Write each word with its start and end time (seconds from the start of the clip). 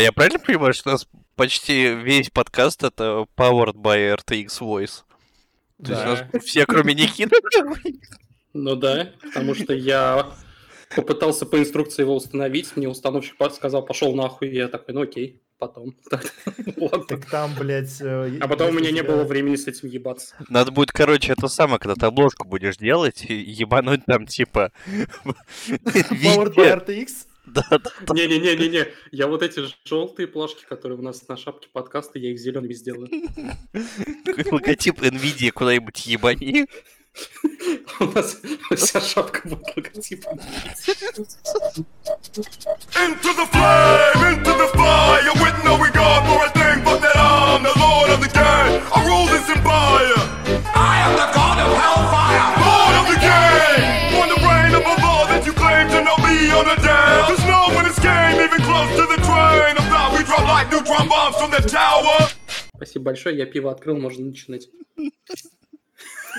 А 0.00 0.02
я 0.02 0.12
правильно 0.12 0.38
понимаю, 0.38 0.72
что 0.72 0.88
у 0.88 0.92
нас 0.92 1.06
почти 1.36 1.92
весь 1.94 2.30
подкаст 2.30 2.82
это 2.84 3.26
powered 3.36 3.74
by 3.74 4.16
RTX 4.16 4.46
Voice? 4.60 5.02
То 5.84 5.92
есть 5.92 6.02
у 6.02 6.04
Да. 6.06 6.06
нас 6.32 6.42
все, 6.42 6.64
кроме 6.64 6.94
Никиты. 6.94 7.36
Ну 8.54 8.76
да, 8.76 9.10
потому 9.22 9.54
что 9.54 9.74
я 9.74 10.32
попытался 10.96 11.44
по 11.44 11.58
инструкции 11.58 12.00
его 12.00 12.16
установить, 12.16 12.74
мне 12.76 12.88
установщик 12.88 13.36
сказал, 13.52 13.84
пошел 13.84 14.14
нахуй, 14.14 14.48
и 14.48 14.54
я 14.56 14.68
такой, 14.68 14.94
ну 14.94 15.02
окей, 15.02 15.42
потом. 15.58 15.94
Так 16.10 17.26
там, 17.30 17.54
блядь... 17.58 18.00
э, 18.00 18.38
А 18.40 18.48
потом 18.48 18.70
у 18.70 18.72
меня 18.72 18.92
не 18.92 19.02
было 19.02 19.24
времени 19.24 19.56
с 19.56 19.66
этим 19.66 19.90
ебаться. 19.90 20.34
Надо 20.48 20.70
будет, 20.72 20.92
короче, 20.92 21.32
это 21.32 21.46
самое, 21.48 21.78
когда 21.78 21.94
ты 21.94 22.06
обложку 22.06 22.48
будешь 22.48 22.78
делать, 22.78 23.26
ебануть 23.28 24.06
там, 24.06 24.26
типа... 24.26 24.72
Powered 25.68 26.54
by. 26.54 26.86
RTX? 26.86 27.26
Не-не-не-не-не, 28.08 28.88
я 29.12 29.26
вот 29.26 29.42
эти 29.42 29.62
желтые 29.84 30.26
плашки, 30.26 30.64
которые 30.68 30.98
у 30.98 31.02
нас 31.02 31.26
на 31.28 31.36
шапке 31.36 31.68
подкаста, 31.72 32.18
я 32.18 32.30
их 32.30 32.38
зелеными 32.38 32.72
сделаю. 32.74 33.08
Логотип 34.50 35.00
NVIDIA 35.00 35.50
куда-нибудь 35.50 36.06
ебани. 36.06 36.66
У 37.98 38.04
нас 38.04 38.40
вся 38.76 39.00
шапка 39.00 39.48
будет 39.48 39.76
логотипом. 39.76 40.38
Into 42.94 43.32
the 43.34 43.46
flame, 43.50 44.22
into 44.32 44.52
the 44.54 44.68
fire, 44.72 45.32
with 45.42 45.64
no 45.64 45.76
regard 45.76 46.24
for 46.28 46.44
a 46.46 46.50
thing 46.50 46.84
but 46.84 47.00
that 47.02 47.16
I'm 47.16 47.62
the 47.64 47.72
lord 47.78 48.10
of 48.10 48.20
the 48.20 48.28
game. 48.28 48.80
I 48.94 48.98
rule 49.04 49.26
this 49.26 49.48
empire. 49.50 50.22
I 50.72 51.00
am 51.04 51.12
the 51.18 51.26
god 51.34 51.58
of 51.58 51.70
hellfire, 51.82 52.29
Спасибо 62.74 63.04
большое, 63.06 63.36
я 63.36 63.46
пиво 63.46 63.70
открыл, 63.70 63.98
можно 63.98 64.24
начинать. 64.26 64.68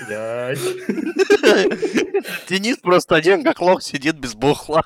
Блядь. 0.06 0.58
Денис 2.48 2.78
просто 2.78 3.14
один 3.14 3.44
как 3.44 3.60
лох 3.60 3.82
сидит 3.82 4.16
без 4.16 4.34
бухла. 4.34 4.84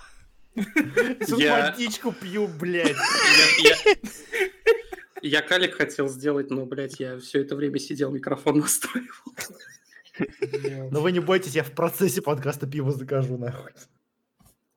Я- 1.37 1.71
водичку 1.71 2.13
пью, 2.13 2.49
блядь. 2.49 2.97
Я, 3.59 3.77
я- 3.85 3.97
я 5.23 5.43
калик 5.43 5.75
хотел 5.77 6.09
сделать, 6.09 6.51
но, 6.51 6.67
блядь, 6.67 6.99
я 7.01 7.19
все 7.19 7.41
это 7.43 7.57
время 7.57 7.79
сидел, 7.79 8.11
микрофон 8.11 8.59
настроил. 8.59 9.07
Но 10.91 11.01
вы 11.01 11.13
не 11.13 11.21
бойтесь, 11.21 11.55
я 11.55 11.63
в 11.63 11.73
процессе 11.73 12.23
подкаста 12.23 12.67
пиво 12.67 12.91
закажу, 12.93 13.37
нахуй. 13.37 13.73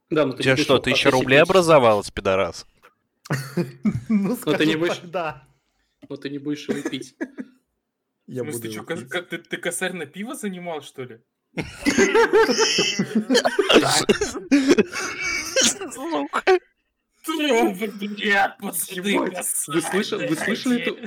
Да, 0.10 0.26
ну 0.26 0.34
У 0.34 0.36
ты 0.38 0.44
тебя 0.44 0.56
не 0.56 0.62
что, 0.64 0.80
тысяча 0.80 1.04
процессе 1.04 1.22
рублей 1.24 1.42
образовалась, 1.42 2.10
пидорас? 2.12 2.66
Ну, 4.10 4.36
ты 4.58 4.66
не 4.66 4.76
будешь- 4.76 5.00
да. 5.04 5.48
Но 6.08 6.16
ты 6.18 6.30
не 6.30 6.40
будешь 6.40 6.68
его 6.70 6.82
пить. 6.90 7.16
Я 8.28 8.44
буду 8.44 8.60
ты, 8.62 9.06
как- 9.06 9.28
ты, 9.30 9.38
ты 9.40 9.58
косарь 9.58 9.94
на 9.94 10.06
пиво 10.06 10.36
занимал, 10.36 10.82
что 10.82 11.04
ли? 11.04 11.20
Сука. 15.90 16.44
Вы 19.68 19.82
слышали, 19.82 20.28
вы 20.28 20.36
слышали 20.36 20.82
эту... 20.82 20.98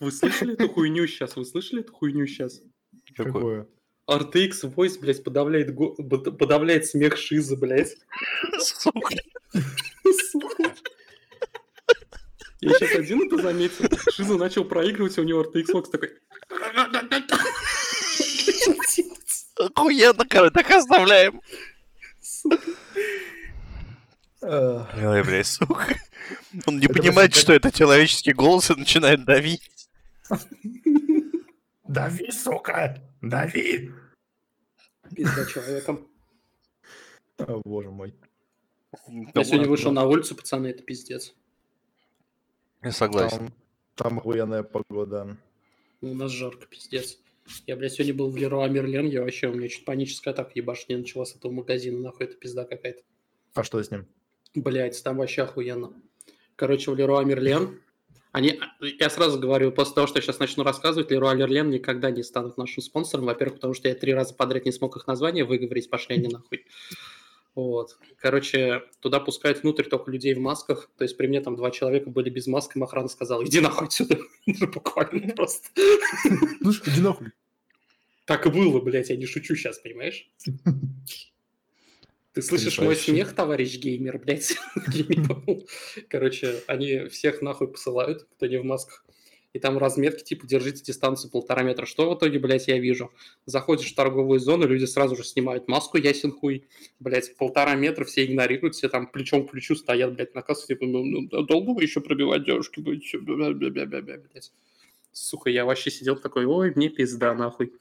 Вы 0.00 0.12
слышали 0.12 0.52
эту 0.54 0.68
хуйню 0.68 1.06
сейчас? 1.06 1.36
Вы 1.36 1.44
слышали 1.44 1.80
эту 1.80 1.92
хуйню 1.92 2.26
сейчас? 2.26 2.60
Какое? 3.16 3.66
RTX 4.08 4.72
Voice, 4.74 5.00
блядь, 5.00 5.24
подавляет, 5.24 5.74
го- 5.74 5.94
под- 5.94 6.38
подавляет 6.38 6.86
смех 6.86 7.16
Шиза, 7.16 7.56
блядь. 7.56 7.96
Сука. 8.58 9.14
Сука. 10.30 10.74
Я 12.60 12.72
сейчас 12.74 12.94
один 12.94 13.22
это 13.26 13.42
заметил. 13.42 13.84
Шиза 14.10 14.36
начал 14.36 14.64
проигрывать, 14.64 15.18
у 15.18 15.22
него 15.22 15.42
RTX 15.42 15.90
такой... 15.90 16.12
Охуенно, 19.74 20.24
короче, 20.28 20.52
так 20.52 20.70
оставляем. 20.70 21.40
Ой, 24.42 25.22
блядь, 25.24 25.46
сука. 25.46 25.96
Он 26.66 26.78
не 26.78 26.88
понимает, 26.88 27.34
что 27.34 27.52
это 27.52 27.70
человеческий 27.70 28.32
голос 28.32 28.70
и 28.70 28.74
начинает 28.74 29.24
давить. 29.24 29.70
Дави, 31.84 32.30
сука! 32.30 33.02
Дави! 33.22 33.90
Пизда 35.14 35.46
человеком. 35.46 36.08
О, 37.38 37.60
боже 37.64 37.90
мой. 37.90 38.14
Я 39.34 39.44
сегодня 39.44 39.68
вышел 39.68 39.92
на 39.92 40.04
улицу, 40.04 40.34
пацаны, 40.34 40.68
это 40.68 40.82
пиздец. 40.82 41.34
Я 42.82 42.92
согласен. 42.92 43.38
Там, 43.38 43.52
там 43.94 44.18
охуенная 44.18 44.62
погода. 44.62 45.36
У 46.00 46.14
нас 46.14 46.30
жарко, 46.30 46.66
пиздец. 46.66 47.18
Я, 47.66 47.76
блядь, 47.76 47.92
сегодня 47.92 48.14
был 48.14 48.30
в 48.30 48.36
Леруа 48.36 48.68
Мерлен, 48.68 49.06
я 49.06 49.22
вообще, 49.22 49.48
у 49.48 49.54
меня 49.54 49.68
чуть 49.68 49.84
паническая 49.84 50.34
атака 50.34 50.50
ебашня 50.54 50.98
началась 50.98 51.30
с 51.30 51.36
этого 51.36 51.52
магазина, 51.52 52.00
нахуй, 52.00 52.26
это 52.26 52.36
пизда 52.36 52.64
какая-то. 52.64 53.02
А 53.54 53.62
что 53.62 53.82
с 53.82 53.90
ним? 53.90 54.06
Блять, 54.54 55.02
там 55.02 55.18
вообще 55.18 55.42
охуенно. 55.42 55.92
Короче, 56.56 56.90
в 56.90 56.96
Леруа 56.96 57.22
Мерлен, 57.22 57.80
они, 58.32 58.60
я 58.80 59.10
сразу 59.10 59.38
говорю, 59.38 59.72
после 59.72 59.94
того, 59.94 60.06
что 60.06 60.18
я 60.18 60.22
сейчас 60.22 60.38
начну 60.38 60.64
рассказывать, 60.64 61.10
Леруа 61.10 61.34
Мерлен 61.34 61.70
никогда 61.70 62.10
не 62.10 62.22
станут 62.22 62.58
нашим 62.58 62.82
спонсором. 62.82 63.26
Во-первых, 63.26 63.56
потому 63.56 63.74
что 63.74 63.88
я 63.88 63.94
три 63.94 64.12
раза 64.12 64.34
подряд 64.34 64.64
не 64.64 64.72
смог 64.72 64.96
их 64.96 65.06
название 65.06 65.44
выговорить, 65.44 65.88
пошли 65.88 66.16
они 66.16 66.28
нахуй. 66.28 66.66
Вот. 67.56 67.98
Короче, 68.20 68.82
туда 69.00 69.18
пускают 69.18 69.62
внутрь 69.62 69.84
только 69.84 70.10
людей 70.10 70.34
в 70.34 70.38
масках. 70.38 70.90
То 70.98 71.04
есть 71.04 71.16
при 71.16 71.26
мне 71.26 71.40
там 71.40 71.56
два 71.56 71.70
человека 71.70 72.10
были 72.10 72.28
без 72.28 72.46
масок, 72.46 72.76
им 72.76 72.84
охрана 72.84 73.08
сказала, 73.08 73.44
иди 73.44 73.60
нахуй 73.60 73.88
отсюда. 73.88 74.18
Ну, 74.46 74.66
Буквально 74.68 75.34
просто. 75.34 75.68
Что, 75.74 76.90
иди 76.90 77.00
нахуй. 77.00 77.28
Так 78.26 78.46
и 78.46 78.50
было, 78.50 78.78
блядь, 78.80 79.08
я 79.08 79.16
не 79.16 79.24
шучу 79.24 79.56
сейчас, 79.56 79.78
понимаешь? 79.78 80.30
Ты 82.34 82.42
слышишь 82.42 82.78
мой 82.78 82.94
смех, 82.94 83.34
товарищ 83.34 83.78
геймер, 83.78 84.18
блядь? 84.18 84.54
Короче, 86.10 86.62
они 86.66 87.06
всех 87.06 87.40
нахуй 87.40 87.68
посылают, 87.68 88.24
кто 88.36 88.46
не 88.46 88.58
в 88.58 88.64
масках. 88.64 89.06
И 89.56 89.58
там 89.58 89.78
разметки, 89.78 90.22
типа, 90.22 90.46
держите 90.46 90.82
дистанцию 90.82 91.30
полтора 91.30 91.62
метра. 91.62 91.86
Что 91.86 92.10
в 92.10 92.18
итоге, 92.18 92.38
блядь, 92.38 92.68
я 92.68 92.78
вижу? 92.78 93.10
Заходишь 93.46 93.90
в 93.90 93.94
торговую 93.94 94.38
зону, 94.38 94.66
люди 94.66 94.84
сразу 94.84 95.16
же 95.16 95.24
снимают 95.24 95.66
маску, 95.66 95.96
ясен 95.96 96.30
хуй. 96.30 96.66
Блядь, 97.00 97.34
полтора 97.38 97.74
метра 97.74 98.04
все 98.04 98.26
игнорируют, 98.26 98.74
все 98.74 98.90
там 98.90 99.06
плечом 99.06 99.46
к 99.46 99.52
плечу 99.52 99.74
стоят, 99.74 100.14
блядь, 100.14 100.34
на 100.34 100.42
кассу, 100.42 100.66
типа, 100.66 100.84
ну, 100.84 101.02
ну, 101.02 101.42
долго 101.44 101.70
вы 101.70 101.84
еще 101.84 102.02
пробивать 102.02 102.44
девушки 102.44 102.80
будете? 102.80 103.16
Блядь. 103.16 104.52
Сука, 105.10 105.48
я 105.48 105.64
вообще 105.64 105.90
сидел 105.90 106.16
такой, 106.16 106.44
ой, 106.44 106.74
мне 106.76 106.90
пизда, 106.90 107.32
нахуй. 107.32 107.72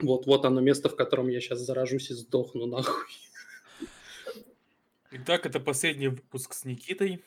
Вот, 0.00 0.26
вот 0.26 0.44
оно 0.44 0.60
место, 0.60 0.90
в 0.90 0.96
котором 0.96 1.28
я 1.28 1.40
сейчас 1.40 1.60
заражусь 1.60 2.10
и 2.10 2.14
сдохну, 2.14 2.66
нахуй. 2.66 3.06
Итак, 5.12 5.46
это 5.46 5.60
последний 5.60 6.08
выпуск 6.08 6.52
с 6.52 6.66
Никитой. 6.66 7.24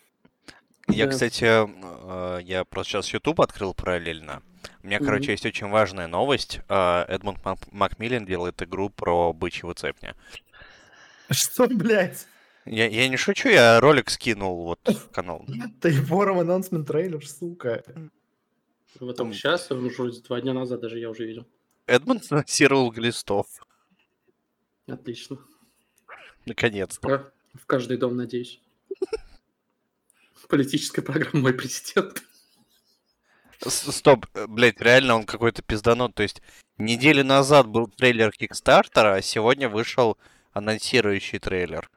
Я, 0.87 1.05
Да. 1.05 1.11
кстати, 1.11 1.45
э, 1.45 2.41
я 2.43 2.63
просто 2.63 2.91
сейчас 2.93 3.13
YouTube 3.13 3.41
открыл 3.41 3.73
параллельно. 3.73 4.43
У 4.83 4.87
меня, 4.87 4.99
короче, 4.99 5.23
Мгм. 5.25 5.31
есть 5.31 5.45
очень 5.45 5.67
важная 5.69 6.07
новость. 6.07 6.59
Э, 6.69 7.05
Эдмунд 7.07 7.43
Мак- 7.43 7.71
Макмиллин 7.71 8.25
делает 8.25 8.61
игру 8.61 8.89
про 8.89 9.33
бычьего 9.33 9.73
цепня. 9.73 10.15
Что, 11.31 11.67
блядь? 11.67 12.27
Я, 12.65 12.87
я 12.87 13.07
не 13.09 13.17
шучу, 13.17 13.49
я 13.49 13.79
ролик 13.79 14.09
скинул 14.09 14.63
вот 14.63 14.79
в 14.87 15.09
канал. 15.11 15.45
Ты 15.81 15.91
форум 15.91 16.39
анонсмент 16.39 16.87
трейлер, 16.87 17.25
сука. 17.27 17.83
В 18.99 19.09
этом 19.09 19.33
сейчас, 19.33 19.69
уже 19.71 20.21
два 20.21 20.39
дня 20.41 20.53
назад 20.53 20.81
даже 20.81 20.99
я 20.99 21.09
уже 21.09 21.25
видел. 21.25 21.45
Эдмунд 21.87 22.23
анонсировал 22.31 22.91
глистов. 22.91 23.47
Отлично. 24.87 25.37
Наконец-то. 26.45 27.31
В 27.55 27.65
каждый 27.65 27.97
дом, 27.97 28.15
надеюсь. 28.15 28.61
Политическая 30.49 31.01
программа 31.01 31.43
«Мой 31.43 31.53
президент». 31.53 32.23
Стоп, 33.67 34.25
э, 34.33 34.47
блядь, 34.47 34.81
реально 34.81 35.15
он 35.15 35.25
какой-то 35.25 35.61
пизданут. 35.61 36.13
То 36.13 36.23
есть 36.23 36.41
неделю 36.77 37.23
назад 37.23 37.67
был 37.67 37.87
трейлер 37.87 38.31
Кикстартера, 38.31 39.15
а 39.15 39.21
сегодня 39.21 39.69
вышел 39.69 40.17
анонсирующий 40.51 41.39
трейлер. 41.39 41.89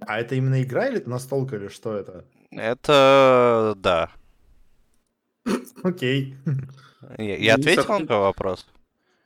А 0.00 0.18
это 0.18 0.34
именно 0.34 0.62
игра 0.62 0.88
или 0.88 0.96
это 0.98 1.10
настолка, 1.10 1.56
или 1.56 1.68
что 1.68 1.96
это? 1.96 2.24
Это... 2.50 3.74
да. 3.76 4.10
Окей. 5.82 6.36
Я, 7.18 7.54
ответил 7.54 7.84
а 7.88 7.98
на 7.98 8.06
твой 8.06 8.18
вопрос? 8.18 8.66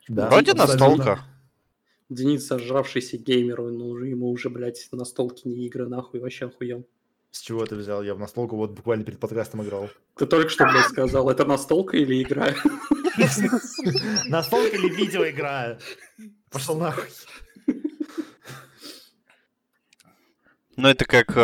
Да, 0.09 0.29
Вроде 0.29 0.55
настолка. 0.55 1.21
Денис, 2.09 2.47
сожравшийся 2.47 3.19
геймер, 3.19 3.61
он 3.61 3.81
уже, 3.83 4.09
ему 4.09 4.31
уже, 4.31 4.49
блядь, 4.49 4.89
настолки 4.93 5.47
не 5.47 5.67
игры, 5.67 5.87
нахуй, 5.87 6.21
вообще 6.21 6.47
охуел. 6.47 6.87
С 7.31 7.41
чего 7.41 7.65
ты 7.67 7.77
взял? 7.77 8.03
Я 8.03 8.15
в 8.15 8.19
настолку 8.19 8.57
вот 8.57 8.71
буквально 8.73 9.05
перед 9.05 9.21
подкастом 9.21 9.63
играл. 9.63 9.91
Ты 10.17 10.27
только 10.27 10.49
что, 10.49 10.65
блядь, 10.67 10.87
сказал, 10.87 11.29
это 11.31 11.45
настолка 11.45 11.97
или 11.97 12.23
игра? 12.23 12.55
Настолка 14.27 14.77
или 14.77 14.89
видеоигра? 14.89 15.79
Пошел 16.51 16.79
нахуй. 16.79 17.09
Ну, 20.77 20.89
это 20.89 21.05
как 21.05 21.37
э, 21.37 21.41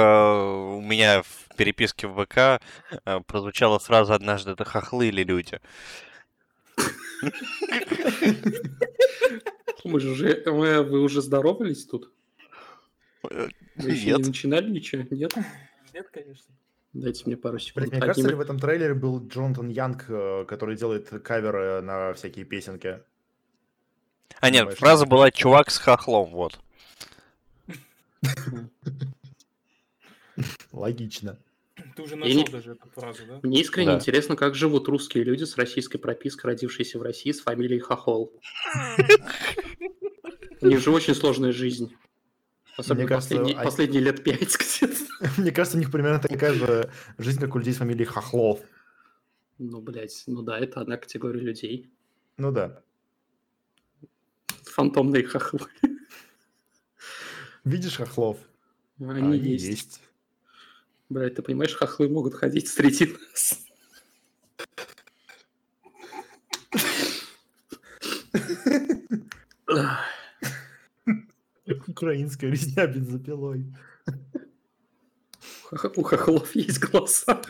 у 0.77 0.81
меня 0.81 1.23
в 1.23 1.57
переписке 1.57 2.07
в 2.07 2.25
ВК 2.25 2.39
э, 3.05 3.21
прозвучала 3.27 3.81
фраза 3.81 4.15
«Однажды 4.15 4.53
это 4.53 4.65
хохлы 4.65 5.09
или 5.09 5.25
люди». 5.25 5.61
Мы 9.85 10.01
же 10.01 10.11
уже, 10.11 10.43
мы- 10.47 10.83
вы 10.83 11.01
уже 11.01 11.21
здоровались 11.21 11.85
тут? 11.85 12.13
Э, 13.29 13.49
Вы 13.77 13.91
еще 13.91 14.07
Нет. 14.07 14.19
не 14.19 14.25
начинали 14.29 14.71
ничего? 14.71 15.05
Нет? 15.11 15.35
Нет, 15.95 16.09
конечно. 16.13 16.53
Дайте 16.93 17.23
мне 17.27 17.37
пару 17.37 17.59
секунд. 17.59 17.93
Мне 17.93 18.01
кажется, 18.01 18.29
ли 18.29 18.35
в 18.35 18.41
этом 18.41 18.59
трейлере 18.59 18.95
был 18.95 19.27
Джонатан 19.27 19.69
Янг, 19.69 20.05
э, 20.09 20.45
который 20.47 20.77
делает 20.77 21.09
каверы 21.23 21.81
на 21.83 22.13
всякие 22.15 22.45
песенки? 22.45 23.01
А 24.41 24.51
нет, 24.51 24.75
фраза 24.75 25.07
была 25.07 25.31
«чувак 25.31 25.71
с 25.71 25.79
хохлом», 25.79 26.31
вот. 26.31 26.59
Логично. 30.73 31.39
Ты 31.97 32.03
уже 32.03 32.17
нашел 32.17 32.37
не- 32.37 32.45
даже 32.45 32.73
эту 32.73 32.91
фразу, 32.91 33.23
да? 33.27 33.41
Мне 33.43 33.61
искренне 33.61 33.93
Да. 33.93 33.97
интересно, 33.97 34.35
как 34.37 34.55
живут 34.57 34.89
русские 34.89 35.23
люди 35.25 35.45
с 35.45 35.57
российской 35.57 35.99
пропиской, 35.99 36.51
родившиеся 36.53 36.99
в 36.99 37.03
России 37.03 37.31
с 37.31 37.41
фамилией 37.41 37.79
Хохол. 37.81 38.33
У 40.61 40.67
них 40.67 40.81
же 40.81 40.91
очень 40.91 41.15
сложная 41.15 41.53
жизнь. 41.53 41.95
Особенно 42.77 43.03
Мне 43.03 43.09
кажется, 43.09 43.37
последние, 43.63 44.01
они- 44.01 44.07
лет 44.07 44.25
пять. 44.25 44.57
Мне 45.39 45.53
кажется, 45.53 45.77
у 45.77 45.81
них 45.81 45.91
примерно 45.91 46.19
такая 46.19 46.55
же 46.55 46.91
жизнь, 47.19 47.41
как 47.41 47.55
у 47.55 47.59
людей 47.59 47.73
с 47.73 47.79
фамилией 47.79 48.07
Хохлов. 48.07 48.61
Ну, 49.59 49.81
блядь, 49.81 50.25
ну 50.27 50.43
да, 50.43 50.59
это 50.59 50.81
одна 50.81 50.97
категория 50.97 51.41
людей. 51.41 51.91
Ну 52.37 52.51
да. 52.51 52.83
Фантомные 54.65 55.23
хохлы. 55.23 55.61
Видишь 57.63 57.97
Хохлов? 57.97 58.39
Они, 58.99 59.39
есть. 59.39 60.01
Блядь, 61.09 61.37
ты 61.37 61.43
понимаешь, 61.43 61.75
хохлы 61.75 62.09
могут 62.09 62.35
ходить 62.35 62.69
среди 62.69 63.07
нас. 63.07 63.61
Украинская 71.67 72.51
резня 72.51 72.87
бензопилой. 72.87 73.65
у 75.71 75.77
хох- 75.77 75.93
У 75.97 76.03
хохлов 76.03 76.55
есть 76.55 76.79
глаза. 76.81 77.41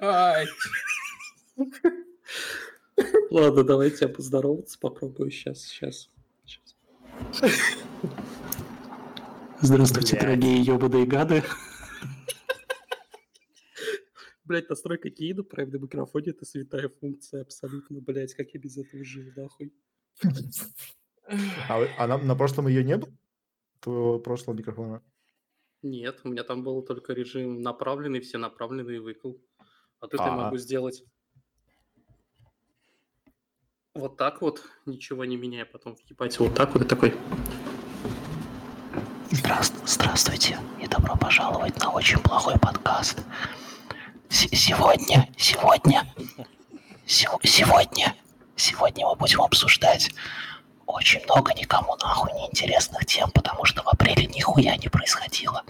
Ай, 0.00 0.46
Ладно, 3.30 3.62
давайте 3.64 4.06
я 4.06 4.08
поздороваться 4.08 4.78
попробую 4.78 5.30
сейчас, 5.30 5.62
сейчас. 5.62 6.08
Здравствуйте, 9.60 10.12
Блядь. 10.16 10.22
дорогие 10.22 10.60
ебаные 10.62 11.06
гады. 11.06 11.42
Блять, 14.46 14.70
настройка 14.70 15.10
гейна 15.10 15.42
прямо 15.42 15.72
на 15.72 15.76
микрофоне 15.76 16.30
это 16.30 16.44
святая 16.44 16.88
функция 16.88 17.42
абсолютно, 17.42 18.00
блять, 18.00 18.32
как 18.34 18.50
я 18.54 18.60
без 18.60 18.78
этого 18.78 19.04
жил, 19.04 19.32
нахуй. 19.36 19.74
А, 21.68 21.84
а 21.98 22.06
на, 22.06 22.18
на 22.18 22.36
прошлом 22.36 22.68
ее 22.68 22.84
не 22.84 22.96
было? 22.96 23.12
Твоего 23.80 24.20
прошлого 24.20 24.56
микрофона? 24.56 25.02
Нет, 25.82 26.20
у 26.22 26.28
меня 26.28 26.44
там 26.44 26.62
был 26.62 26.82
только 26.82 27.12
режим 27.12 27.60
направленный, 27.60 28.20
все 28.20 28.38
направленные 28.38 29.00
выкл. 29.00 29.32
А 29.98 30.06
тут 30.06 30.20
я 30.20 30.32
А. 30.32 30.36
могу 30.36 30.56
сделать 30.58 31.02
вот 33.94 34.16
так 34.16 34.42
вот, 34.42 34.62
ничего 34.84 35.24
не 35.24 35.36
меняя, 35.36 35.64
потом 35.64 35.94
въебать 35.94 36.38
вот 36.38 36.54
так 36.54 36.72
вот 36.74 36.82
и 36.84 36.86
такой. 36.86 37.14
Здравствуйте, 39.30 39.86
здравствуйте 39.86 40.58
и 40.82 40.86
добро 40.86 41.16
пожаловать 41.16 41.76
на 41.80 41.90
очень 41.90 42.18
плохой 42.18 42.58
подкаст. 42.60 43.24
Сегодня, 44.28 45.28
сегодня, 45.36 46.02
сего- 47.06 47.40
сегодня, 47.44 48.14
сегодня 48.56 49.06
мы 49.06 49.14
будем 49.16 49.40
обсуждать 49.42 50.10
очень 50.86 51.22
много 51.24 51.52
никому 51.54 51.96
нахуй 51.96 52.32
неинтересных 52.32 53.06
тем, 53.06 53.30
потому 53.32 53.64
что 53.64 53.82
в 53.82 53.88
апреле 53.88 54.26
нихуя 54.26 54.76
не 54.76 54.88
происходило. 54.88 55.64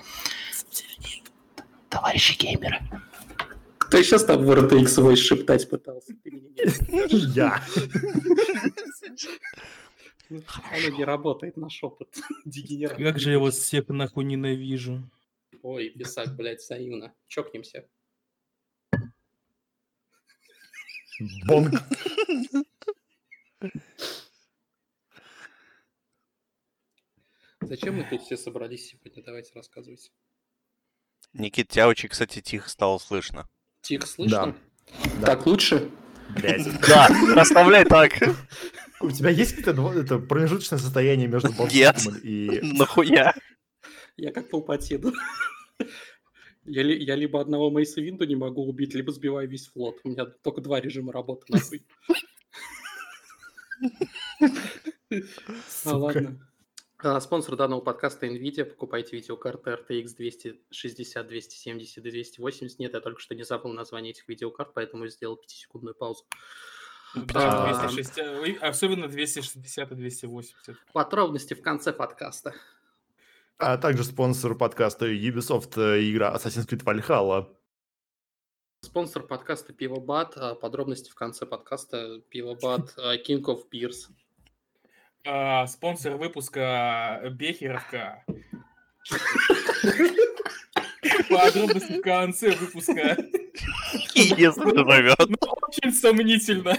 Товарищи 1.89 2.37
геймеры, 2.39 2.79
Кто 3.79 4.03
сейчас 4.03 4.25
там 4.25 4.45
в 4.45 4.51
RTX 4.51 4.87
свой 4.89 5.17
шептать 5.17 5.69
пытался? 5.71 6.13
Я. 7.11 7.63
Оно 10.29 10.89
не 10.97 11.05
работает 11.05 11.57
на 11.57 11.71
шепот. 11.71 12.09
Дегенерат. 12.45 12.97
как 12.99 13.19
же 13.21 13.31
я 13.33 13.39
вас 13.39 13.57
всех 13.57 13.89
нахуй 13.89 14.25
ненавижу. 14.25 15.09
Ой, 15.63 15.91
писак, 15.91 16.35
блядь, 16.37 16.61
взаимно. 16.61 17.13
Чокнемся. 17.29 17.87
Бонг. 21.47 21.83
Зачем 27.61 27.97
мы 27.97 28.05
тут 28.05 28.23
все 28.23 28.37
собрались 28.37 28.91
сегодня? 28.91 29.23
Давайте 29.25 29.53
рассказывайте. 29.55 30.11
Никит, 31.33 31.69
тебя 31.69 31.89
очень, 31.89 32.09
кстати, 32.09 32.41
тихо 32.41 32.69
стало 32.69 32.99
слышно. 32.99 33.49
Тихо 33.81 34.07
слышно? 34.07 34.57
Да. 35.21 35.27
Так 35.27 35.47
лучше? 35.47 35.91
Блядь. 36.31 36.67
Да, 36.89 37.09
расставляй 37.35 37.85
так. 37.85 38.13
У 39.01 39.11
тебя 39.11 39.31
есть 39.31 39.63
какое-то 39.63 40.19
промежуточное 40.19 40.79
состояние 40.79 41.29
между. 41.29 41.53
Бонком 41.53 42.17
и... 42.23 42.61
Нахуя? 42.63 43.35
Я 44.17 44.33
как 44.33 44.49
Палпатин. 44.51 45.13
Я, 46.67 46.83
ли- 46.83 47.03
я 47.03 47.15
либо 47.15 47.41
одного 47.41 47.71
Мейса 47.71 48.01
Винду 48.01 48.25
не 48.27 48.37
могу 48.37 48.65
убить, 48.67 48.95
либо 48.95 49.13
сбиваю 49.13 49.49
весь 49.49 49.69
флот. 49.69 50.01
У 50.05 50.09
меня 50.11 50.27
только 50.27 50.61
два 50.61 50.81
режима 50.81 51.13
работы, 51.13 51.45
нахуй. 51.49 51.83
А, 55.11 55.17
Сука. 55.69 55.95
ладно. 55.97 56.49
А, 56.99 57.21
Спонсор 57.21 57.57
данного 57.57 57.81
подкаста 57.81 58.27
NVIDIA. 58.27 58.65
Покупайте 58.65 59.17
видеокарты 59.17 59.71
RTX 59.71 60.17
260, 60.17 61.27
270 61.29 61.99
и 61.99 62.01
280. 62.11 62.79
Нет, 62.79 62.95
я 62.95 63.01
только 63.01 63.21
что 63.21 63.35
не 63.35 63.45
забыл 63.45 63.73
название 63.73 64.11
этих 64.13 64.27
видеокарт, 64.29 64.73
поэтому 64.75 65.07
сделал 65.09 65.37
5-секундную 65.37 65.95
паузу. 65.95 66.25
Да, 67.15 67.65
А. 67.71 67.89
260, 67.89 68.41
ой, 68.41 68.53
особенно 68.61 69.09
260 69.09 69.93
и 69.93 69.95
280. 69.95 70.77
Подробности 70.93 71.55
в 71.55 71.63
конце 71.63 71.93
подкаста. 71.93 72.55
А 73.59 73.79
также 73.79 74.05
спонсор 74.05 74.55
подкаста 74.55 75.07
Ubisoft 75.07 75.81
э, 75.81 76.11
игра 76.11 76.35
Assassin's 76.35 76.69
Creed 76.69 76.85
Valhalla. 76.85 77.49
Спонсор 78.83 79.23
подкаста 79.23 79.73
Пивобат. 79.73 80.37
А, 80.37 80.55
Подробности 80.55 81.11
в 81.11 81.15
конце 81.15 81.47
подкаста. 81.47 82.21
Пивобат 82.29 82.93
а, 82.99 83.17
King 83.17 83.41
of 83.45 83.63
Beers. 83.73 84.11
А, 85.27 85.67
спонсор 85.69 86.17
выпуска 86.19 87.23
Бехеровка. 87.33 88.23
Подробности 91.31 91.99
в 91.99 92.03
конце 92.03 92.55
выпуска. 92.55 93.17
Если 94.15 94.37
живет. 94.37 95.19
Очень 95.19 95.93
сомнительно. 95.95 96.77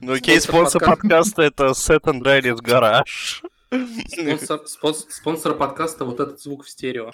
Ну 0.00 0.12
окей, 0.12 0.40
Спонсор 0.40 0.80
подкаста 0.84 1.42
это 1.42 1.74
Сет 1.74 2.06
Андреас 2.06 2.60
Гараж. 2.60 3.42
Спонсор, 3.70 4.60
спонс- 4.66 5.06
спонсор 5.10 5.54
подкаста 5.56 6.04
вот 6.04 6.18
этот 6.18 6.40
звук 6.40 6.64
в 6.64 6.68
стерео. 6.68 7.12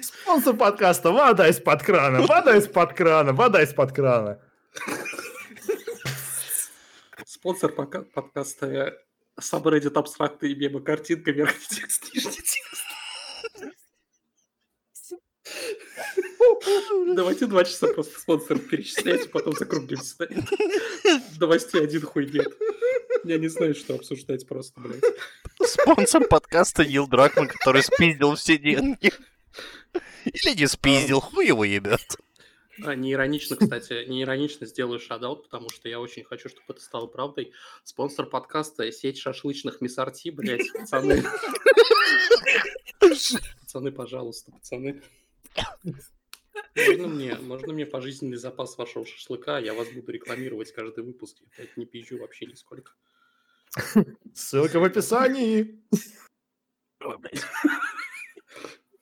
Спонсор 0.00 0.56
подкаста 0.56 1.10
«Вода 1.12 1.48
из-под 1.48 1.82
крана», 1.82 2.20
«Вода 2.26 2.56
из-под 2.56 2.92
крана», 2.94 3.32
«Вода 3.32 3.62
из-под 3.62 3.92
крана». 3.92 4.38
Спонсор 7.24 7.72
пока- 7.72 8.02
подкаста 8.02 8.66
э, 8.66 8.92
Subreddit 9.40 9.96
абстрактные 9.98 10.54
мемы. 10.56 10.80
Картинка, 10.80 11.30
верхний 11.30 11.66
текст, 11.68 12.12
нижний 12.14 12.32
текст. 12.32 12.55
Давайте 17.14 17.46
два 17.46 17.64
часа 17.64 17.88
просто 17.88 18.18
спонсор 18.18 18.58
перечислять, 18.58 19.26
и 19.26 19.28
потом 19.28 19.54
закруглимся. 19.54 20.28
Новостей 21.38 21.82
один 21.82 22.02
хуй 22.02 22.26
нет. 22.26 22.52
Я 23.24 23.38
не 23.38 23.48
знаю, 23.48 23.74
что 23.74 23.94
обсуждать 23.94 24.46
просто, 24.46 24.80
блядь. 24.80 25.02
Спонсор 25.62 26.26
подкаста 26.28 26.84
Нил 26.84 27.06
Дракман, 27.06 27.48
который 27.48 27.82
спиздил 27.82 28.34
все 28.34 28.58
деньги. 28.58 29.12
Или 30.24 30.58
не 30.58 30.66
спиздил, 30.66 31.20
хуй 31.20 31.46
его 31.46 31.64
ебет. 31.64 32.18
А, 32.84 32.94
не 32.94 33.12
иронично, 33.12 33.56
кстати, 33.56 34.06
не 34.06 34.22
иронично 34.22 34.66
сделаю 34.66 35.00
шадаут, 35.00 35.44
потому 35.44 35.70
что 35.70 35.88
я 35.88 35.98
очень 35.98 36.24
хочу, 36.24 36.48
чтобы 36.50 36.66
это 36.68 36.80
стало 36.80 37.06
правдой. 37.06 37.52
Спонсор 37.84 38.26
подкаста 38.26 38.90
сеть 38.92 39.18
шашлычных 39.18 39.80
мясорти, 39.80 40.30
блядь, 40.30 40.70
пацаны. 40.72 41.24
Пацаны, 43.60 43.92
пожалуйста, 43.92 44.52
пацаны. 44.52 45.02
Можно 46.76 47.08
мне, 47.08 47.34
можно 47.36 47.72
мне 47.72 47.86
пожизненный 47.86 48.36
запас 48.36 48.76
вашего 48.76 49.06
шашлыка, 49.06 49.58
я 49.58 49.74
вас 49.74 49.88
буду 49.88 50.12
рекламировать 50.12 50.72
каждый 50.72 51.04
выпуск. 51.04 51.38
Я, 51.40 51.46
блядь, 51.56 51.76
не 51.76 51.86
пизжу 51.86 52.18
вообще 52.18 52.46
нисколько. 52.46 52.92
Ссылка 54.34 54.78
в 54.78 54.84
описании. 54.84 55.82
Блядь, 57.00 57.44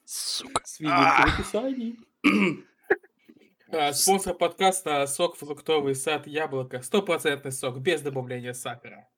Сука. 0.05 0.63
свининка 0.65 1.27
в 1.27 1.35
описании. 1.35 1.99
А, 3.69 3.93
Спонсор 3.93 4.35
подкаста 4.35 5.05
сок 5.07 5.37
фруктовый 5.37 5.97
сад 5.97 6.29
яблоко. 6.29 6.81
Стопроцентный 6.83 7.51
сок 7.51 7.79
без 7.79 8.03
добавления 8.03 8.53
сахара. 8.53 9.09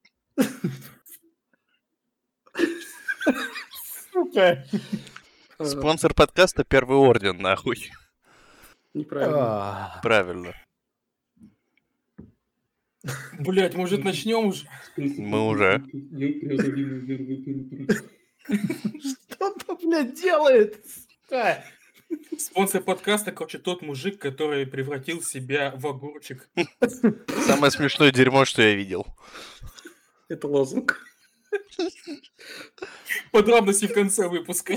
Сука. 4.12 4.66
А, 5.59 5.64
Спонсор 5.64 6.14
подкаста 6.14 6.64
Первый 6.64 6.97
Орден, 6.97 7.37
нахуй. 7.37 7.90
Неправильно. 8.96 9.38
А, 9.38 10.00
Правильно. 10.02 10.54
Блять, 13.38 13.74
может 13.74 14.02
начнем 14.02 14.46
уже? 14.46 14.66
Мы 14.96 15.46
уже. 15.46 15.84
Что 18.46 19.54
он, 19.68 19.78
блядь, 19.82 20.20
делает? 20.20 20.82
Спонсор 22.38 22.82
подкаста, 22.82 23.32
короче, 23.32 23.58
тот 23.58 23.82
мужик, 23.82 24.18
который 24.18 24.66
превратил 24.66 25.22
себя 25.22 25.72
в 25.76 25.86
огурчик. 25.86 26.48
Самое 27.46 27.70
смешное 27.70 28.10
дерьмо, 28.10 28.46
что 28.46 28.62
я 28.62 28.74
видел. 28.74 29.06
Это 30.28 30.48
лозунг. 30.48 31.00
Подробности 33.32 33.86
в 33.86 33.92
конце 33.94 34.28
выпуска. 34.28 34.75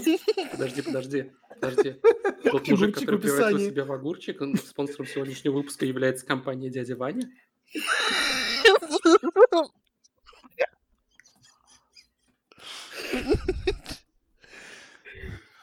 Подожди, 0.51 0.81
подожди, 0.81 1.31
подожди. 1.59 1.95
Тот 2.43 2.67
мужик, 2.67 2.95
который 2.95 3.19
превратил 3.19 3.59
себя 3.59 3.85
в 3.85 3.91
огурчик, 3.91 4.41
он- 4.41 4.57
спонсором 4.57 5.07
сегодняшнего 5.07 5.53
выпуска 5.53 5.85
является 5.85 6.25
компания 6.25 6.69
«Дядя 6.69 6.95
Ваня». 6.95 7.29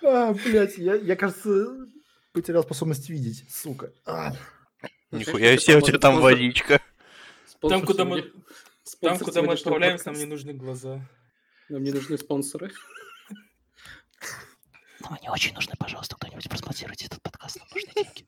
А, 0.02 0.32
блядь, 0.32 0.78
я, 0.78 0.94
я, 0.94 1.16
кажется, 1.16 1.88
потерял 2.32 2.62
способность 2.62 3.08
видеть, 3.08 3.44
сука. 3.50 3.92
А. 4.04 4.32
Нихуя 5.10 5.56
себе 5.56 5.78
у 5.78 5.80
тебя 5.80 5.98
там 5.98 6.20
водичка. 6.20 6.80
Там, 7.60 7.84
куда 7.84 8.04
мы, 8.04 8.32
там, 9.00 9.18
куда 9.18 9.42
мы 9.42 9.54
отправляемся, 9.54 10.10
нам 10.10 10.18
не 10.18 10.26
нужны 10.26 10.52
глаза. 10.52 11.00
Нам 11.68 11.82
не 11.82 11.92
нужны 11.92 12.16
спонсоры. 12.18 12.70
Но 15.00 15.10
мне 15.10 15.30
очень 15.30 15.54
нужны, 15.54 15.74
пожалуйста, 15.78 16.16
кто-нибудь 16.16 16.48
просмотрируйте 16.48 17.06
этот 17.06 17.22
подкаст, 17.22 17.58
нам 17.58 17.68
нужны 17.72 17.92
деньги. 17.94 18.26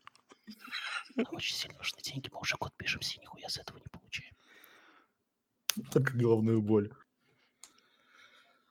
Нам 1.16 1.26
очень 1.32 1.56
сильно 1.56 1.76
нужны 1.78 2.00
деньги, 2.02 2.28
мы 2.32 2.40
уже 2.40 2.56
год 2.56 2.72
пишемся 2.76 3.16
и 3.16 3.20
нихуя 3.20 3.48
с 3.48 3.58
этого 3.58 3.78
не 3.78 3.86
получаем. 3.90 4.34
Только 5.90 6.16
головную 6.16 6.60
боль. 6.62 6.92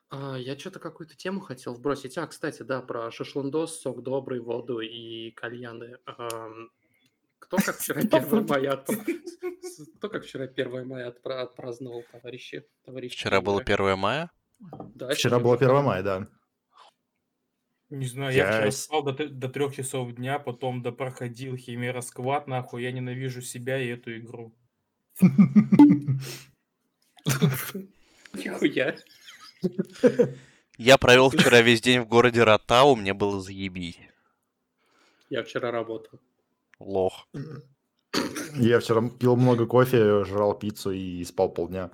А, 0.09 0.37
я 0.37 0.57
что-то 0.57 0.79
какую-то 0.79 1.15
тему 1.15 1.41
хотел 1.41 1.73
вбросить. 1.73 2.17
А, 2.17 2.27
кстати, 2.27 2.63
да, 2.63 2.81
про 2.81 3.11
шашлындос, 3.11 3.81
сок 3.81 4.03
добрый, 4.03 4.39
воду 4.39 4.79
и 4.79 5.31
кальяны. 5.31 5.99
Ам, 6.05 6.69
Кто 7.47 7.57
как 7.57 7.77
вчера 7.77 8.01
1 8.01 8.45
мая 8.47 8.83
Кто 9.97 10.09
как 10.09 10.23
вчера 10.25 10.45
1 10.45 10.87
мая 10.87 11.09
отпра- 11.11 11.41
отпраздновал, 11.41 12.03
товарищи? 12.11 12.65
товарищи 12.83 13.15
Вчера 13.15 13.41
было 13.41 13.63
тренеры? 13.63 13.91
1 13.91 13.99
мая. 13.99 14.31
Да, 14.95 15.09
Вчера 15.13 15.39
было 15.39 15.55
второе. 15.55 15.77
1 15.79 15.85
мая, 15.85 16.03
да. 16.03 16.27
Не 17.89 18.05
знаю, 18.05 18.35
я 18.35 18.47
вчера 18.47 18.65
Ясь. 18.65 18.81
спал 18.81 19.03
до, 19.03 19.13
до 19.13 19.47
трех 19.47 19.73
часов 19.73 20.11
дня, 20.13 20.39
потом 20.39 20.81
допроходил 20.81 21.55
Химера 21.55 22.01
Сквад, 22.01 22.47
нахуй, 22.47 22.83
я 22.83 22.91
ненавижу 22.91 23.41
себя 23.41 23.79
и 23.79 23.87
эту 23.87 24.17
игру. 24.17 24.53
Нихуя. 28.33 28.97
Я 30.77 30.97
провел 30.97 31.29
вчера 31.29 31.61
весь 31.61 31.81
день 31.81 32.01
в 32.01 32.07
городе 32.07 32.43
Ротау, 32.43 32.95
мне 32.95 33.13
было 33.13 33.39
заебись. 33.39 33.99
Я 35.29 35.43
вчера 35.43 35.71
работал. 35.71 36.19
Лох. 36.79 37.27
Я 38.55 38.79
вчера 38.79 39.09
пил 39.09 39.35
много 39.35 39.65
кофе, 39.65 40.23
жрал 40.23 40.57
пиццу 40.57 40.91
и 40.91 41.23
спал 41.23 41.49
полдня. 41.49 41.91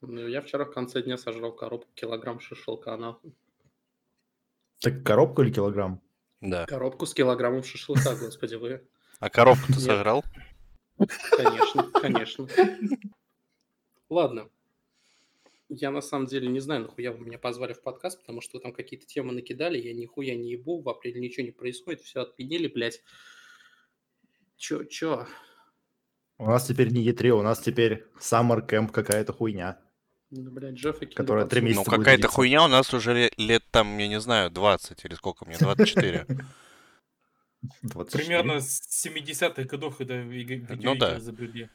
Ну, 0.00 0.26
я 0.26 0.40
вчера 0.40 0.64
в 0.64 0.72
конце 0.72 1.02
дня 1.02 1.16
сожрал 1.16 1.52
коробку 1.52 1.90
килограмм 1.94 2.40
шашлыка, 2.40 2.96
нахуй. 2.96 3.34
Так 4.80 5.04
коробку 5.04 5.42
или 5.42 5.52
килограмм? 5.52 6.00
Да. 6.40 6.66
Коробку 6.66 7.06
с 7.06 7.14
килограммом 7.14 7.62
шашлыка, 7.62 8.16
господи 8.20 8.56
вы. 8.56 8.88
А 9.20 9.30
коробку 9.30 9.68
ты 9.68 9.80
сожрал? 9.80 10.24
Конечно, 11.30 11.90
конечно. 11.92 12.48
Ладно. 14.10 14.48
Я 15.74 15.90
на 15.90 16.02
самом 16.02 16.26
деле 16.26 16.48
не 16.48 16.60
знаю, 16.60 16.82
нахуя 16.82 17.12
вы 17.12 17.24
меня 17.24 17.38
позвали 17.38 17.72
в 17.72 17.80
подкаст, 17.82 18.20
потому 18.20 18.42
что 18.42 18.58
вы 18.58 18.62
там 18.62 18.72
какие-то 18.74 19.06
темы 19.06 19.32
накидали, 19.32 19.78
я 19.78 19.94
нихуя 19.94 20.34
не 20.34 20.50
ебу, 20.50 20.82
в 20.82 20.88
апреле 20.90 21.18
ничего 21.18 21.46
не 21.46 21.50
происходит, 21.50 22.02
все 22.02 22.20
отменили, 22.20 22.66
блядь. 22.68 23.00
Чё, 24.58 24.84
чё? 24.84 25.26
У 26.36 26.44
нас 26.46 26.66
теперь 26.66 26.92
не 26.92 27.02
Е3, 27.08 27.30
у 27.30 27.42
нас 27.42 27.58
теперь 27.60 28.04
Summer 28.20 28.68
Camp 28.68 28.90
какая-то 28.90 29.32
хуйня. 29.32 29.80
Ну, 30.30 30.50
блядь, 30.50 30.74
Джефф 30.74 30.96
и 31.00 31.06
Кинг 31.06 31.16
Которая 31.16 31.46
три 31.46 31.62
месяца 31.62 31.90
Ну, 31.90 31.96
какая-то 31.96 32.28
хуйня 32.28 32.64
у 32.64 32.68
нас 32.68 32.92
уже 32.92 33.14
ле- 33.14 33.32
лет 33.38 33.62
там, 33.70 33.96
я 33.96 34.08
не 34.08 34.20
знаю, 34.20 34.50
20 34.50 35.02
или 35.06 35.14
сколько 35.14 35.46
мне, 35.46 35.56
24. 35.58 36.26
24. 37.82 38.24
Примерно 38.24 38.60
с 38.60 39.06
70-х 39.06 39.64
годов, 39.64 39.96
когда 39.96 40.16
ви- 40.18 40.44
видеоигры 40.44 40.76
Ну 40.82 40.94
да. 40.96 41.16
изобрели. 41.16 41.70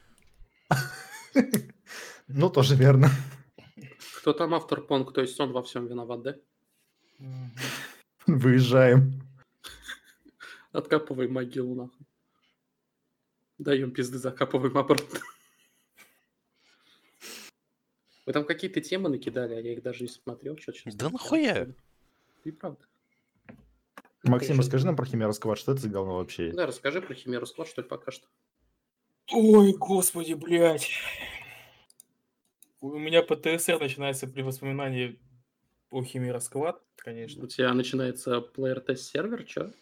Ну, 2.30 2.50
тоже 2.50 2.76
верно. 2.76 3.08
Кто 4.18 4.32
там 4.32 4.52
автор 4.52 4.80
Понг, 4.80 5.12
то 5.12 5.20
есть 5.20 5.38
он 5.38 5.52
во 5.52 5.62
всем 5.62 5.86
виноват, 5.86 6.22
да? 6.22 6.36
Выезжаем. 8.26 9.22
Откапываем 10.72 11.32
могилу, 11.32 11.76
нахуй. 11.76 12.06
Даем 13.58 13.92
пизды, 13.92 14.18
закапываем 14.18 14.76
обратно. 14.76 15.20
Вы 18.26 18.32
там 18.32 18.44
какие-то 18.44 18.80
темы 18.80 19.08
накидали, 19.08 19.54
а 19.54 19.60
я 19.60 19.72
их 19.72 19.82
даже 19.82 20.02
не 20.02 20.08
смотрел. 20.08 20.58
Что 20.58 20.72
сейчас 20.72 20.96
Да 20.96 21.10
нахуя? 21.10 21.68
И 22.42 22.50
правда. 22.50 22.84
Максим, 24.24 24.58
расскажи 24.58 24.84
нам 24.84 24.96
про 24.96 25.06
Химера 25.06 25.30
Сквад, 25.30 25.58
что 25.58 25.72
это 25.72 25.82
за 25.82 25.90
говно 25.90 26.16
вообще? 26.16 26.50
Да, 26.50 26.66
расскажи 26.66 27.00
про 27.00 27.14
Химеру 27.14 27.46
Склад, 27.46 27.68
что 27.68 27.82
ли, 27.82 27.88
пока 27.88 28.10
что. 28.10 28.26
Ой, 29.30 29.74
господи, 29.74 30.32
блядь. 30.32 30.90
У 32.80 32.96
меня 32.96 33.22
ПТСР 33.22 33.80
начинается 33.80 34.28
при 34.28 34.42
воспоминании 34.42 35.18
о 35.90 36.04
Химера 36.04 36.38
Сквад, 36.38 36.80
конечно. 36.96 37.44
У 37.44 37.46
тебя 37.48 37.74
начинается 37.74 38.38
player 38.38 38.80
тест 38.80 39.10
сервер, 39.10 39.44
что? 39.48 39.72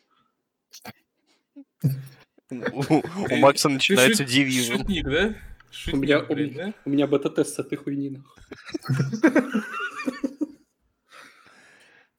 У 2.51 3.37
Макса 3.37 3.69
начинается 3.69 4.25
Division. 4.25 4.79
Шутник, 4.79 5.05
да? 5.05 5.35
У 5.93 5.97
меня-? 5.97 6.75
У 6.85 6.91
меня 6.91 7.07
бета-тест 7.07 7.55
с 7.55 7.59
этой 7.59 7.77
хуйни, 7.77 8.11
нахуй. 8.11 8.43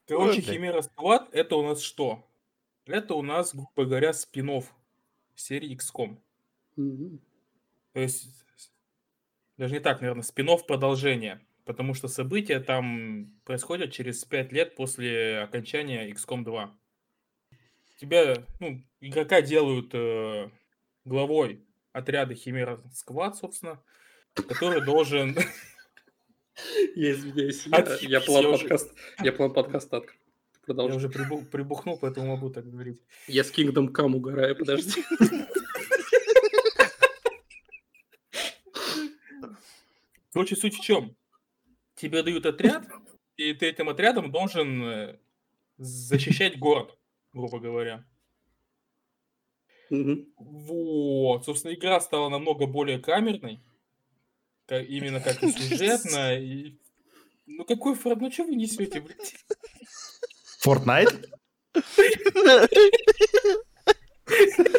Короче. 0.06 0.40
Химера 0.42 0.82
Сквад 0.82 1.28
это 1.32 1.56
у 1.56 1.62
нас 1.62 1.82
что? 1.82 2.24
Это 2.86 3.14
у 3.14 3.22
нас, 3.22 3.52
грубо 3.54 3.84
говоря, 3.84 4.12
спин 4.12 4.62
серии 5.34 5.76
XCOM. 5.76 6.18
То 6.76 8.00
есть, 8.00 8.44
даже 9.58 9.74
не 9.74 9.80
так, 9.80 10.00
наверное, 10.00 10.22
спин 10.22 10.48
продолжение. 10.66 11.40
Потому 11.64 11.92
что 11.92 12.08
события 12.08 12.60
там 12.60 13.30
происходят 13.44 13.92
через 13.92 14.24
5 14.24 14.52
лет 14.52 14.74
после 14.74 15.40
окончания 15.40 16.10
XCOM 16.10 16.42
2. 16.42 16.74
Тебя, 18.00 18.36
ну, 18.58 18.82
игрока 19.00 19.42
делают 19.42 19.90
э, 19.92 20.50
главой 21.04 21.62
отряда 21.92 22.34
Химера 22.34 22.80
Сквад, 22.94 23.36
собственно, 23.36 23.82
который 24.34 24.82
должен... 24.82 25.36
Я 26.96 27.12
извиняюсь, 27.12 27.66
я, 28.02 28.20
план 28.20 28.42
я 28.42 28.48
уже- 28.48 28.58
подкаст, 28.60 28.94
я 29.22 29.32
план 29.32 29.52
подкаста 29.52 29.98
открыл. 29.98 30.16
Ты 30.18 30.72
Я 30.72 30.74
Продолжи. 30.74 30.96
уже 30.96 31.08
прибу- 31.08 31.44
прибухнул, 31.44 31.98
поэтому 31.98 32.28
могу 32.28 32.50
так 32.50 32.68
говорить. 32.68 33.00
Я 33.26 33.44
с 33.44 33.52
Kingdom 33.52 33.92
Come 33.92 34.16
угораю, 34.16 34.56
подожди. 34.56 35.04
Короче, 40.32 40.56
суть 40.56 40.76
в 40.76 40.80
чем? 40.80 41.16
Тебе 41.94 42.22
дают 42.22 42.46
отряд, 42.46 42.86
и 43.36 43.52
ты 43.54 43.66
этим 43.66 43.88
отрядом 43.88 44.30
должен 44.30 44.84
э, 44.84 45.18
защищать 45.78 46.58
город, 46.58 46.96
грубо 47.32 47.58
говоря. 47.58 48.04
Мгм. 49.90 50.26
Вот, 50.36 51.46
собственно, 51.46 51.74
игра 51.74 52.00
стала 52.00 52.28
намного 52.28 52.66
более 52.66 52.98
камерной, 52.98 53.60
ка- 54.66 54.82
именно 54.82 55.20
как 55.20 55.42
и 55.42 55.50
сюжетно, 55.50 56.38
и... 56.38 56.76
Ну 57.46 57.64
какой 57.64 57.94
фраг, 57.94 58.20
ну 58.20 58.30
что 58.30 58.44
вы 58.44 58.54
несете, 58.54 59.00
блядь? 59.00 59.34
Fortnite? 60.62 61.24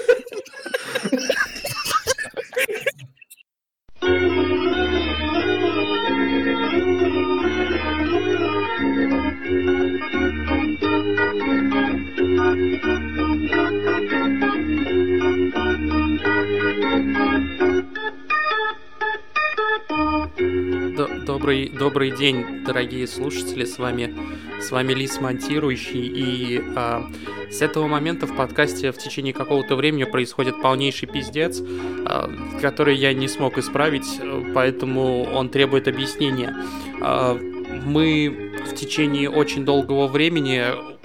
Добрый, 21.25 21.69
добрый 21.69 22.11
день, 22.11 22.65
дорогие 22.65 23.07
слушатели, 23.07 23.63
с 23.63 23.79
вами, 23.79 24.13
с 24.59 24.71
вами 24.71 24.91
Лис 24.91 25.21
Монтирующий, 25.21 26.05
и 26.05 26.61
а, 26.75 27.09
с 27.49 27.61
этого 27.61 27.87
момента 27.87 28.27
в 28.27 28.35
подкасте 28.35 28.91
в 28.91 28.97
течение 28.97 29.33
какого-то 29.33 29.77
времени 29.77 30.03
происходит 30.03 30.61
полнейший 30.61 31.07
пиздец, 31.07 31.61
а, 32.05 32.29
который 32.61 32.97
я 32.97 33.13
не 33.13 33.29
смог 33.29 33.57
исправить, 33.57 34.19
э, 34.19 34.51
поэтому 34.53 35.23
он 35.23 35.47
требует 35.47 35.87
объяснения. 35.87 36.53
А, 36.99 37.39
мы 37.85 38.51
в 38.69 38.75
течение 38.75 39.29
очень 39.29 39.63
долгого 39.63 40.07
времени 40.07 40.98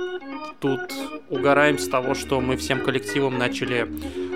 тут 0.64 0.94
угораем 1.28 1.78
с 1.78 1.86
того, 1.88 2.14
что 2.14 2.40
мы 2.40 2.56
всем 2.56 2.80
коллективом 2.80 3.36
начали 3.36 3.86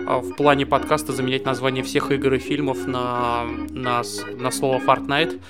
а, 0.07 0.19
в 0.19 0.35
плане 0.35 0.67
подкаста 0.67 1.15
заменять 1.15 1.47
название 1.47 1.83
всех 1.83 2.11
игр 2.11 2.35
и 2.35 2.39
фильмов 2.39 2.87
на, 2.87 3.45
на, 3.71 4.03
на 4.37 4.51
слово 4.51 4.79
Fortnite. 4.79 5.41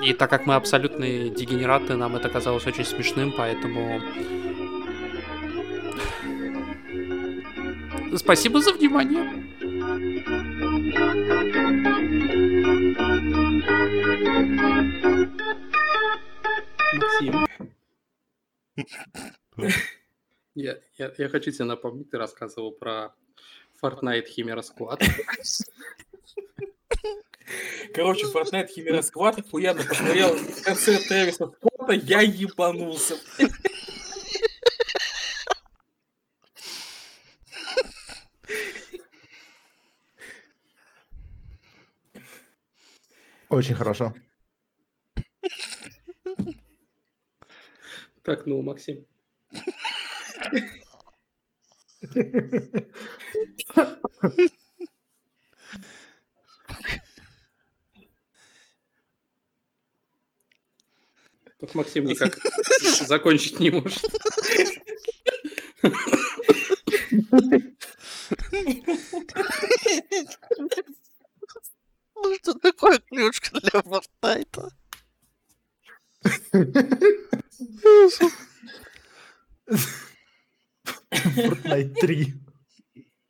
И 0.00 0.12
так 0.12 0.30
как 0.30 0.46
мы 0.46 0.54
абсолютные 0.54 1.30
дегенераты, 1.30 1.96
нам 1.96 2.14
это 2.14 2.28
казалось 2.28 2.64
очень 2.64 2.84
смешным, 2.84 3.34
поэтому... 3.36 4.00
Спасибо 8.14 8.60
за 8.60 8.72
внимание. 8.72 9.24
Максим. 16.94 17.48
Я, 20.54 20.78
я, 20.96 21.12
я 21.16 21.28
хочу 21.28 21.50
тебе 21.50 21.64
напомнить, 21.66 22.10
ты 22.10 22.18
рассказывал 22.18 22.72
про 22.72 23.14
Fortnite 23.82 24.26
Chimera 24.36 24.62
Squad. 24.62 25.00
Короче, 27.94 28.26
Fortnite 28.26 28.68
Химера 28.68 29.02
Сквад 29.02 29.38
охуенно 29.38 29.82
посмотрел 29.82 30.36
концерт 30.64 31.08
Трэвиса 31.08 31.46
Скотта, 31.46 31.92
я 31.92 32.20
ебанулся. 32.20 33.16
Очень 43.48 43.74
хорошо. 43.74 44.14
Так, 48.22 48.44
ну, 48.44 48.60
Максим. 48.60 49.06
Так 61.60 61.74
Максим 61.74 62.04
никак 62.04 62.38
закончить 63.06 63.58
не 63.58 63.70
может. 63.70 64.00
Ну 72.14 72.34
что 72.36 72.54
такое 72.54 72.98
клюшка 73.00 73.60
для 73.60 73.82
Фортнайта? 73.82 74.70
Fortnite 81.38 81.94
3. 82.00 82.34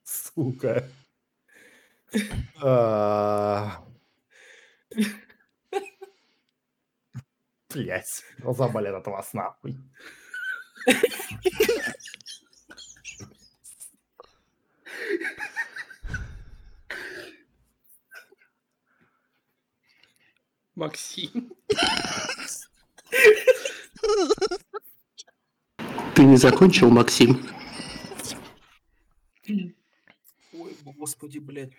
Сука. 0.04 0.88
А. 2.62 3.84
Блять, 7.68 8.24
глаза 8.38 8.68
болят 8.68 8.94
от 8.94 9.06
вас 9.06 9.32
нахуй. 9.34 9.76
Максим. 20.74 21.52
Ты 26.14 26.24
не 26.24 26.36
закончил, 26.36 26.88
Максим? 26.90 27.46
Ой, 30.52 30.76
господи, 30.98 31.38
блядь. 31.38 31.72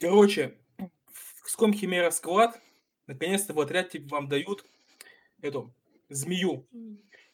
Короче, 0.00 0.58
в 0.78 1.46
XCOM 1.46 1.72
Химера 1.72 2.10
Сквад 2.10 2.60
наконец-то 3.06 3.52
в 3.52 3.60
отряд 3.60 3.90
тебе- 3.90 4.08
вам 4.08 4.28
дают 4.28 4.64
эту 5.42 5.74
змею. 6.08 6.66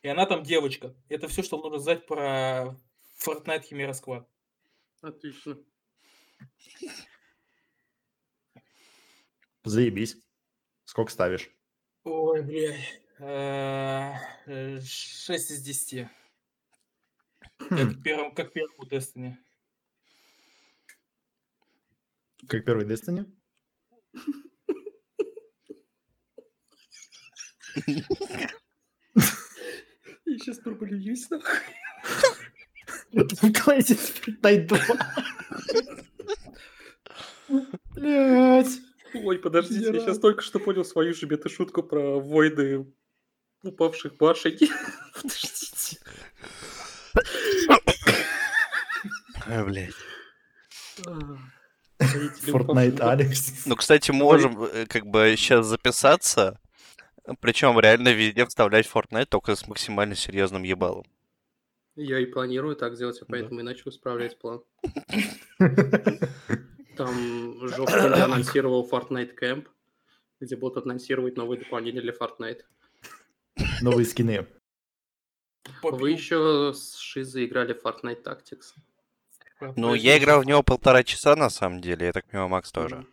И 0.02 0.08
она 0.08 0.26
там 0.26 0.42
девочка. 0.42 0.94
Это 1.08 1.28
все, 1.28 1.42
что 1.42 1.58
нужно 1.58 1.78
знать 1.78 2.06
про 2.06 2.76
Fortnite 3.24 3.62
Химера 3.62 3.92
Сквад. 3.92 4.28
Отлично. 5.00 5.58
Заебись. 9.64 10.16
Сколько 10.84 11.12
ставишь? 11.12 11.50
Ой, 12.04 12.42
блядь. 12.42 13.02
Э, 13.18 14.12
э, 14.46 14.80
6 14.80 15.50
из 15.50 15.62
10. 15.62 16.08
Как 17.68 18.02
первому, 18.02 18.34
как 18.34 18.52
первому 18.52 18.84
Destiny. 18.84 19.36
Как 22.48 22.64
первый 22.64 22.86
Destiny? 22.86 23.26
Я 30.24 30.38
сейчас 30.38 30.58
проблююсь, 30.58 31.28
нахуй. 31.30 31.58
Классик 33.52 33.98
Fortnite 33.98 34.66
2. 34.66 34.78
Блять. 37.94 38.80
Ой, 39.14 39.38
подождите, 39.38 39.86
я 39.86 40.00
сейчас 40.00 40.18
только 40.18 40.42
что 40.42 40.58
понял 40.58 40.84
свою 40.84 41.14
же 41.14 41.26
мета-шутку 41.26 41.82
про 41.82 42.20
войны 42.20 42.86
упавших 43.62 44.16
башен. 44.16 44.56
Подождите. 45.14 45.98
Fortnite 51.98 52.98
башен. 52.98 53.08
Алекс. 53.08 53.66
Ну, 53.66 53.76
кстати, 53.76 54.10
можем 54.10 54.62
э, 54.62 54.86
как 54.86 55.06
бы 55.06 55.34
сейчас 55.36 55.66
записаться, 55.66 56.60
причем 57.40 57.78
реально 57.80 58.10
везде 58.10 58.46
вставлять 58.46 58.88
Fortnite 58.88 59.26
только 59.26 59.56
с 59.56 59.66
максимально 59.66 60.14
серьезным 60.14 60.62
ебалом. 60.62 61.04
Я 61.96 62.20
и 62.20 62.26
планирую 62.26 62.76
так 62.76 62.94
сделать, 62.94 63.16
а 63.20 63.24
Да. 63.24 63.26
поэтому 63.30 63.60
и 63.60 63.62
начал 63.64 63.90
исправлять 63.90 64.38
план. 64.38 64.60
Там 66.96 67.68
жестко 67.68 68.24
анонсировал 68.24 68.88
Fortnite 68.88 69.32
Camp, 69.40 69.66
где 70.40 70.56
будут 70.56 70.84
анонсировать 70.84 71.36
новые 71.36 71.58
дополнения 71.60 72.00
для 72.00 72.12
Fortnite. 72.12 72.60
Новые 73.82 74.04
скины. 74.06 74.46
Попью 75.82 75.98
Вы 75.98 76.10
еще 76.10 76.72
с 76.74 76.96
Шизой 76.96 77.46
играли 77.46 77.72
в 77.72 77.84
Fortnite 77.84 78.22
Tactics. 78.22 78.74
Ну, 79.76 79.94
я 79.94 80.18
играл 80.18 80.42
в 80.42 80.46
него 80.46 80.62
полтора 80.62 81.02
часа, 81.02 81.34
на 81.34 81.50
самом 81.50 81.80
деле, 81.80 82.06
я 82.06 82.12
так 82.12 82.26
понимаю, 82.26 82.48
Макс 82.48 82.70
тоже. 82.70 83.06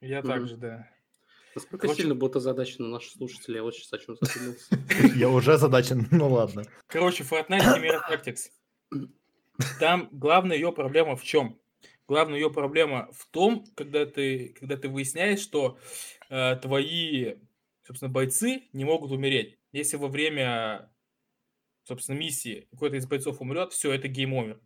Я 0.00 0.22
также, 0.22 0.56
да. 0.56 0.88
Насколько 1.54 1.86
Короче- 1.86 2.02
сильно 2.02 2.14
будут 2.14 2.36
озадачены 2.36 2.88
наши 2.88 3.10
слушатели, 3.10 3.56
я 3.56 3.62
вот 3.62 3.74
сейчас 3.74 3.94
о 3.94 3.98
чем 3.98 4.16
задумался. 4.20 5.16
Я 5.18 5.30
уже 5.30 5.56
задачен, 5.56 6.06
ну 6.10 6.28
ладно. 6.28 6.64
Короче, 6.86 7.24
Fortnite 7.24 7.60
Chimera 7.60 8.00
Tactics. 8.10 8.50
Там 9.80 10.10
главная 10.12 10.56
ее 10.56 10.70
проблема 10.70 11.16
в 11.16 11.24
чем? 11.24 11.58
Главная 12.08 12.38
ее 12.38 12.50
проблема 12.52 13.08
в 13.12 13.26
том, 13.30 13.64
когда 13.74 14.04
ты, 14.04 14.54
когда 14.60 14.76
ты 14.76 14.90
выясняешь, 14.90 15.40
что 15.40 15.78
э, 16.28 16.56
твои, 16.56 17.36
собственно, 17.86 18.12
бойцы 18.12 18.64
не 18.74 18.84
могут 18.84 19.10
умереть. 19.10 19.58
Если 19.72 19.96
во 19.96 20.08
время, 20.08 20.90
собственно, 21.86 22.18
миссии 22.18 22.66
какой-то 22.72 22.96
из 22.96 23.06
бойцов 23.06 23.40
умрет, 23.40 23.72
все, 23.72 23.92
это 23.92 24.08
game 24.08 24.31
over. 24.31 24.60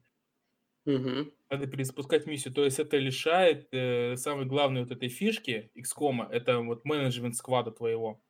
Мгм. 0.86 1.32
Надо 1.50 1.66
перезапускать 1.66 2.26
миссию. 2.26 2.54
То 2.54 2.64
есть 2.64 2.78
это 2.78 2.96
лишает 2.96 3.68
э, 3.72 4.16
самой 4.16 4.46
главной 4.46 4.82
вот 4.82 4.90
этой 4.90 5.08
фишки 5.08 5.70
XCOM, 5.76 6.28
это 6.30 6.60
вот 6.60 6.84
менеджмент 6.84 7.36
сквада 7.36 7.70
твоего. 7.70 8.22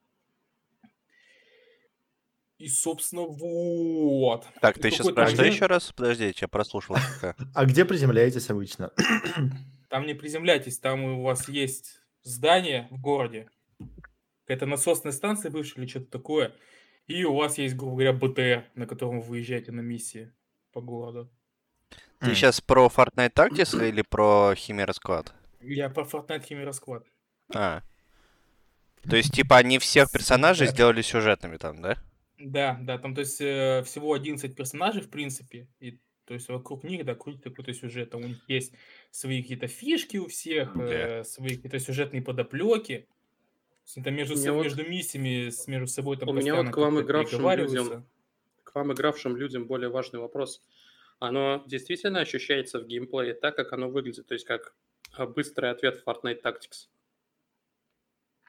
И, 2.58 2.68
собственно, 2.68 3.22
вот. 3.22 4.46
Так, 4.60 4.78
ты 4.78 4.90
сейчас 4.90 5.10
про 5.12 5.28
что 5.28 5.44
еще 5.44 5.66
раз? 5.66 5.92
Подожди, 5.92 6.24
я 6.24 6.32
тебя 6.32 6.48
прослушал. 6.48 6.96
А 7.54 7.64
где 7.64 7.84
приземляетесь 7.86 8.50
обычно? 8.50 8.92
Там 9.88 10.06
не 10.06 10.14
приземляйтесь, 10.14 10.78
там 10.78 11.02
у 11.02 11.22
вас 11.22 11.48
есть 11.48 12.00
здание 12.22 12.86
в 12.90 13.00
городе. 13.00 13.48
Это 14.46 14.66
насосная 14.66 15.10
станция 15.10 15.50
бывшая 15.50 15.80
или 15.80 15.88
что-то 15.88 16.10
такое. 16.10 16.54
И 17.10 17.24
у 17.24 17.34
вас 17.34 17.58
есть, 17.58 17.74
грубо 17.74 17.94
говоря, 17.96 18.12
БТР, 18.12 18.70
на 18.76 18.86
котором 18.86 19.20
вы 19.20 19.26
выезжаете 19.26 19.72
на 19.72 19.80
миссии 19.80 20.32
по 20.72 20.80
городу. 20.80 21.28
Ты 22.20 22.28
М. 22.28 22.34
сейчас 22.36 22.60
про 22.60 22.86
Fortnite 22.86 23.32
Tactics 23.32 23.88
или 23.88 24.02
про 24.02 24.52
Chimera 24.54 24.92
Squad? 24.92 25.32
Я 25.60 25.90
про 25.90 26.04
Fortnite 26.04 26.46
Chimera 26.48 26.70
Squad. 26.70 27.02
А. 27.52 27.82
То 29.08 29.16
есть, 29.16 29.32
типа, 29.34 29.56
они 29.56 29.80
всех 29.80 30.12
персонажей 30.12 30.68
сделали 30.68 31.02
сюжетными 31.02 31.56
там, 31.56 31.82
да? 31.82 31.96
Да, 32.38 32.78
да, 32.80 32.96
там, 32.98 33.14
то 33.16 33.22
есть, 33.22 33.40
э, 33.40 33.82
всего 33.84 34.14
11 34.14 34.54
персонажей, 34.54 35.02
в 35.02 35.10
принципе, 35.10 35.66
и, 35.80 35.98
то 36.26 36.34
есть, 36.34 36.48
вокруг 36.48 36.84
них, 36.84 37.04
да, 37.04 37.16
крутится 37.16 37.50
какой-то 37.50 37.74
сюжет, 37.74 38.10
там 38.10 38.22
у 38.22 38.28
них 38.28 38.38
есть 38.46 38.72
свои 39.10 39.42
какие-то 39.42 39.66
фишки 39.66 40.18
у 40.18 40.28
всех, 40.28 40.76
Да. 40.76 40.84
э, 40.84 41.24
свои 41.24 41.56
какие-то 41.56 41.80
сюжетные 41.80 42.22
подоплеки, 42.22 43.08
там 43.94 44.14
между, 44.14 44.36
со- 44.36 44.52
вот- 44.52 44.64
между 44.64 44.84
миссиями, 44.88 45.48
с- 45.50 45.66
между 45.66 45.86
собой 45.86 46.16
там 46.16 46.28
У 46.28 46.32
меня 46.32 46.54
вот 46.54 46.70
к 46.70 46.76
вам 46.76 47.00
игравшим 47.00 47.40
людям, 47.56 48.06
к 48.64 48.74
вам 48.74 48.92
игравшим 48.92 49.36
людям 49.36 49.66
более 49.66 49.88
важный 49.90 50.20
вопрос. 50.20 50.62
Оно 51.18 51.62
действительно 51.66 52.20
ощущается 52.20 52.78
в 52.80 52.86
геймплее 52.86 53.34
так, 53.34 53.56
как 53.56 53.72
оно 53.72 53.88
выглядит, 53.90 54.26
то 54.26 54.34
есть 54.34 54.46
как 54.46 54.74
а, 55.12 55.26
быстрый 55.26 55.70
ответ 55.70 55.96
в 56.00 56.06
Fortnite 56.08 56.40
Tactics. 56.42 56.88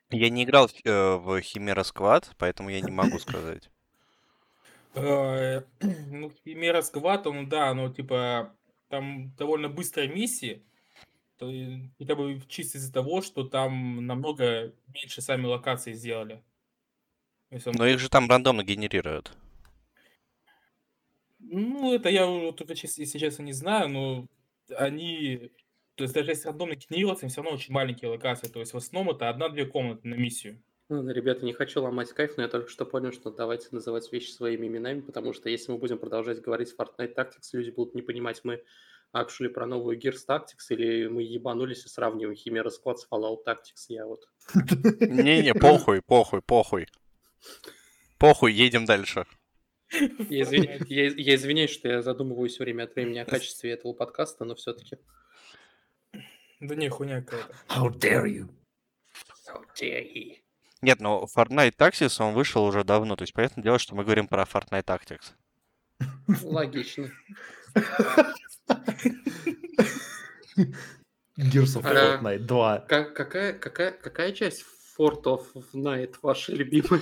Я 0.10 0.30
не 0.30 0.44
играл 0.44 0.68
в, 0.68 0.74
э, 0.86 1.16
в 1.16 1.38
Chimera 1.40 1.84
Squad, 1.84 2.26
поэтому 2.38 2.70
я 2.70 2.82
не 2.82 2.92
могу 2.92 3.18
сказать. 3.20 3.70
Э, 4.94 5.62
Ну, 5.82 6.30
Химера 6.44 6.82
Сквад, 6.82 7.26
он, 7.28 7.48
да, 7.48 7.74
ну, 7.74 7.92
типа, 7.94 8.54
там 8.90 9.34
довольно 9.38 9.70
быстрые 9.70 10.10
миссии, 10.10 10.64
то 11.42 11.52
хотя 11.98 12.16
бы 12.16 12.40
чисто 12.48 12.78
из-за 12.78 12.94
того, 12.94 13.24
что 13.24 13.44
там 13.44 14.06
намного 14.06 14.74
меньше 14.94 15.22
сами 15.22 15.48
локации 15.48 15.94
сделали. 15.94 16.44
Он- 17.50 17.60
Но 17.80 17.88
их 17.88 18.00
же 18.00 18.10
там 18.10 18.30
рандомно 18.30 18.64
генерируют. 18.64 19.32
Ну, 21.40 21.96
это 21.96 22.10
я 22.10 22.28
вот 22.28 22.58
только, 22.58 22.74
если 22.74 23.18
честно, 23.18 23.42
не 23.42 23.54
знаю, 23.54 23.90
но 23.90 24.28
они, 24.78 25.50
то 25.96 26.04
есть 26.04 26.14
даже 26.14 26.30
если 26.30 26.48
рандомно 26.48 26.76
генерироваться, 26.76 27.28
все 27.28 27.42
равно 27.42 27.58
очень 27.58 27.74
маленькие 27.74 28.12
локации, 28.12 28.48
то 28.48 28.60
есть 28.60 28.74
в 28.74 28.78
основном 28.78 29.16
это 29.16 29.28
одна-две 29.28 29.66
комнаты 29.66 30.08
на 30.08 30.14
миссию. 30.14 30.62
Ладно, 30.90 31.10
ребята, 31.10 31.44
не 31.44 31.54
хочу 31.54 31.82
ломать 31.82 32.14
кайф, 32.14 32.38
но 32.38 32.44
я 32.44 32.50
только 32.50 32.70
что 32.70 32.86
понял, 32.86 33.12
что 33.12 33.32
давайте 33.32 33.70
называть 33.72 34.12
вещи 34.12 34.30
своими 34.30 34.68
именами, 34.68 35.02
потому 35.02 35.34
что 35.34 35.50
если 35.50 35.72
мы 35.72 35.80
будем 35.80 35.98
продолжать 35.98 36.40
говорить 36.42 36.76
Fortnite 36.78 37.16
Tactics, 37.16 37.50
люди 37.54 37.72
будут 37.72 37.96
не 37.96 38.04
понимать, 38.04 38.42
мы 38.44 38.64
actually 39.14 39.50
про 39.50 39.66
новую 39.66 40.00
Gears 40.00 40.26
Tactics 40.28 40.70
или 40.70 41.08
мы 41.08 41.24
ебанулись 41.24 41.86
и 41.86 41.90
сравниваем 41.90 42.36
Chimera 42.38 42.70
Squad 42.70 42.98
с 42.98 43.08
Fallout 43.10 43.40
Tactics. 43.46 43.86
Я 43.90 44.06
вот... 44.06 44.28
Не-не, 45.00 45.54
похуй, 45.54 46.02
похуй, 46.02 46.42
похуй. 46.42 46.88
Похуй, 48.18 48.54
едем 48.54 48.86
дальше. 48.86 49.26
Я, 49.92 50.44
извин- 50.44 50.86
я- 50.88 51.10
я 51.10 51.36
извиняюсь, 51.36 51.72
что 51.72 51.90
я 51.90 52.02
задумываюсь 52.02 52.60
время 52.60 52.84
от 52.84 52.96
времени 52.96 53.20
о 53.20 53.26
качестве 53.26 53.72
этого 53.72 53.94
подкаста, 53.94 54.46
но 54.46 54.56
все-таки... 54.56 54.98
Да 56.60 56.76
не, 56.76 56.90
хуйня 56.90 57.22
какая-то. 57.22 57.56
How 57.68 57.90
dare 57.90 58.26
you? 58.26 58.48
Нет, 60.82 61.00
но 61.00 61.28
Fortnite 61.36 61.76
Tactics, 61.76 62.24
он 62.24 62.34
вышел 62.34 62.64
уже 62.64 62.84
давно, 62.84 63.16
то 63.16 63.24
есть 63.24 63.34
понятное 63.34 63.64
дело, 63.64 63.80
что 63.80 63.96
мы 63.96 64.04
говорим 64.04 64.28
про 64.28 64.44
Fortnite 64.44 64.86
Tactics. 64.86 65.34
Логично. 66.44 67.12
Gears 71.38 71.76
of 71.76 71.84
Fortnite 71.84 72.40
2. 72.46 72.80
Ка- 72.88 73.06
какая, 73.06 73.54
какая, 73.54 73.92
какая 73.92 74.32
часть 74.34 74.64
Fort 74.98 75.24
of 75.24 75.46
Night 75.74 76.16
ваша 76.22 76.52
любимая? 76.54 77.02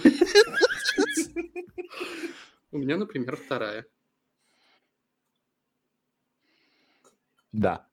У 2.71 2.77
меня, 2.77 2.97
например, 2.97 3.35
вторая. 3.35 3.85
Да. 7.51 7.85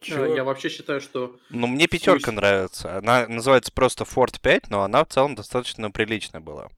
А, 0.00 0.04
Чё? 0.04 0.34
Я 0.34 0.42
вообще 0.44 0.68
считаю, 0.68 1.00
что 1.00 1.38
Ну, 1.50 1.66
мне 1.68 1.86
пятерка 1.86 2.18
Слушай. 2.24 2.34
нравится. 2.34 2.96
Она 2.98 3.28
называется 3.28 3.70
просто 3.72 4.04
Fort 4.04 4.40
5, 4.42 4.68
но 4.70 4.82
она 4.82 5.04
в 5.04 5.08
целом 5.08 5.34
достаточно 5.36 5.90
приличная 5.90 6.40
была. 6.40 6.68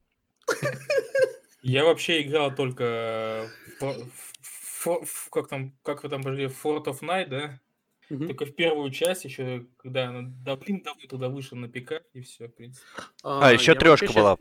Я 1.62 1.84
вообще 1.84 2.22
играл 2.22 2.54
только 2.54 3.48
в, 3.80 4.31
в- 4.86 5.30
как 5.30 5.48
там, 5.48 5.76
как 5.82 6.02
вы 6.02 6.08
там 6.08 6.22
подожди, 6.22 6.44
Fort 6.46 6.84
of 6.84 7.00
Night, 7.00 7.26
да? 7.28 7.60
Мгм. 8.10 8.26
Только 8.28 8.44
в 8.46 8.54
первую 8.54 8.90
часть 8.90 9.24
еще, 9.24 9.66
когда 9.78 10.08
она 10.08 10.28
давным-давно 10.44 11.06
туда 11.08 11.28
вышла 11.28 11.56
на 11.56 11.68
ПК, 11.68 12.02
и 12.12 12.20
все, 12.20 12.48
в 12.48 12.54
принципе. 12.54 12.86
А, 13.22 13.50
я 13.52 13.58
трёшка 13.74 14.06
вообще 14.06 14.20
была. 14.20 14.38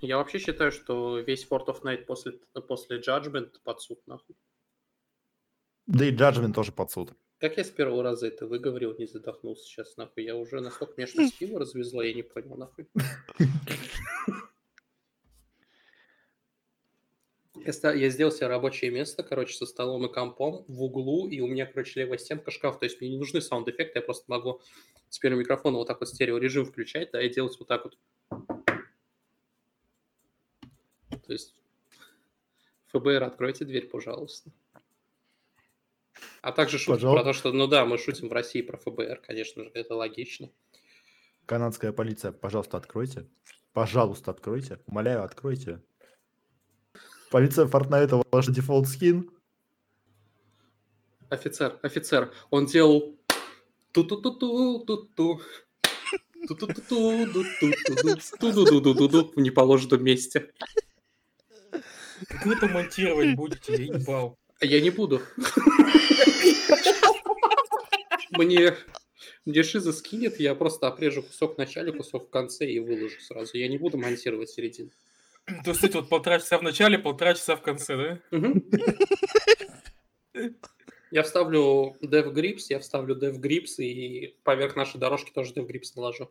Я 0.00 0.16
вообще 0.18 0.38
считаю, 0.38 0.72
что 0.72 1.18
весь 1.18 1.46
Fort 1.48 1.66
of 1.66 1.82
Night 1.82 2.04
после, 2.06 2.32
после 2.66 2.98
Judgment 3.00 3.52
под 3.64 3.80
суд, 3.80 3.98
нахуй. 4.06 4.36
Да 5.86 6.04
и 6.04 6.12
Judgment 6.14 6.52
тоже 6.52 6.72
под 6.72 6.90
суд. 6.90 7.12
Как 7.38 7.56
я 7.56 7.62
с 7.64 7.70
первого 7.70 8.02
раза 8.02 8.26
это 8.26 8.46
выговорил, 8.46 8.96
не 8.98 9.06
задохнулся 9.06 9.64
сейчас, 9.64 9.96
нахуй. 9.96 10.24
Я 10.24 10.34
уже 10.34 10.60
настолько 10.60 10.94
меня 10.96 11.06
что 11.06 11.22
пиво 11.38 11.60
развезло, 11.60 12.02
я 12.02 12.12
не 12.14 12.22
понял, 12.22 12.56
нахуй. 12.56 12.88
Я, 17.64 17.92
я 17.92 18.08
сделал 18.10 18.32
себе 18.32 18.46
рабочее 18.46 18.90
место, 18.90 19.22
короче, 19.22 19.54
со 19.54 19.66
столом 19.66 20.06
и 20.06 20.12
компом 20.12 20.64
в 20.68 20.82
углу, 20.82 21.28
и 21.28 21.40
у 21.40 21.46
меня, 21.46 21.66
короче, 21.66 22.00
левая 22.00 22.18
стенка 22.18 22.50
шкаф, 22.50 22.78
то 22.78 22.84
есть 22.84 23.00
мне 23.00 23.10
не 23.10 23.18
нужны 23.18 23.40
саунд-эффекты, 23.40 23.98
я 23.98 24.02
просто 24.02 24.24
могу 24.28 24.60
теперь 25.08 25.34
у 25.34 25.38
микрофона 25.38 25.78
вот 25.78 25.86
так 25.86 26.00
вот 26.00 26.08
стереорежим 26.08 26.64
включать, 26.64 27.10
да, 27.12 27.22
и 27.22 27.28
делать 27.28 27.58
вот 27.58 27.68
так 27.68 27.84
вот. 27.84 27.98
То 31.26 31.32
есть, 31.32 31.54
ФБР, 32.88 33.22
откройте 33.22 33.64
дверь, 33.64 33.88
пожалуйста. 33.88 34.50
А 36.40 36.52
также 36.52 36.78
шутки 36.78 37.00
Пожалуйста. 37.00 37.22
про 37.22 37.32
то, 37.32 37.38
что, 37.38 37.52
ну 37.52 37.66
да, 37.66 37.84
мы 37.84 37.98
шутим 37.98 38.28
в 38.28 38.32
России 38.32 38.62
про 38.62 38.76
ФБР, 38.76 39.20
конечно 39.26 39.64
же, 39.64 39.70
это 39.74 39.94
логично. 39.94 40.50
Канадская 41.46 41.92
полиция, 41.92 42.32
пожалуйста, 42.32 42.76
откройте. 42.76 43.26
Пожалуйста, 43.72 44.30
откройте. 44.30 44.80
Умоляю, 44.86 45.22
откройте. 45.24 45.82
Полиция 47.30 47.66
Фортнайта 47.66 48.22
ваш 48.30 48.46
дефолт 48.46 48.88
скин. 48.88 49.30
Офицер, 51.28 51.78
офицер, 51.82 52.32
он 52.50 52.64
делал 52.66 53.14
ту-ту-ту-ту-ту-ту. 53.92 55.40
В 59.36 59.40
неположенном 59.40 60.02
месте. 60.02 60.50
Как 62.28 62.46
вы 62.46 62.54
это 62.54 62.66
монтировать 62.68 63.34
будете, 63.34 63.84
я 63.84 64.34
А 64.60 64.64
Я 64.64 64.80
не 64.80 64.90
буду. 64.90 65.20
Мне 68.30 68.74
мне 69.44 69.62
Шиза 69.62 69.92
скинет, 69.92 70.40
я 70.40 70.54
просто 70.54 70.88
обрежу 70.88 71.22
кусок 71.22 71.54
в 71.54 71.58
начале, 71.58 71.92
кусок 71.92 72.28
в 72.28 72.30
конце 72.30 72.66
и 72.70 72.78
выложу 72.78 73.20
сразу. 73.20 73.56
Я 73.56 73.68
не 73.68 73.78
буду 73.78 73.98
монтировать 73.98 74.50
середину. 74.50 74.90
То 75.64 75.70
есть, 75.70 75.94
вот 75.94 76.08
полтора 76.08 76.38
часа 76.38 76.58
в 76.58 76.62
начале, 76.62 76.98
полтора 76.98 77.34
часа 77.34 77.56
в 77.56 77.62
конце, 77.62 78.20
да? 78.34 78.52
Я 81.10 81.22
вставлю 81.22 81.96
Dev 82.02 82.34
Grips, 82.34 82.66
я 82.68 82.80
вставлю 82.80 83.16
Dev 83.16 83.40
Grips 83.40 83.76
и 83.78 84.36
поверх 84.44 84.76
нашей 84.76 84.98
дорожки 84.98 85.30
тоже 85.30 85.54
Dev 85.54 85.66
Grips 85.66 85.92
наложу. 85.96 86.30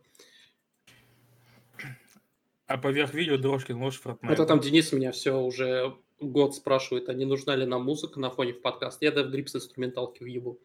А 2.67 2.77
поверх 2.77 3.13
видео 3.13 3.37
дорожки 3.37 3.71
наложишь 3.71 4.01
Fortnite. 4.03 4.29
Это 4.29 4.45
там 4.45 4.59
Денис 4.59 4.91
меня 4.91 5.11
все 5.11 5.39
уже 5.39 5.95
год 6.19 6.53
спрашивает, 6.53 7.09
а 7.09 7.13
не 7.13 7.25
нужна 7.25 7.55
ли 7.55 7.65
нам 7.65 7.83
музыка 7.83 8.19
на 8.19 8.29
фоне 8.29 8.53
в 8.53 8.61
подкаст. 8.61 9.01
Я 9.01 9.09
Dev 9.09 9.31
Grips 9.31 9.55
инструменталки 9.55 10.23
въебу. 10.23 10.59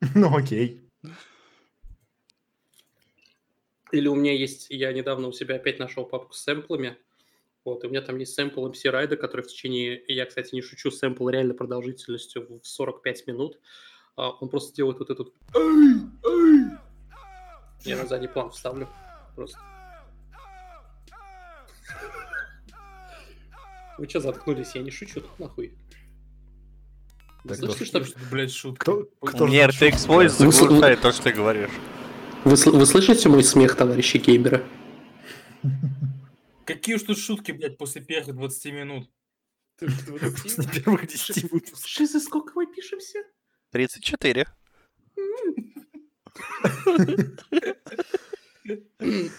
Ну 0.14 0.34
окей. 0.34 0.80
Или 3.92 4.08
у 4.08 4.14
меня 4.14 4.32
есть, 4.32 4.68
я 4.70 4.92
недавно 4.92 5.28
у 5.28 5.32
себя 5.32 5.56
опять 5.56 5.78
нашел 5.78 6.06
папку 6.06 6.32
с 6.32 6.40
сэмплами. 6.42 6.96
Вот, 7.64 7.84
и 7.84 7.86
у 7.86 7.90
меня 7.90 8.02
там 8.02 8.18
есть 8.18 8.34
сэмпл 8.34 8.66
MC 8.68 8.90
Райда, 8.90 9.16
который 9.16 9.42
в 9.42 9.46
течение, 9.46 10.02
я, 10.08 10.26
кстати, 10.26 10.54
не 10.54 10.62
шучу, 10.62 10.90
сэмпл 10.90 11.28
реально 11.28 11.54
продолжительностью 11.54 12.60
в 12.60 12.66
45 12.66 13.26
минут. 13.28 13.58
А, 14.16 14.30
он 14.30 14.48
просто 14.48 14.74
делает 14.74 14.98
вот 14.98 15.10
этот... 15.10 15.32
Я 17.84 17.96
на 17.96 18.06
задний 18.06 18.28
план 18.28 18.50
вставлю. 18.50 18.88
Просто. 19.34 19.58
Вы 23.98 24.08
что 24.08 24.20
заткнулись? 24.20 24.74
Я 24.74 24.82
не 24.82 24.90
шучу, 24.90 25.20
тут 25.20 25.38
нахуй. 25.38 25.74
Вы 27.44 27.56
Так 27.56 27.58
слышите, 27.58 28.04
что... 28.04 28.18
Блять, 28.30 28.52
шутка. 28.52 28.84
Кто, 28.84 29.08
кто 29.20 29.46
Мне 29.46 29.64
RTX 29.64 30.08
Voice 30.08 30.28
заглушает 30.28 31.00
то, 31.00 31.12
что 31.12 31.24
ты 31.24 31.32
говоришь. 31.32 31.70
Вы, 32.44 32.56
вы 32.56 32.86
слышите 32.86 33.28
мой 33.28 33.44
смех, 33.44 33.76
товарищи 33.76 34.16
геймеры? 34.16 34.64
Какие 36.64 36.96
уж 36.96 37.02
тут 37.02 37.18
шутки, 37.18 37.52
блядь, 37.52 37.78
после 37.78 38.02
первых 38.02 38.36
20 38.36 38.72
минут. 38.72 39.08
Ты 39.76 39.88
ж 39.88 39.92
20. 40.06 40.42
После 40.42 40.82
первых 40.82 41.06
10 41.06 41.50
выпусков. 41.50 41.86
Шизы, 41.86 42.20
сколько 42.20 42.52
мы 42.54 42.66
пишемся? 42.66 43.18
34. 43.70 44.46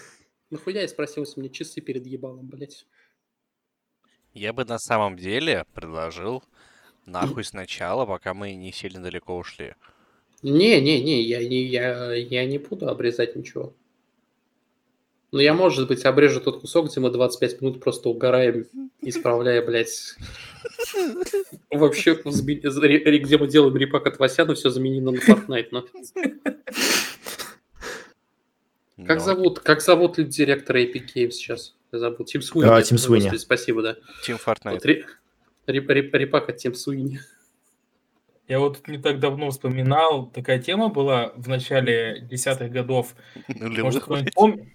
Нахуя 0.50 0.82
я 0.82 0.88
спросил, 0.88 1.24
если 1.24 1.40
мне 1.40 1.50
часы 1.50 1.80
перед 1.80 2.06
ебалом, 2.06 2.48
блядь? 2.48 2.86
Я 4.32 4.52
бы 4.52 4.64
на 4.64 4.78
самом 4.78 5.16
деле 5.16 5.66
предложил 5.74 6.44
нахуй 7.06 7.44
сначала, 7.44 8.06
пока 8.06 8.34
мы 8.34 8.54
не 8.54 8.72
сильно 8.72 9.02
далеко 9.02 9.36
ушли. 9.36 9.74
Не-не-не, 10.42 11.22
я 11.22 11.48
не, 11.48 11.64
я, 11.64 12.14
я 12.14 12.44
не 12.44 12.58
буду 12.58 12.88
обрезать 12.88 13.36
ничего. 13.36 13.74
Но 15.34 15.40
я, 15.40 15.52
может 15.52 15.88
быть, 15.88 16.04
обрежу 16.04 16.40
тот 16.40 16.60
кусок, 16.60 16.88
где 16.88 17.00
мы 17.00 17.10
25 17.10 17.60
минут 17.60 17.80
просто 17.80 18.08
угораем, 18.08 18.66
исправляя, 19.02 19.66
блядь. 19.66 20.14
Вообще, 21.72 22.14
где 22.14 23.36
мы 23.38 23.48
делаем 23.48 23.76
репак 23.76 24.06
от 24.06 24.20
Васяна, 24.20 24.54
все 24.54 24.70
заменено 24.70 25.10
на 25.10 25.16
Fortnite. 25.16 25.68
но- 25.72 25.84
Как 29.04 29.20
зовут, 29.20 29.58
как 29.58 29.80
зовут 29.82 30.24
директора 30.28 30.78
Epic 30.84 31.06
Games 31.16 31.32
сейчас? 31.32 31.74
Я 31.90 31.98
забыл. 31.98 32.24
Тим 32.26 32.40
Суини. 32.40 32.70
А, 32.70 32.80
Тим 32.80 32.96
Суини. 32.96 33.36
Спасибо, 33.36 33.82
да. 33.82 33.96
Team 34.24 34.38
Fortnite. 34.40 34.70
Вот 34.74 34.84
ре- 34.84 35.04
реп- 35.66 35.88
реп- 35.88 36.16
репак 36.16 36.48
от 36.48 36.58
Тим 36.58 36.74
Суини. 36.74 37.18
Я 38.46 38.60
вот 38.60 38.86
не 38.86 38.98
так 38.98 39.18
давно 39.18 39.50
вспоминал, 39.50 40.30
такая 40.30 40.60
тема 40.60 40.90
была 40.90 41.32
в 41.34 41.48
начале 41.48 42.20
десятых 42.20 42.70
годов. 42.70 43.16
Нулевых, 43.48 43.82
Может, 43.82 44.02
кто-нибудь 44.04 44.34
помнит? 44.34 44.68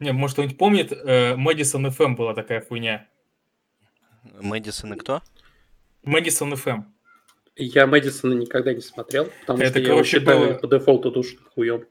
Не, 0.00 0.12
может, 0.12 0.34
кто-нибудь 0.34 0.58
помнит, 0.58 0.92
э, 0.92 1.36
Мэдисон 1.36 1.86
FM 1.86 2.16
была 2.16 2.34
такая 2.34 2.60
хуйня. 2.60 3.06
Мэдисон 4.40 4.94
и 4.94 4.96
кто? 4.96 5.22
Мэдисон 6.02 6.52
FM. 6.54 6.84
Я 7.56 7.86
Мэдисона 7.86 8.34
никогда 8.34 8.72
не 8.74 8.80
смотрел, 8.80 9.30
потому 9.40 9.60
Это, 9.60 9.70
что 9.70 9.78
я 9.80 9.86
короче, 9.86 10.18
считаю 10.18 10.38
было- 10.40 10.54
по 10.54 10.66
дефолту 10.66 11.10
душным 11.12 11.44
хуем. 11.54 11.84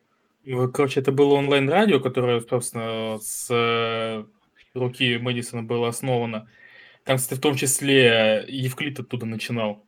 Короче, 0.73 0.99
это 0.99 1.13
было 1.13 1.35
онлайн-радио, 1.35 2.01
которое, 2.01 2.41
собственно, 2.41 3.17
с 3.21 3.47
э, 3.49 4.25
руки 4.73 5.17
Мэдисона 5.17 5.63
было 5.63 5.87
основано. 5.87 6.49
Там, 7.05 7.17
кстати, 7.17 7.39
в 7.39 7.41
том 7.41 7.55
числе 7.55 8.45
Евклид 8.49 8.99
оттуда 8.99 9.25
начинал. 9.25 9.85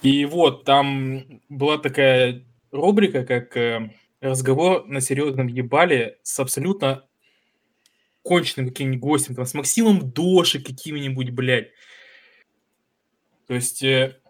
И 0.00 0.24
вот, 0.24 0.64
там 0.64 1.42
была 1.50 1.76
такая 1.76 2.42
рубрика, 2.70 3.26
как 3.26 3.54
э, 3.58 3.90
разговор 4.20 4.86
на 4.86 5.00
серьезном 5.00 5.46
ебале 5.46 6.18
с 6.22 6.38
абсолютно 6.38 7.04
конченным 8.22 8.68
каким-нибудь 8.68 9.00
гостем, 9.00 9.34
там, 9.34 9.46
с 9.46 9.54
Максимом 9.54 10.10
Доши 10.10 10.62
каким-нибудь, 10.62 11.30
блядь. 11.30 11.70
То 13.46 13.54
есть, 13.54 13.82
э, 13.82 14.20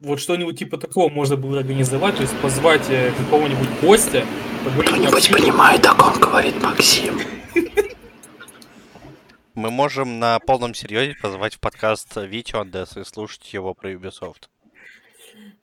вот 0.00 0.20
что-нибудь 0.20 0.58
типа 0.58 0.78
такого 0.78 1.08
можно 1.10 1.36
было 1.36 1.58
организовать, 1.58 2.16
то 2.16 2.22
есть 2.22 2.36
позвать 2.40 2.88
э, 2.88 3.12
какого-нибудь 3.18 3.68
гостя, 3.80 4.24
Кто-нибудь 4.64 5.30
понимает, 5.30 5.84
о 5.86 5.94
ком 5.94 6.18
говорит 6.20 6.62
Максим? 6.62 7.18
Мы 9.54 9.70
можем 9.70 10.18
на 10.18 10.38
полном 10.38 10.74
серьезе 10.74 11.14
позвать 11.20 11.54
в 11.54 11.60
подкаст 11.60 12.16
Витю 12.16 12.60
Андес 12.60 12.96
и 12.96 13.04
слушать 13.04 13.52
его 13.52 13.74
про 13.74 13.92
Ubisoft. 13.92 14.48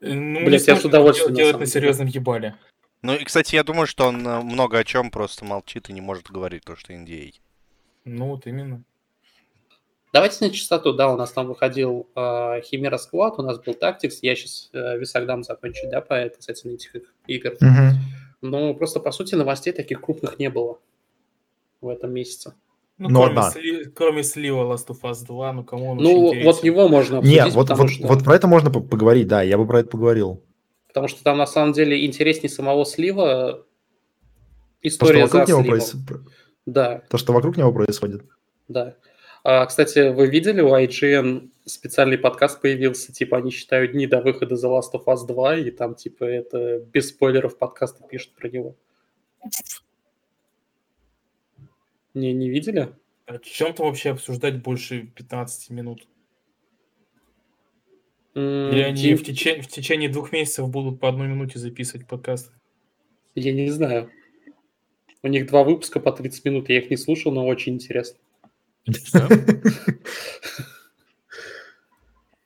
Э, 0.02 0.14
Ну, 0.14 0.42
не 0.42 0.58
я 0.58 0.76
с 0.76 0.86
удовольствием, 0.86 1.34
делать, 1.34 1.54
на 1.54 1.60
делать 1.60 1.60
на 1.60 1.66
серьезном 1.66 2.08
ебале. 2.08 2.56
Ну 3.02 3.16
и, 3.16 3.24
кстати, 3.24 3.56
я 3.56 3.64
думаю, 3.64 3.88
что 3.88 4.06
он 4.08 4.26
э, 4.28 4.42
много 4.42 4.78
о 4.78 4.84
чем 4.84 5.10
просто 5.10 5.44
молчит 5.44 5.90
и 5.90 5.94
не 5.94 6.02
может 6.02 6.30
говорить 6.30 6.64
то, 6.64 6.76
что 6.76 6.94
NDA. 6.94 7.34
Ну, 8.06 8.28
вот 8.30 8.46
именно. 8.46 8.84
Давайте 10.14 10.46
на 10.46 10.52
чистоту, 10.52 10.94
да, 10.94 11.12
у 11.12 11.18
нас 11.18 11.32
там 11.32 11.48
выходил 11.48 12.08
э, 12.16 12.62
Химера 12.64 12.98
Сквад, 12.98 13.40
у 13.40 13.44
нас 13.44 13.58
был 13.60 13.74
Tactics, 13.74 14.20
я 14.22 14.36
сейчас 14.36 14.70
э, 14.74 14.98
Висак 15.00 15.26
дам 15.26 15.44
закончить, 15.44 15.90
да, 15.90 16.02
по 16.02 16.30
касательно 16.30 16.74
этих 16.74 16.96
иг- 16.96 17.14
игр. 17.28 17.54
Мгм. 17.62 17.92
Но 18.42 18.74
просто, 18.74 19.00
по 19.00 19.12
сути, 19.12 19.36
новостей 19.36 19.72
таких 19.74 20.02
крупных 20.02 20.38
не 20.38 20.50
было 20.50 20.80
в 21.80 21.88
этом 21.88 22.12
месяце. 22.14 22.54
Ну, 22.98 23.10
Ну, 23.10 23.16
кроме, 23.22 23.32
одна. 23.40 23.50
сли- 23.52 23.86
кроме 23.86 24.24
слива 24.24 24.72
Last 24.72 24.88
of 24.90 25.02
Us 25.02 25.26
2, 25.26 25.54
ну, 25.54 25.64
кому 25.64 25.92
он 25.92 25.98
ну, 25.98 26.04
очень 26.04 26.44
вот 26.44 26.56
интересен? 26.58 26.66
его 26.66 26.88
можно 26.88 27.18
обсудить, 27.20 27.44
Не, 27.46 27.50
вот, 27.50 27.68
потому, 27.70 27.84
вот, 27.84 27.92
что, 27.92 28.08
вот 28.08 28.24
про 28.24 28.36
это 28.36 28.48
можно 28.48 28.70
по- 28.70 28.82
поговорить, 28.82 29.28
да, 29.28 29.42
я 29.42 29.58
бы 29.58 29.66
про 29.66 29.80
это 29.80 29.90
поговорил. 29.90 30.44
Потому 30.92 31.08
что 31.08 31.24
там, 31.24 31.38
на 31.38 31.46
самом 31.48 31.72
деле, 31.72 32.06
интереснее 32.06 32.50
самого 32.50 32.86
слива 32.86 33.54
То, 33.54 33.60
что 34.82 34.88
история 34.90 35.28
за 35.28 35.40
вокруг 35.40 35.48
него 35.50 35.76
проис- 35.78 35.96
Да, 36.66 37.00
То, 37.10 37.18
что 37.18 37.32
вокруг 37.32 37.56
него 37.56 37.72
происходит. 37.72 38.24
да. 38.68 38.96
А, 39.44 39.66
кстати, 39.66 40.10
вы 40.14 40.28
видели, 40.28 40.62
у 40.62 40.70
IGN 40.76 41.50
специальный 41.66 42.20
подкаст 42.20 42.62
появился, 42.62 43.12
типа, 43.12 43.38
они 43.38 43.50
считают 43.50 43.94
дни 43.94 44.06
до 44.06 44.22
выхода 44.22 44.54
The 44.54 44.70
Last 44.70 44.94
of 44.94 45.06
Us 45.06 45.26
2, 45.26 45.56
и 45.58 45.72
там, 45.72 45.96
типа, 45.96 46.26
это 46.26 46.78
без 46.80 47.10
спойлеров 47.10 47.58
подкасты 47.58 48.04
пишут 48.08 48.34
про 48.34 48.50
него. 48.50 48.76
Не, 52.14 52.34
не 52.34 52.50
видели? 52.50 52.94
О 53.26 53.40
чем 53.40 53.74
там 53.74 53.88
вообще 53.88 54.12
обсуждать 54.12 54.62
больше 54.62 55.08
15 55.16 55.70
минут? 55.70 56.08
Или 58.34 58.82
они 58.82 59.02
Дим, 59.02 59.18
в, 59.18 59.24
тече- 59.24 59.62
в 59.62 59.68
течение 59.68 60.10
двух 60.10 60.32
месяцев 60.32 60.70
будут 60.70 61.00
по 61.00 61.10
одной 61.10 61.28
минуте 61.28 61.60
записывать 61.60 62.08
подкаст? 62.08 62.52
Я 63.36 63.52
не 63.54 63.70
знаю. 63.70 64.10
У 65.24 65.28
них 65.28 65.48
два 65.48 65.64
выпуска 65.64 66.00
по 66.00 66.12
30 66.12 66.46
минут, 66.46 66.70
я 66.70 66.80
их 66.80 66.90
не 66.90 66.98
слушал, 66.98 67.32
но 67.32 67.46
очень 67.46 67.74
интересно. 67.76 68.18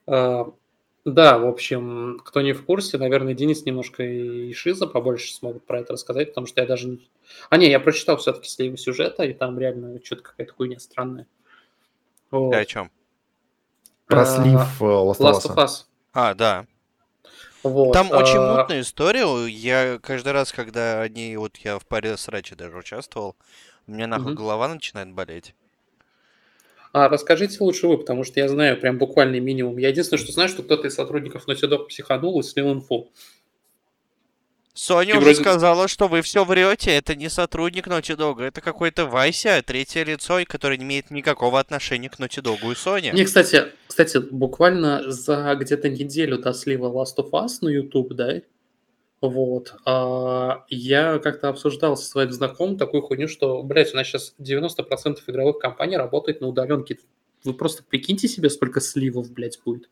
А, 0.08 0.52
Да, 1.04 1.40
в 1.40 1.48
общем, 1.48 2.20
кто 2.24 2.42
не 2.42 2.54
в 2.54 2.64
курсе, 2.64 2.98
наверное, 3.00 3.34
Денис 3.34 3.66
немножко 3.66 4.04
и 4.04 4.54
Шиза 4.54 4.86
побольше 4.86 5.34
смогут 5.34 5.66
про 5.66 5.80
это 5.80 5.94
рассказать, 5.94 6.30
потому 6.30 6.46
что 6.48 6.62
я 6.62 6.68
даже 6.68 6.88
не... 6.88 7.10
А, 7.50 7.58
не, 7.58 7.70
я 7.70 7.80
прочитал 7.80 8.18
все-таки 8.18 8.48
сливы 8.48 8.78
сюжета, 8.78 9.24
и 9.24 9.34
там 9.34 9.58
реально 9.60 10.00
что-то 10.04 10.22
какая-то 10.24 10.54
хуйня 10.54 10.80
странная. 10.80 11.26
Вот. 12.30 12.52
Ты 12.52 12.58
о 12.58 12.66
чем? 12.66 12.92
Про 14.08 14.22
А, 14.22 14.26
слив 14.26 14.82
э, 14.82 14.86
Last 14.86 15.20
of 15.20 15.32
Last 15.32 15.46
Us. 15.46 15.50
of 15.50 15.56
Us. 15.58 15.70
А, 16.14 16.34
да. 16.34 16.66
Вот. 17.64 17.94
Там 17.94 18.12
очень 18.12 18.38
а, 18.38 18.58
мутная 18.58 18.82
история. 18.82 19.26
Я 19.48 19.98
каждый 20.02 20.34
раз, 20.34 20.52
когда 20.52 21.02
они, 21.02 21.36
вот 21.38 21.58
я 21.58 21.80
в 21.80 21.86
паре 21.86 22.16
сраче 22.16 22.56
даже 22.56 22.78
участвовал, 22.78 23.36
у 23.88 23.92
меня 23.92 24.06
нахуй 24.08 24.28
Мгм. 24.34 24.36
голова 24.36 24.68
начинает 24.68 25.12
болеть. 25.12 25.56
А 26.94 27.10
расскажите 27.10 27.58
лучше 27.62 27.88
вы, 27.88 27.98
потому 27.98 28.24
что 28.24 28.40
я 28.40 28.48
знаю 28.48 28.80
прям 28.80 28.98
буквальный 28.98 29.40
минимум. 29.40 29.78
Я 29.78 29.90
единственное, 29.90 30.22
что 30.24 30.32
знаю, 30.32 30.48
что 30.48 30.64
кто-то 30.64 30.88
из 30.88 30.96
сотрудников 30.96 31.48
Naughty 31.48 31.68
Dog 31.70 31.88
психанул 31.88 32.40
и 32.40 32.44
слил 32.44 32.72
инфу. 32.72 33.10
Соня 34.76 35.14
И 35.14 35.18
уже 35.18 35.22
вроде- 35.22 35.40
сказала, 35.42 35.88
что 35.88 36.10
вы 36.10 36.22
все 36.22 36.44
врете. 36.44 36.92
Это 36.92 37.16
не 37.16 37.30
сотрудник 37.30 37.88
Naughty 37.88 38.18
Dog, 38.18 38.44
это 38.44 38.60
какой-то 38.60 39.06
Вася, 39.06 39.64
третье 39.66 40.04
лицо, 40.04 40.40
и 40.40 40.44
который 40.46 40.78
не 40.78 40.84
имеет 40.84 41.12
никакого 41.12 41.62
отношения 41.62 42.10
к 42.10 42.20
Naughty 42.20 42.44
Dog 42.44 42.70
и 42.70 42.76
Соне. 42.76 43.12
Не, 43.14 43.24
кстати, 43.24 43.72
кстати, 43.88 44.18
буквально 44.18 45.10
за 45.10 45.56
где-то 45.56 45.88
неделю 45.88 46.38
до 46.40 46.54
слива 46.54 46.88
Last 46.90 47.16
of 47.18 47.32
Us 47.32 47.60
на 47.62 47.70
YouTube, 47.70 48.14
да, 48.16 48.42
вот, 49.22 49.74
а, 49.86 50.66
я 50.68 51.20
как-то 51.20 51.48
обсуждал 51.48 51.96
со 51.96 52.06
своим 52.06 52.34
знакомым 52.34 52.78
такую 52.78 53.02
хуйню, 53.02 53.30
что, 53.30 53.64
блядь, 53.64 53.94
у 53.94 53.96
нас 53.96 54.06
сейчас 54.08 54.36
90% 54.40 55.24
игровых 55.28 55.58
компаний 55.58 55.96
работает 55.96 56.42
на 56.42 56.48
удаленке. 56.48 57.00
Вы 57.46 57.54
просто 57.54 57.82
прикиньте 57.82 58.28
себе, 58.28 58.50
сколько 58.50 58.82
сливов, 58.82 59.32
блядь, 59.32 59.58
будет. 59.64 59.90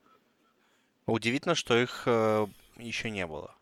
Удивительно, 1.05 1.55
что 1.55 1.77
их 1.77 2.05
еще 2.77 3.09
не 3.09 3.25
было. 3.25 3.55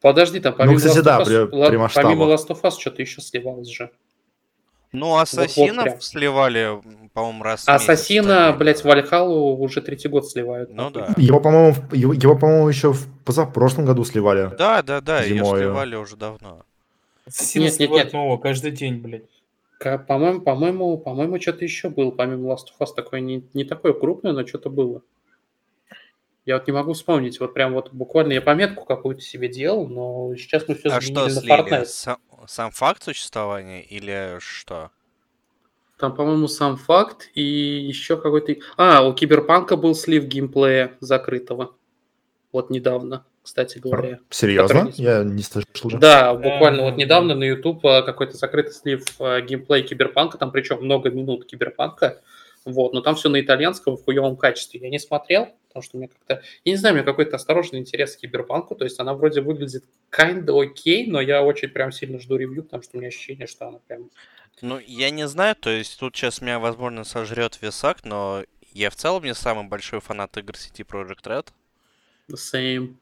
Подожди, 0.00 0.40
там 0.40 0.54
помимо, 0.54 0.76
кстати, 0.76 0.98
Last, 0.98 1.02
да, 1.02 1.18
of 1.18 1.22
Us, 1.22 1.24
при- 1.26 1.56
ла- 1.56 1.68
при 1.68 1.76
масштабах. 1.76 2.10
помимо 2.12 2.32
Last 2.32 2.48
of 2.48 2.60
Us 2.62 2.78
что-то 2.78 3.02
еще 3.02 3.20
сливалось 3.20 3.68
же. 3.68 3.90
Ну, 4.92 5.16
ассасинов 5.18 5.84
прям. 5.84 6.00
сливали, 6.00 6.60
м, 6.84 7.10
по-моему, 7.14 7.44
раз 7.44 7.60
месяц 7.68 7.82
Ассасина, 7.82 8.22
стабильно. 8.24 8.52
блядь, 8.58 8.82
Вальхалу 8.84 9.56
уже 9.56 9.82
третий 9.82 10.08
год 10.08 10.28
сливают. 10.28 10.70
Ну 10.72 10.90
да. 10.90 11.14
Его, 11.16 11.38
по-моему, 11.38 11.76
его, 11.92 12.12
его, 12.12 12.36
по-моему, 12.36 12.68
еще 12.68 12.92
в 12.92 13.06
позапрошлом 13.24 13.84
году 13.84 14.02
сливали. 14.04 14.50
Да, 14.58 14.82
да, 14.82 15.00
да, 15.00 15.22
ее 15.22 15.36
Зимою. 15.44 15.62
сливали 15.62 15.94
уже 15.94 16.16
давно. 16.16 16.62
Сильно 17.28 17.66
Нет, 17.66 17.78
нет, 17.78 17.90
нет. 17.90 18.12
нового 18.12 18.38
каждый 18.38 18.72
день, 18.72 18.96
блядь. 18.96 19.22
По-моему, 20.08 20.40
по-моему, 20.40 20.98
по-моему, 20.98 21.40
что-то 21.40 21.64
еще 21.64 21.88
было, 21.88 22.10
помимо 22.10 22.50
Last 22.52 22.66
of 22.76 22.80
Us, 22.84 22.88
такое 22.96 23.20
не, 23.20 23.44
не 23.54 23.62
такое 23.64 23.92
крупное, 23.92 24.32
но 24.32 24.44
что-то 24.46 24.70
было. 24.70 25.02
Я 26.46 26.56
вот 26.56 26.66
не 26.66 26.72
могу 26.72 26.94
вспомнить, 26.94 27.38
вот 27.38 27.52
прям 27.52 27.74
вот 27.74 27.92
буквально 27.92 28.32
я 28.32 28.40
пометку 28.40 28.84
какую-то 28.84 29.20
себе 29.20 29.48
делал, 29.48 29.86
но 29.86 30.34
сейчас 30.36 30.66
мы 30.68 30.74
все 30.74 30.88
А 30.88 31.00
что 31.00 31.26
на 31.26 31.30
слили? 31.30 31.54
Fortnite. 31.54 31.84
Сам, 31.84 32.18
сам 32.46 32.70
факт 32.70 33.02
существования 33.02 33.82
или 33.82 34.38
что? 34.40 34.90
Там, 35.98 36.14
по-моему, 36.14 36.48
сам 36.48 36.78
факт 36.78 37.28
и 37.34 37.42
еще 37.42 38.16
какой-то... 38.16 38.56
А, 38.78 39.06
у 39.06 39.12
Киберпанка 39.12 39.76
был 39.76 39.94
слив 39.94 40.24
геймплея 40.24 40.96
закрытого. 41.00 41.76
Вот 42.52 42.70
недавно, 42.70 43.26
кстати 43.42 43.78
говоря. 43.78 44.20
Серьезно? 44.30 44.86
который 44.86 44.92
Я 44.96 45.22
не 45.22 45.42
слышал. 45.42 45.90
Да, 46.00 46.32
буквально 46.32 46.84
вот 46.84 46.92
да, 46.92 46.96
недавно 46.96 47.34
на 47.34 47.44
YouTube 47.44 47.84
э, 47.84 48.02
какой-то 48.02 48.38
закрытый 48.38 48.72
слив 48.72 49.04
э, 49.20 49.42
геймплей 49.42 49.82
Киберпанка, 49.82 50.38
там 50.38 50.50
причем 50.52 50.82
много 50.82 51.10
минут 51.10 51.44
Киберпанка, 51.44 52.22
вот, 52.64 52.94
но 52.94 53.02
там 53.02 53.14
все 53.14 53.28
на 53.28 53.38
итальянском 53.38 53.98
в 53.98 54.04
хуевом 54.04 54.38
качестве. 54.38 54.80
Я 54.80 54.88
не 54.88 54.98
смотрел, 54.98 55.48
потому 55.70 55.82
что 55.84 55.96
мне 55.98 56.08
как-то, 56.08 56.42
я 56.64 56.72
не 56.72 56.76
знаю, 56.76 56.94
у 56.94 56.96
меня 56.96 57.04
какой-то 57.04 57.36
осторожный 57.36 57.78
интерес 57.78 58.16
к 58.16 58.20
Киберпанку, 58.20 58.74
то 58.74 58.84
есть 58.84 58.98
она 58.98 59.14
вроде 59.14 59.40
выглядит 59.40 59.84
kinda 60.10 60.60
окей, 60.60 61.06
но 61.06 61.20
я 61.20 61.42
очень 61.42 61.68
прям 61.68 61.92
сильно 61.92 62.18
жду 62.18 62.36
ревью, 62.36 62.64
потому 62.64 62.82
что 62.82 62.96
у 62.96 63.00
меня 63.00 63.08
ощущение, 63.08 63.46
что 63.46 63.68
она 63.68 63.78
прям... 63.86 64.10
Ну, 64.62 64.80
я 64.84 65.10
не 65.10 65.28
знаю, 65.28 65.54
то 65.54 65.70
есть 65.70 65.98
тут 65.98 66.16
сейчас 66.16 66.40
меня, 66.40 66.58
возможно, 66.58 67.04
сожрет 67.04 67.62
висак, 67.62 68.04
но 68.04 68.42
я 68.72 68.90
в 68.90 68.96
целом 68.96 69.22
не 69.22 69.34
самый 69.34 69.68
большой 69.68 70.00
фанат 70.00 70.36
игр 70.36 70.56
сети 70.56 70.82
Project 70.82 71.22
Red. 71.24 71.46
The 72.28 72.36
same. 72.36 72.96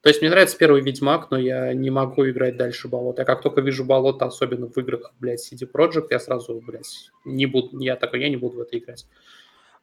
То 0.00 0.10
есть 0.10 0.20
мне 0.20 0.30
нравится 0.30 0.58
первый 0.58 0.82
Ведьмак, 0.82 1.30
но 1.30 1.38
я 1.38 1.72
не 1.72 1.90
могу 1.90 2.28
играть 2.28 2.58
дальше 2.58 2.88
болот. 2.88 3.18
Я 3.18 3.24
как 3.24 3.40
только 3.40 3.60
вижу 3.62 3.84
болото, 3.84 4.26
особенно 4.26 4.68
в 4.68 4.76
играх, 4.76 5.12
блядь, 5.18 5.40
CD 5.40 5.70
Projekt, 5.70 6.08
я 6.10 6.18
сразу, 6.18 6.60
блядь, 6.60 7.10
не 7.24 7.46
буду, 7.46 7.78
я 7.78 7.96
такой, 7.96 8.20
я 8.20 8.28
не 8.28 8.36
буду 8.36 8.58
в 8.58 8.60
это 8.60 8.76
играть. 8.76 9.06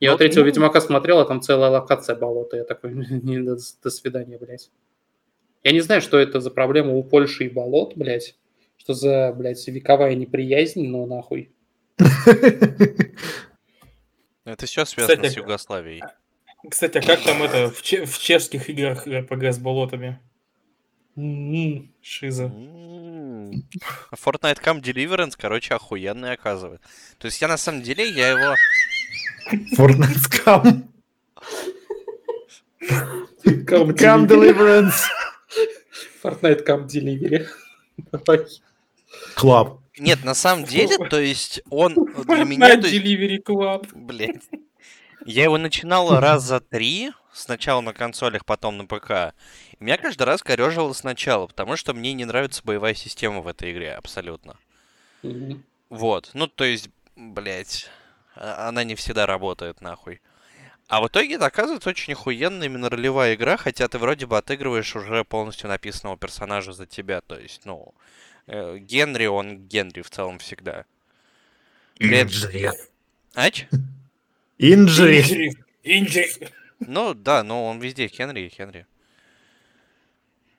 Я 0.02 0.12
вот 0.12 0.18
третьего 0.18 0.42
ну- 0.42 0.48
Ведьмака 0.48 0.82
смотрел, 0.82 1.20
а 1.20 1.26
там 1.26 1.42
целая 1.42 1.70
локация 1.70 2.16
болота. 2.16 2.58
Я 2.58 2.64
такой, 2.66 2.94
не, 3.24 3.40
до, 3.40 3.56
до 3.84 3.90
свидания, 3.90 4.38
блядь. 4.38 4.70
Я 5.64 5.72
не 5.72 5.80
знаю, 5.82 6.02
что 6.02 6.18
это 6.18 6.42
за 6.42 6.50
проблема 6.50 6.92
у 6.94 7.04
Польши 7.04 7.46
и 7.46 7.50
болот, 7.50 7.96
блядь. 7.96 8.36
Что 8.78 8.94
за, 8.94 9.32
блядь, 9.38 9.66
вековая 9.68 10.16
неприязнь, 10.16 10.88
но 10.88 11.06
нахуй. 11.06 11.54
Это 14.44 14.66
все 14.66 14.86
связано 14.86 15.18
Кстати, 15.18 15.34
с 15.34 15.38
Югославией. 15.38 16.02
Кстати, 16.68 16.98
а 16.98 17.02
как 17.02 17.22
там 17.22 17.44
это 17.44 17.70
в, 17.70 17.82
че- 17.84 18.06
в 18.06 18.18
чешских 18.18 18.70
играх 18.70 19.06
РПГ 19.06 19.54
с 19.54 19.60
болотами? 19.60 20.20
М-м. 21.16 21.94
Шиза. 22.02 22.46
М. 22.46 23.52
А 24.10 24.16
Fortnite 24.16 24.62
Camp 24.64 24.82
Deliverance, 24.82 25.36
короче, 25.38 25.76
охуенный 25.76 26.32
оказывает. 26.34 26.82
То 27.20 27.26
есть 27.28 27.42
я 27.42 27.48
на 27.48 27.58
самом 27.58 27.82
деле, 27.82 28.10
я 28.10 28.30
его... 28.30 28.56
Fortnite 29.76 30.18
Scam. 30.18 30.88
Come 33.66 33.94
Delivery. 33.94 34.28
Deliverance. 34.28 35.08
Fortnite 36.24 36.66
Camp 36.66 36.88
Delivery. 36.88 37.48
Club. 39.36 39.80
Нет, 39.98 40.24
на 40.24 40.34
самом 40.34 40.66
деле, 40.66 40.98
то 41.10 41.20
есть 41.20 41.62
он 41.70 41.94
для 42.26 42.44
меня... 42.44 42.76
Fortnite 42.76 42.92
Delivery 42.92 43.44
Club. 43.44 43.88
Блять. 43.94 44.42
Я 45.26 45.44
его 45.44 45.58
начинал 45.58 46.20
раза 46.20 46.60
три, 46.60 47.12
сначала 47.32 47.82
на 47.82 47.94
консолях, 47.94 48.46
потом 48.46 48.78
на 48.78 48.86
ПК. 48.86 49.34
И 49.80 49.84
меня 49.84 49.98
каждый 49.98 50.24
раз 50.24 50.42
корежило 50.42 50.94
сначала, 50.94 51.48
потому 51.48 51.76
что 51.76 51.94
мне 51.94 52.14
не 52.14 52.26
нравится 52.26 52.62
боевая 52.64 52.96
система 52.96 53.42
в 53.42 53.48
этой 53.48 53.72
игре, 53.72 53.94
абсолютно. 53.94 54.58
Мгм. 55.22 55.64
Вот, 55.90 56.32
ну 56.34 56.48
то 56.48 56.64
есть, 56.64 56.90
блять, 57.16 57.90
она 58.42 58.84
не 58.84 58.96
всегда 58.96 59.26
работает, 59.26 59.82
нахуй. 59.82 60.22
А 60.88 61.02
в 61.02 61.08
итоге 61.08 61.36
это 61.36 61.46
оказывается 61.46 61.90
очень 61.90 62.14
охуенная 62.14 62.68
именно 62.68 62.90
ролевая 62.90 63.36
игра, 63.36 63.56
хотя 63.56 63.88
ты 63.88 63.98
вроде 63.98 64.26
бы 64.26 64.38
отыгрываешь 64.38 64.96
уже 64.96 65.24
полностью 65.24 65.70
написанного 65.70 66.18
персонажа 66.18 66.74
за 66.74 66.86
тебя. 66.86 67.22
То 67.22 67.40
есть, 67.40 67.66
ну, 67.66 67.94
э, 68.48 68.78
Генри, 68.80 69.28
он 69.28 69.68
Генри 69.68 70.02
в 70.02 70.10
целом 70.10 70.40
всегда. 70.40 70.86
Инжри. 71.98 72.70
Ач? 73.36 73.68
Инжри. 74.58 75.54
Инжри. 75.84 76.28
Ну 76.80 77.14
да, 77.14 77.44
но 77.44 77.68
он 77.68 77.80
везде 77.80 78.08
Хенри 78.08 78.42
и 78.42 78.50
Хенри. 78.50 78.86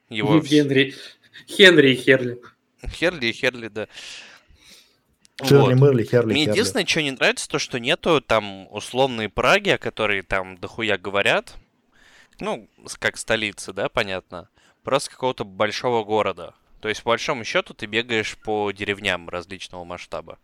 Его 0.08 0.40
Генри. 0.40 0.94
Хенри 1.48 1.92
и 1.92 1.96
Херли. 1.96 2.38
Херли 2.88 3.26
и 3.26 3.32
Херли, 3.32 3.68
да. 3.68 3.88
Ширли 5.42 5.72
Вот. 5.72 5.74
Мырли, 5.74 6.04
Херли, 6.04 6.32
Мне 6.32 6.44
Херли. 6.44 6.50
единственное, 6.52 6.86
что 6.86 7.02
не 7.02 7.10
нравится, 7.10 7.48
то, 7.48 7.58
что 7.58 7.80
нету 7.80 8.20
там 8.20 8.66
условной 8.72 9.28
Праги, 9.28 9.70
о 9.70 9.78
которой 9.78 10.22
там 10.22 10.58
дохуя 10.58 10.98
говорят. 10.98 11.54
Ну, 12.40 12.68
как 12.98 13.16
столицы, 13.16 13.72
да, 13.72 13.88
понятно. 13.88 14.48
Просто 14.82 15.10
какого-то 15.10 15.44
большого 15.44 16.04
города. 16.04 16.54
То 16.80 16.88
есть, 16.88 17.02
по 17.02 17.10
большому 17.10 17.44
счету, 17.44 17.74
ты 17.74 17.86
бегаешь 17.86 18.36
по 18.36 18.70
деревням 18.72 19.28
различного 19.28 19.84
масштаба. 19.84 20.38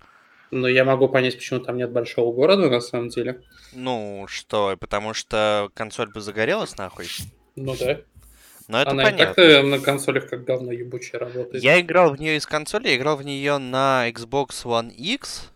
Но 0.51 0.68
я 0.68 0.85
могу 0.85 1.09
понять, 1.09 1.37
почему 1.37 1.61
там 1.61 1.77
нет 1.77 1.90
большого 1.90 2.33
города, 2.33 2.70
на 2.70 2.81
самом 2.81 3.09
деле. 3.09 3.42
Ну, 3.72 4.27
что, 4.29 4.77
потому 4.79 5.12
что 5.12 5.70
консоль 5.74 6.09
бы 6.09 6.20
загорелась 6.20 6.77
нахуй. 6.79 7.07
Ну 7.57 7.77
да. 7.77 8.01
Но 8.68 8.81
это 8.83 8.90
Она 8.90 9.02
понятно. 9.04 9.24
и 9.24 9.35
так 9.35 9.38
э, 9.38 9.62
на 9.62 9.78
консолях 9.81 10.28
как 10.28 10.44
говно 10.44 10.72
ебучая 10.72 11.20
работает. 11.20 11.64
Я 11.64 11.81
играл 11.81 12.14
в 12.14 12.20
нее 12.20 12.37
из 12.37 12.46
консоли, 12.46 12.88
я 12.88 12.96
играл 12.96 13.16
в 13.16 13.22
нее 13.24 13.57
на 13.59 14.09
Xbox 14.11 14.64
One 14.64 14.90
X, 14.94 15.50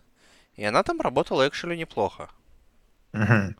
и 0.56 0.64
она 0.64 0.82
там 0.82 1.00
работала 1.00 1.46
экшели 1.46 1.76
неплохо. 1.76 2.30
Мгм. 3.12 3.54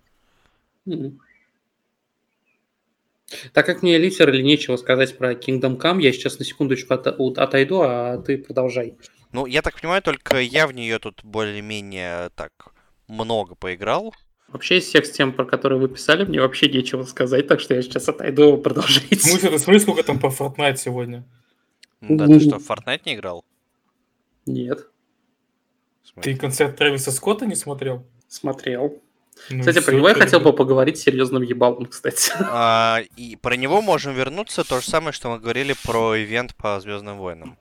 Так 3.53 3.65
как 3.67 3.83
мне 3.83 3.99
литерали 3.99 4.43
нечего 4.43 4.77
сказать 4.77 5.17
про 5.17 5.33
Kingdom 5.33 5.79
Come, 5.79 6.01
я 6.03 6.13
сейчас 6.13 6.39
на 6.39 6.45
секундочку 6.45 6.95
от- 6.95 7.19
у- 7.19 7.33
отойду, 7.33 7.81
а 7.83 8.19
ты 8.19 8.37
продолжай. 8.39 8.97
Ну, 9.33 9.47
я 9.47 9.63
так 9.63 9.81
понимаю, 9.81 10.03
только 10.03 10.41
я 10.41 10.67
в 10.67 10.73
нее 10.73 10.99
тут 10.99 11.21
более-менее 11.25 12.31
так 12.35 12.53
много 13.09 13.55
поиграл. 13.55 14.15
Вообще 14.53 14.79
из 14.79 14.85
всех 14.85 15.11
тем, 15.11 15.33
про 15.33 15.45
которые 15.45 15.79
вы 15.81 15.89
писали, 15.89 16.25
мне 16.25 16.41
вообще 16.41 16.69
нечего 16.69 17.05
сказать, 17.05 17.47
так 17.47 17.61
что 17.61 17.75
я 17.75 17.83
сейчас 17.83 18.09
отойду, 18.09 18.59
продолжайте. 18.59 19.17
Смысл, 19.17 19.49
ты 19.49 19.59
смотри, 19.59 19.81
сколько 19.81 20.03
там 20.03 20.19
по 20.19 20.27
Fortnite 20.27 20.77
сегодня. 20.77 21.25
Ну 22.01 22.17
Да, 22.17 22.27
ты 22.27 22.41
что, 22.41 22.59
в 22.59 22.71
Fortnite 22.71 23.03
не 23.07 23.15
играл? 23.15 23.45
Нет, 24.45 24.89
смысле? 26.13 26.33
Ты 26.33 26.39
концерт 26.39 26.77
Трэвиса 26.77 27.11
Скотта 27.11 27.47
не 27.47 27.55
смотрел? 27.55 28.07
смотрел. 28.29 29.03
Ну, 29.51 29.61
Кстати, 29.61 29.85
про 29.85 29.95
него 29.95 30.09
я 30.09 30.15
хотел 30.15 30.41
бы 30.41 30.53
поговорить 30.53 30.99
с 30.99 31.03
серьезным 31.03 31.43
ебалом, 31.43 31.87
кстати. 31.87 32.33
А, 32.41 33.01
и 33.17 33.37
про 33.37 33.57
него 33.57 33.83
можем 33.83 34.15
вернуться, 34.15 34.65
то 34.65 34.81
же 34.81 34.87
самое, 34.87 35.13
что 35.13 35.31
мы 35.31 35.39
говорили 35.39 35.75
про 35.85 36.17
ивент 36.17 36.55
по 36.55 36.81
Звездным 36.81 37.19
войнам. 37.19 37.59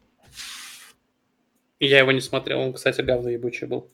И 1.79 1.87
я 1.87 1.99
его 1.99 2.11
не 2.11 2.21
смотрел, 2.21 2.59
он, 2.59 2.73
кстати, 2.73 3.01
говно 3.01 3.29
ебучий 3.29 3.67
был. 3.67 3.89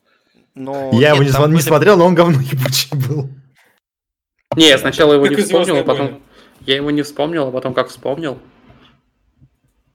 Ну, 0.60 1.00
Я 1.00 1.10
его 1.10 1.20
нет, 1.20 1.28
не, 1.28 1.32
там 1.34 1.44
смо- 1.44 1.48
не 1.48 1.54
были- 1.54 1.62
смотрел, 1.62 1.98
но 1.98 2.06
он 2.06 2.16
говно 2.16 2.40
ебучий 2.42 2.90
был. 3.08 3.30
Не, 4.56 4.70
я 4.70 4.78
сначала 4.80 5.14
его 5.14 5.26
Как 5.26 5.38
не 5.38 5.44
вспомнил, 5.44 5.62
а 5.62 5.66
«Звездные 5.66 5.84
потом... 5.84 6.06
войны». 6.08 6.22
Я 6.62 6.76
его 6.78 6.90
не 6.92 7.02
вспомнил, 7.04 7.48
а 7.48 7.52
потом 7.52 7.74
как 7.76 7.90
вспомнил. 7.90 8.40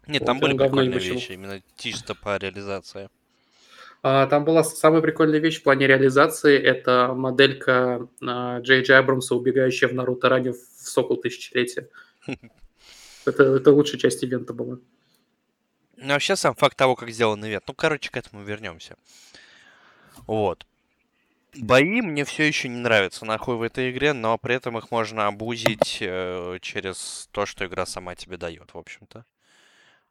Нет, 0.06 0.24
там 0.24 0.36
Вот 0.36 0.42
были 0.42 0.52
он 0.52 0.56
говно 0.58 0.82
прикольные 0.82 1.14
вещи, 1.14 1.32
именно 1.32 1.60
чисто 1.76 2.14
по 2.14 2.36
реализации. 2.36 3.08
А, 4.04 4.26
Там 4.26 4.44
была 4.44 4.62
самая 4.64 5.00
прикольная 5.00 5.38
вещь 5.40 5.60
в 5.60 5.62
плане 5.64 5.86
реализации. 5.86 6.58
Это 6.58 7.12
моделька 7.14 8.08
а, 8.24 8.60
Джей 8.60 8.82
Джей 8.82 8.98
Абрамса, 8.98 9.34
убегающая 9.34 9.88
в 9.88 9.94
Наруто 9.94 10.28
ранее 10.28 10.52
в 10.52 10.58
Сокол 10.76 11.16
Тысячелетия. 11.16 11.88
Это, 13.24 13.44
это 13.54 13.70
лучшая 13.70 14.00
часть 14.00 14.20
ивента 14.24 14.52
была. 14.52 14.78
Ну, 15.96 16.08
вообще, 16.12 16.34
сам 16.34 16.56
факт 16.56 16.76
того, 16.76 16.96
как 16.96 17.08
сделан 17.10 17.44
ивент. 17.46 17.62
Ну, 17.68 17.74
короче, 17.74 18.10
к 18.10 18.16
этому 18.16 18.42
вернемся. 18.42 18.96
Вот. 20.26 20.66
Бои 21.54 22.00
мне 22.00 22.24
все 22.24 22.46
еще 22.48 22.68
не 22.68 22.78
нравятся 22.78 23.26
нахуй 23.26 23.56
в 23.56 23.62
этой 23.62 23.90
игре, 23.90 24.14
но 24.14 24.38
при 24.38 24.54
этом 24.54 24.78
их 24.78 24.90
можно 24.90 25.26
обузить 25.26 25.98
э, 26.00 26.58
через 26.62 27.28
то, 27.30 27.44
что 27.44 27.66
игра 27.66 27.84
сама 27.84 28.14
тебе 28.14 28.38
дает, 28.38 28.72
в 28.72 28.78
общем-то. 28.78 29.26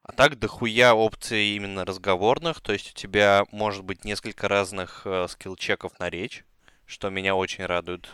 А 0.04 0.12
так, 0.14 0.38
дохуя 0.38 0.94
опций 0.94 1.56
именно 1.56 1.84
разговорных, 1.86 2.62
то 2.62 2.74
есть 2.74 2.92
у 2.92 2.94
тебя 2.94 3.46
может 3.52 3.84
быть 3.84 4.04
несколько 4.04 4.48
разных 4.48 5.02
э, 5.06 5.28
скилл-чеков 5.28 5.98
на 6.00 6.10
речь, 6.10 6.44
что 6.86 7.10
меня 7.10 7.36
очень 7.36 7.66
радует. 7.66 8.10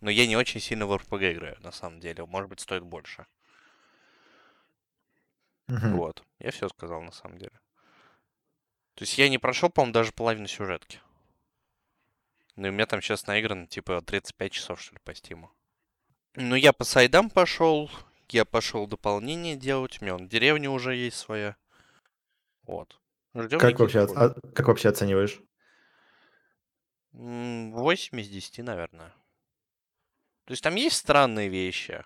Но 0.00 0.10
я 0.10 0.26
не 0.26 0.36
очень 0.36 0.60
сильно 0.60 0.86
в 0.86 0.92
RPG 0.92 1.32
играю, 1.32 1.56
на 1.60 1.72
самом 1.72 2.00
деле. 2.00 2.24
Может 2.26 2.50
быть, 2.50 2.60
стоит 2.60 2.84
больше. 2.84 3.26
Мгм. 5.68 5.96
Вот. 5.96 6.22
Я 6.38 6.50
все 6.50 6.68
сказал 6.68 7.02
на 7.02 7.12
самом 7.12 7.38
деле. 7.38 7.58
То 8.94 9.02
есть 9.02 9.18
я 9.18 9.28
не 9.28 9.38
прошел, 9.38 9.70
по-моему, 9.70 9.92
даже 9.92 10.12
половину 10.12 10.46
сюжетки. 10.46 11.00
Ну 12.56 12.68
и 12.68 12.70
у 12.70 12.72
меня 12.72 12.86
там 12.86 13.02
сейчас 13.02 13.26
наиграно 13.26 13.66
типа 13.66 14.00
35 14.00 14.52
часов, 14.52 14.80
что 14.80 14.94
ли, 14.94 15.00
по 15.02 15.14
стиму. 15.14 15.52
Ну, 16.36 16.54
я 16.54 16.72
по 16.72 16.84
сайдам 16.84 17.30
пошел. 17.30 17.90
Я 18.28 18.44
пошел 18.44 18.86
дополнение 18.86 19.56
делать. 19.56 20.00
У 20.00 20.04
меня 20.04 20.14
вон 20.14 20.28
деревня 20.28 20.70
уже 20.70 20.94
есть 20.94 21.16
своя. 21.16 21.56
Вот. 22.62 23.00
Ждем 23.34 23.58
Как 23.58 23.78
вообще, 23.80 24.06
а- 24.16 24.34
как 24.54 24.68
вообще 24.68 24.88
оцениваешь? 24.88 25.40
М, 27.12 27.72
8 27.72 28.20
из 28.20 28.28
10, 28.28 28.62
наверное. 28.62 29.12
То 30.44 30.52
есть 30.52 30.62
там 30.62 30.74
есть 30.76 30.96
странные 30.96 31.48
вещи. 31.48 32.04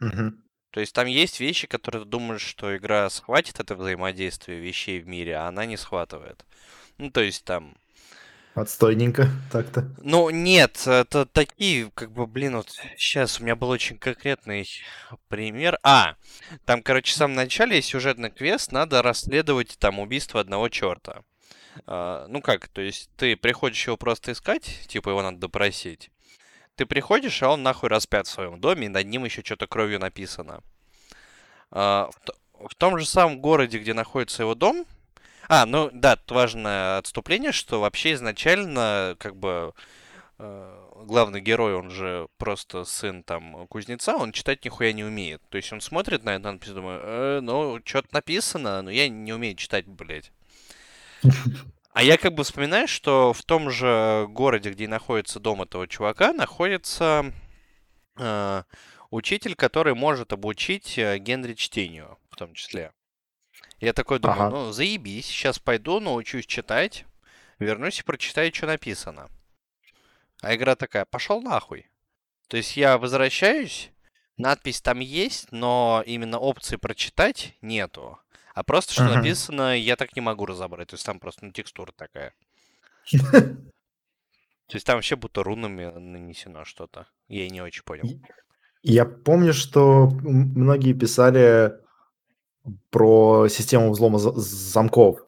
Мгм. 0.00 0.42
То 0.72 0.80
есть 0.80 0.94
там 0.94 1.06
есть 1.06 1.38
вещи, 1.38 1.66
которые 1.66 2.02
ты 2.02 2.08
думаешь, 2.08 2.42
что 2.42 2.74
игра 2.76 3.08
схватит 3.10 3.60
это 3.60 3.76
взаимодействие 3.76 4.58
вещей 4.58 5.00
в 5.00 5.06
мире, 5.06 5.36
а 5.36 5.48
она 5.48 5.66
не 5.66 5.76
схватывает. 5.76 6.44
Ну, 6.98 7.10
то 7.10 7.20
есть 7.20 7.44
там 7.44 7.74
Отстойненько 8.54 9.28
так-то. 9.50 9.88
Ну, 10.02 10.28
нет, 10.28 10.82
это 10.86 11.24
такие, 11.24 11.90
как 11.94 12.12
бы, 12.12 12.26
блин, 12.26 12.56
вот 12.56 12.68
сейчас 12.98 13.40
у 13.40 13.44
меня 13.44 13.56
был 13.56 13.70
очень 13.70 13.96
конкретный 13.96 14.68
пример. 15.28 15.78
А, 15.82 16.16
там, 16.66 16.82
короче, 16.82 17.12
в 17.12 17.16
самом 17.16 17.34
начале 17.34 17.76
есть 17.76 17.88
сюжетный 17.88 18.30
квест, 18.30 18.70
надо 18.70 19.00
расследовать 19.00 19.78
там 19.78 20.00
убийство 20.00 20.38
одного 20.38 20.68
черта. 20.68 21.22
А, 21.86 22.26
ну 22.28 22.42
как, 22.42 22.68
то 22.68 22.82
есть 22.82 23.10
ты 23.16 23.36
приходишь 23.36 23.86
его 23.86 23.96
просто 23.96 24.32
искать, 24.32 24.80
типа 24.86 25.10
его 25.10 25.22
надо 25.22 25.38
допросить. 25.38 26.10
Ты 26.76 26.86
приходишь, 26.86 27.42
а 27.42 27.50
он 27.50 27.62
нахуй 27.62 27.88
распят 27.88 28.26
в 28.26 28.30
своем 28.30 28.60
доме, 28.60 28.86
и 28.86 28.90
над 28.90 29.06
ним 29.06 29.24
еще 29.24 29.42
что-то 29.42 29.66
кровью 29.66 29.98
написано. 30.00 30.62
А, 31.70 32.10
в, 32.58 32.74
том 32.74 32.98
же 32.98 33.04
самом 33.04 33.40
городе, 33.40 33.78
где 33.78 33.94
находится 33.94 34.42
его 34.42 34.54
дом. 34.54 34.86
А, 35.48 35.66
ну 35.66 35.90
да, 35.92 36.18
важное 36.28 36.98
отступление, 36.98 37.52
что 37.52 37.80
вообще 37.80 38.14
изначально, 38.14 39.16
как 39.18 39.36
бы, 39.36 39.74
э, 40.38 40.82
главный 41.04 41.40
герой, 41.40 41.74
он 41.74 41.90
же 41.90 42.28
просто 42.38 42.84
сын 42.84 43.22
там 43.22 43.66
кузнеца, 43.66 44.16
он 44.16 44.32
читать 44.32 44.64
нихуя 44.64 44.92
не 44.92 45.04
умеет. 45.04 45.42
То 45.50 45.56
есть 45.56 45.72
он 45.72 45.80
смотрит 45.80 46.24
на 46.24 46.36
эту 46.36 46.44
надпись, 46.44 46.70
думает, 46.70 47.00
«Э, 47.04 47.40
ну, 47.42 47.80
что-то 47.84 48.08
написано, 48.12 48.82
но 48.82 48.90
я 48.90 49.08
не 49.08 49.32
умею 49.32 49.56
читать, 49.56 49.86
блядь. 49.86 50.32
А 51.92 52.02
я 52.02 52.16
как 52.16 52.32
бы 52.34 52.42
вспоминаю, 52.42 52.88
что 52.88 53.32
в 53.32 53.42
том 53.42 53.70
же 53.70 54.26
городе, 54.30 54.70
где 54.70 54.88
находится 54.88 55.40
дом 55.40 55.62
этого 55.62 55.86
чувака, 55.86 56.32
находится 56.32 57.32
э, 58.16 58.62
учитель, 59.10 59.54
который 59.54 59.94
может 59.94 60.32
обучить 60.32 60.96
э, 60.98 61.18
Генри 61.18 61.52
чтению, 61.52 62.18
в 62.30 62.36
том 62.36 62.54
числе. 62.54 62.92
Я 63.78 63.92
такой 63.92 64.20
думаю, 64.20 64.46
Ага. 64.46 64.50
ну, 64.50 64.72
заебись, 64.72 65.26
сейчас 65.26 65.58
пойду, 65.58 66.00
научусь 66.00 66.46
читать, 66.46 67.04
вернусь 67.58 68.00
и 68.00 68.04
прочитаю, 68.04 68.54
что 68.54 68.66
написано. 68.66 69.28
А 70.40 70.54
игра 70.54 70.76
такая, 70.76 71.04
пошел 71.04 71.42
нахуй. 71.42 71.86
То 72.48 72.56
есть 72.56 72.76
я 72.76 72.96
возвращаюсь, 72.96 73.90
надпись 74.38 74.80
там 74.80 75.00
есть, 75.00 75.52
но 75.52 76.02
именно 76.06 76.38
опции 76.38 76.76
прочитать 76.76 77.54
нету. 77.60 78.18
А 78.54 78.62
просто 78.64 78.92
что 78.92 79.04
Ага. 79.06 79.16
написано, 79.16 79.76
я 79.78 79.96
так 79.96 80.14
не 80.14 80.20
могу 80.22 80.46
разобрать. 80.46 80.88
То 80.88 80.94
есть 80.94 81.06
там 81.06 81.18
просто 81.20 81.44
ну, 81.46 81.52
текстура 81.52 81.92
такая. 81.96 82.34
То 83.12 84.76
есть 84.76 84.86
там 84.86 84.96
вообще 84.96 85.16
будто 85.16 85.42
рунами 85.42 85.84
нанесено 85.86 86.64
что-то. 86.64 87.06
Я 87.28 87.48
не 87.50 87.60
очень 87.60 87.82
понял. 87.82 88.04
Я 88.82 89.04
помню, 89.04 89.52
что 89.52 90.06
многие 90.22 90.92
писали 90.92 91.74
про 92.90 93.48
систему 93.48 93.90
взлома 93.92 94.18
за- 94.18 94.32
замков. 94.32 95.20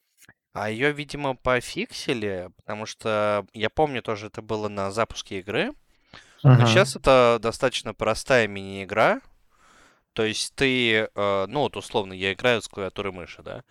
А 0.53 0.71
ее, 0.71 0.93
видимо, 0.93 1.35
пофиксили, 1.35 2.51
потому 2.57 2.87
что 2.87 3.45
я 3.53 3.71
помню 3.71 4.03
тоже 4.03 4.29
это 4.29 4.41
было 4.41 4.69
на 4.69 4.91
запуске 4.93 5.41
игры. 5.41 5.73
Но 6.43 6.53
Ага. 6.53 6.67
сейчас 6.67 6.95
это 6.97 7.39
достаточно 7.41 7.93
простая 7.93 8.47
мини-игра. 8.47 9.21
То 10.15 10.25
есть 10.25 10.55
ты, 10.55 11.09
э, 11.15 11.47
ну 11.49 11.61
вот 11.61 11.77
условно, 11.77 12.13
я 12.15 12.33
играю 12.33 12.63
с 12.63 12.69
клавиатуры 12.69 13.13
мыши, 13.13 13.43
да. 13.43 13.63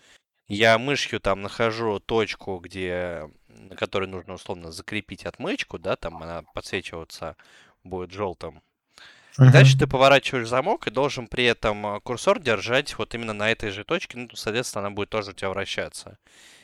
Я 0.47 0.77
мышью 0.77 1.19
там 1.21 1.41
нахожу 1.41 1.99
точку, 1.99 2.59
где, 2.59 3.29
на 3.47 3.75
которой 3.75 4.07
нужно 4.07 4.35
условно 4.35 4.71
закрепить 4.71 5.25
отмычку, 5.25 5.79
да, 5.79 5.95
там 5.95 6.21
она 6.23 6.43
подсвечиваться 6.53 7.37
будет 7.83 8.11
желтым. 8.11 8.61
Мгм. 9.37 9.51
дальше 9.51 9.77
ты 9.77 9.87
поворачиваешь 9.87 10.47
замок 10.47 10.87
и 10.87 10.91
должен 10.91 11.27
при 11.27 11.45
этом 11.45 11.85
э, 11.87 11.99
курсор 12.01 12.39
держать 12.39 12.97
вот 12.99 13.15
именно 13.15 13.33
на 13.33 13.49
этой 13.51 13.71
же 13.71 13.83
точке, 13.83 14.17
ну, 14.19 14.29
соответственно, 14.35 14.85
она 14.87 14.95
будет 14.95 15.09
тоже 15.09 15.31
у 15.31 15.33
тебя 15.33 15.49
вращаться. 15.49 16.17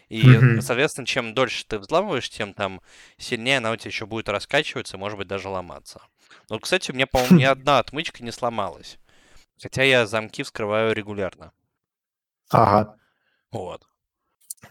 И, 0.09 0.35
Мгм. 0.37 0.61
соответственно, 0.61 1.07
чем 1.07 1.33
дольше 1.33 1.65
ты 1.65 1.79
взламываешь, 1.79 2.29
тем 2.29 2.53
там 2.53 2.81
сильнее 3.17 3.57
она 3.57 3.71
у 3.71 3.75
тебя 3.75 3.89
еще 3.89 4.05
будет 4.05 4.29
раскачиваться, 4.29 4.97
и, 4.97 4.99
может 4.99 5.17
быть, 5.17 5.27
даже 5.27 5.49
ломаться. 5.49 6.01
Вот, 6.49 6.61
кстати, 6.63 6.91
у 6.91 6.95
меня, 6.95 7.07
по-моему, 7.07 7.35
ни 7.37 7.43
одна 7.43 7.79
отмычка 7.79 8.23
не 8.23 8.31
сломалась. 8.31 8.97
Хотя 9.61 9.83
я 9.83 10.07
замки 10.07 10.43
вскрываю 10.43 10.93
регулярно. 10.93 11.51
Ага. 12.49 12.95
Вот. 13.51 13.85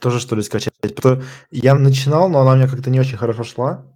Тоже 0.00 0.20
что 0.20 0.36
ли 0.36 0.42
скачать? 0.42 0.74
Потому- 0.80 1.22
Я 1.50 1.74
начинал, 1.74 2.28
но 2.28 2.40
она 2.40 2.52
у 2.52 2.56
меня 2.56 2.68
как-то 2.68 2.90
не 2.90 3.00
очень 3.00 3.16
хорошо 3.16 3.44
шла. 3.44 3.86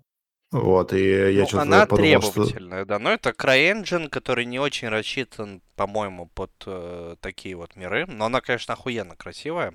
Вот, 0.51 0.93
и 0.93 1.33
я 1.33 1.43
Ну, 1.43 1.47
что-то 1.49 1.63
она 1.63 1.87
подумал, 1.87 2.21
что... 2.21 2.33
требовательная, 2.33 2.85
да. 2.85 2.99
Но 2.99 3.11
это 3.11 3.31
CryEngine, 3.31 4.09
который 4.11 4.45
не 4.45 4.59
очень 4.59 4.89
рассчитан, 4.89 5.63
по-моему, 5.77 6.27
под 6.27 6.53
э, 6.67 7.17
такие 7.21 7.57
вот 7.57 7.75
миры. 7.75 8.05
Но 8.07 8.27
она, 8.27 8.43
конечно, 8.43 8.75
охуенно 8.75 9.17
красивая. 9.17 9.73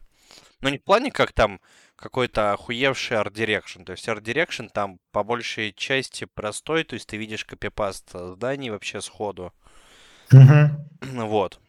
Но 0.62 0.70
не 0.70 0.78
в 0.78 0.84
плане, 0.84 1.12
как 1.12 1.32
там 1.34 1.60
какой-то 1.96 2.54
охуевший 2.54 3.18
Art 3.18 3.34
Direction. 3.34 3.86
То 3.86 3.94
есть 3.94 4.08
Art 4.08 4.22
Direction 4.22 4.70
там 4.72 5.00
по 5.12 5.24
большей 5.24 5.74
части 5.74 6.26
простой, 6.26 6.84
то 6.84 6.94
есть 6.94 7.08
ты 7.08 7.18
видишь 7.18 7.44
копипаст 7.46 8.12
зданий 8.12 8.70
вообще 8.70 9.02
сходу. 9.02 9.54
Мгм. 10.32 10.80
Вот. 11.02 11.60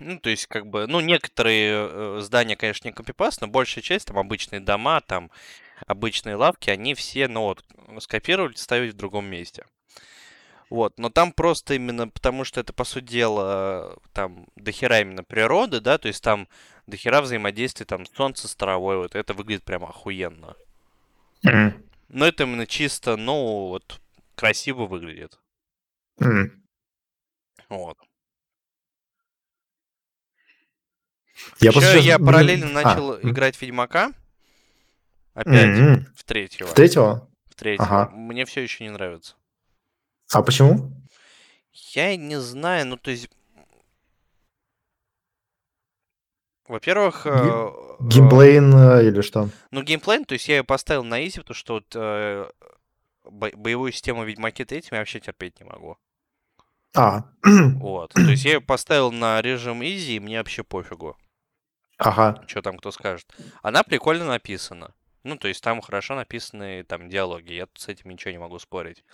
Ну, 0.00 0.18
то 0.18 0.30
есть, 0.30 0.46
как 0.46 0.66
бы, 0.66 0.86
ну, 0.86 1.00
некоторые 1.00 1.88
э, 1.88 2.18
здания, 2.20 2.56
конечно, 2.56 2.88
не 2.88 2.92
копипаст, 2.94 3.40
но 3.40 3.46
большая 3.46 3.82
часть, 3.82 4.06
там, 4.06 4.18
обычные 4.18 4.60
дома, 4.60 5.00
там, 5.00 5.30
обычные 5.86 6.34
лавки, 6.36 6.70
они 6.70 6.94
все, 6.94 7.28
ну, 7.28 7.42
вот, 7.42 7.64
скопировали, 8.00 8.54
ставить 8.54 8.94
в 8.94 8.96
другом 8.96 9.26
месте. 9.26 9.64
Вот, 10.70 10.98
но 10.98 11.10
там 11.10 11.32
просто 11.32 11.74
именно 11.74 12.08
потому, 12.08 12.44
что 12.44 12.58
это, 12.58 12.72
по 12.72 12.84
сути 12.84 13.04
дела, 13.04 13.98
там, 14.14 14.46
дохера 14.56 15.00
именно 15.00 15.22
природы, 15.22 15.80
да, 15.80 15.98
то 15.98 16.08
есть 16.08 16.22
там 16.22 16.48
дохера 16.86 17.20
взаимодействия, 17.20 17.84
там, 17.84 18.06
солнце 18.06 18.48
с 18.48 18.54
травой, 18.54 18.96
вот 18.96 19.14
это 19.14 19.34
выглядит 19.34 19.64
прям 19.64 19.84
охуенно. 19.84 20.56
Мгм. 21.42 21.82
Но 22.08 22.26
это 22.26 22.44
именно 22.44 22.66
чисто, 22.66 23.16
ну, 23.16 23.68
вот, 23.68 24.00
красиво 24.34 24.86
выглядит. 24.86 25.38
Мгм. 26.18 26.61
Вот. 27.72 27.96
Я 31.60 31.70
Ещё 31.70 31.80
просто 31.80 31.98
я 31.98 32.18
параллельно 32.18 32.66
А, 32.68 32.84
начал 32.84 33.14
м. 33.14 33.30
играть 33.30 33.56
в 33.56 33.62
Ведьмака. 33.62 34.12
Опять, 35.34 35.66
Мгм. 35.78 36.06
в 36.14 36.24
третьего. 36.24 36.68
В 36.68 36.74
третьего? 36.74 37.28
В 37.48 37.54
третьего. 37.54 37.86
Ага. 37.86 38.10
Мне 38.14 38.44
все 38.44 38.60
еще 38.60 38.84
не 38.84 38.90
нравится. 38.90 39.34
А 40.32 40.42
почему? 40.42 40.92
Я 41.94 42.14
не 42.16 42.38
знаю, 42.38 42.86
ну 42.86 42.96
то 42.98 43.10
есть. 43.10 43.30
Во-первых, 46.68 47.24
Ге- 47.24 47.30
э, 47.32 47.34
э, 47.34 47.96
Геймплейн 48.08 48.74
э, 48.74 49.06
или 49.08 49.20
что? 49.22 49.48
ну 49.70 49.82
геймплей, 49.82 50.24
то 50.24 50.34
есть 50.34 50.48
я 50.48 50.56
ее 50.58 50.64
поставил 50.64 51.04
на 51.04 51.26
изи, 51.26 51.40
потому 51.40 51.54
что 51.56 51.74
вот 51.74 51.86
э, 51.94 52.50
бо- 53.24 53.50
боевую 53.56 53.92
систему 53.92 54.24
Ведьмаке 54.24 54.64
3 54.64 54.82
я 54.90 54.98
вообще 54.98 55.18
терпеть 55.20 55.58
не 55.60 55.64
могу. 55.66 55.96
А, 56.94 57.24
Вот. 57.42 58.12
То 58.12 58.20
есть 58.20 58.44
я 58.44 58.54
ее 58.54 58.60
поставил 58.60 59.12
на 59.12 59.40
режим 59.40 59.82
изи, 59.82 60.16
и 60.16 60.20
мне 60.20 60.38
вообще 60.38 60.62
пофигу, 60.62 61.16
ага. 61.98 62.42
что 62.46 62.62
там 62.62 62.78
кто 62.78 62.90
скажет. 62.90 63.32
Она 63.62 63.82
прикольно 63.82 64.24
написана. 64.24 64.94
Ну, 65.24 65.36
то 65.36 65.48
есть 65.48 65.62
там 65.62 65.80
хорошо 65.80 66.16
написаны 66.16 66.82
там 66.84 67.08
диалоги. 67.08 67.52
Я 67.52 67.66
тут 67.66 67.80
с 67.80 67.88
этим 67.88 68.10
ничего 68.10 68.32
не 68.32 68.38
могу 68.38 68.58
спорить. 68.58 69.04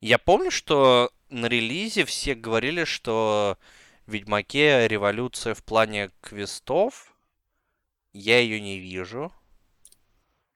Я 0.00 0.18
помню, 0.18 0.50
что 0.50 1.10
на 1.28 1.46
релизе 1.46 2.04
все 2.04 2.34
говорили, 2.34 2.84
что 2.84 3.58
в 4.06 4.12
Ведьмаке 4.12 4.86
революция 4.86 5.54
в 5.54 5.64
плане 5.64 6.10
квестов. 6.20 7.16
Я 8.12 8.38
ее 8.38 8.60
не 8.60 8.78
вижу. 8.78 9.32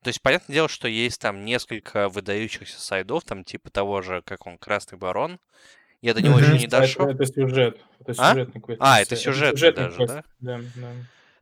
То 0.03 0.09
есть, 0.09 0.23
понятное 0.23 0.55
дело, 0.55 0.69
что 0.69 0.87
есть 0.87 1.21
там 1.21 1.45
несколько 1.45 2.09
выдающихся 2.09 2.81
сайдов, 2.81 3.25
там 3.25 3.43
типа 3.43 3.69
того 3.71 4.01
же, 4.01 4.23
как 4.23 4.47
он, 4.47 4.57
Красный 4.57 4.97
Барон. 4.97 5.41
Я 6.01 6.15
до 6.15 6.23
него 6.23 6.39
еще 6.39 6.53
не 6.53 6.67
Это, 6.67 6.81
дошел. 6.81 7.09
это 7.09 7.27
сюжет. 7.27 7.81
Это 8.01 8.13
А? 8.19 8.31
сюжетный 8.33 8.61
квест. 8.61 8.81
А, 8.83 8.97
То 8.97 9.03
это 9.03 9.17
сюжетный 9.17 9.73
даже, 9.73 9.97
квест. 9.97 10.15
да? 10.15 10.25
Да, 10.41 10.61
да. 10.77 10.93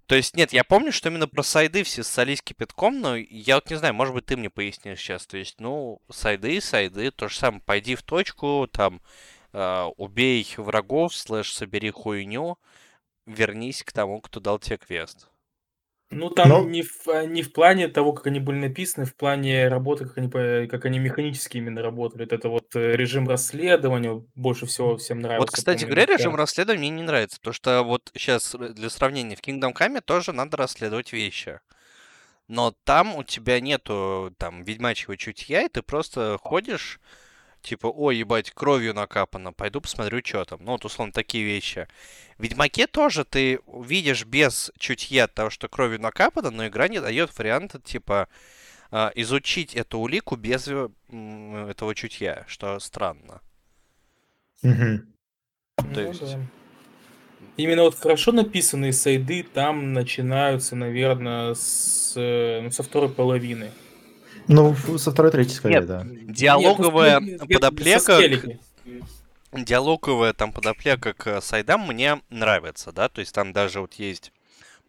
То 0.07 0.15
есть, 0.15 0.37
нет, 0.37 0.53
я 0.53 0.63
помню, 0.65 0.93
что 0.93 1.09
именно 1.09 1.27
про 1.27 1.43
сайды 1.43 1.83
все 1.83 2.03
ссались 2.05 2.41
кипятком, 2.41 3.01
но 3.01 3.17
я 3.17 3.57
вот 3.57 3.69
не 3.71 3.77
знаю, 3.77 3.93
может 3.93 4.15
быть, 4.15 4.25
ты 4.27 4.37
мне 4.37 4.49
пояснишь 4.51 5.01
сейчас. 5.01 5.27
То 5.27 5.37
есть, 5.37 5.61
ну, 5.61 6.01
сайды, 6.11 6.61
сайды, 6.61 7.11
то 7.11 7.29
же 7.29 7.37
самое, 7.37 7.61
пойди 7.67 7.97
в 7.97 8.03
точку, 8.03 8.69
там, 8.71 9.03
э, 9.53 9.83
убей 9.97 10.47
врагов, 10.57 11.15
слэш, 11.15 11.53
собери 11.53 11.91
хуйню, 11.91 12.57
вернись 13.27 13.83
к 13.83 13.93
тому, 13.93 14.21
кто 14.21 14.39
дал 14.39 14.59
тебе 14.61 14.79
квест. 14.79 15.29
Ну, 16.11 16.31
там 16.31 16.49
Ну- 16.49 16.69
не, 16.69 16.83
в, 16.83 17.09
а, 17.09 17.27
не 17.27 17.43
в 17.43 17.53
плане 17.53 17.89
того, 17.89 18.13
как 18.13 18.29
они 18.29 18.39
были 18.39 18.59
написаны, 18.59 19.07
в 19.07 19.17
плане 19.17 19.67
работы, 19.67 20.07
как 20.07 20.19
они, 20.19 20.67
как 20.69 20.85
они 20.85 21.01
механически 21.01 21.59
именно 21.59 21.83
работали. 21.83 22.23
Вот 22.23 22.33
это 22.33 22.49
вот 22.49 22.77
э, 22.77 22.93
режим 22.95 23.29
расследования 23.29 24.25
больше 24.37 24.67
всего 24.67 24.97
всем 24.97 25.19
нравился. 25.19 25.41
Вот, 25.41 25.51
кстати 25.51 25.85
говоря, 25.85 26.07
да. 26.07 26.17
режим 26.17 26.37
расследования 26.37 26.91
мне 26.91 26.91
не 26.91 27.03
нравится, 27.03 27.39
потому 27.39 27.55
что 27.55 27.83
вот 27.83 28.11
сейчас 28.15 28.55
для 28.55 28.89
сравнения 28.89 29.35
в 29.35 29.41
Kingdom 29.41 29.73
Come 29.75 30.01
тоже 30.01 30.33
надо 30.33 30.57
расследовать 30.57 31.13
вещи. 31.13 31.59
Но 32.47 32.73
там 32.85 33.17
у 33.17 33.25
тебя 33.25 33.59
нету 33.61 34.33
там 34.39 34.63
ведьмачьего 34.63 35.17
чутья, 35.17 35.63
и 35.63 35.69
ты 35.69 35.83
просто 35.83 36.39
ходишь, 36.41 37.01
типа, 37.63 37.87
ой, 37.87 38.17
ебать, 38.19 38.51
кровью 38.51 38.95
накапано, 38.95 39.53
пойду 39.53 39.81
посмотрю, 39.81 40.21
что 40.25 40.45
там. 40.45 40.61
Ну, 40.65 40.73
вот, 40.73 40.85
условно, 40.85 41.13
такие 41.13 41.45
вещи. 41.45 41.87
В 42.39 42.43
Ведьмаке 42.43 42.87
тоже 42.87 43.25
ты 43.25 43.61
видишь 43.67 44.25
без 44.25 44.73
чутья 44.79 45.27
того, 45.27 45.51
что 45.51 45.69
кровью 45.69 46.01
накапано, 46.01 46.51
но 46.51 46.67
игра 46.67 46.89
не 46.89 47.01
дает 47.01 47.37
варианта, 47.39 47.81
типа, 47.81 48.29
а, 48.91 49.11
изучить 49.17 49.75
эту 49.75 49.99
улику 49.99 50.37
без 50.37 50.69
э, 50.69 50.89
этого 51.71 51.95
чутья, 51.95 52.45
что 52.47 52.79
странно. 52.79 53.41
Мгм. 54.63 55.13
То 55.77 55.85
Ну 55.87 56.01
есть- 56.01 56.21
да. 56.21 56.41
Именно 57.57 57.83
вот 57.85 57.99
хорошо 57.99 58.33
написанные 58.33 58.93
сайды 58.93 59.43
там 59.43 59.93
начинаются, 59.95 60.77
наверное, 60.77 61.55
с, 61.55 62.13
э, 62.17 62.61
ну, 62.63 62.71
со 62.71 62.83
второй 62.83 63.09
половины. 63.09 63.71
Ну, 64.49 64.75
со 64.77 65.11
второй, 65.11 65.33
третьей 65.33 65.55
скорее, 65.55 65.77
Нет, 65.77 65.87
да. 65.87 66.07
Диалоговая 66.07 67.21
Нет, 67.21 67.41
ну, 67.41 67.47
подоплека 67.49 68.19
диалоговая 69.53 70.33
там 70.33 70.53
подоплека 70.53 71.13
к 71.15 71.41
сайдам 71.41 71.87
мне 71.87 72.21
нравится, 72.31 72.93
да, 72.93 73.09
то 73.09 73.21
есть 73.21 73.35
там 73.35 73.53
даже 73.53 73.81
вот 73.81 73.95
есть 73.95 74.33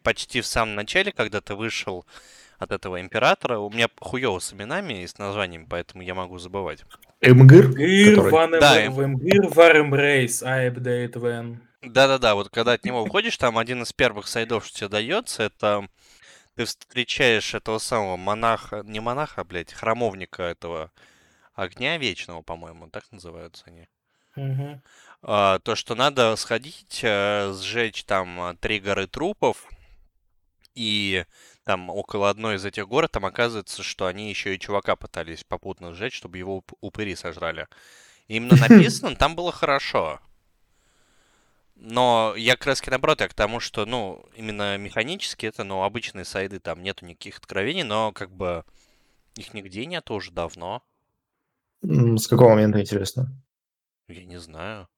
почти 0.02 0.40
в 0.40 0.46
самом 0.46 0.74
начале, 0.74 1.12
когда 1.12 1.40
ты 1.40 1.54
вышел 1.54 2.04
от 2.58 2.72
этого 2.72 3.00
императора, 3.00 3.58
у 3.58 3.70
меня 3.70 3.88
хуёво 4.00 4.40
с 4.40 4.52
именами 4.52 5.02
и 5.02 5.06
с 5.06 5.16
названиями, 5.18 5.66
поэтому 5.68 6.02
я 6.02 6.14
могу 6.14 6.38
забывать. 6.38 6.84
Эмгыр, 7.20 7.72
Гир 7.74 8.16
который- 8.16 8.32
ван 8.32 8.50
Да, 8.52 8.80
эм- 8.84 8.94
вем 8.94 9.16
гир 9.18 9.48
варем 9.48 9.94
рейс, 9.94 10.42
айбдейт 10.42 11.16
вен. 11.16 11.60
Да-да-да, 11.82 12.34
вот 12.34 12.48
когда 12.48 12.72
от 12.72 12.84
него 12.84 13.02
уходишь, 13.02 13.36
там 13.36 13.58
один 13.58 13.82
из 13.82 13.92
первых 13.92 14.26
сайдов, 14.26 14.66
что 14.66 14.76
тебе 14.78 14.88
дается, 14.88 15.44
это 15.44 15.86
ты 16.58 16.64
встречаешь 16.64 17.54
этого 17.54 17.78
самого 17.78 18.16
монаха, 18.16 18.82
не 18.84 18.98
монаха, 18.98 19.44
блядь, 19.44 19.72
храмовника 19.72 20.42
этого 20.42 20.90
огня 21.54 21.96
вечного, 21.98 22.42
по-моему, 22.42 22.90
так 22.90 23.04
называются 23.12 23.62
они. 23.66 23.86
Мгм. 24.34 24.82
А, 25.22 25.60
то, 25.60 25.76
что 25.76 25.94
надо 25.94 26.34
сходить, 26.34 26.98
э, 27.04 27.52
сжечь 27.52 28.02
там 28.02 28.40
а, 28.40 28.54
три 28.56 28.80
горы 28.80 29.06
трупов, 29.06 29.68
и 30.74 31.24
там 31.62 31.90
около 31.90 32.28
одной 32.28 32.56
из 32.56 32.64
этих 32.64 32.88
гор, 32.88 33.06
там 33.06 33.24
оказывается, 33.24 33.84
что 33.84 34.06
они 34.06 34.28
еще 34.28 34.52
и 34.52 34.58
чувака 34.58 34.96
пытались 34.96 35.44
попутно 35.44 35.94
сжечь, 35.94 36.16
чтобы 36.16 36.38
его 36.38 36.58
уп- 36.58 36.76
упыри 36.80 37.14
сожрали. 37.14 37.68
Именно 38.26 38.56
написано 38.68 39.14
там 39.14 39.36
было 39.36 39.52
хорошо. 39.52 40.20
Но 41.80 42.34
я 42.36 42.56
как 42.56 42.66
раз 42.66 42.84
наоборот, 42.84 43.20
я 43.20 43.28
к 43.28 43.34
тому, 43.34 43.60
что, 43.60 43.86
ну, 43.86 44.24
именно 44.34 44.76
механически 44.78 45.46
это, 45.46 45.62
ну, 45.62 45.84
обычные 45.84 46.24
сайды, 46.24 46.58
там 46.58 46.82
нету 46.82 47.06
никаких 47.06 47.38
откровений, 47.38 47.84
но 47.84 48.10
как 48.10 48.32
бы 48.32 48.64
их 49.36 49.54
нигде 49.54 49.86
нет 49.86 50.10
уже 50.10 50.32
давно. 50.32 50.82
С 51.82 52.26
какого 52.26 52.50
момента, 52.50 52.80
интересно? 52.80 53.30
Я 54.08 54.24
не 54.24 54.38
знаю. 54.38 54.88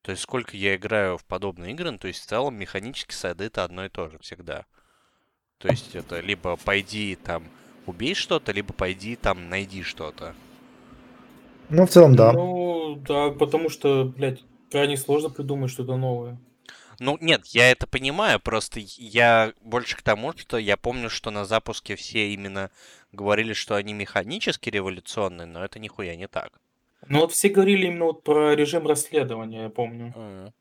То 0.00 0.12
есть 0.12 0.22
сколько 0.22 0.56
я 0.56 0.76
играю 0.76 1.18
в 1.18 1.24
подобные 1.26 1.72
игры, 1.72 1.90
ну, 1.90 1.98
то 1.98 2.08
есть 2.08 2.22
в 2.22 2.26
целом 2.26 2.54
механически 2.54 3.12
сайды 3.12 3.44
это 3.44 3.64
одно 3.64 3.84
и 3.84 3.90
то 3.90 4.08
же 4.08 4.18
всегда. 4.20 4.64
То 5.58 5.68
есть 5.68 5.94
это 5.94 6.20
либо 6.20 6.56
пойди 6.56 7.16
там 7.16 7.44
убей 7.84 8.14
что-то, 8.14 8.52
либо 8.52 8.72
пойди 8.72 9.16
там 9.16 9.50
найди 9.50 9.82
что-то. 9.82 10.34
Ну, 11.68 11.84
в 11.84 11.90
целом, 11.90 12.16
да. 12.16 12.32
Ну, 12.32 12.96
да, 13.06 13.28
потому 13.28 13.68
что, 13.68 14.04
блядь, 14.04 14.42
крайне 14.70 14.96
сложно 14.96 15.30
придумать 15.30 15.70
что-то 15.70 15.96
новое. 15.96 16.38
Ну, 17.00 17.16
нет, 17.20 17.46
я 17.46 17.70
это 17.70 17.86
понимаю, 17.86 18.40
просто 18.40 18.80
я 18.96 19.52
больше 19.62 19.96
к 19.96 20.02
тому, 20.02 20.32
что 20.36 20.58
я 20.58 20.76
помню, 20.76 21.08
что 21.10 21.30
на 21.30 21.44
запуске 21.44 21.94
все 21.94 22.32
именно 22.32 22.70
говорили, 23.12 23.52
что 23.52 23.76
они 23.76 23.92
механически 23.94 24.68
революционные, 24.68 25.46
но 25.46 25.64
это 25.64 25.78
нихуя 25.78 26.16
не 26.16 26.26
так. 26.26 26.60
Ну 27.06 27.20
вот 27.20 27.32
все 27.32 27.48
говорили 27.50 27.86
именно 27.86 28.06
вот 28.06 28.24
про 28.24 28.54
режим 28.56 28.86
расследования, 28.86 29.64
я 29.64 29.68
помню. 29.68 30.12
М. 30.16 30.52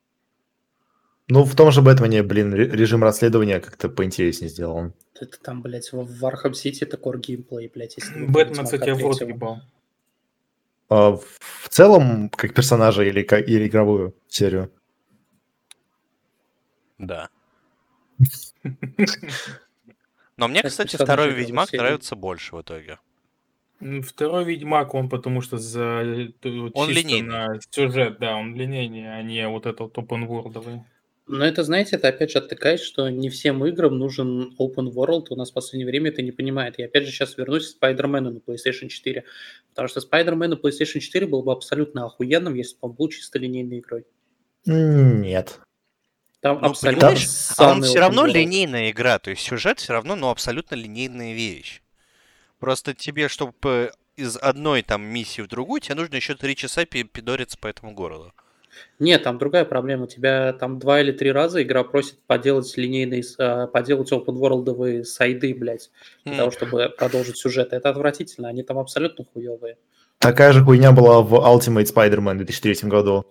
Ну, 1.30 1.44
в 1.44 1.56
том 1.56 1.72
же 1.72 1.82
Бэтмене, 1.82 2.24
блин, 2.24 2.54
ре- 2.54 2.70
режим 2.70 3.04
расследования 3.04 3.60
как-то 3.60 3.90
поинтереснее 3.90 4.50
сделан. 4.50 4.94
Это 5.20 5.40
там, 5.42 5.62
блядь, 5.62 5.92
в 5.92 6.24
Arkham 6.24 6.52
City 6.52 6.78
это 6.82 6.98
геймплей, 7.18 7.70
блядь. 7.74 7.98
если 7.98 8.26
Бэтмен, 8.26 8.64
кстати, 8.64 8.92
в 8.92 9.02
рот 9.04 9.22
ебал. 9.22 9.62
А 10.90 11.12
в 11.12 11.70
целом, 11.70 12.30
как 12.30 12.54
персонажа 12.54 13.04
или, 13.04 13.22
ка- 13.24 13.40
или 13.40 13.68
игровую 13.68 14.16
серию? 14.28 14.72
Да. 16.98 17.30
Но 20.38 20.48
мне, 20.48 20.62
Как 20.62 20.72
кстати, 20.72 20.96
второй 20.96 21.32
Ведьмак 21.34 21.72
нравится 21.74 22.16
больше 22.16 22.56
в 22.56 22.62
итоге. 22.62 23.00
М, 23.80 24.02
Второй 24.02 24.44
Ведьмак, 24.46 24.94
он 24.96 25.10
потому 25.10 25.42
что 25.42 25.58
за 25.58 26.02
э, 26.04 26.70
Он 26.74 26.90
линейный. 26.90 27.28
на 27.30 27.60
сюжет, 27.70 28.18
да, 28.20 28.36
он 28.36 28.56
линейнее, 28.56 29.14
а 29.14 29.22
не 29.22 29.48
вот 29.48 29.66
этот 29.66 29.80
вот 29.80 29.98
open 29.98 30.26
worldовый. 30.28 30.82
Но 31.28 31.44
это, 31.46 31.64
знаете, 31.64 31.98
это 31.98 32.08
опять 32.08 32.32
же 32.32 32.40
оттыкает, 32.40 32.80
что 32.80 33.10
не 33.10 33.30
всем 33.30 33.66
играм 33.66 33.98
нужен 33.98 34.56
open 34.58 34.92
world. 34.94 35.26
У 35.30 35.36
нас 35.36 35.52
в 35.52 35.54
последнее 35.54 35.86
время 35.86 36.10
это 36.10 36.22
не 36.22 36.32
понимает. 36.32 36.80
Я 36.80 36.86
опять 36.86 37.06
же 37.06 37.12
сейчас 37.12 37.38
вернусь 37.38 37.74
к 37.74 37.84
Spider-Man 37.84 38.22
на 38.22 38.38
PlayStation 38.38 38.88
4. 38.88 39.26
Потому 39.70 39.90
что 39.90 40.00
Spider-Man 40.00 40.48
на 40.48 40.54
PlayStation 40.54 41.00
4 41.00 41.28
был 41.28 41.44
бы 41.44 41.52
абсолютно 41.52 42.06
охуенным, 42.06 42.54
если 42.54 42.76
бы 42.76 42.80
он 42.88 42.92
был 42.94 43.10
чисто 43.10 43.40
линейной 43.40 43.80
игрой. 43.80 44.06
Нет. 44.66 45.60
Там 46.40 46.60
Ну, 46.62 46.68
абсолютно 46.68 47.08
понимаешь, 47.10 47.28
а 47.58 47.72
он 47.72 47.84
все 47.84 48.00
равно 48.00 48.26
world. 48.28 48.32
линейная 48.32 48.92
игра, 48.92 49.20
то 49.20 49.30
есть 49.32 49.42
сюжет 49.42 49.80
все 49.80 49.94
равно, 49.94 50.16
ну, 50.16 50.30
абсолютно 50.30 50.76
линейная 50.76 51.34
вещь. 51.34 51.82
Просто 52.60 52.94
тебе, 52.94 53.28
чтобы 53.28 53.92
из 54.16 54.38
одной 54.38 54.82
там 54.84 55.04
миссии 55.04 55.42
в 55.42 55.48
другую, 55.48 55.82
тебе 55.82 55.96
нужно 55.96 56.16
еще 56.16 56.36
три 56.36 56.56
часа 56.56 56.86
пи- 56.86 57.04
пидориться 57.04 57.58
по 57.58 57.68
этому 57.68 57.94
городу. 57.94 58.34
Нет, 59.00 59.24
там 59.24 59.38
другая 59.38 59.66
проблема. 59.66 60.08
Тебя 60.08 60.54
там 60.54 60.80
два 60.80 61.02
или 61.02 61.12
три 61.12 61.32
раза 61.32 61.62
игра 61.62 61.84
просит 61.84 62.20
поделать 62.28 62.76
линейные, 62.78 63.24
а, 63.38 63.68
поделать 63.68 64.12
open 64.12 64.38
worldовые 64.40 65.04
сайды, 65.04 65.54
блядь, 65.54 65.92
для 66.24 66.34
М. 66.34 66.38
того, 66.40 66.52
чтобы 66.52 66.94
продолжить 66.98 67.38
сюжет. 67.38 67.74
Это 67.74 67.90
отвратительно, 67.90 68.48
они 68.50 68.64
там 68.64 68.78
абсолютно 68.78 69.26
хуевые. 69.26 69.78
Такая 70.20 70.52
же 70.52 70.64
хуйня 70.64 70.92
была 70.92 71.22
в 71.22 71.34
Ultimate 71.36 71.86
Spider-Man 71.94 72.34
в 72.34 72.38
2003 72.38 72.90
году. 72.90 73.26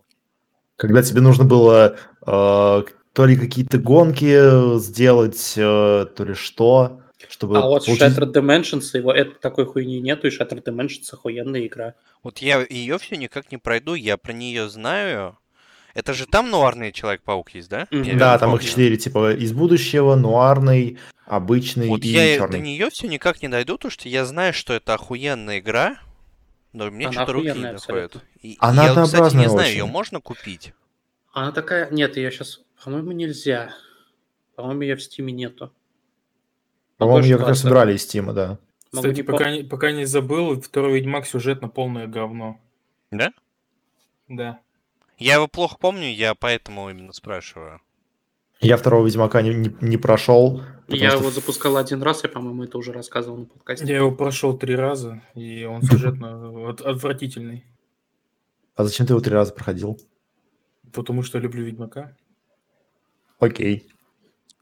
Когда 0.77 1.03
тебе 1.03 1.21
нужно 1.21 1.45
было 1.45 1.97
э, 2.27 2.83
то 3.13 3.25
ли 3.25 3.37
какие-то 3.37 3.79
гонки 3.79 4.79
сделать, 4.79 5.55
э, 5.57 6.07
то 6.15 6.25
ли 6.25 6.35
что, 6.35 7.01
чтобы 7.29 7.59
А 7.59 7.63
вот 7.63 7.87
получить- 7.87 8.03
Shattered 8.03 8.33
Dimensions, 8.33 8.97
его 8.97 9.13
это 9.13 9.35
такой 9.41 9.67
хуйни 9.67 10.01
нету, 10.01 10.27
и 10.27 10.31
Shattered 10.31 10.63
Dimensions 10.65 11.05
охуенная 11.13 11.67
игра. 11.67 11.95
Вот 12.23 12.39
я 12.39 12.65
ее 12.69 12.99
все 12.99 13.17
никак 13.17 13.51
не 13.51 13.59
пройду, 13.59 13.95
я 13.95 14.17
про 14.17 14.33
нее 14.33 14.69
знаю. 14.69 15.39
Это 15.95 16.13
же 16.13 16.27
там 16.27 16.51
нуарный 16.51 16.93
Человек-паук 16.93 17.51
есть, 17.55 17.71
да? 17.71 17.87
Я 17.91 18.17
Да, 18.19 18.39
там 18.39 18.55
их 18.55 18.63
четыре, 18.63 18.99
типа 18.99 19.33
из 19.33 19.53
будущего, 19.55 20.15
нуарный, 20.15 20.99
обычный 21.25 21.89
Вот 21.89 22.05
и 22.05 22.09
я 22.09 22.35
и 22.35 22.39
до 22.39 22.45
черный. 22.45 22.61
нее 22.61 22.91
все 22.91 23.09
никак 23.09 23.41
не 23.41 23.49
дойду, 23.49 23.77
потому 23.77 23.91
что 23.91 24.09
я 24.09 24.27
знаю, 24.27 24.53
что 24.53 24.75
это 24.75 24.93
охуенная 24.93 25.59
игра, 25.61 25.97
но 26.75 26.91
мне 26.91 27.11
что-то 27.11 27.33
руки 27.33 27.49
не 27.49 27.73
доходят. 27.73 28.17
И, 28.43 28.53
и 28.53 28.57
Она 28.61 28.89
я, 28.89 29.03
кстати, 29.05 29.37
не 29.37 29.49
знаю, 29.49 29.71
ее 29.73 29.85
очень. 29.85 29.93
можно 29.93 30.21
купить. 30.21 30.75
Она 31.33 31.51
такая... 31.53 31.91
Нет, 31.91 32.19
ее 32.19 32.31
сейчас... 32.31 32.61
По-моему, 32.85 33.13
нельзя. 33.13 33.75
По-моему, 34.55 34.83
ее 34.83 34.97
в 34.97 35.03
Стиме 35.03 35.33
нету. 35.33 35.73
По-моему, 36.99 37.25
ее 37.25 37.39
как 37.39 37.49
раз 37.49 37.61
20. 37.61 37.63
собрали 37.63 37.95
из 37.95 38.03
Стима, 38.03 38.33
да. 38.33 38.59
Кстати, 38.93 39.23
пока 39.23 39.51
не, 39.51 39.63
пока 39.63 39.93
не 39.93 40.05
забыл, 40.07 40.61
второй 40.61 40.95
Ведьмак 40.95 41.27
сюжетно 41.27 41.69
полное 41.69 42.07
говно. 42.07 42.59
Да? 43.11 43.33
Да. 44.29 44.61
Я 45.19 45.35
его 45.35 45.49
плохо 45.49 45.77
помню, 45.79 46.09
я 46.13 46.35
поэтому 46.35 46.89
именно 46.91 47.13
спрашиваю. 47.13 47.81
Я 48.61 48.77
второго 48.79 49.07
Ведьмака 49.07 49.43
не, 49.43 49.53
не- 49.55 49.77
не 49.83 49.97
прошел. 49.99 50.63
Я 50.89 51.11
что 51.11 51.19
его 51.19 51.31
запускал 51.31 51.77
один 51.77 52.03
раз, 52.03 52.23
я, 52.23 52.31
по-моему, 52.31 52.65
это 52.65 52.79
уже 52.79 52.93
рассказывал 52.93 53.39
на 53.39 53.45
подкасте. 53.47 53.87
Я 53.87 53.97
его 53.99 54.13
прошел 54.13 54.57
три 54.57 54.75
раза, 54.77 55.21
и 55.35 55.65
он 55.65 55.83
сюжетно 55.83 56.69
от- 56.71 56.81
отвратительный. 56.81 57.65
А 58.77 58.85
зачем 58.85 59.07
ты 59.07 59.13
его 59.13 59.21
три 59.21 59.35
раза 59.35 59.53
проходил? 59.53 59.99
Потому 60.93 61.23
что 61.23 61.39
люблю 61.39 61.65
Ведьмака. 61.65 62.17
Окей. 63.39 63.91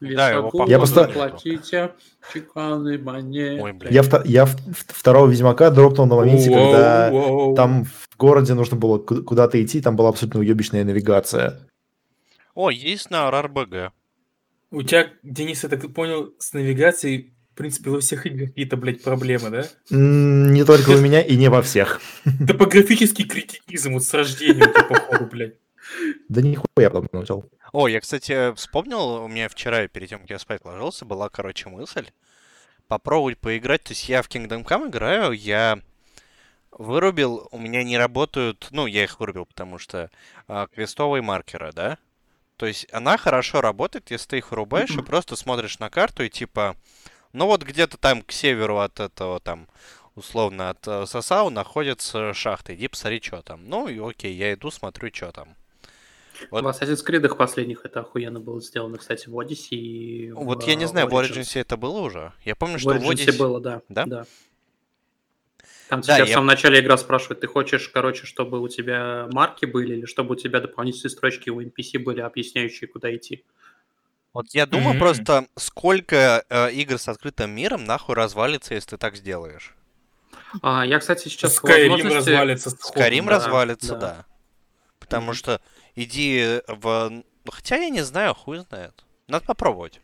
Да, 0.01 0.29
его 0.29 0.47
Лесокур, 0.47 0.67
Я 0.69 0.77
просто- 0.77 1.03
заплатите 1.05 1.91
чеканной 2.33 2.97
монетой. 2.97 3.61
Ой, 3.61 3.73
блядь. 3.73 3.93
Я, 3.93 4.01
вто- 4.01 4.21
я 4.25 4.45
в- 4.45 4.55
в- 4.55 4.85
второго 4.93 5.27
Ведьмака 5.29 5.69
дропнул 5.69 6.05
на 6.05 6.15
моменте, 6.15 6.49
Воу, 6.49 6.57
когда 6.71 7.09
воу. 7.11 7.55
там 7.55 7.85
в 7.85 8.17
городе 8.17 8.53
нужно 8.55 8.75
было 8.77 8.97
ку- 8.97 9.23
куда-то 9.23 9.63
идти, 9.63 9.81
там 9.81 9.95
была 9.95 10.09
абсолютно 10.09 10.41
уебищная 10.41 10.83
навигация. 10.83 11.61
О, 12.53 12.69
есть 12.69 13.09
на 13.09 13.29
RRBG. 13.29 13.91
У 14.71 14.81
тебя, 14.83 15.07
Денис, 15.23 15.63
я 15.63 15.69
так 15.69 15.93
понял, 15.93 16.33
с 16.39 16.51
навигацией, 16.53 17.33
в 17.53 17.57
принципе, 17.57 17.89
во 17.89 18.01
всех 18.01 18.25
играх 18.25 18.49
какие-то, 18.49 18.75
блядь, 18.75 19.01
проблемы, 19.01 19.49
да? 19.49 19.63
Не 19.89 20.65
только 20.65 20.89
у 20.91 20.97
меня 20.99 21.21
и 21.21 21.37
не 21.37 21.49
во 21.49 21.61
всех. 21.61 22.01
Топографический 22.47 23.25
критицизм 23.25 23.93
вот 23.93 24.03
с 24.03 24.13
рождения, 24.13 24.61
тебя, 24.67 24.83
походу, 24.83 25.25
блядь. 25.27 25.55
Да 26.27 26.41
нихуя 26.41 26.89
подобного 26.89 27.21
начал. 27.21 27.45
О, 27.77 27.89
я, 27.89 27.99
кстати, 27.99 28.53
вспомнил, 28.53 29.21
у 29.21 29.27
меня 29.27 29.49
вчера, 29.49 29.85
перед 29.89 30.07
тем, 30.07 30.21
как 30.21 30.29
я 30.29 30.39
спать 30.39 30.63
ложился, 30.63 31.03
была, 31.03 31.27
короче, 31.27 31.67
мысль 31.67 32.09
попробовать 32.87 33.37
поиграть. 33.37 33.83
То 33.83 33.91
есть 33.91 34.07
я 34.07 34.21
в 34.21 34.29
Kingdom 34.29 34.63
Come 34.63 34.87
играю, 34.87 35.33
я 35.33 35.81
вырубил, 36.71 37.49
у 37.51 37.57
меня 37.57 37.83
не 37.83 37.97
работают, 37.97 38.69
ну, 38.71 38.85
я 38.85 39.03
их 39.03 39.19
вырубил, 39.19 39.45
потому 39.45 39.77
что 39.77 40.09
а, 40.47 40.67
квестовые 40.67 41.21
маркеры, 41.21 41.73
да? 41.73 41.97
То 42.55 42.65
есть 42.65 42.87
она 42.93 43.17
хорошо 43.17 43.59
работает, 43.59 44.09
если 44.09 44.29
ты 44.29 44.37
их 44.37 44.51
вырубаешь 44.51 44.91
и 44.91 45.01
просто 45.01 45.35
смотришь 45.35 45.77
на 45.79 45.89
карту 45.89 46.23
и 46.23 46.29
типа, 46.29 46.77
Ну 47.33 47.45
вот 47.45 47.63
где-то 47.63 47.97
там 47.97 48.21
к 48.21 48.31
северу 48.31 48.77
от 48.77 49.01
этого 49.01 49.41
там, 49.41 49.67
условно, 50.15 50.69
от 50.69 50.87
э, 50.87 51.05
Сосау 51.05 51.49
находится 51.49 52.33
шахта. 52.33 52.73
Иди 52.73 52.87
посмотри, 52.87 53.21
что 53.21 53.41
там. 53.41 53.67
Ну 53.67 53.89
и 53.89 53.99
окей, 53.99 54.33
я 54.33 54.53
иду, 54.53 54.71
смотрю, 54.71 55.13
что 55.13 55.33
там. 55.33 55.57
Вот. 56.51 56.63
В 56.63 56.67
Assassin's 56.67 57.05
Creed 57.05 57.27
последних 57.35 57.85
это 57.85 58.01
охуенно 58.01 58.39
было 58.39 58.61
сделано, 58.61 58.97
кстати, 58.97 59.29
в 59.29 59.37
Odyssey 59.39 59.75
и 59.75 60.31
Вот 60.31 60.63
в, 60.63 60.67
я 60.67 60.75
не 60.75 60.85
э, 60.85 60.87
знаю, 60.87 61.07
в 61.07 61.13
Origins. 61.13 61.31
Origins 61.41 61.59
это 61.59 61.77
было 61.77 61.99
уже? 61.99 62.33
Я 62.43 62.55
помню, 62.55 62.77
В 62.77 62.81
что 62.81 62.93
в 62.93 63.09
Odyssey... 63.09 63.37
было, 63.37 63.59
да. 63.61 63.81
Да? 63.89 64.25
Там 65.89 66.01
Да, 66.01 66.15
тебя 66.15 66.17
я- 66.17 66.25
в 66.25 66.29
самом 66.29 66.47
начале 66.47 66.79
игра 66.79 66.97
спрашивает, 66.97 67.41
ты 67.41 67.47
хочешь, 67.47 67.89
короче, 67.89 68.25
чтобы 68.25 68.59
у 68.59 68.67
тебя 68.67 69.27
марки 69.31 69.65
были, 69.65 69.97
или 69.97 70.05
чтобы 70.05 70.33
у 70.33 70.35
тебя 70.35 70.59
дополнительные 70.59 71.11
строчки 71.11 71.49
у 71.49 71.61
NPC 71.61 71.99
были, 71.99 72.21
объясняющие, 72.21 72.87
куда 72.87 73.15
идти? 73.15 73.43
Вот 74.33 74.47
я 74.53 74.65
думаю 74.65 74.89
Мгм. 74.91 74.99
просто, 74.99 75.47
сколько 75.55 76.43
э, 76.49 76.71
игр 76.73 76.97
с 76.97 77.07
открытым 77.07 77.51
миром 77.51 77.85
нахуй 77.85 78.15
развалится, 78.15 78.73
если 78.73 78.91
ты 78.91 78.97
так 78.97 79.15
сделаешь. 79.15 79.75
А, 80.61 80.85
я, 80.85 80.99
кстати, 80.99 81.27
сейчас 81.29 81.57
Skyrim 81.61 81.89
возможности- 81.89 82.15
развалится 82.29 82.69
Скорим 82.71 83.25
да, 83.25 83.31
развалится, 83.31 83.93
да. 83.93 83.99
да. 83.99 84.25
Потому 84.99 85.27
Мгм. 85.27 85.33
что 85.35 85.61
иди 85.95 86.61
в... 86.67 87.23
Хотя 87.49 87.77
я 87.77 87.89
не 87.89 88.01
знаю, 88.01 88.33
хуй 88.33 88.59
знает. 88.59 89.03
Надо 89.27 89.45
попробовать. 89.45 90.01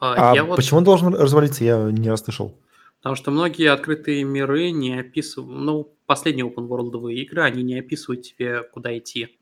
А, 0.00 0.32
А 0.32 0.34
я 0.34 0.44
вот- 0.44 0.56
почему 0.56 0.78
он 0.78 0.84
должен 0.84 1.14
развалиться, 1.14 1.64
я 1.64 1.90
не 1.90 2.08
расслышал. 2.08 2.54
Потому 2.98 3.16
что 3.16 3.30
многие 3.30 3.70
открытые 3.70 4.24
миры 4.24 4.70
не 4.70 4.98
описывают... 4.98 5.60
Ну, 5.60 5.94
последние 6.06 6.46
open 6.46 6.68
world 6.68 7.12
игры, 7.12 7.42
они 7.42 7.62
не 7.62 7.78
описывают 7.78 8.22
тебе, 8.22 8.62
куда 8.62 8.96
идти. 8.96 9.38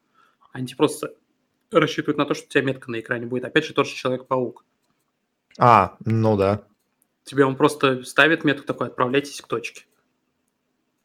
Они 0.53 0.66
тебе 0.66 0.76
просто 0.76 1.14
рассчитывают 1.70 2.18
на 2.18 2.26
то, 2.26 2.34
что 2.34 2.47
у 2.47 2.49
тебя 2.49 2.62
метка 2.62 2.91
на 2.91 3.01
экране 3.01 3.26
будет. 3.26 3.45
Опять 3.45 3.64
же, 3.64 3.74
тот 3.74 3.87
же 3.87 3.95
Человек-паук. 3.95 4.64
А, 5.59 5.97
ну 6.05 6.37
да. 6.37 6.64
Тебе 7.24 7.45
он 7.45 7.57
просто 7.57 8.05
ставит 8.05 8.45
метку 8.45 8.66
такой, 8.66 8.89
отправляйтесь 8.89 9.41
к 9.41 9.47
точке. 9.47 9.84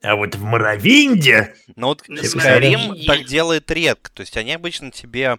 А 0.02 0.16
вот 0.16 0.36
в 0.36 0.44
Моровинде... 0.44 1.56
Но 1.76 1.90
вот 1.90 2.04
Ну, 2.08 2.22
Skyrim 2.22 2.86
смотри. 2.86 3.06
так 3.06 3.26
делает 3.26 3.70
редко. 3.70 4.12
То 4.12 4.22
есть 4.22 4.36
они 4.36 4.54
обычно 4.54 4.92
тебе 4.92 5.38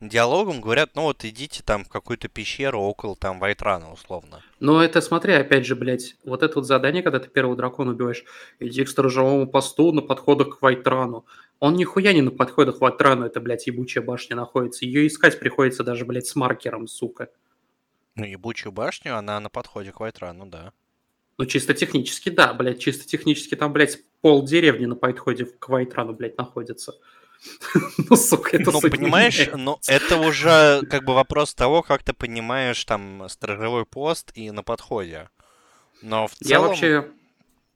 диалогом 0.00 0.60
говорят, 0.60 0.90
ну 0.94 1.02
вот 1.02 1.24
идите 1.24 1.62
там 1.62 1.84
в 1.84 1.88
какую-то 1.88 2.28
пещеру 2.28 2.80
около 2.80 3.16
там 3.16 3.38
Вайтрана, 3.38 3.92
условно. 3.92 4.42
Но 4.60 4.82
это, 4.82 5.00
смотри, 5.00 5.32
опять 5.32 5.66
же, 5.66 5.74
блядь, 5.74 6.16
вот 6.24 6.42
это 6.42 6.56
вот 6.56 6.66
задание, 6.66 7.02
когда 7.02 7.18
ты 7.18 7.28
первого 7.28 7.56
дракона 7.56 7.92
убиваешь, 7.92 8.24
иди 8.60 8.84
к 8.84 8.88
сторожевому 8.88 9.46
посту 9.46 9.92
на 9.92 10.02
подходах 10.02 10.58
к 10.58 10.62
Вайтрану. 10.62 11.24
Он 11.58 11.74
нихуя 11.74 12.12
не 12.12 12.20
на 12.20 12.30
подходах 12.30 12.78
к 12.78 12.80
Вайтрану, 12.82 13.24
это, 13.24 13.40
блядь, 13.40 13.66
ебучая 13.66 14.04
башня 14.04 14.36
находится. 14.36 14.84
Ее 14.84 15.06
искать 15.06 15.38
приходится 15.38 15.82
даже, 15.82 16.04
блядь, 16.04 16.26
с 16.26 16.36
маркером, 16.36 16.86
сука. 16.86 17.28
Ну, 18.14 18.24
ебучую 18.24 18.72
башню, 18.72 19.16
она 19.16 19.40
на 19.40 19.48
подходе 19.48 19.92
к 19.92 20.00
Вайтрану, 20.00 20.46
да. 20.46 20.72
Ну, 21.38 21.44
чисто 21.44 21.74
технически, 21.74 22.30
да, 22.30 22.54
блядь, 22.54 22.80
чисто 22.80 23.06
технически 23.06 23.54
там, 23.56 23.72
блядь, 23.72 23.98
пол 24.22 24.44
деревни 24.44 24.86
на 24.86 24.96
подходе 24.96 25.44
к 25.44 25.68
Вайтрану, 25.68 26.14
блядь, 26.14 26.38
находится. 26.38 26.94
Ну, 28.08 28.16
сука, 28.16 28.56
это 28.56 28.70
Ну, 28.70 28.80
понимаешь, 28.80 29.48
ну, 29.54 29.78
это 29.86 30.16
уже 30.16 30.82
как 30.90 31.04
бы 31.04 31.14
вопрос 31.14 31.54
того, 31.54 31.82
как 31.82 32.02
ты 32.02 32.12
понимаешь 32.14 32.82
там 32.84 33.26
сторожевой 33.28 33.84
пост 33.84 34.32
и 34.34 34.50
на 34.50 34.62
подходе. 34.62 35.28
Но 36.02 36.26
в 36.26 36.34
целом... 36.34 36.48
Я 36.48 36.60
вообще, 36.60 37.10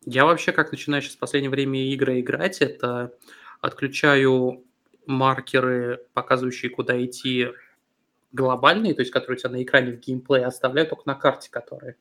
я 0.07 0.25
вообще, 0.25 0.53
как 0.53 0.73
начинаю 0.73 1.03
сейчас 1.03 1.17
в 1.17 1.19
последнее 1.19 1.51
время 1.51 1.93
игры 1.93 2.21
играть, 2.21 2.63
это 2.63 3.13
отключаю 3.61 4.65
маркеры, 5.07 6.01
показывающие, 6.15 6.71
куда 6.71 7.03
идти 7.05 7.49
глобальные, 8.33 8.95
то 8.95 9.01
есть 9.01 9.13
которые 9.13 9.37
у 9.37 9.41
тебя 9.41 9.51
на 9.51 9.63
экране 9.63 9.93
в 9.93 10.01
геймплее, 10.01 10.47
оставляю 10.47 10.89
только 10.89 11.03
на 11.07 11.15
карте, 11.15 11.51
которые. 11.51 11.97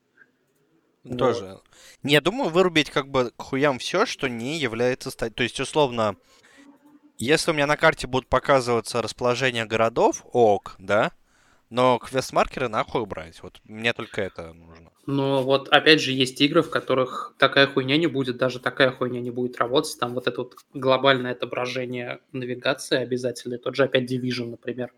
Ну, 1.02 1.16
Тоже. 1.16 1.60
Не, 2.02 2.20
думаю, 2.20 2.50
вырубить 2.50 2.90
как 2.90 3.08
бы 3.08 3.32
к 3.36 3.42
хуям 3.42 3.78
все, 3.78 4.04
что 4.04 4.28
не 4.28 4.58
является 4.58 5.10
стать. 5.10 5.34
То 5.34 5.42
есть, 5.42 5.58
условно, 5.58 6.16
если 7.16 7.50
у 7.50 7.54
меня 7.54 7.66
на 7.66 7.76
карте 7.76 8.06
будут 8.06 8.28
показываться 8.28 9.00
расположение 9.00 9.64
городов, 9.64 10.24
ок, 10.32 10.76
да, 10.78 11.12
но 11.70 11.98
квест-маркеры 11.98 12.68
нахуй 12.68 13.02
убрать. 13.02 13.42
Вот 13.42 13.60
мне 13.64 13.92
только 13.92 14.20
это 14.20 14.52
нужно. 14.52 14.90
Но 15.06 15.42
вот 15.42 15.68
опять 15.68 16.00
же 16.00 16.12
есть 16.12 16.40
игры, 16.40 16.62
в 16.62 16.70
которых 16.70 17.34
такая 17.38 17.66
хуйня 17.66 17.96
не 17.96 18.08
будет, 18.08 18.36
даже 18.36 18.58
такая 18.58 18.90
хуйня 18.90 19.20
не 19.20 19.30
будет 19.30 19.56
работать. 19.58 19.96
Там 19.98 20.14
вот 20.14 20.26
это 20.26 20.42
вот 20.42 20.56
глобальное 20.74 21.32
отображение 21.32 22.20
навигации 22.32 22.98
обязательно. 22.98 23.58
Тот 23.58 23.76
же 23.76 23.84
опять 23.84 24.10
Division, 24.10 24.50
например. 24.50 24.92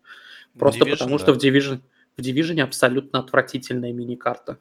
Просто 0.59 0.85
Division, 0.85 0.93
потому 0.93 1.19
да. 1.19 1.25
что 1.25 1.35
в 1.35 1.37
Division, 1.37 1.81
в 2.17 2.21
Division 2.21 2.61
абсолютно 2.63 3.21
отвратительная 3.21 3.93
мини-карта. 3.93 4.59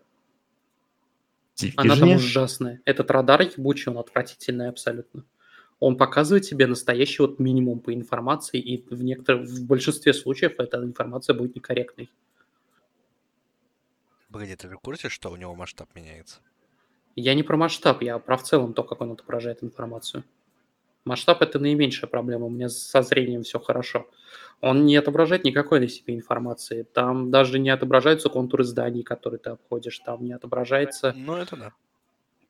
Она 1.76 1.95
там 1.95 2.10
ужасная. 2.12 2.82
Этот 2.86 3.12
радар 3.12 3.41
ебучий, 3.41 3.91
он 3.91 3.97
отвратительный 3.97 4.70
абсолютно. 4.70 5.26
Он 5.80 5.97
показывает 5.97 6.43
тебе 6.43 6.68
настоящий 6.68 7.24
вот 7.24 7.39
минимум 7.39 7.80
по 7.80 7.93
информации, 7.93 8.60
и 8.60 8.86
в 8.93 9.04
некоторых, 9.04 9.47
в 9.47 9.66
большинстве 9.66 10.14
случаев 10.14 10.60
эта 10.60 10.78
информация 10.78 11.36
будет 11.36 11.56
некорректной. 11.56 12.12
Погоди, 14.32 14.56
ты 14.56 14.70
в 14.70 14.78
курсе, 14.78 15.10
что 15.10 15.32
у 15.32 15.36
него 15.36 15.56
масштаб 15.56 15.89
меняется? 15.95 16.39
Я 17.16 17.34
не 17.34 17.43
про 17.43 17.58
масштаб, 17.58 18.02
я 18.02 18.18
про 18.20 18.38
в 18.38 18.43
целом 18.43 18.74
то, 18.74 18.84
как 18.84 19.02
он 19.02 19.12
отображает 19.12 19.64
информацию. 19.64 20.24
Масштаб 21.06 21.41
это 21.41 21.58
наименьшая 21.58 22.10
проблема, 22.10 22.45
у 22.45 22.49
меня 22.49 22.70
со 22.70 23.02
зрением 23.02 23.43
все 23.43 23.60
хорошо. 23.60 24.08
Он 24.62 24.86
не 24.86 24.95
отображает 24.95 25.43
никакой 25.43 25.80
на 25.80 25.88
себе 25.88 26.16
информации. 26.16 26.84
Там 26.84 27.32
даже 27.32 27.58
не 27.58 27.72
отображаются 27.72 28.30
контуры 28.30 28.64
зданий, 28.64 29.02
которые 29.02 29.39
ты 29.39 29.49
обходишь, 29.49 29.97
там 29.99 30.24
не 30.24 30.34
отображается 30.34 31.14
Ну, 31.18 31.36
это 31.36 31.56
да. 31.56 31.74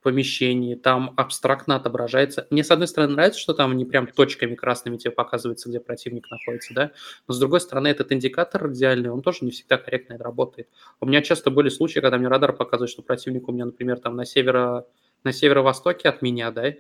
помещении, 0.02 0.76
там 0.76 1.14
абстрактно 1.16 1.78
отображается. 1.78 2.48
Мне, 2.50 2.66
с 2.66 2.72
одной 2.72 2.90
стороны, 2.90 3.14
нравится, 3.14 3.40
что 3.40 3.54
там 3.54 3.78
не 3.78 3.86
прям 3.86 4.08
точками 4.08 4.56
красными 4.56 4.98
тебе 4.98 5.12
показывается, 5.12 5.70
где 5.70 5.80
противник 5.80 6.30
находится, 6.30 6.74
да, 6.74 6.92
но 7.30 7.34
с 7.34 7.40
другой 7.40 7.62
стороны, 7.62 7.88
этот 7.88 8.12
индикатор 8.12 8.64
радиальный, 8.64 9.10
он 9.10 9.22
тоже 9.22 9.46
не 9.46 9.52
всегда 9.52 9.78
корректно 9.78 10.18
работает. 10.18 10.68
У 11.00 11.06
меня 11.06 11.22
часто 11.22 11.52
были 11.52 11.70
случаи, 11.70 12.02
когда 12.02 12.18
мне 12.18 12.28
радар 12.28 12.52
показывает, 12.52 12.90
что 12.90 13.04
противник 13.04 13.48
у 13.48 13.54
меня, 13.54 13.66
например, 13.66 14.00
там 14.00 14.18
на, 14.18 14.26
северо... 14.26 14.86
на 15.24 15.32
северо-востоке 15.32 16.10
от 16.10 16.22
меня, 16.22 16.52
да, 16.52 16.74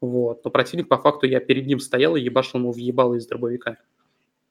вот, 0.00 0.44
но 0.44 0.50
противник, 0.50 0.88
по 0.88 0.98
факту, 0.98 1.26
я 1.26 1.40
перед 1.40 1.66
ним 1.66 1.80
стоял 1.80 2.16
и 2.16 2.20
ебашил 2.20 2.60
ему 2.60 2.72
въебало 2.72 3.14
из 3.14 3.26
дробовика. 3.26 3.76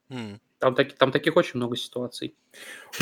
М. 0.10 0.40
Там, 0.60 0.74
таки- 0.74 0.96
там 0.98 1.12
таких 1.12 1.36
очень 1.36 1.58
много 1.58 1.76
ситуаций. 1.76 2.34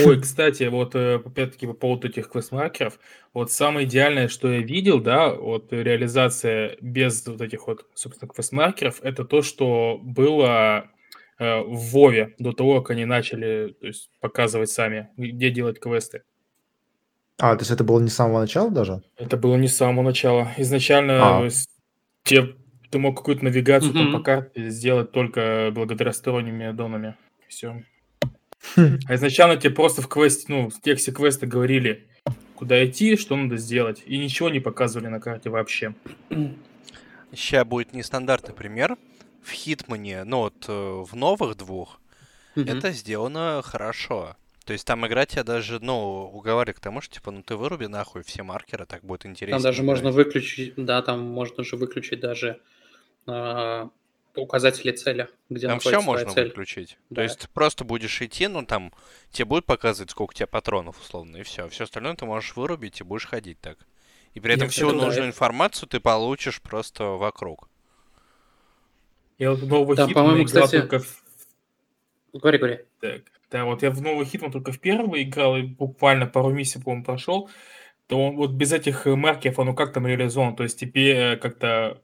Ой, 0.03 0.19
кстати, 0.19 0.63
вот 0.63 0.95
э, 0.95 1.15
опять-таки 1.15 1.67
по 1.67 1.73
поводу 1.73 2.07
этих 2.07 2.29
квестмаркеров, 2.29 2.99
вот 3.33 3.51
самое 3.51 3.87
идеальное, 3.87 4.27
что 4.27 4.51
я 4.51 4.59
видел, 4.59 4.99
да, 4.99 5.33
вот 5.33 5.71
реализация 5.71 6.77
без 6.81 7.25
вот 7.27 7.41
этих 7.41 7.67
вот, 7.67 7.85
собственно, 7.93 8.29
квестмаркеров, 8.29 9.01
это 9.03 9.23
то, 9.23 9.43
что 9.43 9.99
было 10.01 10.89
э, 11.37 11.61
в 11.61 11.91
Вове 11.91 12.33
до 12.39 12.53
того, 12.53 12.81
как 12.81 12.91
они 12.91 13.05
начали 13.05 13.75
то 13.79 13.87
есть, 13.87 14.09
показывать 14.19 14.69
сами, 14.71 15.09
где 15.15 15.51
делать 15.51 15.79
квесты. 15.79 16.23
А, 17.37 17.55
то 17.55 17.61
есть 17.61 17.71
это 17.71 17.83
было 17.83 17.99
не 17.99 18.09
с 18.09 18.15
самого 18.15 18.41
начала 18.41 18.71
даже? 18.71 19.03
Это 19.17 19.37
было 19.37 19.55
не 19.55 19.67
с 19.67 19.77
самого 19.77 20.03
начала. 20.03 20.51
Изначально 20.57 21.37
А. 21.37 21.49
то 22.23 22.35
есть, 22.35 22.47
те, 22.47 22.55
ты 22.89 22.99
мог 22.99 23.17
какую-то 23.17 23.43
навигацию 23.43 23.93
там 23.93 24.03
Мгм. 24.05 24.13
по 24.13 24.19
карте 24.19 24.69
сделать 24.69 25.11
только 25.11 25.71
благодаря 25.73 26.13
сторонними 26.13 26.67
аддонами. 26.67 27.15
Все. 27.47 27.83
Хм. 28.75 28.99
А 29.07 29.15
изначально 29.15 29.57
тебе 29.57 29.73
просто 29.73 30.01
в 30.01 30.07
квесте, 30.07 30.45
ну, 30.47 30.69
в 30.69 30.79
тексте 30.81 31.11
квеста 31.11 31.45
говорили, 31.47 32.07
куда 32.55 32.83
идти, 32.85 33.17
что 33.17 33.35
надо 33.35 33.57
сделать. 33.57 34.03
И 34.05 34.17
ничего 34.17 34.49
не 34.49 34.59
показывали 34.59 35.07
на 35.07 35.19
карте 35.19 35.49
вообще. 35.49 35.93
Сейчас 37.31 37.65
будет 37.65 37.93
нестандартный 37.93 38.53
пример. 38.53 38.97
В 39.41 39.51
Хитмане, 39.51 40.23
ну 40.23 40.37
вот 40.37 40.65
э, 40.69 40.71
в 40.71 41.15
новых 41.15 41.57
двух, 41.57 41.99
Мгм. 42.55 42.69
это 42.69 42.91
сделано 42.91 43.61
хорошо. 43.63 44.37
То 44.65 44.71
есть 44.73 44.87
там 44.87 45.05
игра 45.05 45.25
тебя 45.25 45.43
даже, 45.43 45.79
ну, 45.81 46.29
уговаривает 46.33 46.77
к 46.77 46.79
тому, 46.79 47.01
что, 47.01 47.15
типа, 47.15 47.31
ну 47.31 47.43
ты 47.43 47.55
выруби 47.57 47.85
нахуй 47.87 48.23
все 48.23 48.43
маркеры, 48.43 48.85
так 48.85 49.03
будет 49.03 49.25
интереснее. 49.25 49.57
Там 49.57 49.63
даже 49.63 49.83
можно 49.83 50.09
играть. 50.09 50.25
выключить, 50.25 50.73
да, 50.77 51.01
там 51.01 51.19
можно 51.19 51.63
же 51.65 51.75
выключить 51.75 52.21
даже 52.21 52.61
а, 53.27 53.89
указатели 54.35 54.91
цели, 54.91 55.27
где 55.49 55.67
Там 55.67 55.79
все 55.79 56.01
можно 56.01 56.31
цель. 56.31 56.47
выключить. 56.47 56.97
Да. 57.09 57.15
То 57.17 57.21
есть 57.23 57.39
ты 57.39 57.47
просто 57.49 57.83
будешь 57.83 58.21
идти, 58.21 58.47
ну 58.47 58.65
там 58.65 58.93
тебе 59.31 59.45
будет 59.45 59.65
показывать, 59.65 60.11
сколько 60.11 60.31
у 60.31 60.33
тебя 60.33 60.47
патронов, 60.47 60.97
условно, 61.01 61.37
и 61.37 61.43
все. 61.43 61.67
Все 61.67 61.83
остальное 61.83 62.15
ты 62.15 62.25
можешь 62.25 62.55
вырубить 62.55 63.01
и 63.01 63.03
будешь 63.03 63.27
ходить 63.27 63.59
так. 63.59 63.77
И 64.33 64.39
при 64.39 64.53
этом 64.53 64.65
Нет, 64.67 64.71
всю 64.71 64.87
да, 64.91 64.93
нужную 64.95 65.11
это- 65.19 65.27
информацию 65.27 65.89
ты 65.89 65.99
получишь 65.99 66.61
просто 66.61 67.03
вокруг. 67.03 67.67
Я 69.37 69.51
вот 69.51 69.59
в 69.59 69.67
новый 69.67 69.97
Да, 69.97 70.07
по-моему, 70.07 70.45
кстати- 70.45 70.79
только 70.79 71.01
Говори, 72.33 72.57
говори. 72.57 72.79
Так, 72.99 73.21
да, 73.53 73.63
вот 73.65 73.83
я 73.83 73.91
в 73.91 74.01
новый 74.01 74.25
Hitman 74.25 74.51
только 74.51 74.71
в 74.73 74.79
первый 74.79 75.23
играл, 75.23 75.55
и 75.55 75.61
буквально 75.61 76.25
пару 76.25 76.49
миссий, 76.51 76.79
по-моему, 76.81 77.05
прошел, 77.05 77.49
то 78.07 78.19
он 78.21 78.35
вот 78.35 78.51
без 78.51 78.73
этих 78.73 79.07
э, 79.07 79.15
маркеров, 79.15 79.59
оно 79.59 79.73
как 79.73 79.93
там 79.93 80.05
реализовано? 80.07 80.55
То 80.57 80.63
есть 80.63 80.77
тебе 80.79 81.33
э, 81.33 81.37
как-то 81.37 82.01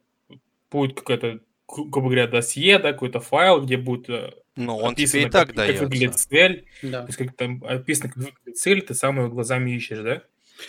будет 0.71 0.95
какое-то, 0.95 1.39
гру- 1.67 1.85
грубо 1.85 2.07
говоря, 2.09 2.27
досье, 2.27 2.79
да, 2.79 2.93
какой-то 2.93 3.19
файл, 3.19 3.61
где 3.61 3.75
будет 3.77 4.09
э, 4.09 4.31
Ну, 4.55 4.77
он 4.77 4.93
тебе 4.95 5.05
описано, 5.05 5.19
и 5.21 5.29
так 5.29 5.47
как, 5.47 5.55
как 5.55 5.79
выглядит 5.79 6.09
дается. 6.11 6.29
цель, 6.29 6.65
Да. 6.83 7.01
то 7.01 7.07
есть 7.07 7.17
как 7.17 7.35
там 7.35 7.63
описано, 7.67 8.09
как 8.09 8.17
выглядит 8.17 8.57
цель, 8.57 8.81
ты 8.81 8.93
сам 8.93 9.19
ее 9.19 9.27
глазами 9.29 9.71
ищешь, 9.71 9.99
да? 9.99 10.21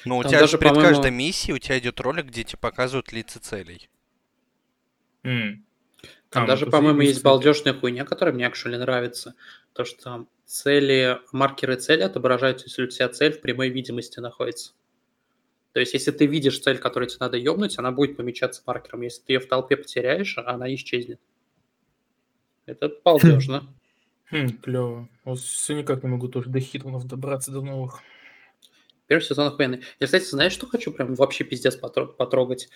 Ну, 0.05 0.17
у 0.19 0.23
Там 0.23 0.31
тебя 0.31 0.41
даже, 0.41 0.53
же 0.53 0.59
перед 0.59 0.73
по-моему- 0.75 0.89
каждой 0.95 1.11
миссией 1.11 1.55
у 1.55 1.59
тебя 1.59 1.79
идет 1.79 2.01
ролик, 2.01 2.27
где 2.27 2.43
тебе 2.45 2.59
показывают 2.59 3.13
лица 3.13 3.39
целей. 3.41 3.89
М. 5.25 5.65
Там 6.31 6.45
ну, 6.45 6.49
даже, 6.49 6.67
по-моему, 6.67 7.01
есть 7.01 7.23
балдежная 7.23 7.75
хуйня, 7.75 8.05
которая 8.05 8.33
мне 8.35 8.45
actually 8.47 8.79
нравится. 8.79 9.35
То, 9.81 9.87
что 9.87 10.27
цели, 10.45 11.21
маркеры 11.33 11.77
цели 11.77 12.03
отображаются, 12.03 12.67
если 12.67 12.83
у 12.83 12.87
тебя 12.87 13.09
цель 13.09 13.33
в 13.33 13.41
прямой 13.41 13.71
видимости 13.71 14.21
находится. 14.21 14.75
То 15.73 15.81
есть, 15.81 15.95
если 15.95 16.11
ты 16.11 16.27
видишь 16.27 16.61
цель, 16.61 16.77
которую 16.77 17.09
тебе 17.09 17.21
надо 17.21 17.39
ёбнуть, 17.39 17.79
она 17.79 17.91
будет 17.91 18.19
помечаться 18.19 18.63
маркером. 18.67 19.01
Если 19.01 19.23
ты 19.23 19.33
ее 19.33 19.41
в 19.41 19.49
толпе 19.49 19.79
потеряешь, 19.79 20.37
она 20.37 20.71
исчезнет. 20.75 21.19
Это 22.67 22.93
балдежно. 23.03 23.75
Хм, 24.31 24.49
клево. 24.63 25.09
Вот 25.25 25.39
все 25.39 25.75
никак 25.75 26.03
не 26.03 26.11
могу 26.11 26.29
тоже 26.29 26.51
до 26.51 26.61
хитронов 26.61 27.07
добраться 27.07 27.51
до 27.51 27.63
новых. 27.63 28.01
Первый 29.07 29.23
сезон 29.23 29.47
охуенный. 29.47 29.81
Я, 29.99 30.09
кстати, 30.09 30.27
знаешь, 30.27 30.53
что 30.53 30.67
хочу 30.67 30.93
прям 30.93 31.15
вообще 31.15 31.45
пиздец 31.45 31.81
потро- 31.81 32.13
потрогать? 32.13 32.69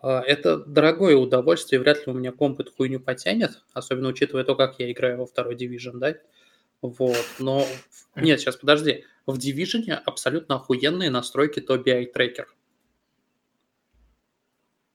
А, 0.00 0.22
Это 0.22 0.56
дорогое 0.56 1.16
удовольствие, 1.16 1.80
вряд 1.80 2.06
ли 2.06 2.12
у 2.14 2.16
меня 2.16 2.32
комп 2.32 2.60
эту 2.60 2.72
хуйню 2.72 3.00
потянет, 3.00 3.62
особенно 3.74 4.08
учитывая 4.08 4.44
то, 4.44 4.54
как 4.54 4.78
я 4.78 4.90
играю 4.90 5.18
во 5.18 5.26
второй 5.26 5.54
Division, 5.54 5.98
да? 5.98 6.14
Вот, 6.90 7.26
но... 7.38 7.64
Нет, 8.14 8.40
сейчас, 8.40 8.56
подожди. 8.56 9.04
В 9.26 9.36
Division 9.38 9.90
абсолютно 9.92 10.56
охуенные 10.56 11.10
настройки 11.10 11.60
Eye 11.90 12.12
Tracker. 12.14 12.46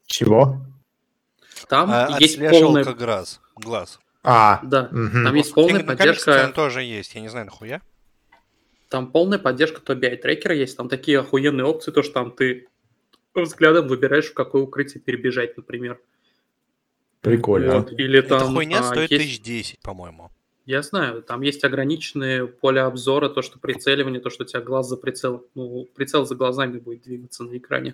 Чего? 0.06 0.62
Там 1.68 1.90
А, 1.92 2.18
есть 2.20 2.38
полная... 2.40 2.84
глаз. 2.84 3.40
Глаз. 3.56 4.00
А, 4.24 4.60
Да, 4.64 4.90
мгм. 4.92 5.26
там 5.26 5.36
есть 5.36 5.54
полная 5.54 5.84
поддержка... 5.84 6.44
он 6.46 6.54
тоже 6.54 6.84
есть. 6.84 7.16
Я 7.16 7.22
не 7.22 7.30
знаю, 7.30 7.46
нахуя. 7.46 7.82
Там 8.90 9.12
полная 9.12 9.40
поддержка 9.40 9.80
Eye 9.94 10.22
Tracker 10.22 10.56
есть. 10.56 10.78
Там 10.78 10.90
такие 10.90 11.20
охуенные 11.20 11.66
опции, 11.66 11.92
то, 11.92 12.04
что 12.04 12.14
там 12.14 12.32
ты 12.32 12.68
взглядом 13.34 13.88
выбираешь, 13.88 14.26
в 14.30 14.34
какое 14.34 14.62
укрытие 14.64 15.02
перебежать, 15.02 15.56
например. 15.58 16.00
прикольно. 17.22 17.80
Вот, 17.80 17.92
Или 17.94 18.20
Эта 18.20 18.40
там... 18.40 18.54
хуйня 18.54 18.80
а, 18.80 18.84
стоит 18.84 19.12
есть- 19.12 19.24
тысяч 19.24 19.42
десять, 19.42 19.80
по-моему. 19.82 20.30
Я 20.72 20.84
знаю, 20.84 21.22
там 21.22 21.42
есть 21.42 21.66
ограниченные 21.66 22.48
поле 22.48 22.80
обзора, 22.80 23.28
то, 23.28 23.42
что 23.42 23.60
прицеливание, 23.60 24.22
то, 24.22 24.30
что 24.30 24.44
у 24.44 24.48
тебя 24.48 24.62
глаз 24.62 24.88
за 24.88 24.96
прицел, 24.96 25.46
ну, 25.54 25.84
прицел 25.94 26.26
за 26.26 26.36
глазами 26.36 26.80
будет 26.80 27.02
двигаться 27.02 27.44
на 27.44 27.58
экране. 27.58 27.94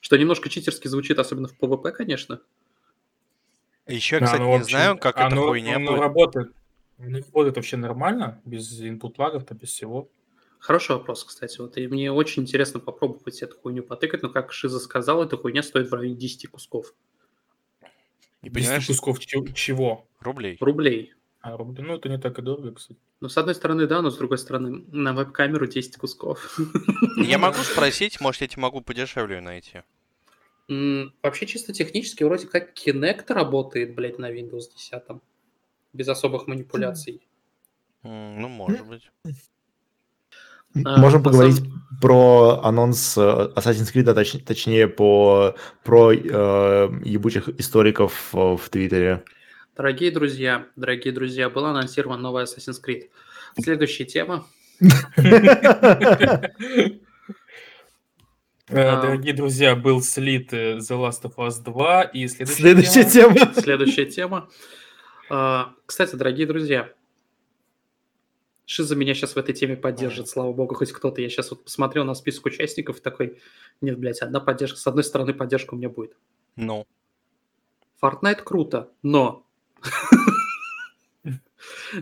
Что 0.00 0.18
немножко 0.18 0.50
читерски 0.50 0.86
звучит, 0.86 1.18
особенно 1.18 1.48
в 1.48 1.58
PvP, 1.58 1.92
конечно. 1.92 2.40
Еще, 3.86 4.16
я, 4.16 4.20
Да, 4.20 4.26
кстати, 4.26 4.42
ну, 4.42 4.48
в 4.48 4.50
не 4.50 4.56
общем, 4.56 4.70
знаю, 4.70 4.98
как 4.98 5.16
эта 5.16 5.26
оно- 5.28 5.46
хуйня 5.48 5.76
оно 5.76 5.92
будет. 5.92 6.00
работает. 6.00 6.52
Оно 6.98 7.18
работает 7.20 7.56
вообще 7.56 7.76
нормально, 7.78 8.38
без 8.44 8.82
input 8.82 9.14
лагов, 9.16 9.46
без 9.50 9.70
всего. 9.70 10.10
Хороший 10.58 10.90
вопрос, 10.96 11.24
кстати. 11.24 11.58
Вот, 11.58 11.78
и 11.78 11.88
мне 11.88 12.12
очень 12.12 12.42
интересно 12.42 12.80
попробовать 12.80 13.40
эту 13.42 13.56
хуйню 13.56 13.82
потыкать, 13.82 14.22
но, 14.22 14.28
как 14.28 14.52
Шиза 14.52 14.78
сказал, 14.78 15.22
эта 15.24 15.38
хуйня 15.38 15.62
стоит 15.62 15.88
в 15.90 15.94
районе 15.94 16.16
10 16.16 16.48
кусков. 16.48 16.92
И 18.42 18.50
10 18.50 18.52
понимаешь, 18.54 18.86
кусков 18.88 19.20
че- 19.20 19.54
чего? 19.54 20.06
рублей. 20.20 20.58
Рублей. 20.60 21.14
А? 21.54 21.56
Ну, 21.58 21.94
это 21.94 22.08
не 22.08 22.18
так 22.18 22.38
и 22.38 22.42
дорого, 22.42 22.72
кстати. 22.72 22.98
Ну, 23.20 23.28
с 23.28 23.36
одной 23.36 23.54
стороны, 23.54 23.86
да, 23.86 24.02
но 24.02 24.10
с 24.10 24.16
другой 24.16 24.38
стороны, 24.38 24.84
на 24.92 25.12
веб-камеру 25.12 25.66
10 25.66 25.96
кусков. 25.96 26.58
Я 27.16 27.38
могу 27.38 27.58
спросить, 27.58 28.20
может, 28.20 28.42
я 28.42 28.48
тебе 28.48 28.62
могу 28.62 28.80
подешевле 28.80 29.40
найти. 29.40 29.82
Вообще, 31.22 31.46
чисто 31.46 31.72
технически, 31.72 32.24
вроде 32.24 32.46
как 32.46 32.74
Kinect 32.74 33.32
работает, 33.32 33.94
блядь, 33.94 34.18
на 34.18 34.30
Windows 34.30 34.64
10. 34.74 35.02
Без 35.94 36.08
особых 36.08 36.46
манипуляций. 36.46 37.26
Ну, 38.02 38.48
может 38.48 38.86
быть. 38.86 39.10
А, 40.84 40.98
Можем 40.98 41.22
поговорить 41.22 41.56
самом- 41.56 41.82
про 42.00 42.60
анонс 42.62 43.16
э, 43.16 43.20
Assassin's 43.20 43.92
Creed, 43.92 44.08
а 44.10 44.14
точ- 44.14 44.44
точнее 44.44 44.86
по, 44.86 45.56
про 45.82 46.12
э, 46.12 46.18
ебучих 47.04 47.48
историков 47.58 48.34
э, 48.34 48.56
в 48.56 48.68
Твиттере. 48.68 49.24
Дорогие 49.78 50.10
друзья, 50.10 50.66
дорогие 50.74 51.14
друзья, 51.14 51.48
была 51.48 51.70
анонсирована 51.70 52.20
новая 52.20 52.46
Assassin's 52.46 52.82
Creed. 52.84 53.10
Следующая 53.60 54.06
тема. 54.06 54.44
Э. 58.70 59.00
Дорогие 59.00 59.32
друзья, 59.32 59.74
был 59.74 60.02
слит 60.02 60.52
э, 60.52 60.76
The 60.76 60.90
Last 60.90 61.22
of 61.22 61.36
Us 61.36 61.62
2 61.64 62.02
и 62.02 62.26
следующая, 62.26 63.04
тема-. 63.04 63.54
Следующая 63.54 64.04
тема. 64.04 64.50
А, 65.30 65.72
Кстати, 65.86 66.16
дорогие 66.16 66.46
друзья, 66.46 66.92
Шиза 68.66 68.94
меня 68.94 69.14
сейчас 69.14 69.36
в 69.36 69.38
этой 69.38 69.54
теме 69.54 69.74
поддержит, 69.74 70.28
слава 70.28 70.52
богу, 70.52 70.74
хоть 70.74 70.92
кто-то. 70.92 71.22
Я 71.22 71.30
сейчас 71.30 71.50
вот 71.50 71.64
посмотрел 71.64 72.04
на 72.04 72.12
список 72.14 72.44
участников 72.44 72.98
и 72.98 73.00
такой, 73.00 73.40
нет, 73.80 73.98
блядь, 73.98 74.20
одна 74.20 74.40
поддержка, 74.40 74.78
с 74.78 74.86
одной 74.86 75.04
стороны 75.04 75.32
поддержка 75.32 75.72
у 75.72 75.78
меня 75.78 75.88
будет. 75.88 76.14
Ну. 76.56 76.84
Fortnite 78.02 78.42
круто, 78.42 78.90
но... 79.02 79.47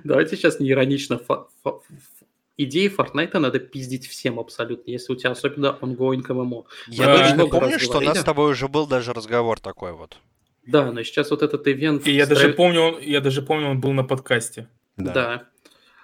Давайте 0.04 0.36
сейчас 0.36 0.60
не 0.60 0.70
иронично. 0.70 1.20
Идеи 2.58 2.88
Fortnite 2.94 3.38
надо 3.38 3.58
пиздить 3.58 4.06
всем 4.06 4.40
абсолютно, 4.40 4.90
если 4.90 5.12
у 5.12 5.16
тебя 5.16 5.30
особенно 5.32 5.76
ongoing 5.80 6.22
MMO. 6.26 6.64
Я 6.88 7.06
Да, 7.06 7.16
точно 7.18 7.46
помню, 7.48 7.78
что 7.78 7.98
у 7.98 8.00
нас 8.00 8.18
с 8.20 8.24
тобой 8.24 8.50
уже 8.52 8.66
был 8.68 8.86
даже 8.86 9.12
разговор 9.12 9.60
такой 9.60 9.92
вот. 9.92 10.16
Да, 10.66 10.90
но 10.90 11.02
сейчас 11.02 11.30
вот 11.30 11.42
этот 11.42 11.68
ивент... 11.68 12.06
И 12.06 12.12
я 12.12 12.24
с 12.26 12.28
даже 12.28 12.48
помню, 12.54 12.80
он- 12.80 13.00
я 13.00 13.20
даже 13.20 13.42
помню, 13.42 13.68
он 13.68 13.80
был 13.80 13.92
на 13.92 14.02
подкасте. 14.04 14.68
Да. 14.96 15.44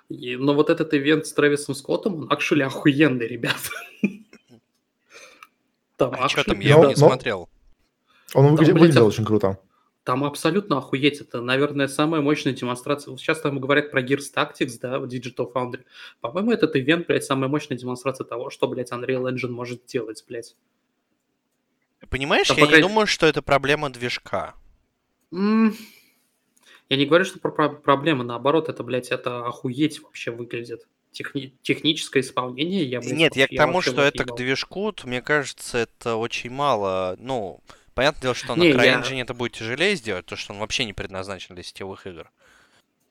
И- 0.08 0.36
но 0.36 0.52
вот 0.54 0.68
этот 0.70 0.92
ивент 0.94 1.26
с 1.26 1.32
Трэвисом 1.32 1.74
Скоттом, 1.74 2.14
он 2.16 2.28
actually 2.28 2.62
охуенный, 2.62 3.26
ребят. 3.26 3.56
Там, 5.96 6.14
А 6.18 6.28
что 6.28 6.44
там? 6.44 6.58
actually 6.58 6.64
Я 6.64 6.70
его 6.70 6.82
Но- 6.82 6.88
не 6.90 6.94
но- 6.94 7.06
смотрел. 7.08 7.48
Он 8.34 8.54
выглядел 8.56 9.04
а- 9.04 9.08
очень 9.08 9.24
круто. 9.24 9.58
Там 10.04 10.24
абсолютно 10.24 10.78
охуеть. 10.78 11.20
Это, 11.20 11.40
наверное, 11.40 11.86
самая 11.86 12.20
мощная 12.20 12.52
демонстрация. 12.52 13.12
Вот 13.12 13.20
Сейчас 13.20 13.40
там 13.40 13.60
говорят 13.60 13.90
про 13.92 14.02
Gears 14.02 14.32
Tactics, 14.34 14.78
да, 14.80 14.98
в 14.98 15.04
Digital 15.04 15.52
Foundry. 15.52 15.84
По-моему, 16.20 16.50
этот 16.50 16.74
ивент, 16.74 17.06
блядь, 17.06 17.24
самая 17.24 17.48
мощная 17.48 17.78
демонстрация 17.78 18.24
того, 18.24 18.50
что, 18.50 18.66
блядь, 18.66 18.90
Unreal 18.90 19.32
Engine 19.32 19.50
может 19.50 19.86
делать, 19.86 20.24
блядь. 20.26 20.56
Понимаешь, 22.10 22.48
Там 22.48 22.56
я 22.58 22.64
пока- 22.66 22.76
не 22.78 22.82
думаю, 22.82 23.06
что 23.06 23.26
это 23.26 23.42
проблема 23.42 23.90
движка. 23.90 24.54
М, 25.32 25.74
Я 26.88 26.98
не 26.98 27.06
говорю, 27.06 27.24
что 27.24 27.38
про 27.38 27.50
про- 27.50 27.70
проблема, 27.70 28.22
наоборот, 28.22 28.68
это, 28.68 28.82
блядь, 28.82 29.08
это 29.12 29.46
охуеть 29.46 30.02
вообще 30.02 30.30
выглядит. 30.30 30.86
Техни- 31.10 31.54
Техническое 31.62 32.20
исполнение, 32.20 32.84
я, 32.84 33.00
блядь, 33.00 33.12
Нет, 33.12 33.36
я 33.36 33.46
к 33.46 33.50
тому, 33.56 33.74
вообще 33.74 33.92
что 33.92 34.02
это 34.02 34.24
к 34.24 34.36
движку, 34.36 34.92
то, 34.92 35.06
мне 35.08 35.22
кажется, 35.22 35.78
это 35.78 36.16
очень 36.16 36.50
мало. 36.50 37.16
Ну, 37.18 37.60
понятное 37.94 38.22
дело, 38.22 38.34
что 38.34 38.54
на 38.54 38.62
я- 38.64 38.74
CryEngine 39.00 39.22
это 39.22 39.34
будет 39.34 39.52
тяжелее 39.52 39.94
сделать, 39.96 40.26
то 40.26 40.36
что 40.36 40.52
он 40.52 40.58
вообще 40.58 40.84
не 40.84 40.92
предназначен 40.92 41.54
для 41.54 41.64
сетевых 41.64 42.06
игр. 42.06 42.30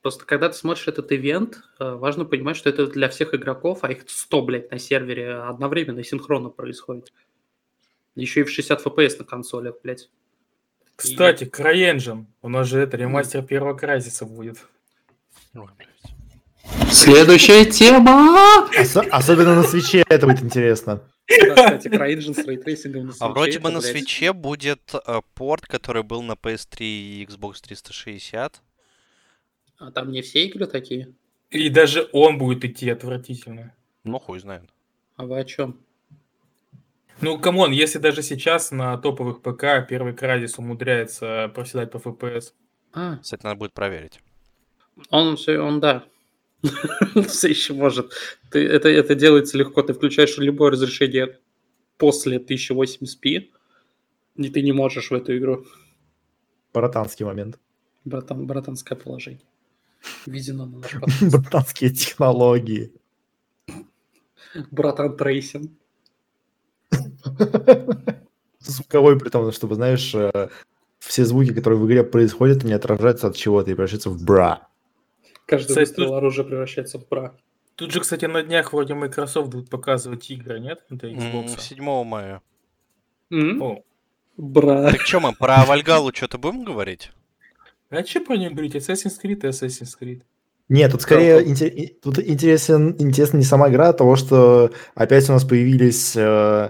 Просто 0.02 0.26
когда 0.26 0.50
ты 0.50 0.56
смотришь 0.56 0.88
этот 0.88 1.12
ивент, 1.12 1.62
э, 1.80 1.92
важно 1.94 2.26
понимать, 2.26 2.58
что 2.58 2.70
это 2.70 2.88
для 2.88 3.08
всех 3.10 3.34
игроков, 3.36 3.80
а 3.84 3.92
их 3.92 4.04
100, 4.08 4.42
блядь, 4.42 4.72
на 4.72 4.80
сервере 4.80 5.36
одновременно 5.36 6.00
и 6.00 6.04
синхронно 6.04 6.50
происходит. 6.50 7.14
Еще 8.16 8.42
и 8.42 8.44
в 8.44 8.50
60 8.50 8.84
FPS 8.86 9.20
на 9.20 9.26
консолях, 9.26 9.76
блядь. 9.84 10.10
Кстати, 10.96 11.44
CryEngine. 11.46 12.26
У 12.42 12.50
нас 12.50 12.68
же 12.68 12.80
это 12.80 12.98
ремастер 12.98 13.44
первого 13.44 13.76
Крайзиса 13.76 14.26
будет. 14.26 14.58
Ой. 15.56 15.68
Следующая 16.92 17.66
тема! 17.66 18.68
Ос- 18.80 18.96
особенно 18.96 19.56
на 19.56 19.64
свиче 19.64 20.04
это 20.10 20.28
будет 20.28 20.42
интересно. 20.44 21.02
Кстати, 21.28 21.88
CryEngine 21.88 22.34
с 22.34 22.46
рейтрейсингом 22.46 23.08
на 23.08 23.14
А 23.20 23.30
вроде 23.30 23.60
бы 23.60 23.72
на 23.72 23.82
свиче 23.82 24.34
будет 24.34 24.94
э, 24.94 25.22
порт, 25.34 25.66
который 25.66 26.04
был 26.04 26.22
на 26.22 26.34
PS3 26.34 26.78
и 26.82 27.26
Xbox 27.26 27.62
360. 27.62 28.62
А 29.78 29.92
там 29.92 30.12
не 30.12 30.22
все 30.22 30.46
игры 30.46 30.68
такие? 30.68 31.14
И 31.50 31.70
даже 31.70 32.10
он 32.12 32.38
будет 32.38 32.64
идти 32.66 32.90
отвратительно. 32.90 33.74
Ну, 34.04 34.20
хуй 34.20 34.40
знает. 34.40 34.70
А 35.16 35.26
вы 35.26 35.40
о 35.40 35.44
чем? 35.44 35.80
Ну, 37.20 37.38
come 37.40 37.58
on, 37.58 37.72
если 37.72 38.00
даже 38.00 38.24
сейчас 38.24 38.72
на 38.72 38.98
топовых 38.98 39.42
ПК 39.42 39.88
первый 39.88 40.14
Crysis 40.14 40.58
умудряется 40.58 41.52
проседать 41.54 41.92
по 41.92 41.98
FPS. 41.98 42.54
А, 42.94 43.18
Кстати, 43.18 43.44
надо 43.44 43.58
будет 43.58 43.74
проверить. 43.74 44.20
он 45.10 45.36
все, 45.38 45.60
он 45.60 45.80
да. 45.80 46.04
Все 47.28 47.50
еще 47.50 47.74
может. 47.74 48.12
Ты, 48.52 48.66
это, 48.66 48.90
это 48.90 49.16
делается 49.16 49.58
легко. 49.58 49.82
Ты 49.82 49.94
включаешь 49.94 50.38
любое 50.38 50.72
разрешение 50.72 51.40
после 51.98 52.38
1080p, 52.38 53.50
и 54.36 54.50
ты 54.50 54.62
не 54.62 54.72
можешь 54.72 55.12
в 55.12 55.14
эту 55.14 55.38
игру. 55.38 55.66
Братанский 56.74 57.26
момент. 57.26 57.60
Братан, 58.06 58.48
братанское 58.48 58.98
положение. 58.98 59.46
Введено 60.26 60.66
на 60.66 60.78
наш. 60.80 60.96
Братанские 61.22 61.92
технологии. 61.92 62.92
Братан 64.72 65.18
трейсинг. 65.18 65.72
Звуковой, 68.60 69.20
при 69.20 69.30
том, 69.30 69.52
чтобы, 69.52 69.76
знаешь, 69.76 70.14
э, 70.14 70.50
все 71.00 71.26
звуки, 71.26 71.54
которые 71.54 71.80
в 71.80 71.88
игре 71.88 72.04
происходят, 72.04 72.64
они 72.64 72.74
отражаются 72.74 73.28
от 73.28 73.36
чего-то 73.36 73.72
и 73.72 73.74
превращаются 73.74 74.10
в 74.10 74.24
бра. 74.24 74.68
Каждый 75.52 75.68
Кстати, 75.68 75.90
выстрел 75.90 76.16
оружия 76.16 76.46
превращается 76.46 76.98
в 76.98 77.08
бра. 77.08 77.34
Тут 77.76 77.92
же, 77.92 78.00
кстати, 78.00 78.26
на 78.26 78.42
днях 78.42 78.72
вроде 78.74 78.94
Microsoft 78.94 79.50
будут 79.50 79.70
показывать 79.70 80.30
игры, 80.32 80.60
нет? 80.60 80.80
Это 80.90 81.08
М, 81.08 81.16
Xbox. 81.18 81.60
7 81.60 82.04
мая. 82.06 82.42
О, 83.32 83.82
Брат. 84.38 84.92
Так 84.94 85.02
что 85.02 85.20
мы 85.20 85.34
про 85.34 85.64
Вальгалу 85.66 86.12
что-то 86.14 86.38
будем 86.38 86.64
говорить? 86.64 87.12
а 87.90 88.04
что 88.06 88.22
про 88.22 88.38
нее 88.38 88.50
говорить? 88.50 88.76
Assassin's 88.76 89.20
Creed 89.22 89.46
и 89.46 89.48
Assassin's 89.50 89.96
Creed. 90.00 90.22
Нет, 90.70 90.92
тут 90.94 91.02
скорее 91.02 91.44
тут 92.02 92.18
интересен, 92.20 92.96
интересна 92.98 93.36
не 93.38 93.44
сама 93.44 93.70
игра, 93.70 93.90
а 93.90 93.94
того, 93.94 94.16
что 94.16 94.72
опять 94.96 95.30
у 95.30 95.34
нас 95.34 95.44
появились 95.44 96.14
э, 96.16 96.70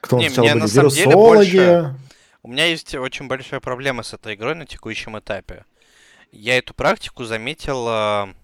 кто 0.00 0.18
Не, 0.18 0.28
сначала 0.28 0.44
мне 0.44 0.52
были 0.54 0.62
на 0.62 0.68
самом 0.68 0.90
деле 0.90 1.04
вирусологи. 1.10 1.56
больше- 1.56 1.94
У 2.44 2.48
меня 2.48 2.66
есть 2.66 2.94
очень 2.94 3.26
большая 3.26 3.58
проблема 3.58 4.04
с 4.04 4.14
этой 4.14 4.34
игрой 4.36 4.54
на 4.54 4.66
текущем 4.66 5.18
этапе. 5.18 5.64
Я 6.32 6.58
эту 6.58 6.74
практику 6.74 7.24
заметил, 7.24 8.34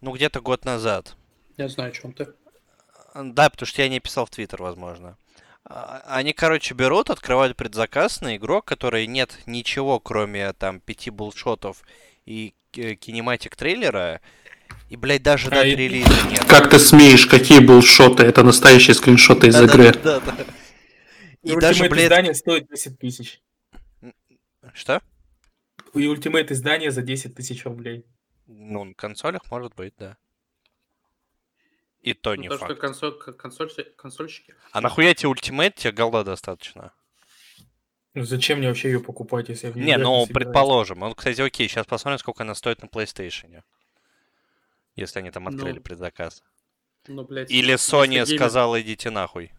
ну, 0.00 0.12
где-то 0.12 0.40
год 0.40 0.64
назад. 0.64 1.16
Я 1.56 1.68
знаю, 1.68 1.90
о 1.90 1.94
чем 1.94 2.12
ты. 2.12 2.28
Да, 3.14 3.48
потому 3.48 3.66
что 3.66 3.82
я 3.82 3.88
не 3.88 4.00
писал 4.00 4.26
в 4.26 4.30
Твиттер, 4.30 4.60
возможно. 4.62 5.16
А, 5.64 6.02
Они, 6.06 6.32
короче, 6.32 6.74
берут, 6.74 7.10
открывают 7.10 7.56
предзаказ 7.56 8.20
на 8.20 8.36
игру, 8.36 8.60
которой 8.60 9.06
нет 9.06 9.38
ничего, 9.46 10.00
кроме 10.00 10.52
там 10.52 10.80
пяти 10.80 11.10
булшотов 11.10 11.82
и 12.26 12.54
э, 12.76 12.94
кинематик 12.96 13.54
трейлера. 13.56 14.20
И, 14.90 14.96
блядь, 14.96 15.22
даже 15.22 15.46
А, 15.48 15.50
даты 15.52 15.70
и- 15.70 15.76
релиза 15.76 16.28
нет. 16.28 16.44
Как 16.44 16.68
ты 16.68 16.78
смеешь? 16.80 17.26
Какие 17.26 17.60
булшоты? 17.60 18.24
Это 18.24 18.42
настоящие 18.42 18.94
скриншоты 18.94 19.46
из 19.48 19.60
игры. 19.60 19.92
Да-да-да-да. 19.92 20.44
И 21.42 21.52
И 21.52 21.56
даже, 21.56 21.88
блядь... 21.88 22.06
издание 22.06 22.34
стоит 22.34 22.68
10 22.68 22.98
тысяч. 22.98 23.40
Что? 24.72 25.00
И 25.94 26.06
Ultimate 26.06 26.52
издание 26.52 26.90
за 26.90 27.02
10 27.02 27.34
тысяч 27.34 27.64
рублей. 27.64 28.04
Ну, 28.46 28.84
на 28.84 28.94
консолях 28.94 29.50
может 29.50 29.74
быть, 29.74 29.94
да. 29.98 30.16
И 32.02 32.12
то 32.12 32.34
не 32.36 32.48
Ну, 32.48 32.54
то, 32.54 32.58
что 32.58 32.66
факт. 32.68 32.80
консоль, 32.80 33.18
консоль, 33.18 33.84
консольщики. 33.96 34.54
А 34.72 34.80
нахуя 34.82 35.14
тебе 35.14 35.30
ультимейт, 35.30 35.76
тебе 35.76 35.92
голда 35.92 36.22
достаточно? 36.24 36.92
Ну 38.12 38.24
зачем 38.24 38.58
мне 38.58 38.68
вообще 38.68 38.90
ее 38.92 39.00
покупать, 39.00 39.48
если 39.48 39.68
я 39.68 39.72
в 39.72 39.76
Не, 39.76 39.96
ну, 39.96 40.24
собираюсь? 40.26 40.28
предположим. 40.28 41.00
Вот, 41.00 41.16
кстати, 41.16 41.40
окей, 41.40 41.66
сейчас 41.68 41.86
посмотрим, 41.86 42.18
сколько 42.18 42.42
она 42.42 42.54
стоит 42.54 42.82
на 42.82 42.86
PlayStation. 42.86 43.62
Если 44.96 45.18
они 45.18 45.30
там 45.30 45.48
открыли 45.48 45.76
Ну, 45.78 45.80
предзаказ. 45.82 46.42
Ну, 47.08 47.24
блядь, 47.24 47.50
Или 47.50 47.74
Sony 47.74 48.24
сказала, 48.26 48.80
идите 48.80 49.10
нахуй. 49.10 49.52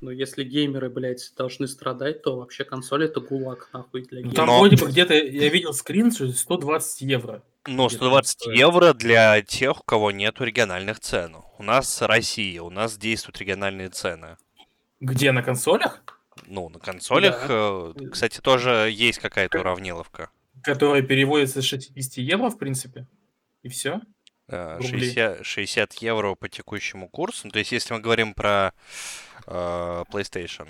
Ну, 0.00 0.10
если 0.10 0.44
геймеры, 0.44 0.90
блядь, 0.90 1.32
должны 1.36 1.66
страдать, 1.66 2.22
то 2.22 2.36
вообще 2.36 2.64
консоль 2.64 3.04
это 3.06 3.20
гулаг, 3.20 3.68
нахуй, 3.72 4.02
для 4.02 4.20
Ну, 4.20 4.28
геймеров. 4.28 4.36
там 4.36 4.46
Но- 4.46 4.58
вроде 4.60 4.76
бы 4.76 4.90
где-то, 4.90 5.14
я 5.14 5.48
видел 5.48 5.72
скрин, 5.72 6.12
что 6.12 6.30
120 6.30 7.02
евро. 7.02 7.42
Ну, 7.66 7.86
Где-то 7.88 8.04
120 8.04 8.40
стоит. 8.40 8.56
евро 8.58 8.92
для 8.94 9.42
тех, 9.42 9.80
у 9.80 9.82
кого 9.82 10.10
нету 10.12 10.44
региональных 10.44 11.00
цен. 11.00 11.36
У 11.58 11.62
нас 11.62 12.00
Россия, 12.02 12.62
у 12.62 12.70
нас 12.70 12.96
действуют 12.96 13.38
региональные 13.38 13.88
цены. 13.88 14.36
Где, 15.00 15.32
на 15.32 15.42
консолях? 15.42 16.02
Ну, 16.46 16.68
на 16.68 16.78
консолях, 16.78 17.46
э, 17.48 17.92
кстати, 18.12 18.40
тоже 18.40 18.90
есть 18.92 19.18
какая-то 19.18 19.58
уравниловка. 19.60 20.30
Которые 20.62 21.02
переводятся 21.02 21.60
с 21.60 21.64
60 21.64 22.18
евро, 22.22 22.48
в 22.50 22.58
принципе. 22.58 23.06
И 23.62 23.68
все. 23.68 24.00
Э, 24.46 24.76
Рубли. 24.78 25.00
60, 25.00 25.44
60 25.44 25.94
евро 25.94 26.34
по 26.36 26.48
текущему 26.48 27.08
курсу. 27.08 27.50
То 27.50 27.58
есть, 27.58 27.72
если 27.72 27.92
мы 27.94 28.00
говорим 28.00 28.32
про 28.34 28.72
PlayStation, 29.48 30.68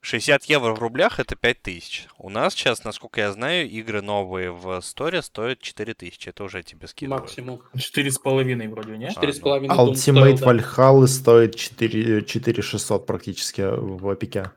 60 0.00 0.44
евро 0.44 0.74
в 0.74 0.78
рублях 0.78 1.18
это 1.18 1.36
5000. 1.36 2.08
У 2.18 2.30
нас 2.30 2.54
сейчас, 2.54 2.84
насколько 2.84 3.20
я 3.20 3.32
знаю, 3.32 3.68
игры 3.68 4.00
новые 4.00 4.52
в 4.52 4.80
сторе 4.80 5.22
стоят 5.22 5.60
4000. 5.60 6.28
Это 6.28 6.44
уже 6.44 6.62
тебе 6.62 6.86
скидывают. 6.86 7.24
Максимум. 7.24 7.62
Четыре 7.76 8.10
с 8.10 8.18
половиной 8.18 8.68
вроде, 8.68 8.96
не? 8.96 9.10
Четыре 9.10 9.32
с 9.32 9.40
ну. 9.42 9.56
Ultimate 9.66 9.96
стоил, 9.96 10.38
да. 10.38 10.52
Valhalla 10.52 11.06
стоит 11.06 11.56
4, 11.56 12.24
4600 12.24 13.06
практически 13.06 13.62
в 13.62 14.14
пике. 14.16 14.52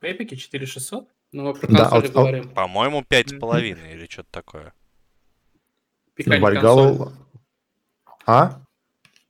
В 0.00 0.04
Эпике 0.04 0.36
4600? 0.36 1.08
Ну, 1.32 1.42
мы 1.42 1.54
про 1.54 1.66
Да, 1.68 1.88
консоли 1.90 2.06
ал- 2.06 2.18
ал- 2.18 2.22
говорим. 2.22 2.48
По-моему, 2.50 3.02
5,5 3.02 3.92
или 3.92 4.06
что-то 4.06 4.28
такое. 4.30 4.72
Пика 6.14 6.38
не 6.38 6.40
консоль. 6.40 6.62
Valhalla... 6.62 7.12
А? 8.26 8.60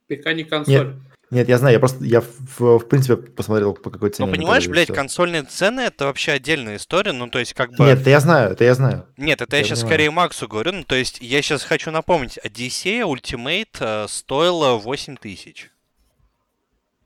Пика 0.07 0.33
не 0.35 0.45
консоль. 0.45 0.73
Нет, 0.73 0.97
я 1.31 1.59
знаю, 1.59 1.74
я 1.74 1.79
просто, 1.81 2.05
я 2.05 2.20
в, 2.20 2.61
в 2.79 2.89
принципе 2.89 3.16
посмотрел 3.16 3.74
по 3.74 3.91
какой 3.91 4.11
цене. 4.11 4.27
Ну, 4.27 4.33
они 4.33 4.43
понимаешь, 4.43 4.68
блядь, 4.68 4.89
консольные 4.89 5.43
цены 5.43 5.81
это 5.81 6.05
вообще 6.07 6.33
отдельная 6.33 6.77
история. 6.77 7.12
Ну, 7.12 7.29
то 7.29 7.39
есть, 7.41 7.53
как 7.55 7.72
бы. 7.72 7.85
Нет, 7.85 8.01
это 8.01 8.11
я 8.11 8.20
знаю, 8.20 8.53
это 8.53 8.62
я 8.64 8.74
знаю. 8.74 9.07
Нет, 9.16 9.41
это 9.41 9.57
я, 9.57 9.61
Я 9.61 9.64
сейчас 9.64 9.81
понимаю. 9.81 9.95
скорее 9.95 10.11
Максу 10.12 10.47
говорю. 10.49 10.72
Ну, 10.72 10.85
то 10.85 10.95
есть, 10.95 11.18
я 11.20 11.43
сейчас 11.43 11.64
хочу 11.64 11.91
напомнить, 11.91 12.39
Одиссея 12.43 13.05
Ultimate 13.07 13.77
э, 13.81 14.07
стоила 14.09 14.74
8 14.74 15.16
тысяч. 15.16 15.70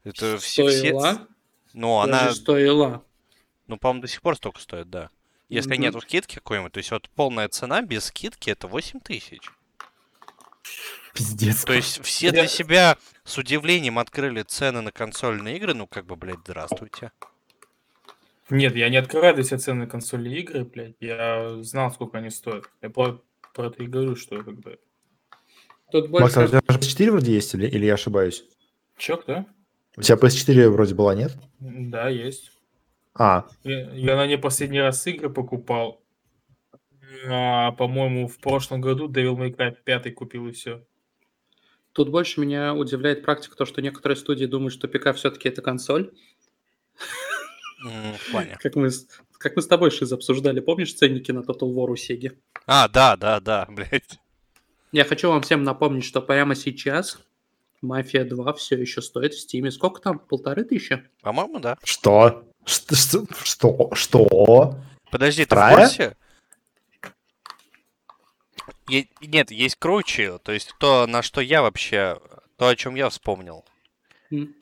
Это 0.05 0.39
все, 0.39 0.67
все... 0.69 0.79
Стоила. 0.79 1.27
Ну, 1.73 2.05
Даже 2.07 2.23
она, 2.25 2.35
стоила. 2.35 3.03
ну, 3.69 3.79
по-моему, 3.79 4.03
до 4.03 4.09
сих 4.09 4.21
пор 4.23 4.37
столько 4.37 4.61
стоит, 4.61 4.91
да. 4.91 5.09
Если 5.49 5.73
Мгм. 5.73 5.81
нету 5.83 6.01
скидки 6.01 6.35
какой-нибудь, 6.37 6.73
то 6.73 6.79
есть 6.79 6.91
вот 6.91 7.09
полная 7.11 7.49
цена 7.49 7.81
без 7.83 8.05
скидки 8.05 8.51
это 8.51 8.67
8 8.69 9.01
тысяч. 9.01 9.41
Пиздец. 11.15 11.65
То 11.65 11.73
есть 11.73 12.05
все 12.05 12.31
для 12.31 12.47
себя 12.47 12.97
с 13.25 13.39
удивлением 13.39 13.99
открыли 13.99 14.43
цены 14.43 14.81
на 14.81 14.93
консольные 14.93 15.57
игры, 15.57 15.75
ну 15.75 15.87
как 15.87 16.07
бы, 16.07 16.17
блядь, 16.17 16.41
здравствуйте. 16.45 17.13
Нет, 18.51 18.75
я 18.75 18.89
не 18.89 18.97
открываю 18.97 19.35
для 19.35 19.45
себя 19.45 19.59
цены 19.59 19.81
на 19.81 19.87
консоли 19.87 20.31
игры, 20.41 20.65
блядь. 20.65 20.97
Я 21.01 21.63
знал, 21.63 21.93
сколько 21.93 22.19
они 22.19 22.31
стоят. 22.31 22.65
Я 22.83 22.91
про, 22.91 23.23
про 23.55 23.69
это 23.69 23.83
и 23.83 23.87
говорю, 23.87 24.17
что 24.17 24.43
как 24.43 24.59
бы... 24.59 24.79
Тут 25.93 26.11
Макс, 26.11 26.37
а 26.37 26.41
у 26.41 26.49
больше... 26.49 26.61
тебя 26.61 26.77
PS4 26.77 27.11
вроде 27.11 27.33
есть, 27.33 27.55
или, 27.55 27.67
или 27.67 27.87
я 27.87 27.95
ошибаюсь? 27.95 28.45
Чё, 28.97 29.17
кто? 29.17 29.47
У 29.97 30.03
тебя 30.03 30.17
PS4 30.17 30.69
вроде 30.69 30.95
была, 30.95 31.15
нет? 31.15 31.33
Да, 31.61 32.09
есть. 32.09 32.53
А, 33.15 33.47
Я, 33.65 33.91
я 33.93 34.17
на 34.17 34.27
ней 34.27 34.39
последний 34.39 34.81
раз 34.81 35.07
игры 35.07 35.31
покупал. 35.31 36.03
А, 37.29 37.73
по-моему, 37.73 38.29
в 38.29 38.39
прошлом 38.39 38.81
году 38.81 39.09
Devil 39.09 39.37
May 39.37 39.55
Cry 39.55 39.77
5 39.85 40.15
купил 40.15 40.47
и 40.49 40.53
все. 40.53 40.85
Тут 41.93 42.09
больше 42.11 42.41
меня 42.41 42.75
удивляет 42.75 43.23
практика, 43.23 43.57
то, 43.57 43.65
что 43.65 43.83
некоторые 43.83 44.17
студии 44.17 44.47
думают, 44.47 44.73
что 44.73 44.87
ПК 44.89 45.15
все-таки 45.15 45.49
это 45.49 45.61
консоль. 45.63 46.13
М, 47.85 48.15
В 48.15 48.31
плане. 48.31 48.57
Как 48.61 48.77
мы, 48.77 48.91
с- 48.91 49.07
как 49.39 49.57
мы 49.57 49.63
с 49.63 49.67
тобой, 49.67 49.91
Шиз, 49.91 50.13
обсуждали, 50.13 50.61
помнишь 50.61 50.95
ценники 50.95 51.33
на 51.33 51.41
Total 51.41 51.73
War 51.75 51.91
у 51.91 51.97
Сеги? 51.97 52.33
А, 52.67 52.89
да, 52.89 53.17
да, 53.17 53.41
да, 53.41 53.67
блядь. 53.71 54.19
Я 54.93 55.05
хочу 55.05 55.29
вам 55.31 55.43
всем 55.43 55.63
напомнить, 55.65 56.05
что 56.05 56.21
прямо 56.21 56.55
сейчас 56.55 57.19
Мафия 57.81 58.25
2 58.25 58.53
все 58.55 58.77
еще 58.77 59.01
стоит 59.03 59.35
в 59.35 59.41
Стиме. 59.41 59.71
Сколько 59.71 60.01
там? 60.01 60.19
Полторы 60.19 60.65
тысячи? 60.65 61.09
По-моему, 61.23 61.59
да. 61.61 61.79
что? 61.85 62.45
Что? 62.67 63.25
Что? 63.43 63.91
Что? 63.95 64.77
Подожди, 65.11 65.45
ты 65.47 65.57
в 65.57 65.71
курсе? 65.75 66.17
Е- 68.91 69.09
Нет, 69.21 69.51
есть 69.51 69.77
круче, 69.77 70.39
то 70.39 70.53
есть 70.53 70.75
то, 70.79 71.07
на 71.07 71.23
что 71.23 71.41
я 71.41 71.63
вообще, 71.63 72.19
то, 72.57 72.69
о 72.69 72.77
чем 72.77 72.95
я 72.97 73.09
вспомнил. 73.09 73.65
М. 74.31 74.55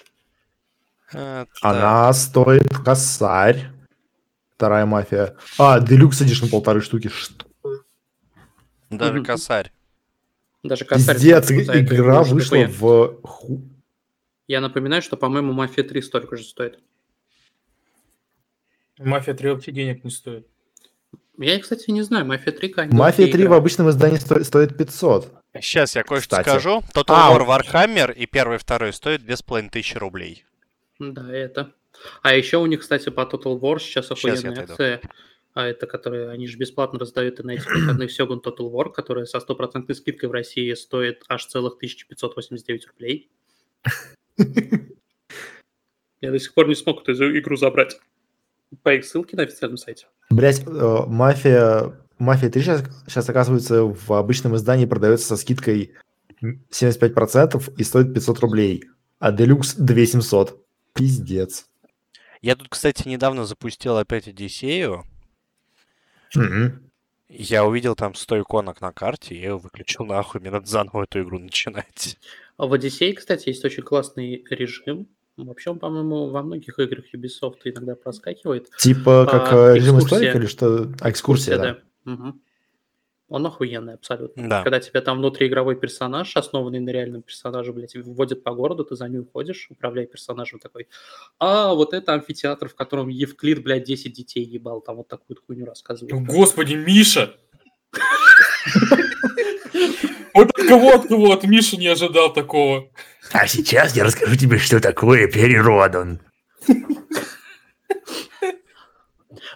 Э, 1.12 1.46
так. 1.46 1.58
Она 1.62 2.12
стоит 2.12 2.68
косарь. 2.84 3.70
Вторая 4.54 4.84
мафия. 4.86 5.36
А, 5.58 5.80
Deluxe 5.80 6.24
Edition 6.24 6.50
полторы 6.50 6.80
штуки. 6.82 7.08
Что? 7.08 7.46
Даже 8.90 9.14
Мгм. 9.14 9.24
косарь. 9.24 9.72
Даже 10.64 10.84
косарь 10.84 11.14
Пиздец, 11.14 11.50
игра 11.50 12.22
вышла 12.24 12.66
в... 12.66 13.20
ху- 13.22 13.62
Я 14.48 14.60
напоминаю, 14.60 15.00
что, 15.02 15.16
по-моему, 15.16 15.52
Мафия 15.52 15.84
3 15.84 16.02
столько 16.02 16.36
же 16.36 16.42
стоит. 16.44 16.80
Мафия 18.98 19.34
3 19.34 19.50
вообще 19.50 19.70
денег 19.72 20.02
не 20.04 20.10
стоит. 20.10 20.46
Я, 21.38 21.58
кстати, 21.60 21.90
не 21.90 22.02
знаю, 22.02 22.26
Мафия 22.26 22.52
3 22.52 22.68
как 22.68 22.92
Мафия 22.92 23.30
3 23.30 23.46
в 23.46 23.52
обычном 23.52 23.88
издании 23.90 24.16
сто- 24.18 24.42
стоит 24.42 24.76
500. 24.76 25.32
Сейчас 25.60 25.94
я 25.94 26.02
кое-что 26.02 26.36
Кстати. 26.36 26.48
скажу. 26.48 26.82
Total 26.94 27.04
А, 27.16 27.32
War. 27.32 27.46
Warhammer 27.46 28.12
и 28.12 28.26
первый 28.26 28.56
и 28.56 28.58
второй 28.58 28.92
стоят 28.92 29.22
2500 29.24 29.96
рублей. 29.98 30.44
Да, 30.98 31.32
это. 31.32 31.72
А 32.22 32.34
еще 32.34 32.58
у 32.58 32.66
них, 32.66 32.80
кстати, 32.80 33.08
по 33.10 33.20
Total 33.20 33.58
War 33.58 33.78
сейчас 33.78 34.10
охуенная 34.10 34.62
акция. 34.62 35.00
А 35.54 35.64
это, 35.66 35.86
которые 35.86 36.30
они 36.30 36.46
же 36.46 36.58
бесплатно 36.58 36.98
раздают 36.98 37.40
и 37.40 37.42
на 37.42 37.52
этих 37.52 37.66
выходных 37.72 38.12
Сёгун 38.12 38.40
Total 38.44 38.70
War, 38.70 38.92
которая 38.92 39.24
со 39.24 39.40
стопроцентной 39.40 39.94
скидкой 39.96 40.28
в 40.28 40.32
России 40.32 40.72
стоит 40.74 41.22
аж 41.28 41.46
целых 41.46 41.74
1589 41.76 42.86
рублей. 42.88 43.30
Я 46.20 46.30
до 46.32 46.38
сих 46.38 46.52
пор 46.54 46.68
не 46.68 46.74
смог 46.74 47.02
эту 47.08 47.38
игру 47.38 47.56
забрать. 47.56 47.98
По 48.82 48.92
их 48.94 49.04
ссылке 49.04 49.36
на 49.36 49.44
официальном 49.44 49.76
сайте. 49.78 50.06
Блять, 50.30 50.66
мафия... 50.66 51.94
Мафия 52.18 52.50
3 52.50 52.62
сейчас, 52.62 52.84
сейчас, 53.06 53.28
оказывается, 53.28 53.84
в 53.84 54.12
обычном 54.12 54.56
издании 54.56 54.86
продается 54.86 55.28
со 55.28 55.36
скидкой 55.36 55.94
75% 56.42 57.74
и 57.76 57.84
стоит 57.84 58.12
500 58.12 58.40
рублей. 58.40 58.84
А 59.20 59.32
Deluxe 59.32 59.74
2700. 59.78 60.60
Пиздец. 60.94 61.66
Я 62.42 62.56
тут, 62.56 62.70
кстати, 62.70 63.06
недавно 63.06 63.44
запустил 63.44 63.96
опять 63.98 64.26
Одиссею. 64.26 65.04
Мгм. 66.34 66.90
Я 67.28 67.64
увидел 67.64 67.94
там 67.94 68.14
100 68.14 68.40
иконок 68.40 68.80
на 68.80 68.90
карте, 68.90 69.36
я 69.36 69.50
ее 69.50 69.58
выключил 69.58 70.04
нахуй, 70.04 70.40
мне 70.40 70.50
надо 70.50 70.66
заново 70.66 71.04
эту 71.04 71.22
игру 71.22 71.38
начинать. 71.38 72.18
А 72.56 72.66
в 72.66 72.72
Одиссее, 72.72 73.14
кстати, 73.14 73.50
есть 73.50 73.64
очень 73.64 73.84
классный 73.84 74.44
режим. 74.50 75.06
Вообще, 75.46 75.70
он, 75.70 75.78
по-моему, 75.78 76.30
во 76.30 76.42
многих 76.42 76.78
играх 76.78 77.04
Ubisoft 77.14 77.58
иногда 77.64 77.94
проскакивает. 77.94 78.68
Типа 78.78 79.26
как 79.30 79.52
А, 79.52 79.74
режим 79.74 79.98
экскурсия. 79.98 80.30
историка 80.30 80.38
или 80.38 80.46
что? 80.46 80.88
А, 81.00 81.10
экскурсия, 81.10 81.58
да. 81.58 81.78
Мгм. 82.04 82.40
Он 83.28 83.46
охуенный 83.46 83.94
абсолютно. 83.94 84.48
Да. 84.48 84.62
Когда 84.62 84.80
тебя 84.80 85.02
там 85.02 85.18
внутриигровой 85.18 85.76
персонаж, 85.76 86.34
основанный 86.34 86.80
на 86.80 86.88
реальном 86.88 87.20
персонаже, 87.22 87.74
блядь, 87.74 87.94
вводят 87.94 88.42
по 88.42 88.52
городу, 88.54 88.84
ты 88.84 88.96
за 88.96 89.06
ним 89.06 89.26
ходишь, 89.30 89.66
управляя 89.70 90.06
персонажем 90.06 90.58
такой. 90.60 90.88
А, 91.38 91.74
вот 91.74 91.92
это 91.92 92.14
амфитеатр, 92.14 92.70
в 92.70 92.74
котором 92.74 93.08
Евклид, 93.08 93.62
блядь, 93.62 93.84
10 93.84 94.14
детей 94.14 94.42
ебал. 94.44 94.80
Там 94.80 94.96
вот 94.96 95.08
такую 95.08 95.36
хуйню 95.46 95.66
рассказывают. 95.66 96.26
Господи, 96.26 96.74
Миша! 96.74 97.34
Вот 100.34 100.48
от 100.58 100.66
кого, 100.68 100.94
от 100.94 101.08
кого, 101.08 101.32
от 101.32 101.44
Миши 101.44 101.76
не 101.76 101.86
ожидал 101.88 102.32
такого. 102.32 102.90
А 103.32 103.46
сейчас 103.46 103.96
я 103.96 104.04
расскажу 104.04 104.36
тебе, 104.36 104.58
что 104.58 104.80
такое 104.80 105.26
переродон. 105.28 106.20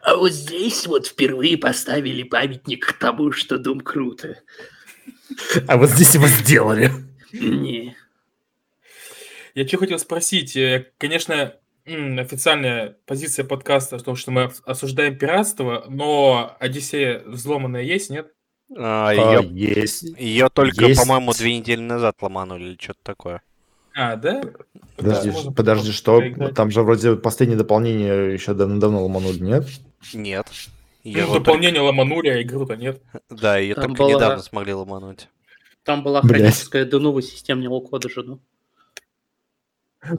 А 0.02 0.16
вот 0.16 0.32
здесь 0.32 0.86
вот 0.86 1.06
впервые 1.06 1.56
поставили 1.56 2.22
памятник 2.22 2.92
тому, 2.98 3.32
что 3.32 3.58
дом 3.58 3.80
круто. 3.80 4.38
А 5.66 5.76
вот 5.76 5.90
здесь 5.90 6.14
его 6.14 6.26
сделали. 6.26 6.90
Не. 7.32 7.96
Я 9.54 9.64
что 9.64 9.78
хотел 9.78 9.98
спросить. 9.98 10.56
э, 10.56 10.90
Конечно, 10.98 11.54
официальная 11.86 12.96
позиция 13.06 13.44
подкаста 13.44 13.98
в 13.98 14.02
том, 14.02 14.16
что 14.16 14.30
мы 14.30 14.46
ос- 14.46 14.62
осуждаем 14.64 15.16
пиратство, 15.16 15.84
но 15.88 16.56
Одиссея 16.60 17.20
взломанная 17.26 17.82
есть, 17.82 18.10
нет? 18.10 18.32
А, 18.76 19.08
А, 19.10 19.12
ее, 19.42 19.48
есть. 19.74 20.02
ее 20.18 20.48
только, 20.48 20.86
есть. 20.86 21.00
по-моему, 21.00 21.32
две 21.32 21.58
недели 21.58 21.80
назад 21.80 22.16
ломанули 22.20 22.62
или 22.70 22.78
что-то 22.80 23.00
такое. 23.02 23.42
А, 23.94 24.16
да? 24.16 24.42
Подожди, 24.96 25.30
Да, 25.30 25.50
подожди, 25.50 25.92
что? 25.92 26.18
поиграть. 26.18 26.54
Там 26.54 26.70
же 26.70 26.82
вроде 26.82 27.16
последнее 27.16 27.58
дополнение 27.58 28.32
еще 28.32 28.54
давно 28.54 29.02
ломанули, 29.02 29.38
нет? 29.38 29.66
Нет. 30.14 30.46
Её 31.04 31.26
Ну, 31.26 31.34
дополнение 31.34 31.80
ломанули, 31.82 32.28
а 32.28 32.40
игру-то 32.42 32.76
нет. 32.76 33.02
только- 33.12 33.24
Да, 33.42 33.58
ее 33.58 33.74
Там 33.74 33.94
только 33.94 34.02
была- 34.04 34.14
недавно 34.14 34.42
смогли 34.42 34.72
ломануть. 34.72 35.28
Там 35.84 36.02
была 36.02 36.22
Блядь. 36.22 36.38
хроническая 36.42 36.84
ДНУ 36.86 37.20
системного 37.20 37.80
кода 37.80 38.08
же, 38.08 38.22
ну. 38.22 38.40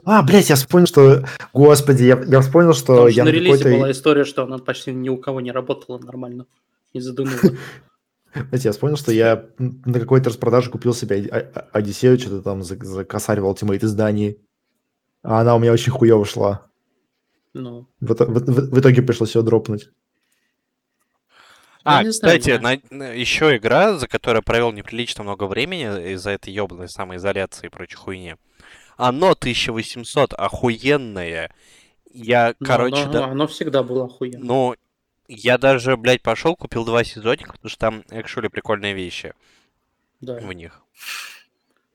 А, 0.04 0.22
блядь, 0.22 0.48
я 0.50 0.56
вспомнил, 0.56 0.86
что... 0.86 1.24
Господи, 1.52 2.04
я, 2.04 2.22
я 2.26 2.40
вспомнил, 2.40 2.72
что 2.74 3.08
же 3.08 3.14
я 3.14 3.24
на 3.24 3.30
на 3.30 3.34
релизе 3.34 3.58
какой-то... 3.58 3.78
была 3.78 3.90
история, 3.90 4.24
что 4.24 4.44
она 4.44 4.58
почти 4.58 4.92
ни 4.92 5.08
у 5.10 5.16
кого 5.18 5.40
не 5.40 5.52
работала 5.52 5.98
нормально 5.98 6.46
из-за. 6.92 7.14
Знаете, 8.34 8.68
я 8.68 8.72
вспомнил, 8.72 8.96
что 8.96 9.12
я 9.12 9.46
на 9.58 10.00
какой-то 10.00 10.30
распродаже 10.30 10.70
купил 10.70 10.92
себе 10.92 11.16
Одиссею, 11.72 12.18
что-то 12.18 12.42
там 12.42 12.62
за, 12.62 12.76
за 12.84 13.04
косарь 13.04 13.40
в 13.40 13.46
Ultimate 13.46 13.84
издании. 13.84 14.38
А 15.22 15.40
она 15.40 15.54
у 15.54 15.58
меня 15.58 15.72
очень 15.72 15.92
хуево 15.92 16.24
шла. 16.24 16.66
Ну, 17.54 17.86
В, 18.00 18.12
в- 18.12 18.16
в- 18.16 18.70
в 18.74 18.80
итоге 18.80 19.02
пришлось 19.02 19.34
ее 19.36 19.42
дропнуть. 19.42 19.90
А, 21.84 22.02
не 22.02 22.10
знаю, 22.12 22.40
кстати, 22.40 22.58
да. 22.90 23.12
еще 23.12 23.56
игра, 23.56 23.98
за 23.98 24.08
которую 24.08 24.38
я 24.38 24.42
провел 24.42 24.72
неприлично 24.72 25.22
много 25.22 25.44
времени 25.44 26.14
из-за 26.14 26.30
этой 26.30 26.52
ебаной 26.52 26.88
самоизоляции 26.88 27.66
и 27.66 27.70
прочей 27.70 27.96
хуйни. 27.96 28.36
Оно 28.96 29.32
1800, 29.32 30.32
охуенное. 30.32 31.54
Я, 32.10 32.54
ну, 32.58 32.66
короче, 32.66 33.02
оно, 33.02 33.12
да... 33.12 33.24
оно 33.26 33.46
всегда 33.46 33.82
было 33.82 34.06
охуенно. 34.06 34.44
Ну, 34.44 34.74
я 35.28 35.58
даже, 35.58 35.96
блядь, 35.96 36.22
пошел, 36.22 36.56
купил 36.56 36.84
два 36.84 37.04
сезонника, 37.04 37.52
потому 37.52 37.68
что 37.70 37.78
там, 37.78 38.04
экшули, 38.10 38.48
прикольные 38.48 38.94
вещи 38.94 39.34
да. 40.20 40.38
в 40.38 40.52
них. 40.52 40.80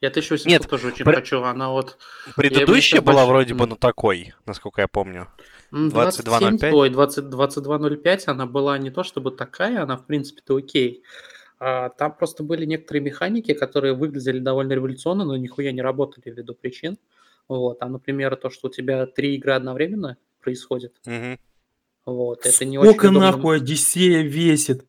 Я 0.01 0.09
1800 0.09 0.47
Нет, 0.47 0.67
тоже 0.69 0.87
очень 0.87 1.03
при- 1.03 1.15
хочу. 1.15 1.41
Она 1.43 1.71
вот 1.71 1.97
Предыдущая 2.37 3.01
была 3.01 3.25
больше- 3.25 3.27
вроде 3.29 3.53
бы, 3.53 3.67
ну, 3.67 3.75
такой, 3.75 4.33
насколько 4.45 4.81
я 4.81 4.87
помню. 4.87 5.27
м, 5.71 5.89
22.05? 5.89 6.23
27, 6.25 6.73
ой, 6.73 6.89
20, 6.89 7.25
22.05, 7.29 8.27
она 8.27 8.45
была 8.45 8.77
не 8.77 8.91
то 8.91 9.03
чтобы 9.03 9.31
такая, 9.31 9.83
она 9.83 9.97
в 9.97 10.05
принципе-то 10.05 10.55
окей. 10.55 11.03
А, 11.59 11.89
там 11.89 12.13
просто 12.15 12.43
были 12.43 12.65
некоторые 12.65 13.03
механики, 13.03 13.53
которые 13.53 13.93
выглядели 13.93 14.39
довольно 14.39 14.71
революционно, 14.73 15.25
но 15.25 15.35
нихуя 15.35 15.73
не 15.73 15.81
работали 15.81 16.23
ввиду 16.31 16.53
причин. 16.55 16.97
Вот. 17.49 17.77
А, 17.81 17.89
например, 17.89 18.35
то, 18.37 18.49
что 18.49 18.67
у 18.69 18.71
тебя 18.71 19.05
три 19.05 19.35
игры 19.35 19.51
одновременно 19.53 20.15
происходит, 20.41 20.93
Мгм. 21.05 21.37
Вот, 22.09 22.45
это 22.45 22.65
не 22.65 22.77
очень 22.77 22.91
Сколько 22.91 23.05
удобно. 23.07 23.31
нахуй 23.31 23.57
Одиссея 23.57 24.21
весит? 24.23 24.85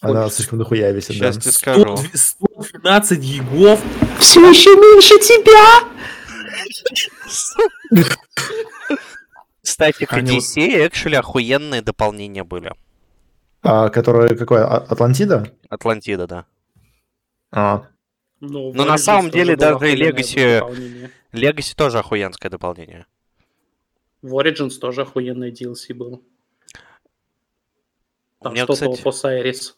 Она 0.00 0.24
Очень 0.26 0.34
слишком 0.36 0.58
дохуя 0.58 0.92
весит, 0.92 1.18
да. 1.18 1.32
Сейчас 1.32 1.36
тебе 1.42 1.52
скажу. 1.52 1.98
112 2.14 3.18
гигов. 3.20 3.80
Все 4.18 4.48
еще 4.48 4.70
меньше 4.70 5.18
тебя! 5.18 5.88
Кстати, 9.62 10.04
к 10.06 10.12
Одиссее, 10.12 10.86
actually, 10.86 11.14
охуенные 11.16 11.82
дополнения 11.82 12.44
были. 12.44 12.72
А, 13.62 13.90
которая 13.90 14.34
какое? 14.36 14.64
А- 14.64 14.78
Атлантида? 14.78 15.52
Атлантида, 15.68 16.26
да. 16.26 16.44
А, 17.52 17.86
Ну, 18.40 18.72
Но 18.72 18.86
на 18.86 18.96
самом 18.96 19.30
деле 19.30 19.54
даже 19.54 19.76
Legacy- 19.94 20.60
дополнение. 20.60 21.10
Legacy 21.32 21.74
тоже 21.74 21.98
охуенское 21.98 22.50
дополнение. 22.50 23.04
В 24.22 24.38
Origins 24.38 24.78
тоже 24.78 25.02
охуенный 25.02 25.50
DLC 25.50 25.94
был. 25.94 26.22
Там 28.40 28.56
что-то 28.56 28.72
кстати, 28.72 29.02
Osiris. 29.06 29.74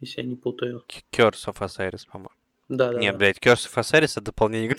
Если 0.00 0.20
я 0.20 0.26
не 0.26 0.36
путаю. 0.36 0.84
Curse 1.12 1.46
of 1.48 1.58
Osiris, 1.60 2.06
по-моему. 2.10 2.30
Да, 2.68 2.92
да. 2.92 2.98
Нет, 2.98 3.16
блядь, 3.16 3.38
Curse 3.38 3.68
of 3.70 3.74
Osiris 3.76 4.12
это 4.12 4.20
дополнение 4.22 4.74
к 4.74 4.78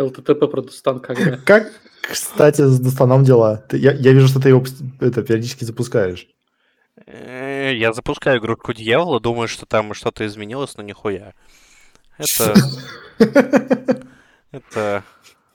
ЛТТП 0.00 0.50
Продустан 0.50 1.00
когда? 1.00 1.38
Как, 1.38 1.72
кстати, 2.02 2.62
с 2.62 2.80
Достаном 2.80 3.24
дела? 3.24 3.64
Я, 3.72 3.92
я 3.92 4.12
вижу, 4.12 4.28
что 4.28 4.40
ты 4.40 4.48
его 4.48 4.64
это, 5.00 5.22
периодически 5.22 5.64
запускаешь. 5.64 6.26
Э, 7.06 7.72
Я 7.74 7.92
запускаю 7.92 8.40
игрушку 8.40 8.72
дьявола, 8.72 9.20
думаю, 9.20 9.48
что 9.48 9.66
там 9.66 9.94
что-то 9.94 10.26
изменилось, 10.26 10.76
но 10.76 10.82
нихуя. 10.82 11.34
Это... 12.18 12.54
Это 14.52 15.04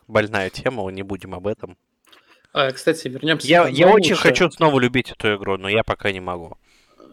больная 0.08 0.50
тема, 0.50 0.90
не 0.90 1.04
будем 1.04 1.34
об 1.34 1.48
этом. 1.48 1.78
А, 2.54 2.72
кстати, 2.72 3.08
вернемся 3.08 3.48
Я, 3.48 3.64
к 3.66 3.70
я 3.70 3.88
очень 3.88 4.14
лучше. 4.14 4.28
хочу 4.28 4.52
снова 4.52 4.80
любить 4.80 5.12
эту 5.12 5.36
игру, 5.36 5.58
но 5.58 5.70
я 5.70 5.84
пока 5.84 6.12
не 6.12 6.20
могу. 6.20 6.58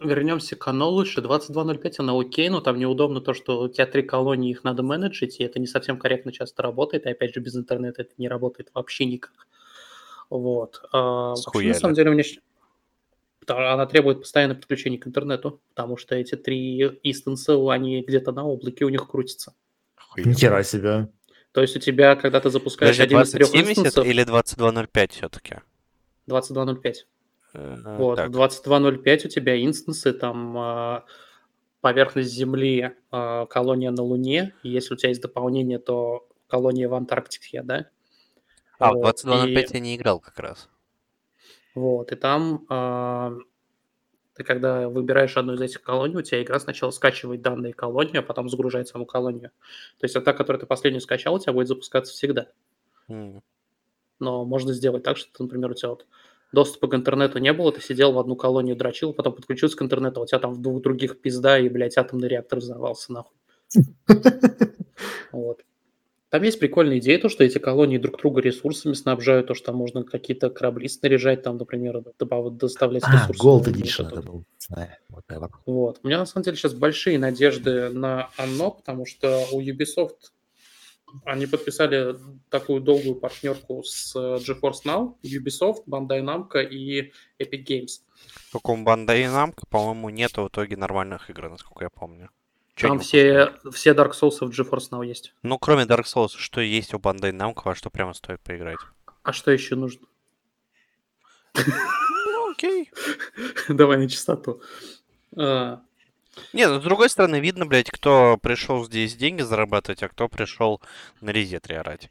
Вернемся 0.01 0.55
к 0.55 0.67
оно 0.67 0.89
лучше. 0.89 1.21
22.05 1.21 1.95
она 1.99 2.17
окей, 2.19 2.49
но 2.49 2.61
там 2.61 2.77
неудобно 2.77 3.21
то, 3.21 3.33
что 3.33 3.61
у 3.61 3.67
тебя 3.69 3.85
три 3.85 4.01
колонии, 4.03 4.51
их 4.51 4.63
надо 4.63 4.83
менеджить, 4.83 5.39
и 5.39 5.43
это 5.43 5.59
не 5.59 5.67
совсем 5.67 5.97
корректно 5.97 6.31
часто 6.31 6.61
работает. 6.63 7.05
И 7.05 7.09
опять 7.09 7.33
же, 7.33 7.39
без 7.39 7.55
интернета 7.55 8.01
это 8.01 8.13
не 8.17 8.27
работает 8.27 8.69
вообще 8.73 9.05
никак. 9.05 9.47
Вот. 10.29 10.81
А, 10.91 11.33
вообще, 11.35 11.69
на 11.69 11.73
самом 11.73 11.95
деле, 11.95 12.09
у 12.09 12.13
меня 12.13 12.23
щ- 12.23 12.41
да, 13.47 13.73
она 13.73 13.85
требует 13.87 14.19
постоянного 14.19 14.57
подключения 14.59 14.97
к 14.97 15.07
интернету, 15.07 15.59
потому 15.69 15.97
что 15.97 16.15
эти 16.15 16.35
три 16.35 16.81
инстанса, 17.03 17.55
они 17.71 18.01
где-то 18.01 18.31
на 18.31 18.45
облаке 18.45 18.85
у 18.85 18.89
них 18.89 19.07
крутятся. 19.07 19.53
Нихера 20.17 20.63
себе. 20.63 21.07
То 21.51 21.61
есть 21.61 21.75
у 21.75 21.79
тебя, 21.79 22.15
когда 22.15 22.39
ты 22.39 22.49
запускаешь 22.49 22.97
Подожди, 22.97 23.15
один 23.15 23.23
из 23.23 23.31
трех 23.31 23.51
2070 23.51 23.77
инстансов, 23.87 24.05
или 24.05 24.23
2205 24.23 25.11
все-таки? 25.11 25.55
22.05. 26.27 26.93
Вот, 27.97 28.19
в 28.19 28.29
22.05 28.29 29.25
у 29.25 29.29
тебя 29.29 29.63
инстансы, 29.63 30.13
там 30.13 30.55
а, 30.57 31.05
поверхность 31.81 32.29
Земли, 32.31 32.91
а, 33.09 33.47
колония 33.47 33.89
на 33.91 34.03
Луне. 34.03 34.53
И 34.61 34.69
если 34.69 34.93
у 34.93 34.97
тебя 34.97 35.09
есть 35.09 35.21
дополнение, 35.21 35.79
то 35.79 36.27
колония 36.47 36.87
в 36.87 36.93
Антарктике, 36.93 37.63
да? 37.63 37.87
А, 38.77 38.91
в 38.91 38.97
Вот, 38.97 39.21
2205 39.23 39.71
и- 39.71 39.73
я 39.73 39.79
не 39.79 39.95
играл 39.95 40.19
как 40.19 40.37
раз. 40.39 40.69
Вот, 41.73 42.11
и 42.11 42.15
там 42.15 42.65
а, 42.69 43.33
ты 44.39 44.45
когда 44.45 44.87
выбираешь 44.87 45.35
одну 45.35 45.55
из 45.55 45.61
этих 45.61 45.81
колоний, 45.81 46.15
у 46.15 46.21
тебя 46.21 46.41
игра 46.41 46.57
сначала 46.61 46.91
скачивает 46.91 47.41
данные 47.41 47.73
колонии, 47.73 48.19
а 48.19 48.21
потом 48.21 48.47
загружает 48.47 48.87
саму 48.87 49.05
колонию. 49.05 49.51
То 49.99 50.05
есть, 50.05 50.15
а 50.15 50.21
та, 50.21 50.31
которую 50.31 50.61
ты 50.61 50.65
последнюю 50.65 51.01
скачал, 51.01 51.33
у 51.35 51.39
тебя 51.39 51.51
будет 51.51 51.67
запускаться 51.67 52.13
всегда. 52.13 52.47
М. 53.09 53.41
Но 54.19 54.45
можно 54.45 54.73
сделать 54.73 55.03
так, 55.03 55.17
что, 55.17 55.43
например, 55.43 55.71
у 55.71 55.75
тебя 55.75 55.89
вот 55.89 56.07
доступа 56.53 56.87
к 56.87 56.95
интернету 56.95 57.39
не 57.39 57.53
было, 57.53 57.71
ты 57.71 57.81
сидел 57.81 58.13
в 58.13 58.19
одну 58.19 58.35
колонию, 58.35 58.75
дрочил, 58.77 59.13
потом 59.13 59.33
подключился 59.35 59.77
к 59.77 59.81
интернету, 59.83 60.21
а 60.21 60.23
у 60.23 60.27
тебя 60.27 60.39
там 60.39 60.53
в 60.53 60.61
двух 60.61 60.81
других 60.81 61.21
пизда, 61.21 61.59
и, 61.59 61.69
блядь, 61.69 61.97
атомный 61.97 62.29
реактор 62.29 62.59
взорвался, 62.59 63.13
нахуй. 63.13 63.37
Вот. 65.31 65.61
Там 66.29 66.43
есть 66.43 66.59
прикольная 66.59 66.99
идея, 66.99 67.17
то, 67.17 67.27
что 67.27 67.43
эти 67.43 67.57
колонии 67.57 67.97
друг 67.97 68.19
друга 68.19 68.39
ресурсами 68.41 68.93
снабжают, 68.93 69.47
то, 69.47 69.55
что 69.55 69.67
там 69.67 69.77
можно 69.77 70.03
какие-то 70.03 70.51
корабли 70.51 70.87
снаряжать, 70.87 71.41
там, 71.41 71.57
например, 71.57 72.03
добав- 72.19 72.51
доставлять 72.51 73.03
А, 73.05 73.13
ресурсы. 73.13 73.41
Gold 73.43 73.63
Edition 73.65 74.07
это 74.07 74.21
был. 74.21 74.43
Whatever. 75.09 75.49
Вот. 75.65 75.99
У 76.03 76.07
меня 76.07 76.19
на 76.19 76.25
самом 76.27 76.43
деле 76.43 76.55
сейчас 76.55 76.73
большие 76.75 77.17
надежды 77.17 77.89
на 77.89 78.29
оно, 78.37 78.69
потому 78.71 79.05
что 79.07 79.47
у 79.51 79.61
Ubisoft 79.61 80.31
Они 81.25 81.47
подписали 81.47 82.15
такую 82.49 82.81
долгую 82.81 83.15
партнерку 83.15 83.81
с 83.83 84.15
э, 84.15 84.37
GeForce 84.37 84.85
Now, 84.85 85.15
Ubisoft, 85.23 85.85
Bandai 85.87 86.21
Namco 86.21 86.63
и 86.63 87.11
Epic 87.39 87.65
Games. 87.65 88.01
Только 88.51 88.69
у 88.69 88.77
Bandai 88.77 89.23
Namco, 89.25 89.63
по-моему, 89.69 90.09
нету 90.09 90.43
в 90.43 90.49
итоге 90.49 90.77
нормальных 90.77 91.31
игр, 91.31 91.49
насколько 91.49 91.85
я 91.85 91.89
помню. 91.89 92.29
Там 92.87 92.99
все, 92.99 93.53
все 93.71 93.91
Dark 93.93 94.11
Souls 94.11 94.37
в 94.39 94.49
GeForce 94.49 94.89
Now 94.91 95.05
есть. 95.05 95.33
Ну, 95.43 95.57
кроме 95.59 95.83
Dark 95.83 96.03
Souls, 96.05 96.35
что 96.37 96.61
есть 96.61 96.93
у 96.93 96.97
Bandai 96.97 97.31
Namco, 97.31 97.61
во 97.65 97.75
что 97.75 97.89
прямо 97.89 98.13
стоит 98.13 98.39
поиграть? 98.41 98.79
А 99.23 99.33
что 99.33 99.51
еще 99.51 99.75
нужно? 99.75 100.07
Ну, 101.55 102.51
окей. 102.51 102.91
Давай 103.69 103.97
на 103.97 104.07
чистоту. 104.07 104.61
А, 105.35 105.81
Не, 106.53 106.67
ну, 106.67 106.79
с 106.79 106.83
другой 106.83 107.09
стороны, 107.09 107.39
видно, 107.39 107.65
блядь, 107.65 107.89
кто 107.91 108.37
пришел 108.37 108.85
здесь 108.85 109.15
деньги 109.15 109.41
зарабатывать, 109.41 110.03
а 110.03 110.09
кто 110.09 110.27
пришел 110.29 110.81
на 111.21 111.31
резетре 111.31 111.79
орать. 111.79 112.09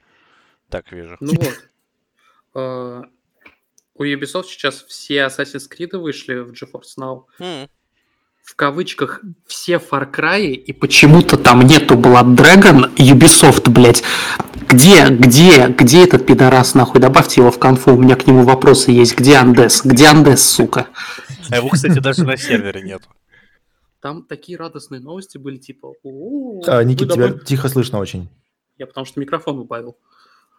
Так 0.68 0.92
вижу. 0.92 1.16
Ну 1.20 1.32
вот. 1.34 1.68
А, 2.54 3.02
У 3.94 4.04
Ubisoft 4.04 4.44
сейчас 4.44 4.82
все 4.82 5.26
Assassin's 5.26 5.68
Creed 5.70 5.96
вышли 5.98 6.34
в 6.40 6.52
GeForce 6.52 6.98
Now. 6.98 7.68
В 8.48 8.56
кавычках 8.56 9.20
все 9.46 9.74
Far 9.74 10.10
Cry 10.10 10.52
и 10.52 10.72
почему-то 10.72 11.36
там 11.36 11.60
нету 11.60 11.96
Blood 11.96 12.34
Dragon 12.34 12.94
Ubisoft, 12.96 13.68
блядь. 13.68 14.02
Где, 14.70 15.10
где, 15.10 15.68
где 15.68 16.04
этот 16.04 16.24
пидорас, 16.24 16.74
нахуй? 16.74 16.98
Добавьте 16.98 17.42
его 17.42 17.50
в 17.50 17.58
конфу, 17.58 17.92
у 17.92 17.98
меня 17.98 18.16
к 18.16 18.26
нему 18.26 18.44
вопросы 18.44 18.90
есть. 18.90 19.18
Где 19.18 19.36
Андес? 19.36 19.82
Где 19.84 20.06
Андес, 20.06 20.42
сука? 20.42 20.86
А 21.50 21.56
его, 21.56 21.68
кстати, 21.68 21.98
даже 21.98 22.24
на 22.24 22.38
сервере 22.38 22.80
нету. 22.80 23.10
Там 24.00 24.22
такие 24.22 24.56
радостные 24.56 25.02
новости 25.02 25.36
были, 25.36 25.58
типа... 25.58 25.92
«О, 26.02 26.62
А, 26.66 26.82
Никит, 26.84 27.12
тебя 27.12 27.32
тихо 27.32 27.68
слышно 27.68 27.98
очень. 27.98 28.30
Я 28.78 28.86
потому 28.86 29.04
что 29.04 29.20
микрофон 29.20 29.58
убавил. 29.58 29.98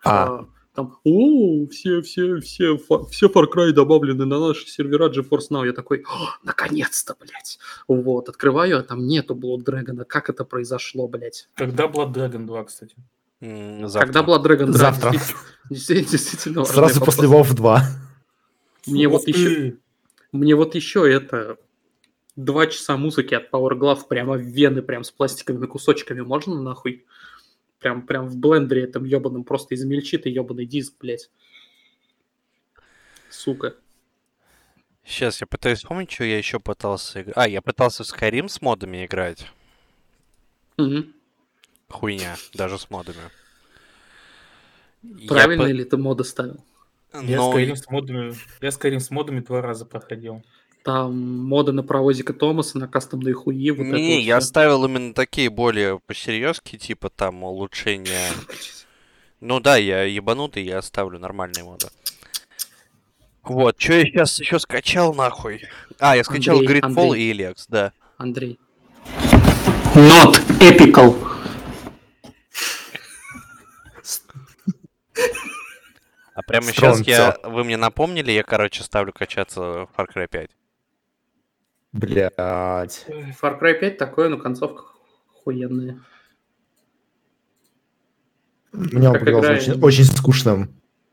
А. 0.05 0.45
А, 0.79 0.83
там, 0.83 0.97
о, 1.03 1.67
все, 1.67 2.01
все, 2.01 2.39
все, 2.39 2.77
все 2.77 3.27
Far 3.27 3.45
Cry 3.53 3.71
добавлены 3.71 4.25
на 4.25 4.39
наши 4.39 4.67
сервера 4.67 5.09
GeForce 5.09 5.49
Now. 5.51 5.65
Я 5.65 5.73
такой, 5.73 6.03
«О, 6.07 6.37
наконец-то, 6.43 7.15
блядь. 7.19 7.59
Вот, 7.87 8.29
открываю, 8.29 8.79
а 8.79 8.83
там 8.83 9.05
нету 9.05 9.35
Blood 9.35 9.65
Dragon. 9.65 10.05
Как 10.05 10.29
это 10.29 10.45
произошло, 10.45 11.07
блядь? 11.07 11.49
Когда 11.55 11.85
Blood 11.85 12.13
Dragon 12.13 12.45
2, 12.45 12.63
кстати? 12.63 12.95
Завтра. 13.41 13.99
Когда 13.99 14.21
Blood 14.21 14.43
Dragon 14.43 14.65
2? 14.65 14.73
Завтра. 14.73 15.13
Действительно, 15.69 16.65
Сразу 16.65 17.03
после 17.03 17.27
WoW 17.27 17.53
2. 17.53 17.83
Мне 18.87 19.07
вот 19.07 19.27
еще, 19.27 19.75
мне 20.31 20.55
вот 20.55 20.75
еще 20.75 21.11
это... 21.11 21.57
Два 22.35 22.67
часа 22.67 22.95
музыки 22.95 23.33
от 23.33 23.51
Power 23.51 23.77
Glove 23.77 24.07
прямо 24.07 24.35
в 24.35 24.41
вены, 24.41 24.81
прям 24.81 25.03
с 25.03 25.11
пластиковыми 25.11 25.65
кусочками 25.65 26.21
можно 26.21 26.61
нахуй? 26.61 27.05
Прям, 27.79 28.05
прям 28.05 28.27
в 28.27 28.35
блендере 28.37 28.83
этом 28.83 29.05
ебаном 29.05 29.43
просто 29.43 29.73
измельчит 29.75 30.25
и 30.25 30.31
ебаный 30.31 30.65
диск, 30.65 30.95
блядь. 30.99 31.29
Сука. 33.29 33.75
Сейчас 35.05 35.41
я 35.41 35.47
пытаюсь 35.47 35.79
вспомнить, 35.79 36.11
что 36.11 36.23
я 36.25 36.37
еще 36.37 36.59
пытался 36.59 37.21
играть. 37.21 37.37
А, 37.37 37.47
я 37.47 37.61
пытался 37.61 38.03
в 38.03 38.07
Skyrim 38.07 38.47
с 38.47 38.61
модами 38.61 39.05
играть. 39.05 39.47
Мгм. 40.77 41.13
Хуйня, 41.87 42.35
даже 42.53 42.77
с 42.77 42.89
модами. 42.89 43.17
Я 45.01 45.27
Правильно 45.27 45.63
по- 45.63 45.69
ли 45.69 45.83
ты 45.85 45.97
моды 45.97 46.23
ставил? 46.23 46.63
Я 47.13 47.37
Но 47.37 47.53
Skyrim 47.57 47.75
с 47.75 47.89
модами, 47.89 48.35
я 48.61 48.69
Skyrim 48.69 48.99
с 48.99 49.09
модами 49.09 49.39
два 49.39 49.61
раза 49.61 49.85
проходил. 49.85 50.43
Там 50.83 51.45
моды 51.45 51.71
на 51.73 51.83
паровозика 51.83 52.33
Томаса, 52.33 52.77
на 52.77 52.87
кастомные 52.87 53.33
хуи, 53.33 53.69
вот 53.71 53.83
Не, 53.83 53.91
вот 53.91 53.97
я 54.23 54.39
всё. 54.39 54.47
ставил 54.47 54.85
именно 54.85 55.13
такие 55.13 55.49
более 55.49 55.99
посерьезки, 55.99 56.77
типа 56.77 57.09
там 57.09 57.43
улучшения. 57.43 58.29
Ну 59.41 59.59
да, 59.59 59.75
я 59.77 60.03
ебанутый, 60.03 60.63
я 60.63 60.81
ставлю 60.81 61.19
нормальные 61.19 61.63
моды. 61.63 61.87
Вот, 63.43 63.79
что 63.79 63.93
я 63.93 64.03
сейчас 64.03 64.39
еще 64.39 64.59
скачал 64.59 65.13
нахуй? 65.13 65.63
А, 65.99 66.15
я 66.15 66.23
скачал 66.23 66.59
Андрей, 66.59 66.79
Gridfall 66.81 67.07
Андрей. 67.07 67.31
и 67.31 67.33
Elex, 67.33 67.55
да. 67.67 67.93
Андрей. 68.17 68.59
Not 69.95 70.39
epical. 70.59 71.15
А 76.35 76.41
прямо 76.43 76.67
сейчас 76.71 77.01
Strong 77.01 77.09
я, 77.09 77.37
вы 77.43 77.63
мне 77.63 77.75
напомнили, 77.77 78.31
я, 78.31 78.43
короче, 78.43 78.83
ставлю 78.83 79.11
качаться 79.11 79.59
в 79.61 79.89
Far 79.97 80.07
Cry 80.13 80.27
5. 80.27 80.51
Блять. 81.91 83.05
Far 83.41 83.59
Cry 83.59 83.79
5 83.79 83.97
такое, 83.97 84.29
но 84.29 84.37
концовка 84.37 84.83
охуенная. 85.35 85.99
Мне 88.71 89.09
он 89.09 89.17
показался 89.19 89.47
игра, 89.53 89.57
очень, 89.57 89.81
очень 89.83 90.03
скучным. 90.05 90.69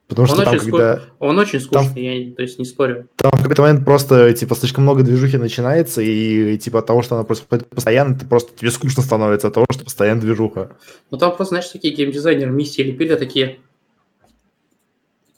Потому 0.09 0.29
что 0.29 0.37
Он 0.37 0.45
там, 0.45 0.55
очень, 0.55 0.71
когда... 0.71 0.97
ску- 0.99 1.07
он 1.19 1.39
очень 1.39 1.61
там- 1.69 1.85
скучный, 1.85 2.29
я 2.29 2.35
то 2.37 2.43
есть 2.43 2.59
не 2.61 2.65
спорю. 2.65 3.09
Там 3.17 3.33
в 3.33 3.43
какой-то 3.43 3.63
момент 3.63 3.85
просто, 3.85 4.33
типа, 4.35 4.55
слишком 4.55 4.85
много 4.85 5.03
движухи 5.03 5.37
начинается, 5.37 6.01
и, 6.01 6.57
типа, 6.59 6.79
от 6.79 6.87
того, 6.87 7.03
что 7.03 7.17
она 7.17 7.25
происходит 7.25 7.69
постоянно, 7.69 8.17
ты 8.17 8.25
просто 8.25 8.57
тебе 8.57 8.71
скучно 8.71 9.03
становится 9.03 9.49
от 9.49 9.55
того, 9.55 9.67
что 9.73 9.83
постоянно 9.83 10.21
движуха. 10.21 10.77
Ну 11.11 11.19
там 11.19 11.35
просто, 11.35 11.55
знаешь, 11.55 11.67
такие 11.69 11.93
геймдизайнеры 11.93 12.53
миссии 12.53 12.83
лепили, 12.83 13.17
такие 13.17 13.59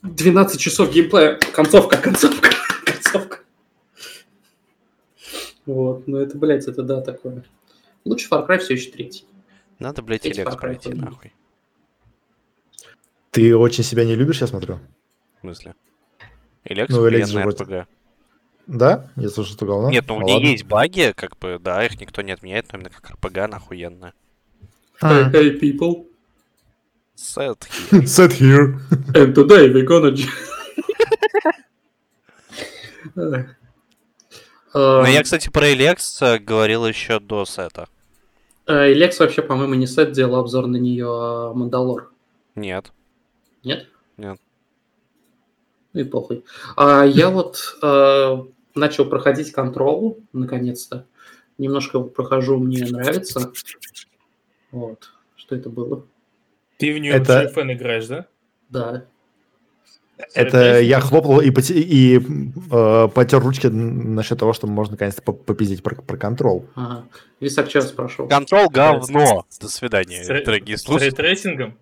12 0.03 0.59
часов 0.59 0.91
геймплея, 0.93 1.39
концовка, 1.55 1.97
концовка. 1.97 2.48
Вот, 5.69 6.07
ну 6.07 6.17
это, 6.17 6.35
блядь, 6.35 6.67
это 6.67 6.81
да, 6.81 6.99
такое. 6.99 7.43
Лучше 8.03 8.27
Far 8.27 8.47
Cry 8.47 8.57
все 8.57 8.73
еще 8.73 8.89
третий. 8.89 9.25
Надо, 9.77 10.01
блядь, 10.01 10.25
Эти 10.25 10.39
Elex 10.39 10.45
Far 10.45 10.55
Cry 10.55 10.59
пройти, 10.59 10.93
нахуй. 10.95 11.31
Ты 13.29 13.55
очень 13.55 13.83
себя 13.83 14.03
не 14.03 14.15
любишь, 14.15 14.41
я 14.41 14.47
смотрю? 14.47 14.79
В 15.37 15.41
смысле? 15.41 15.75
Elex 16.65 16.87
Ну, 16.89 17.07
Elex 17.07 17.25
же 17.27 17.39
вроде-. 17.39 17.85
Да? 18.65 19.11
Я 19.15 19.29
слышу, 19.29 19.53
что 19.53 19.67
говно? 19.67 19.91
Нет, 19.91 20.05
ну 20.07 20.15
у 20.15 20.21
Ну 20.21 20.25
нее 20.25 20.53
есть 20.53 20.65
баги, 20.65 21.13
как 21.15 21.37
бы, 21.37 21.59
да, 21.59 21.85
их 21.85 22.01
никто 22.01 22.23
не 22.23 22.31
отменяет, 22.31 22.73
но 22.73 22.79
именно 22.79 22.89
как 22.89 23.11
RPG 23.11 23.39
она 23.41 23.57
охуенная. 23.57 24.15
А. 25.01 25.29
Hey, 25.29 25.59
people, 25.59 26.07
Set 27.15 27.67
here. 27.91 28.05
Set 28.07 28.31
here. 28.33 28.79
and 29.13 29.35
today 29.35 29.69
we're 29.69 29.85
gonna... 29.85 30.15
Эх. 34.69 34.75
Ну, 34.75 35.05
Э, 35.05 35.11
я, 35.11 35.23
кстати, 35.23 35.49
про 35.49 35.67
Elex 35.71 35.97
э, 36.21 36.39
говорил 36.39 36.85
еще 36.85 37.19
до 37.19 37.45
сета. 37.45 37.87
э, 38.67 38.93
Лекс 38.93 39.19
вообще, 39.19 39.41
по-моему, 39.41 39.73
не 39.75 39.87
сет 39.87 40.11
делал 40.11 40.35
обзор 40.35 40.67
на 40.67 40.77
нее, 40.77 41.07
а 41.09 41.53
Мандалор. 41.53 42.11
Нет. 42.55 42.91
Нет? 43.63 43.87
Нет. 44.17 44.39
Ну 45.93 46.01
и 46.01 46.03
похуй. 46.03 46.43
А 46.75 47.03
я 47.03 47.29
вот 47.31 47.57
э, 47.81 48.37
начал 48.75 49.05
проходить 49.05 49.51
контрол, 49.51 50.19
наконец-то. 50.33 51.05
Немножко 51.57 51.97
его 51.97 52.07
прохожу, 52.07 52.57
мне 52.59 52.85
нравится. 52.85 53.51
Вот. 54.71 55.11
Что 55.35 55.55
это 55.55 55.69
было? 55.69 56.05
Ты 56.77 56.93
в 56.93 56.99
нее 56.99 57.13
Это- 57.13 57.51
GFN 57.53 57.73
играешь, 57.73 58.07
да? 58.07 58.27
Да. 58.69 59.05
Это 60.33 60.79
я 60.81 60.99
хлопал 60.99 61.39
и, 61.39 61.49
поте- 61.49 61.79
и 61.79 62.17
э, 62.71 63.07
потер 63.13 63.39
ручки 63.39 63.67
насчет 63.67 64.37
того, 64.39 64.53
что 64.53 64.67
можно 64.67 64.91
наконец-то 64.93 65.21
по- 65.21 65.31
попиздить 65.33 65.81
про, 65.81 65.95
про 65.95 66.17
контрол. 66.17 66.65
Ага. 66.75 67.05
Висак 67.39 67.69
что 67.69 67.81
спрашивал? 67.81 68.27
Контрол 68.29 68.69
говно. 68.69 69.45
До 69.61 69.69
свидания, 69.69 70.23
С 70.23 70.27
дорогие 70.27 70.77
С 70.77 70.81
слушатели. 70.83 71.09
рейтрейсингом? 71.09 71.77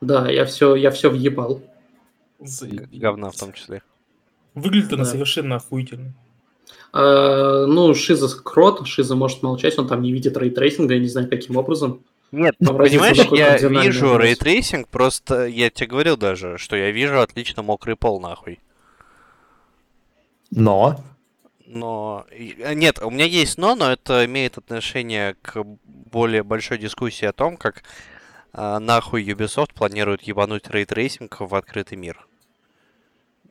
Да, 0.00 0.30
я 0.30 0.46
все, 0.46 0.74
я 0.74 0.90
все 0.90 1.10
въебал. 1.10 1.62
Говна 2.92 3.30
в 3.30 3.36
том 3.36 3.52
числе. 3.52 3.82
Выглядит 4.54 4.92
она 4.92 5.04
Да. 5.04 5.10
совершенно 5.10 5.56
охуительно. 5.56 6.14
Э, 6.92 7.66
ну, 7.66 7.92
Шиза 7.94 8.28
крот, 8.42 8.86
Шиза 8.86 9.16
может 9.16 9.42
молчать, 9.42 9.78
он 9.78 9.88
там 9.88 10.00
не 10.02 10.12
видит 10.12 10.36
рейтрейсинга, 10.36 10.94
я 10.94 11.00
не 11.00 11.08
знаю, 11.08 11.28
каким 11.28 11.56
образом. 11.56 12.02
Нет, 12.34 12.56
разница 12.60 12.76
понимаешь, 12.76 13.18
я 13.32 13.56
вижу 13.68 14.16
рейтрейсинг, 14.18 14.88
просто 14.88 15.46
я 15.46 15.70
тебе 15.70 15.86
говорил 15.88 16.16
даже, 16.16 16.58
что 16.58 16.76
я 16.76 16.90
вижу 16.90 17.20
отлично 17.20 17.62
мокрый 17.62 17.96
пол, 17.96 18.20
нахуй. 18.20 18.60
Но 20.50 21.02
Но... 21.66 22.26
э, 22.30 22.74
Нет, 22.74 22.98
у 23.02 23.10
меня 23.10 23.24
есть 23.24 23.58
но, 23.58 23.74
но 23.74 23.90
это 23.92 24.24
имеет 24.26 24.58
отношение 24.58 25.34
к 25.42 25.62
более 25.84 26.42
большой 26.42 26.78
дискуссии 26.78 27.24
о 27.24 27.32
том, 27.32 27.56
как 27.56 27.82
а, 28.52 28.78
нахуй 28.78 29.24
Ubisoft 29.24 29.74
планирует 29.74 30.22
ебануть 30.22 30.68
рейтрейсинг 30.70 31.40
в 31.40 31.54
открытый 31.54 31.98
мир. 31.98 32.26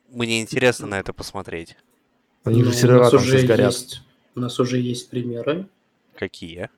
Мне 0.10 0.42
интересно 0.42 0.88
на 0.88 1.00
это 1.00 1.12
посмотреть. 1.14 1.76
у 2.46 2.52
них 2.52 2.66
Ну, 2.66 2.72
же 2.72 2.78
сервера 2.78 3.10
там 3.10 3.20
уже 3.20 3.40
сейчас 3.40 3.44
горят. 3.44 3.74
есть, 3.74 4.02
у 4.36 4.40
нас 4.40 4.60
уже 4.60 4.78
есть 4.78 5.10
примеры. 5.10 5.68
Какие? 6.16 6.70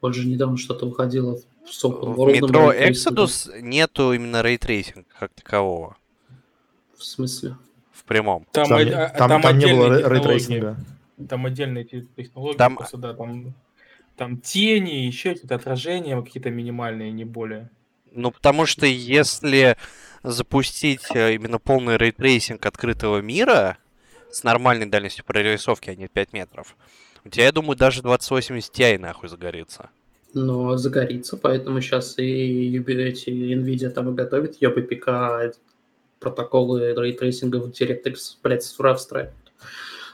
Вот 0.00 0.14
же 0.14 0.26
недавно 0.26 0.56
что-то 0.56 0.86
выходило 0.86 1.38
с 1.68 1.84
Open 1.84 2.14
В 2.14 2.20
World. 2.20 2.32
метро 2.34 2.70
рейтрейсингом. 2.72 3.24
Exodus 3.24 3.60
нету 3.60 4.12
именно 4.12 4.42
рейтрейсинга 4.42 5.06
как 5.18 5.32
такового. 5.34 5.96
В 6.96 7.04
смысле? 7.04 7.56
В 7.92 8.04
прямом. 8.04 8.46
Там, 8.52 8.68
Там, 8.68 8.78
не- 8.84 8.90
а- 8.92 9.08
там- 9.08 9.28
там 9.28 9.42
там 9.42 9.58
не 9.58 9.66
было 9.74 10.08
рейтрейсинга. 10.08 10.76
Там 11.28 11.46
отдельные 11.46 11.84
те- 11.84 12.06
технологии, 12.16 12.56
Там- 12.56 12.76
просто, 12.76 12.96
да, 12.98 13.14
там 13.14 13.54
Там 14.16 14.38
тени, 14.38 15.04
еще 15.06 15.34
какие-то 15.34 15.56
отражения, 15.56 16.18
какие-то 16.22 16.48
минимальные, 16.48 17.12
не 17.12 17.26
более. 17.26 17.68
Ну, 18.12 18.30
потому 18.30 18.64
что 18.64 18.86
если 18.86 19.76
запустить 20.22 21.02
э, 21.14 21.34
именно 21.34 21.58
полный 21.58 21.98
рейтрейсинг 21.98 22.64
открытого 22.64 23.20
мира 23.20 23.76
с 24.30 24.42
нормальной 24.42 24.86
дальностью 24.86 25.22
прорисовки, 25.26 25.90
а 25.90 25.94
не 25.94 26.08
5 26.08 26.32
метров, 26.32 26.76
у 27.26 27.30
тебя, 27.30 27.46
я 27.46 27.52
думаю, 27.52 27.76
даже 27.76 28.02
2080 28.02 28.72
Ti 28.72 28.98
нахуй 28.98 29.28
загорится. 29.28 29.90
Но 30.34 30.76
загорится, 30.76 31.36
поэтому 31.36 31.80
сейчас 31.80 32.18
и 32.18 32.78
эти 32.78 33.30
NVIDIA 33.30 33.90
там 33.90 34.10
и 34.10 34.14
готовят 34.14 34.60
EPPK 34.60 35.54
протоколы 36.20 36.94
рейтрейсинга 36.94 37.56
в 37.56 37.70
DirectX, 37.70 38.36
блядь, 38.42 38.64
в 38.64 38.94
встраивают. 38.96 39.34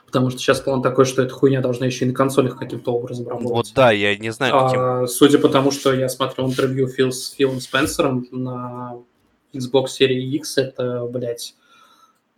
Потому 0.07 0.29
что 0.31 0.39
сейчас 0.39 0.61
план 0.61 0.83
такой, 0.83 1.07
что 1.07 1.23
эта 1.23 1.33
хуйня 1.33 1.61
должна 1.61 1.87
еще 1.87 2.05
и 2.05 2.09
на 2.09 2.15
консолях 2.15 2.59
каким-то 2.59 2.93
образом 2.93 3.27
работать. 3.29 3.51
Вот 3.51 3.73
да, 3.75 3.91
я 3.91 4.17
не 4.17 4.31
знаю, 4.31 4.53
каким... 4.53 4.81
А, 4.81 5.07
судя 5.07 5.39
по 5.39 5.49
тому, 5.49 5.71
что 5.71 5.93
я 5.95 6.09
смотрел 6.09 6.49
интервью 6.49 6.87
Фил 6.87 7.13
с 7.13 7.31
Филом 7.31 7.61
Спенсером 7.61 8.29
на 8.31 8.97
Xbox 9.55 9.87
Series 9.99 10.21
X, 10.21 10.59
это, 10.59 11.07
блядь, 11.07 11.55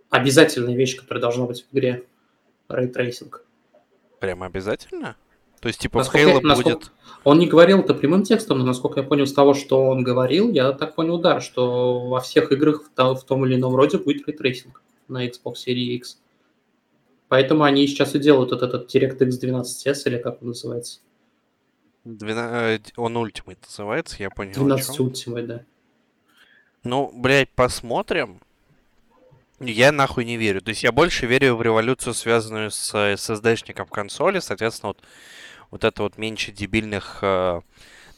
обязательная 0.09 0.77
вещь, 0.77 0.97
которая 0.97 1.21
должна 1.21 1.47
быть 1.47 1.67
в 1.69 1.75
игре. 1.77 2.05
Рейтрейсинг. 2.69 3.44
Прям 4.25 4.43
обязательно? 4.43 5.17
То 5.61 5.69
есть, 5.69 5.81
типа, 5.81 5.99
Насколько 5.99 6.19
я- 6.29 6.37
Halo 6.37 6.41
насколько- 6.43 6.79
будет... 6.79 6.93
Он 7.25 7.39
не 7.39 7.47
говорил 7.47 7.81
это 7.81 7.95
прямым 7.95 8.23
текстом, 8.23 8.59
но 8.59 8.65
насколько 8.67 9.01
я 9.01 9.07
понял 9.07 9.25
из 9.25 9.33
того, 9.33 9.55
что 9.55 9.87
он 9.87 10.03
говорил, 10.03 10.51
я 10.51 10.73
так 10.73 10.95
понял, 10.95 11.19
да, 11.19 11.41
что 11.41 12.01
во 12.09 12.21
всех 12.21 12.53
играх 12.53 12.85
в, 12.85 12.91
то- 12.91 13.15
в 13.15 13.25
том 13.25 13.47
или 13.47 13.55
ином 13.55 13.75
роде 13.75 13.97
будет 13.99 14.27
рейтрейсинг 14.29 14.83
на 15.09 15.27
Xbox 15.27 15.55
Series 15.67 15.95
X. 15.97 16.19
Поэтому 17.29 17.65
они 17.65 17.87
сейчас 17.87 18.15
и 18.15 18.19
делают 18.19 18.51
вот 18.51 18.63
этот 18.63 18.95
DirectX 18.95 19.29
12S, 19.43 20.03
или 20.07 20.19
как 20.19 20.43
он 20.43 20.49
называется. 20.49 21.01
12... 22.05 22.89
э, 22.91 22.93
Он 23.01 23.17
Ultimate 23.17 23.59
называется, 23.67 24.17
я 24.19 24.29
понял. 24.29 24.53
о 24.53 24.55
12 24.57 24.97
чём. 24.97 25.07
Ultimate, 25.09 25.47
да. 25.47 25.61
Ну, 26.83 27.11
блядь, 27.15 27.49
посмотрим. 27.51 28.41
Я 29.73 29.93
нахуй 29.93 30.25
не 30.25 30.37
верю. 30.37 30.61
То 30.61 30.71
есть 30.71 30.83
я 30.83 30.93
больше 30.93 31.27
верю 31.27 31.57
в 31.57 31.63
революцию, 31.63 32.15
связанную 32.15 32.71
с 32.71 32.95
э, 32.95 33.15
SSD-шником 33.15 33.87
консоли. 33.89 34.41
Соответственно, 34.41 34.89
вот, 34.89 34.99
вот 35.71 35.85
это 35.85 36.03
вот 36.03 36.19
меньше 36.19 36.53
дебильных 36.53 37.19
э, 37.23 37.61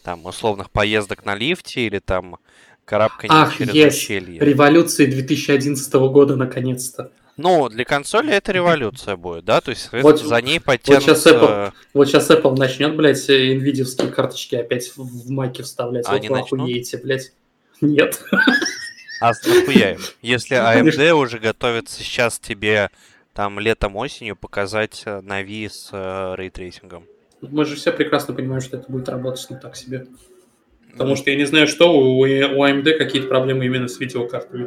там 0.02 0.24
условных 0.26 0.70
поездок 0.70 1.24
на 1.24 1.34
лифте 1.34 1.86
или 1.86 1.98
там 1.98 2.38
карабканье 2.84 3.36
Ах, 3.36 3.56
через 3.56 3.74
yes. 3.74 3.88
ущелье. 3.88 4.40
Революции 4.40 5.06
2011 5.06 5.92
года, 5.94 6.36
наконец-то. 6.36 7.10
Ну, 7.36 7.68
для 7.68 7.84
консоли 7.84 8.32
это 8.32 8.52
революция 8.52 9.16
будет, 9.16 9.44
да? 9.44 9.60
То 9.60 9.70
есть, 9.70 9.90
Вот- 9.92 10.20
за 10.22 10.40
ней 10.40 10.58
подтянутся... 10.58 11.30
Apple- 11.30 11.72
Вот 11.92 12.08
сейчас 12.08 12.30
Apple 12.30 12.56
начнет, 12.56 12.96
блядь, 12.96 13.28
nvidia 13.28 14.10
карточки 14.10 14.54
опять 14.54 14.92
в, 14.96 15.30
маки 15.30 15.60
вставлять. 15.60 16.06
Они 16.08 16.28
вот 16.28 16.34
вы 16.34 16.40
начнут? 16.40 16.60
охуеете, 16.60 16.96
блядь. 16.96 17.32
Нет. 17.82 18.22
А 19.20 19.32
нахуя 19.46 19.92
им? 19.92 20.00
Если 20.22 20.54
Ну, 20.54 20.60
AMD 20.62 20.74
конечно. 20.74 21.14
уже 21.14 21.38
готовится 21.38 22.02
сейчас 22.02 22.38
тебе 22.38 22.90
там 23.34 23.58
летом-осенью 23.58 24.36
показать 24.36 25.02
э, 25.04 25.20
Navi 25.20 25.68
с 25.68 25.90
э, 25.92 26.34
рейтрейсингом. 26.36 27.04
Мы 27.42 27.64
же 27.64 27.76
все 27.76 27.92
прекрасно 27.92 28.34
понимаем, 28.34 28.60
что 28.62 28.78
это 28.78 28.90
будет 28.90 29.08
работать 29.08 29.50
не 29.50 29.56
так 29.58 29.76
себе. 29.76 30.06
Потому 30.92 31.16
что 31.16 31.30
я 31.30 31.36
не 31.36 31.44
знаю, 31.44 31.66
что 31.66 31.92
у, 31.92 32.20
у 32.20 32.24
AMD 32.26 32.96
какие-то 32.96 33.28
проблемы 33.28 33.66
именно 33.66 33.88
с 33.88 34.00
видеокартами. 34.00 34.66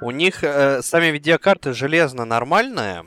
У 0.00 0.10
них 0.10 0.42
э, 0.42 0.82
сами 0.82 1.06
видеокарты 1.06 1.72
железно 1.72 2.24
нормальная. 2.24 3.06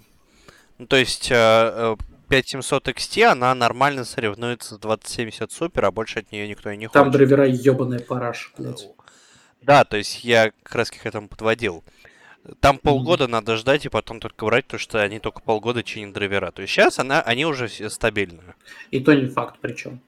Ну, 0.78 0.88
то 0.88 0.96
есть 0.96 1.30
э, 1.30 1.36
э, 1.36 1.96
5700 2.30 2.88
XT, 2.88 3.24
она 3.24 3.54
нормально 3.54 4.06
соревнуется 4.06 4.76
с 4.76 4.78
2070 4.80 5.52
Super, 5.52 5.86
а 5.86 5.92
больше 5.92 6.20
от 6.20 6.32
нее 6.32 6.48
никто 6.48 6.70
и 6.70 6.78
не 6.78 6.88
Там 6.88 7.08
хочет. 7.08 7.18
драйвера 7.18 7.46
ебаная 7.48 8.00
параш, 8.00 8.54
блядь. 8.58 8.88
Да, 9.66 9.84
то 9.84 9.98
есть 9.98 10.24
я 10.24 10.52
как 10.64 10.76
раз 10.76 10.92
к 10.92 11.06
этому 11.06 11.28
подводил. 11.28 11.84
Там 12.60 12.78
полгода 12.78 13.28
надо 13.28 13.56
ждать 13.56 13.88
и 13.88 13.90
потом 13.90 14.20
только 14.20 14.46
брать, 14.46 14.66
потому 14.66 14.80
что 14.80 15.02
они 15.02 15.18
только 15.18 15.42
полгода 15.42 15.82
чинят 15.82 16.14
драйвера. 16.14 16.52
То 16.52 16.62
есть 16.62 16.72
сейчас 16.72 17.00
она, 17.00 17.22
они 17.22 17.48
уже 17.48 17.66
все 17.66 17.90
стабильные. 17.90 18.56
И 18.92 19.00
то 19.00 19.16
не 19.16 19.26
факт 19.26 19.58
причем. 19.60 20.02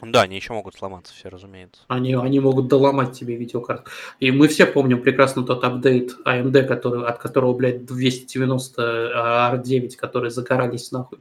Да, 0.00 0.22
они 0.22 0.36
еще 0.36 0.52
могут 0.52 0.76
сломаться 0.76 1.12
все, 1.12 1.28
разумеется. 1.28 1.80
Они, 1.88 2.14
они 2.14 2.38
могут 2.38 2.68
доломать 2.68 3.18
тебе 3.18 3.34
видеокарту. 3.34 3.90
И 4.20 4.30
мы 4.30 4.46
все 4.46 4.64
помним 4.64 5.02
прекрасно 5.02 5.42
тот 5.42 5.64
апдейт 5.64 6.14
AMD, 6.24 6.62
который, 6.68 7.04
от 7.04 7.18
которого, 7.18 7.54
блядь, 7.54 7.84
290 7.84 9.52
R9, 9.54 9.96
которые 9.96 10.30
загорались 10.30 10.92
нахуй. 10.92 11.18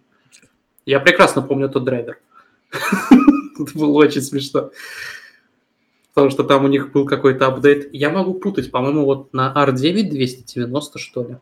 Я 0.85 0.99
прекрасно 0.99 1.41
помню 1.41 1.69
тот 1.69 1.85
драйвер. 1.85 2.19
Это 2.71 3.73
было 3.73 3.93
очень 3.93 4.21
смешно. 4.21 4.69
Потому 6.17 6.31
что 6.31 6.43
там 6.43 6.65
у 6.65 6.67
них 6.67 6.91
был 6.93 7.05
какой-то 7.05 7.45
апдейт. 7.45 7.93
Я 7.93 8.09
могу 8.09 8.33
путать, 8.33 8.71
по-моему, 8.71 9.05
вот 9.05 9.33
на 9.33 9.53
R9 9.55 10.09
290, 10.09 10.97
что 10.97 11.23
ли. 11.23 11.37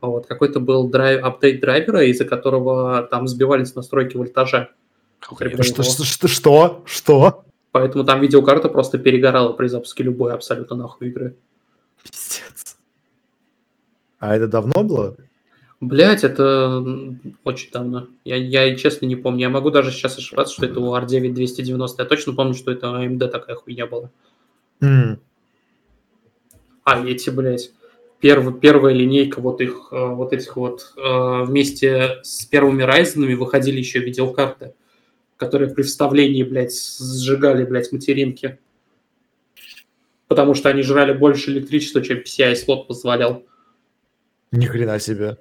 А 0.00 0.06
Вот 0.06 0.24
какой-то 0.24 0.60
был 0.60 0.88
драйв, 0.88 1.22
апдейт 1.22 1.60
драйвера, 1.60 2.02
из-за 2.04 2.24
которого 2.24 3.02
там 3.02 3.28
сбивались 3.28 3.74
настройки 3.74 4.16
вольтажа. 4.16 4.70
Что, 5.20 5.82
что, 5.82 6.04
что, 6.04 6.28
что? 6.28 6.82
Что? 6.86 7.44
Поэтому 7.70 8.04
там 8.04 8.22
видеокарта 8.22 8.70
просто 8.70 8.96
перегорала 8.96 9.52
при 9.52 9.66
запуске 9.66 10.02
любой 10.04 10.32
абсолютно 10.32 10.74
нахуй 10.74 11.08
игры. 11.08 11.36
Пиздец. 12.02 12.78
А 14.20 14.34
это 14.34 14.48
давно 14.48 14.82
было? 14.84 15.16
Блять, 15.80 16.24
это 16.24 16.82
очень 17.42 17.70
давно. 17.70 18.08
Я, 18.24 18.36
я 18.36 18.74
честно 18.76 19.06
не 19.06 19.16
помню. 19.16 19.40
Я 19.42 19.50
могу 19.50 19.70
даже 19.70 19.90
сейчас 19.90 20.16
ошибаться, 20.16 20.54
что 20.54 20.66
это 20.66 20.80
у 20.80 20.94
R9 20.96 21.32
290. 21.32 22.02
Я 22.02 22.08
точно 22.08 22.32
помню, 22.32 22.54
что 22.54 22.70
это 22.70 22.86
AMD 22.86 23.28
такая 23.28 23.56
хуйня 23.56 23.86
была. 23.86 24.10
М, 24.80 25.20
А, 26.84 27.04
эти, 27.06 27.30
блядь, 27.30 27.72
перв, 28.20 28.60
первая 28.60 28.94
линейка 28.94 29.40
вот 29.40 29.60
их, 29.60 29.88
э, 29.90 30.06
вот 30.06 30.32
этих 30.32 30.56
вот, 30.56 30.92
э, 30.96 31.42
вместе 31.44 32.20
с 32.22 32.44
первыми 32.46 32.82
Ryzen 32.84 33.34
выходили 33.36 33.78
еще 33.78 34.00
видеокарты, 34.00 34.74
которые 35.36 35.70
при 35.74 35.82
вставлении, 35.82 36.42
блядь, 36.42 36.74
сжигали, 36.74 37.64
блядь, 37.64 37.90
материнки. 37.92 38.58
Потому 40.28 40.54
что 40.54 40.68
они 40.68 40.82
жрали 40.82 41.12
больше 41.12 41.50
электричества, 41.50 42.02
чем 42.02 42.18
PCI-слот 42.18 42.86
позволял. 42.86 43.44
Ни 44.52 44.66
хрена 44.66 44.98
себе. 44.98 45.38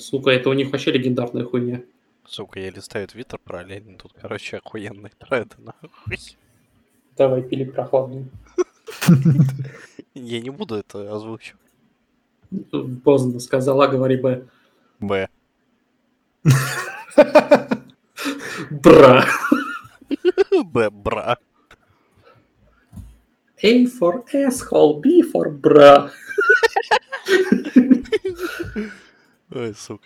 Сука, 0.00 0.30
это 0.30 0.48
у 0.48 0.54
них 0.54 0.70
вообще 0.70 0.92
легендарная 0.92 1.44
хуйня. 1.44 1.82
Сука, 2.26 2.58
я 2.60 2.70
листаю 2.70 3.06
твиттер 3.06 3.38
параллельно, 3.38 3.98
тут, 3.98 4.12
короче, 4.20 4.56
охуенный 4.58 5.10
тред, 5.18 5.54
нахуй. 5.58 6.18
Давай 7.16 7.42
пили 7.42 7.64
прохладную. 7.64 8.30
Я 10.14 10.40
не 10.40 10.50
буду 10.50 10.76
это 10.76 11.14
озвучивать. 11.14 11.60
Поздно 13.04 13.38
сказала, 13.40 13.86
говори 13.86 14.16
бы. 14.16 14.48
Б. 14.98 15.28
Бра. 18.70 19.24
Б, 20.64 20.90
бра. 20.90 21.38
A 23.62 23.84
for 23.84 24.24
asshole, 24.32 25.00
B 25.00 25.20
for 25.22 25.50
бра. 25.50 26.10
Ой, 29.52 29.74
сука. 29.74 30.04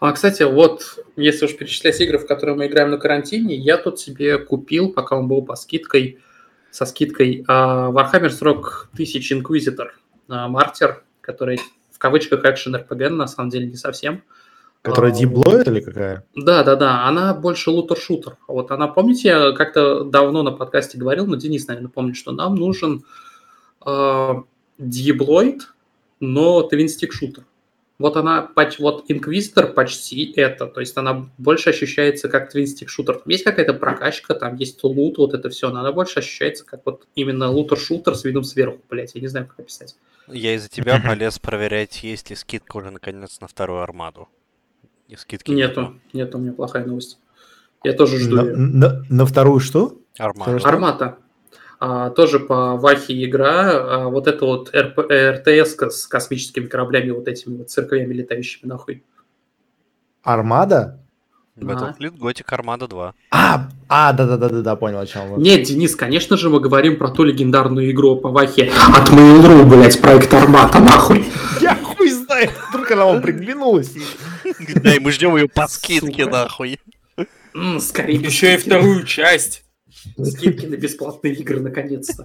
А, 0.00 0.12
кстати, 0.12 0.44
вот, 0.44 1.04
если 1.16 1.46
уж 1.46 1.56
перечислять 1.56 2.00
игры, 2.00 2.18
в 2.18 2.26
которые 2.26 2.56
мы 2.56 2.66
играем 2.66 2.90
на 2.90 2.98
карантине, 2.98 3.56
я 3.56 3.76
тут 3.76 3.98
себе 3.98 4.38
купил, 4.38 4.92
пока 4.92 5.16
он 5.16 5.26
был 5.26 5.42
по 5.42 5.56
скидкой, 5.56 6.20
со 6.70 6.86
скидкой, 6.86 7.44
а, 7.48 7.90
Warhammer 7.90 8.30
40 8.30 8.90
тысяч 8.96 9.32
Inquisitor 9.32 9.88
а, 10.28 10.48
Мартер, 10.48 11.02
который 11.20 11.60
в 11.90 11.98
кавычках 11.98 12.44
экшен 12.44 12.76
RPG, 12.76 13.08
на 13.08 13.26
самом 13.26 13.50
деле 13.50 13.66
не 13.66 13.74
совсем. 13.74 14.22
Которая 14.82 15.10
А, 15.10 15.14
диблоид 15.14 15.66
или 15.66 15.80
какая? 15.80 16.24
Да, 16.36 16.62
да, 16.62 16.76
да, 16.76 17.06
она 17.08 17.34
больше 17.34 17.70
лутер-шутер. 17.72 18.36
Вот 18.46 18.70
она, 18.70 18.86
помните, 18.86 19.28
я 19.28 19.52
как-то 19.52 20.04
давно 20.04 20.44
на 20.44 20.52
подкасте 20.52 20.96
говорил, 20.96 21.26
но 21.26 21.34
Денис, 21.34 21.66
наверное, 21.66 21.90
помнит, 21.90 22.16
что 22.16 22.30
нам 22.30 22.54
нужен 22.54 23.02
э, 23.84 24.34
Diabloid, 24.78 25.62
но 26.20 26.62
твинстик 26.62 27.12
шутер. 27.12 27.44
Вот 27.98 28.16
она, 28.16 28.48
вот 28.78 29.10
Inquisitor 29.10 29.72
почти 29.72 30.32
это, 30.36 30.66
то 30.68 30.78
есть 30.78 30.96
она 30.96 31.28
больше 31.36 31.70
ощущается 31.70 32.28
как 32.28 32.48
твинстик 32.50 32.88
шутер. 32.88 33.14
Там 33.14 33.24
есть 33.26 33.42
какая-то 33.42 33.74
прокачка, 33.74 34.34
там 34.34 34.54
есть 34.54 34.84
лут, 34.84 35.18
вот 35.18 35.34
это 35.34 35.48
все, 35.50 35.70
но 35.70 35.80
она 35.80 35.90
больше 35.90 36.20
ощущается 36.20 36.64
как 36.64 36.82
вот 36.84 37.08
именно 37.16 37.50
лутер-шутер 37.50 38.14
с 38.14 38.22
видом 38.24 38.44
сверху, 38.44 38.78
блять, 38.88 39.16
я 39.16 39.20
не 39.20 39.26
знаю, 39.26 39.48
как 39.48 39.58
описать. 39.58 39.96
Я 40.28 40.54
из-за 40.54 40.68
тебя 40.68 41.00
полез 41.04 41.40
проверять, 41.40 42.04
есть 42.04 42.30
ли 42.30 42.36
скидка 42.36 42.76
уже 42.76 42.90
наконец 42.90 43.40
на 43.40 43.48
вторую 43.48 43.80
армаду. 43.80 44.28
И 45.08 45.16
скидки 45.16 45.50
Нету, 45.50 45.98
нету, 46.12 46.38
у 46.38 46.40
меня 46.40 46.52
плохая 46.52 46.84
новость. 46.84 47.18
Я 47.82 47.94
тоже 47.94 48.18
жду 48.18 48.36
На, 48.36 48.40
её. 48.42 48.56
на- 48.56 49.04
на 49.08 49.26
вторую 49.26 49.58
что? 49.58 49.98
Армаду. 50.18 50.58
Что? 50.58 50.68
Армата. 50.68 51.18
А, 51.80 52.10
тоже 52.10 52.40
по 52.40 52.76
Вахе 52.76 53.24
игра. 53.24 53.70
А, 53.70 54.08
вот 54.08 54.26
это 54.26 54.44
вот 54.44 54.74
РП, 54.74 54.98
РТС 55.10 55.76
с 55.76 56.06
космическими 56.06 56.66
кораблями, 56.66 57.10
вот 57.10 57.28
этими 57.28 57.58
вот 57.58 57.70
церквями 57.70 58.12
летающими 58.14 58.68
нахуй. 58.68 59.04
Армада? 60.22 61.00
Battlefield 61.56 62.18
Gothic 62.18 62.46
Armada 62.50 62.88
2. 62.88 63.14
А, 63.30 63.68
а, 63.88 64.12
да-да-да-да, 64.12 64.76
понял, 64.76 65.00
о 65.00 65.06
чем 65.06 65.28
вы. 65.30 65.42
Нет, 65.42 65.64
Денис, 65.64 65.96
конечно 65.96 66.36
же, 66.36 66.50
мы 66.50 66.60
говорим 66.60 66.96
про 66.96 67.08
ту 67.08 67.24
легендарную 67.24 67.90
игру 67.90 68.16
по 68.16 68.28
Вахе. 68.28 68.70
От 68.94 69.08
Mail.ru, 69.10 69.64
блядь, 69.64 70.00
проект 70.00 70.32
Армата, 70.34 70.78
нахуй. 70.78 71.24
Я 71.60 71.76
хуй 71.76 72.10
знает, 72.10 72.52
вдруг 72.70 72.90
она 72.90 73.06
вам 73.06 73.22
приглянулась. 73.22 73.92
Да, 74.82 74.94
и 74.94 74.98
мы 74.98 75.10
ждем 75.10 75.36
ее 75.36 75.48
по 75.48 75.66
скидке, 75.66 76.26
нахуй. 76.26 76.78
Скорее 77.80 78.20
Еще 78.20 78.54
и 78.54 78.56
вторую 78.56 79.04
часть. 79.06 79.64
Скидки 80.22 80.66
на 80.66 80.76
бесплатные 80.76 81.34
игры, 81.34 81.60
наконец-то. 81.60 82.24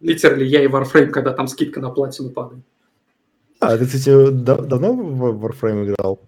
Литерали 0.00 0.44
я 0.44 0.62
и 0.62 0.68
Warframe, 0.68 1.08
когда 1.08 1.32
там 1.32 1.48
скидка 1.48 1.80
на 1.80 1.90
платину 1.90 2.30
падает. 2.30 2.62
А, 3.60 3.76
ты, 3.76 3.86
кстати, 3.86 4.30
да- 4.30 4.56
давно 4.56 4.92
в 4.92 5.44
Warframe 5.44 5.86
играл? 5.86 6.20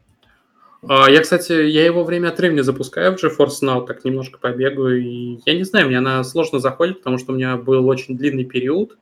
А, 0.88 1.08
Я, 1.08 1.20
кстати, 1.20 1.52
я 1.52 1.84
его 1.84 2.02
время 2.04 2.28
от 2.28 2.38
времени 2.38 2.62
запускаю 2.62 3.16
в 3.16 3.22
GeForce 3.22 3.62
Now, 3.62 3.86
так 3.86 4.04
немножко 4.04 4.38
побегаю, 4.38 5.00
и 5.00 5.38
я 5.46 5.54
не 5.54 5.62
знаю, 5.64 5.86
мне 5.86 5.98
она 5.98 6.24
сложно 6.24 6.58
заходит, 6.58 6.98
потому 6.98 7.18
что 7.18 7.32
у 7.32 7.36
меня 7.36 7.56
был 7.56 7.86
очень 7.86 8.16
длинный 8.16 8.44
период. 8.44 8.96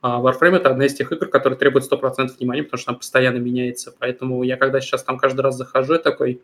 А 0.00 0.20
Warframe— 0.20 0.56
это 0.58 0.70
одна 0.70 0.86
из 0.86 0.94
тех 0.94 1.10
игр, 1.10 1.26
которые 1.26 1.58
требует 1.58 1.84
100% 1.84 2.36
внимания, 2.38 2.62
потому 2.64 2.78
что 2.80 2.90
она 2.90 2.98
постоянно 2.98 3.38
меняется. 3.38 3.94
Поэтому 3.98 4.42
я 4.42 4.56
когда 4.56 4.80
сейчас 4.80 5.02
там 5.02 5.16
каждый 5.16 5.40
раз 5.40 5.56
захожу, 5.56 5.94
я 5.94 5.98
такой, 5.98 6.40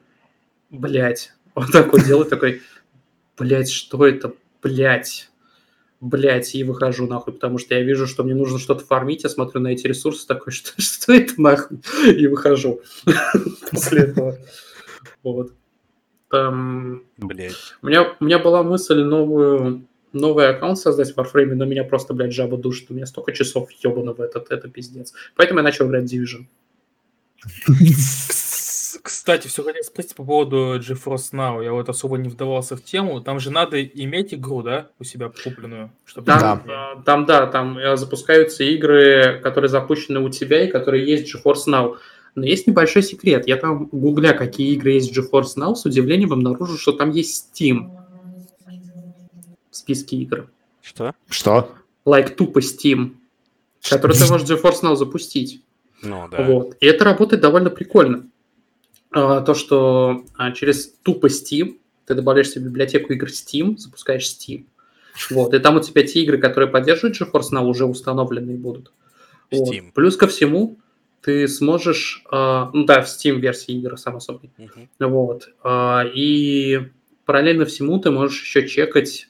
блядь, 0.70 1.32
вот 1.60 1.72
так 1.72 1.92
вот 1.92 2.04
делаю, 2.04 2.26
такой, 2.26 2.62
блядь, 3.36 3.70
что 3.70 4.06
это, 4.06 4.34
блядь, 4.62 5.30
блядь, 6.00 6.54
и 6.54 6.64
выхожу 6.64 7.06
нахуй, 7.06 7.34
потому 7.34 7.58
что 7.58 7.74
я 7.74 7.82
вижу, 7.82 8.06
что 8.06 8.22
мне 8.24 8.34
нужно 8.34 8.58
что-то 8.58 8.84
фармить, 8.84 9.24
я 9.24 9.30
смотрю 9.30 9.60
на 9.60 9.68
эти 9.68 9.86
ресурсы, 9.86 10.26
такой, 10.26 10.52
что, 10.54 10.80
что 10.80 11.12
это 11.12 11.40
нахуй, 11.40 11.78
и 12.06 12.26
выхожу 12.26 12.80
после 13.70 14.02
этого. 14.02 14.38
Вот. 15.22 15.52
Там, 16.30 17.04
Блять. 17.16 17.54
у 17.80 17.86
меня, 17.86 18.14
у 18.20 18.24
меня 18.24 18.38
была 18.38 18.62
мысль 18.62 19.00
новую, 19.00 19.86
новый 20.12 20.48
аккаунт 20.48 20.78
создать 20.78 21.14
в 21.14 21.18
Warframe, 21.18 21.54
но 21.54 21.64
меня 21.64 21.84
просто, 21.84 22.12
блядь, 22.12 22.34
жаба 22.34 22.58
душит. 22.58 22.90
У 22.90 22.94
меня 22.94 23.06
столько 23.06 23.32
часов 23.32 23.70
ебано 23.82 24.12
в 24.12 24.20
этот, 24.20 24.50
это 24.50 24.68
пиздец. 24.68 25.14
Поэтому 25.36 25.60
я 25.60 25.64
начал 25.64 25.86
играть 25.86 26.04
в 26.04 26.14
Division. 26.14 26.44
Кстати, 29.08 29.48
все 29.48 29.64
хотел 29.64 29.82
спросить 29.82 30.14
по 30.14 30.22
поводу 30.22 30.78
GeForce 30.78 31.32
Now. 31.32 31.64
Я 31.64 31.72
вот 31.72 31.88
особо 31.88 32.18
не 32.18 32.28
вдавался 32.28 32.76
в 32.76 32.84
тему. 32.84 33.22
Там 33.22 33.40
же 33.40 33.50
надо 33.50 33.82
иметь 33.82 34.34
игру, 34.34 34.60
да, 34.60 34.88
у 34.98 35.04
себя 35.04 35.30
купленную? 35.30 35.90
Чтобы 36.04 36.26
Там, 36.26 36.62
Да. 36.66 36.94
там, 37.06 37.24
да, 37.24 37.46
там 37.46 37.78
э, 37.78 37.96
запускаются 37.96 38.64
игры, 38.64 39.40
которые 39.42 39.70
запущены 39.70 40.20
у 40.20 40.28
тебя 40.28 40.62
и 40.62 40.68
которые 40.68 41.06
есть 41.06 41.32
в 41.32 41.36
GeForce 41.36 41.68
Now. 41.68 41.96
Но 42.34 42.44
есть 42.44 42.66
небольшой 42.66 43.02
секрет. 43.02 43.48
Я 43.48 43.56
там, 43.56 43.86
гугля, 43.86 44.34
какие 44.34 44.74
игры 44.74 44.90
есть 44.90 45.16
в 45.16 45.18
GeForce 45.18 45.56
Now, 45.56 45.74
с 45.74 45.86
удивлением 45.86 46.34
обнаружил, 46.34 46.76
что 46.76 46.92
там 46.92 47.10
есть 47.10 47.50
Steam 47.56 47.90
в 49.70 49.74
списке 49.74 50.16
игр. 50.16 50.50
Что? 50.82 51.14
Что? 51.30 51.72
Like 52.04 52.34
тупо 52.34 52.58
Steam, 52.58 53.14
который 53.88 54.14
ты 54.14 54.30
можешь 54.30 54.46
GeForce 54.46 54.82
Now 54.82 54.96
запустить. 54.96 55.62
Ну, 56.02 56.28
да. 56.30 56.42
Вот. 56.42 56.76
И 56.80 56.86
это 56.86 57.06
работает 57.06 57.40
довольно 57.40 57.70
прикольно. 57.70 58.26
А, 59.10 59.40
То, 59.40 59.54
что 59.54 60.24
а, 60.36 60.52
через 60.52 60.88
тупо 61.02 61.26
Steam 61.26 61.78
ты 62.06 62.14
добавляешь 62.14 62.50
себе 62.50 62.66
библиотеку 62.66 63.12
игр 63.12 63.28
Steam, 63.28 63.76
запускаешь 63.76 64.24
Steam. 64.26 64.64
Вот. 65.30 65.52
И 65.54 65.58
там 65.58 65.76
у 65.76 65.80
тебя 65.80 66.06
те 66.06 66.22
игры, 66.22 66.38
которые 66.38 66.70
поддерживают 66.70 67.20
GeForce 67.20 67.52
Now, 67.52 67.64
уже 67.64 67.84
установленные 67.86 68.56
будут. 68.56 68.92
Вот. 69.50 69.72
Steam. 69.72 69.92
Плюс 69.94 70.16
ко 70.16 70.26
всему, 70.26 70.78
ты 71.22 71.48
сможешь... 71.48 72.22
а, 72.30 72.70
Ну 72.72 72.84
да, 72.84 73.02
в 73.02 73.06
Steam 73.06 73.40
версии 73.40 73.74
игр, 73.74 73.98
само 73.98 74.20
собой. 74.20 74.50
Мгм. 74.56 74.88
Вот. 75.00 75.48
А, 75.62 76.04
И 76.14 76.88
параллельно 77.24 77.64
всему 77.64 77.98
ты 77.98 78.10
можешь 78.10 78.40
еще 78.40 78.66
чекать 78.66 79.28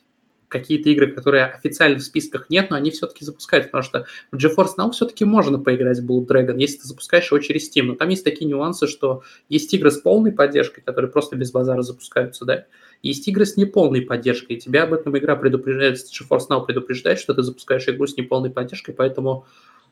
какие-то 0.48 0.88
игры, 0.90 1.12
которые 1.12 1.44
официально 1.44 1.98
в 1.98 2.02
списках 2.02 2.48
нет, 2.50 2.70
но 2.70 2.76
они 2.76 2.90
все-таки 2.90 3.24
запускают, 3.24 3.66
потому 3.66 3.82
что 3.82 4.06
в 4.32 4.36
GeForce 4.36 4.76
Now 4.78 4.90
все-таки 4.92 5.24
можно 5.24 5.58
поиграть 5.58 6.00
в 6.00 6.10
Blue 6.10 6.26
Dragon, 6.26 6.58
если 6.58 6.78
ты 6.78 6.88
запускаешь 6.88 7.30
его 7.30 7.38
через 7.38 7.70
Steam. 7.70 7.82
Но 7.82 7.94
там 7.94 8.08
есть 8.08 8.24
такие 8.24 8.46
нюансы, 8.46 8.86
что 8.86 9.22
есть 9.48 9.72
игры 9.74 9.90
с 9.90 9.98
полной 9.98 10.32
поддержкой, 10.32 10.80
которые 10.80 11.10
просто 11.10 11.36
без 11.36 11.52
базара 11.52 11.82
запускаются, 11.82 12.44
да, 12.44 12.64
есть 13.02 13.28
игры 13.28 13.44
с 13.46 13.56
неполной 13.56 14.02
поддержкой, 14.02 14.54
и 14.54 14.60
тебя 14.60 14.84
об 14.84 14.92
этом 14.92 15.16
игра 15.16 15.36
предупреждает, 15.36 15.98
GeForce 15.98 16.48
Now 16.50 16.64
предупреждает, 16.66 17.18
что 17.20 17.34
ты 17.34 17.42
запускаешь 17.42 17.88
игру 17.88 18.06
с 18.06 18.16
неполной 18.16 18.50
поддержкой, 18.50 18.92
поэтому 18.92 19.46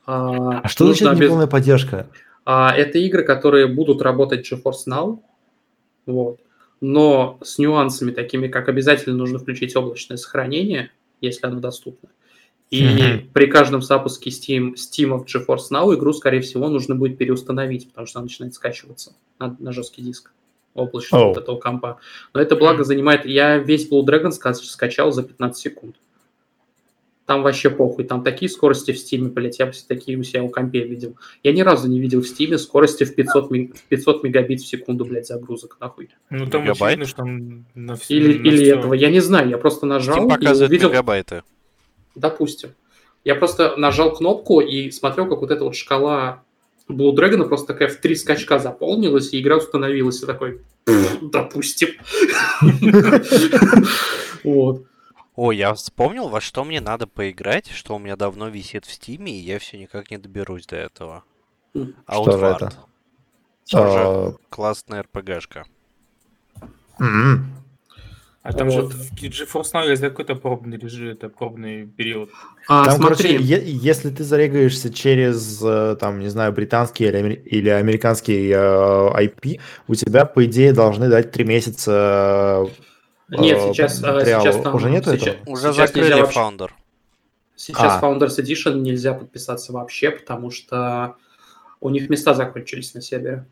а, 0.05 0.61
А 0.61 0.67
что 0.67 0.85
значит 0.85 1.07
обяз- 1.07 1.19
неполная 1.21 1.47
поддержка? 1.47 2.07
а, 2.45 2.73
это 2.75 2.97
игры, 2.97 3.23
которые 3.23 3.67
будут 3.67 4.01
работать 4.01 4.45
в 4.47 4.51
GeForce 4.51 4.87
Now, 4.89 5.19
вот, 6.05 6.39
но 6.81 7.39
с 7.43 7.57
нюансами 7.57 8.11
такими, 8.11 8.47
как 8.47 8.69
обязательно 8.69 9.15
нужно 9.15 9.39
включить 9.39 9.75
облачное 9.75 10.17
сохранение, 10.17 10.91
если 11.21 11.47
оно 11.47 11.59
доступно. 11.59 12.09
И 12.69 12.85
Мгм. 12.85 13.29
при 13.33 13.47
каждом 13.47 13.81
запуске 13.81 14.29
Steam, 14.29 14.73
Steam 14.73 15.17
в 15.17 15.23
GeForce 15.25 15.71
Now 15.71 15.95
игру, 15.95 16.11
скорее 16.13 16.41
всего, 16.41 16.67
нужно 16.67 16.95
будет 16.95 17.17
переустановить, 17.17 17.87
потому 17.87 18.05
что 18.07 18.19
она 18.19 18.25
начинает 18.25 18.53
скачиваться 18.53 19.15
на, 19.39 19.55
на 19.59 19.71
жесткий 19.71 20.01
диск 20.01 20.33
облачного 20.73 21.23
Оу. 21.23 21.29
вот 21.29 21.37
этого 21.37 21.57
компа. 21.59 21.99
Но 22.33 22.41
это 22.41 22.55
благо 22.55 22.83
занимает... 22.83 23.25
Я 23.25 23.57
весь 23.57 23.89
Blue 23.89 24.03
Dragon 24.05 24.29
ска- 24.31 24.53
скачал 24.53 25.11
за 25.11 25.23
15 25.23 25.57
секунд. 25.57 25.95
Там 27.27 27.43
вообще 27.43 27.69
похуй. 27.69 28.05
Там 28.05 28.23
такие 28.23 28.47
скорости 28.49 28.93
в 28.93 28.95
Steam, 28.95 29.27
блядь, 29.27 29.59
я 29.59 29.65
бы 29.65 29.73
такие 29.85 30.17
у 30.17 30.23
себя 30.23 30.41
у 30.43 30.49
компе 30.49 30.85
видел. 30.87 31.17
Я 31.43 31.51
ни 31.51 31.59
разу 31.59 31.89
не 31.89 31.99
видел 31.99 32.21
в 32.21 32.25
Steam 32.25 32.57
скорости 32.57 33.03
в 33.03 33.13
500, 33.13 33.51
ми- 33.51 33.67
в 33.67 33.83
500 33.83 34.23
мегабит 34.23 34.61
в 34.61 34.65
секунду, 34.65 35.03
блядь, 35.03 35.27
загрузок, 35.27 35.75
нахуй. 35.81 36.09
Ну, 36.29 36.47
там 36.47 36.61
Мегабайт? 36.63 36.93
очевидно, 36.93 37.05
что 37.05 37.17
там 37.17 37.65
на 37.75 37.95
все. 37.97 38.15
Или, 38.15 38.31
или 38.31 38.67
этого, 38.67 38.93
я 38.93 39.11
не 39.11 39.19
знаю, 39.19 39.49
я 39.49 39.57
просто 39.57 39.85
нажал 39.85 40.17
Steam 40.19 40.27
и 40.27 40.29
показывает 40.29 40.69
увидел... 40.71 40.89
мегабайты. 40.89 41.43
Допустим. 42.15 42.69
Я 43.25 43.35
просто 43.35 43.75
нажал 43.75 44.15
кнопку 44.15 44.61
и 44.61 44.89
смотрел, 44.89 45.27
как 45.27 45.41
вот 45.41 45.51
эта 45.51 45.65
вот 45.65 45.75
шкала 45.75 46.43
Blue 46.89 47.13
Dragon 47.13 47.45
просто 47.45 47.67
такая 47.67 47.89
в 47.89 47.97
три 47.97 48.15
скачка 48.15 48.57
заполнилась, 48.57 49.33
и 49.33 49.41
игра 49.41 49.57
установилась. 49.57 50.23
И 50.23 50.25
такой, 50.25 50.61
«Пф, 50.85 51.17
допустим. 51.23 51.89
Вот. 54.43 54.85
О, 55.37 55.51
я 55.51 55.75
вспомнил, 55.75 56.29
во 56.29 56.41
что 56.41 56.63
мне 56.63 56.81
надо 56.81 57.05
поиграть, 57.05 57.67
что 57.69 57.95
у 57.95 57.99
меня 57.99 58.15
давно 58.15 58.47
висит 58.49 58.85
в 58.85 58.91
стиме, 58.91 59.31
и 59.31 59.39
я 59.39 59.59
все 59.59 59.77
никак 59.77 60.09
не 60.09 60.17
доберусь 60.17 60.65
до 60.65 60.77
этого. 60.77 61.23
М, 61.75 61.93
что 62.11 62.31
же 62.31 62.45
Outward. 62.45 62.55
это? 62.55 62.73
Тоже 63.69 63.99
А, 63.99 64.33
классная 64.49 65.03
РПГшка. 65.03 65.65
м. 66.99 67.53
А 68.41 68.51
там 68.53 68.71
же 68.71 68.81
в 68.81 69.13
GeForce 69.13 69.73
Now 69.73 69.87
есть 69.87 70.01
какой-то 70.01 70.33
пробный 70.35 70.77
режим, 70.79 71.09
это 71.09 71.29
пробный 71.29 71.85
период. 71.85 72.31
А, 72.67 72.85
Там, 72.85 72.95
смотри, 72.95 73.33
короче, 73.35 73.43
е- 73.45 73.61
если 73.65 74.09
ты 74.09 74.23
зарегаешься 74.23 74.91
через, 74.91 75.61
э, 75.63 75.97
там, 75.99 76.19
не 76.19 76.29
знаю, 76.29 76.51
британский 76.51 77.05
или, 77.05 77.17
амер- 77.19 77.43
или 77.43 77.69
американский 77.69 78.49
э, 78.49 78.55
IP, 78.57 79.59
у 79.87 79.93
тебя, 79.93 80.25
по 80.25 80.43
идее, 80.45 80.73
должны 80.73 81.09
дать 81.09 81.31
три 81.31 81.43
месяца 81.45 82.65
э, 82.65 82.71
нет, 83.29 83.59
сейчас, 83.73 84.03
а, 84.03 84.13
материала. 84.13 84.43
сейчас 84.43 84.61
там... 84.61 84.75
Уже 84.75 84.89
нету 84.89 85.11
сейчас- 85.11 85.35
этого? 85.35 85.49
Уже 85.49 85.73
сейчас 85.73 85.77
нельзя 85.77 85.87
закрыли 85.87 86.21
вообще- 86.21 86.39
Founder. 86.39 86.69
Сейчас 87.55 88.01
А. 88.01 88.05
Founders 88.05 88.39
Edition 88.39 88.75
нельзя 88.75 89.13
подписаться 89.13 89.73
вообще, 89.73 90.11
потому 90.11 90.51
что 90.51 91.15
у 91.81 91.89
них 91.89 92.09
места 92.09 92.33
закончились 92.33 92.93
на 92.93 93.01
сервере. 93.01 93.45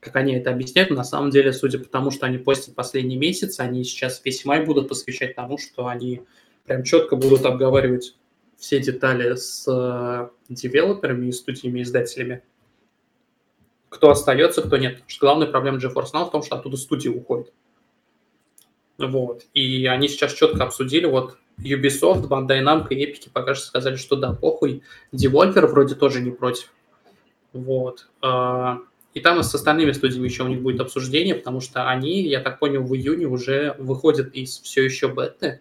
Как 0.00 0.14
они 0.16 0.34
это 0.34 0.50
объясняют, 0.50 0.90
на 0.90 1.04
самом 1.04 1.30
деле, 1.30 1.52
судя 1.52 1.78
по 1.78 1.88
тому, 1.88 2.10
что 2.10 2.26
они 2.26 2.38
постят 2.38 2.74
последний 2.74 3.16
месяц, 3.16 3.58
они 3.58 3.82
сейчас 3.82 4.20
весь 4.24 4.44
май 4.44 4.64
будут 4.64 4.88
посвящать 4.88 5.34
тому, 5.34 5.58
что 5.58 5.86
они 5.86 6.22
прям 6.66 6.82
четко 6.82 7.16
будут 7.16 7.44
обговаривать 7.46 8.14
все 8.56 8.80
детали 8.80 9.34
с 9.34 9.64
э, 9.66 10.28
девелоперами 10.48 11.26
и 11.26 11.32
студиями, 11.32 11.82
издателями. 11.82 12.42
Кто 13.88 14.10
остается, 14.10 14.62
кто 14.62 14.76
нет. 14.76 14.94
Потому 14.94 15.10
что 15.10 15.26
главная 15.26 15.46
проблема 15.46 15.78
GeForce 15.78 16.12
Now 16.12 16.26
в 16.26 16.30
том, 16.30 16.42
что 16.42 16.56
оттуда 16.56 16.76
студии 16.76 17.08
уходят. 17.08 17.52
Вот. 18.98 19.42
И 19.54 19.86
они 19.86 20.08
сейчас 20.08 20.32
четко 20.32 20.64
обсудили, 20.64 21.06
вот 21.06 21.36
Ubisoft, 21.58 22.28
Bandai 22.28 22.62
Namco 22.62 22.88
и 22.90 23.04
Epic 23.06 23.30
пока 23.32 23.54
что 23.54 23.66
сказали, 23.66 23.96
что 23.96 24.16
да, 24.16 24.32
похуй. 24.32 24.82
Devolver 25.12 25.66
вроде 25.66 25.94
тоже 25.94 26.20
не 26.20 26.30
против. 26.30 26.72
Вот. 27.52 28.08
А, 28.22 28.78
И 29.14 29.20
там 29.20 29.40
и 29.40 29.42
с 29.42 29.54
остальными 29.54 29.92
студиями 29.92 30.26
еще 30.28 30.42
у 30.44 30.48
них 30.48 30.60
будет 30.60 30.80
обсуждение, 30.80 31.34
потому 31.34 31.60
что 31.60 31.88
они, 31.88 32.22
я 32.22 32.40
так 32.40 32.58
понял, 32.58 32.82
в 32.82 32.94
июне 32.94 33.26
уже 33.26 33.74
выходят 33.78 34.34
из 34.34 34.58
все 34.60 34.84
еще 34.84 35.08
беты. 35.08 35.60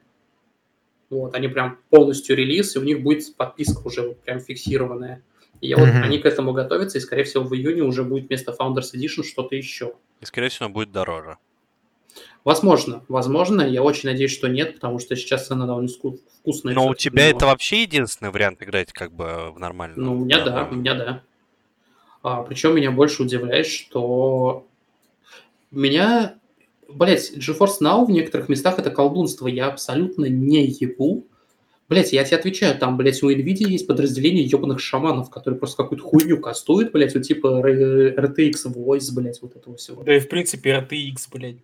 Вот, 1.09 1.35
они 1.35 1.47
прям 1.47 1.77
полностью 1.89 2.35
релиз, 2.35 2.75
и 2.75 2.79
у 2.79 2.83
них 2.83 3.01
будет 3.03 3.35
подписка 3.37 3.85
уже 3.87 4.01
вот 4.01 4.19
прям 4.21 4.39
фиксированная. 4.39 5.21
И 5.61 5.73
вот 5.73 5.87
Мгм. 5.87 6.03
они 6.03 6.17
к 6.17 6.25
этому 6.25 6.51
готовятся, 6.51 6.97
и, 6.97 7.01
скорее 7.01 7.23
всего, 7.23 7.43
в 7.43 7.53
июне 7.55 7.83
уже 7.83 8.03
будет 8.03 8.27
вместо 8.27 8.51
Founders 8.51 8.93
Edition 8.93 9.23
что-то 9.23 9.55
еще. 9.55 9.93
И, 10.19 10.25
скорее 10.25 10.49
всего, 10.49 10.67
будет 10.67 10.91
дороже. 10.91 11.37
Возможно, 12.45 13.03
возможно, 13.07 13.63
я 13.63 13.81
очень 13.81 14.07
надеюсь, 14.07 14.31
что 14.31 14.47
нет, 14.47 14.75
потому 14.75 14.99
что 14.99 15.15
сейчас 15.15 15.47
цена 15.47 15.65
довольно 15.65 15.89
вкусная. 15.89 16.75
Но 16.75 16.87
у 16.87 16.93
тебя 16.93 17.25
это 17.27 17.39
него. 17.39 17.47
вообще 17.47 17.81
единственный 17.81 18.29
вариант 18.29 18.61
играть 18.61 18.93
как 18.93 19.11
бы 19.11 19.51
в 19.51 19.59
нормальном. 19.59 19.99
Ну, 19.99 20.13
у 20.13 20.25
меня 20.25 20.37
да, 20.37 20.43
у 20.43 20.53
нормальном. 20.53 20.79
меня 20.79 20.93
да. 20.93 21.23
А, 22.21 22.43
причем 22.43 22.75
меня 22.75 22.91
больше 22.91 23.23
удивляет, 23.23 23.65
что 23.65 24.67
Меня, 25.71 26.35
блять, 26.87 27.33
GeForce 27.35 27.81
Now 27.81 28.05
в 28.05 28.11
некоторых 28.11 28.47
местах 28.47 28.77
это 28.77 28.91
колдунство. 28.91 29.47
Я 29.47 29.67
абсолютно 29.67 30.25
не 30.25 30.67
ебу. 30.67 31.25
Блять, 31.89 32.13
я 32.13 32.23
тебе 32.23 32.37
отвечаю, 32.37 32.77
там, 32.77 32.95
блядь, 32.95 33.23
у 33.23 33.31
NVIDIA 33.31 33.67
есть 33.67 33.87
подразделение 33.87 34.43
ебаных 34.43 34.79
шаманов, 34.79 35.31
которые 35.31 35.59
просто 35.59 35.77
какую-то 35.77 36.03
хуйню 36.03 36.39
кастуют, 36.39 36.91
блядь, 36.91 37.15
вот 37.15 37.23
типа 37.23 37.63
RTX 37.67 38.71
Voice, 38.71 39.13
блядь, 39.13 39.41
вот 39.41 39.55
этого 39.55 39.77
всего. 39.77 40.03
Да 40.03 40.15
и 40.15 40.19
в 40.19 40.29
принципе 40.29 40.71
RTX, 40.71 41.15
блядь. 41.31 41.57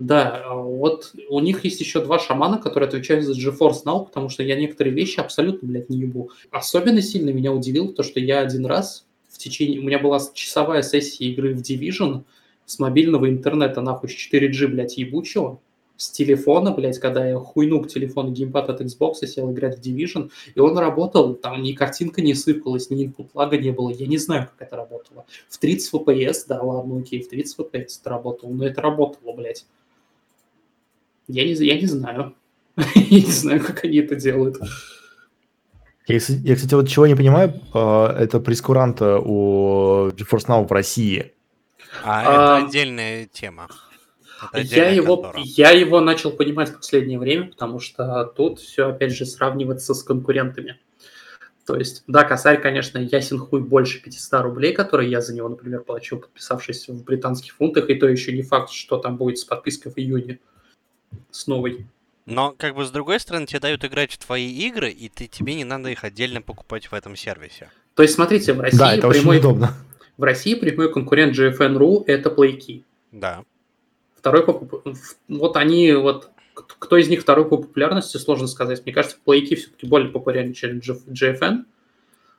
Да, 0.00 0.42
а 0.46 0.54
вот 0.54 1.12
у 1.28 1.40
них 1.40 1.62
есть 1.62 1.78
еще 1.78 2.02
два 2.02 2.18
шамана, 2.18 2.56
которые 2.56 2.88
отвечают 2.88 3.26
за 3.26 3.32
GeForce 3.32 3.84
Now, 3.84 4.06
потому 4.06 4.30
что 4.30 4.42
я 4.42 4.56
некоторые 4.56 4.94
вещи 4.94 5.20
абсолютно, 5.20 5.68
блядь, 5.68 5.90
не 5.90 5.98
ебу. 5.98 6.30
Особенно 6.50 7.02
сильно 7.02 7.28
меня 7.30 7.52
удивило 7.52 7.92
то, 7.92 8.02
что 8.02 8.18
я 8.18 8.40
один 8.40 8.64
раз 8.64 9.04
в 9.28 9.36
течение... 9.36 9.78
У 9.78 9.82
меня 9.82 9.98
была 9.98 10.18
часовая 10.32 10.80
сессия 10.80 11.26
игры 11.26 11.54
в 11.54 11.60
Division 11.60 12.22
с 12.64 12.78
мобильного 12.78 13.28
интернета, 13.28 13.82
нахуй, 13.82 14.08
с 14.08 14.14
4G, 14.14 14.68
блядь, 14.68 14.96
ебучего, 14.96 15.60
с 15.98 16.08
телефона, 16.08 16.70
блядь, 16.70 16.98
когда 16.98 17.28
я 17.28 17.38
хуйнул 17.38 17.82
к 17.82 17.88
телефону 17.88 18.32
геймпад 18.32 18.70
от 18.70 18.80
Xbox 18.80 19.16
и 19.20 19.26
сел 19.26 19.52
играть 19.52 19.78
в 19.78 19.82
Division, 19.82 20.30
и 20.54 20.60
он 20.60 20.78
работал, 20.78 21.34
там 21.34 21.62
ни 21.62 21.72
картинка 21.72 22.22
не 22.22 22.32
сыпалась, 22.32 22.88
ни 22.88 23.06
input 23.06 23.28
лага 23.34 23.58
не 23.58 23.70
было, 23.70 23.90
я 23.90 24.06
не 24.06 24.16
знаю, 24.16 24.48
как 24.56 24.66
это 24.66 24.76
работало. 24.76 25.26
В 25.50 25.58
30 25.58 25.92
FPS, 25.92 26.44
да, 26.48 26.62
ладно, 26.62 27.00
окей, 27.00 27.20
в 27.22 27.28
30 27.28 27.58
FPS 27.58 28.00
это 28.00 28.08
работало, 28.08 28.50
но 28.50 28.66
это 28.66 28.80
работало, 28.80 29.34
блядь. 29.34 29.66
Я 31.30 31.44
не, 31.44 31.52
я 31.52 31.80
не 31.80 31.86
знаю. 31.86 32.34
я 32.94 33.20
не 33.20 33.32
знаю, 33.32 33.60
как 33.64 33.84
они 33.84 33.98
это 33.98 34.16
делают. 34.16 34.58
Я, 36.06 36.18
кстати, 36.18 36.40
я, 36.42 36.56
кстати, 36.56 36.74
вот 36.74 36.88
чего 36.88 37.06
не 37.06 37.14
понимаю, 37.14 37.54
э, 37.72 38.06
это 38.18 38.40
прескурант 38.40 39.00
э, 39.00 39.18
у 39.18 40.08
GeForce 40.08 40.46
Now 40.48 40.66
в 40.66 40.72
России. 40.72 41.32
А, 42.02 42.22
А, 42.24 42.58
это 42.58 42.66
отдельная 42.66 43.26
тема. 43.26 43.68
Это 44.52 44.74
Я 44.74 44.90
его, 44.90 45.18
контора. 45.18 45.42
я 45.44 45.70
его 45.70 46.00
начал 46.00 46.32
понимать 46.32 46.70
в 46.70 46.76
последнее 46.76 47.18
время, 47.18 47.48
потому 47.50 47.78
что 47.78 48.24
тут 48.24 48.58
все, 48.58 48.88
опять 48.88 49.12
же, 49.12 49.26
сравнивается 49.26 49.94
с 49.94 50.02
конкурентами. 50.02 50.80
То 51.66 51.76
есть, 51.76 52.02
да, 52.06 52.24
косарь, 52.24 52.60
конечно, 52.60 52.98
ясен 52.98 53.38
хуй 53.38 53.60
больше 53.60 54.02
500 54.02 54.40
рублей, 54.42 54.72
которые 54.72 55.10
я 55.10 55.20
за 55.20 55.34
него, 55.34 55.48
например, 55.48 55.82
плачу, 55.82 56.18
подписавшись 56.18 56.88
в 56.88 57.04
британских 57.04 57.54
фунтах, 57.54 57.90
и 57.90 57.94
то 57.94 58.08
еще 58.08 58.32
не 58.32 58.42
факт, 58.42 58.70
что 58.72 58.96
там 58.96 59.16
будет 59.16 59.38
с 59.38 59.44
подпиской 59.44 59.92
в 59.92 59.98
июне 59.98 60.40
с 61.30 61.46
новой. 61.46 61.86
Но, 62.26 62.54
как 62.56 62.74
бы, 62.76 62.84
с 62.84 62.90
другой 62.90 63.18
стороны, 63.18 63.46
тебе 63.46 63.60
дают 63.60 63.84
играть 63.84 64.12
в 64.12 64.18
твои 64.18 64.48
игры, 64.48 64.90
и 64.90 65.08
ты, 65.08 65.26
тебе 65.26 65.54
не 65.54 65.64
надо 65.64 65.88
их 65.90 66.04
отдельно 66.04 66.42
покупать 66.42 66.86
в 66.86 66.94
этом 66.94 67.16
сервисе. 67.16 67.70
То 67.94 68.02
есть, 68.02 68.14
смотрите, 68.14 68.52
в 68.52 68.60
России, 68.60 68.78
да, 68.78 68.94
это 68.94 69.08
очень 69.08 69.20
прямой, 69.20 69.38
удобно. 69.38 69.74
в 70.16 70.22
России 70.22 70.54
прямой 70.54 70.92
конкурент 70.92 71.36
GFN.ru– 71.36 72.04
это 72.06 72.30
PlayKey. 72.30 72.84
Да. 73.12 73.44
Второй 74.16 74.44
по 74.44 74.52
вот 75.28 75.56
они 75.56 75.92
вот 75.92 76.30
кто 76.54 76.96
из 76.96 77.08
них 77.08 77.22
второй 77.22 77.48
по 77.48 77.56
популярности, 77.56 78.16
сложно 78.18 78.46
сказать. 78.46 78.84
Мне 78.84 78.92
кажется, 78.92 79.16
PlayKey 79.24 79.56
все-таки 79.56 79.86
более 79.86 80.10
популярнее, 80.10 80.54
чем 80.54 80.78
GF 80.78 81.06
GFN. 81.08 81.64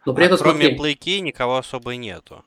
Но 0.05 0.13
при 0.13 0.23
А 0.23 0.25
этом 0.27 0.37
кроме 0.37 0.75
смотри, 0.75 0.95
PlayKey 0.95 1.19
никого 1.19 1.57
особо 1.57 1.93
и 1.93 1.97
нету. 1.97 2.43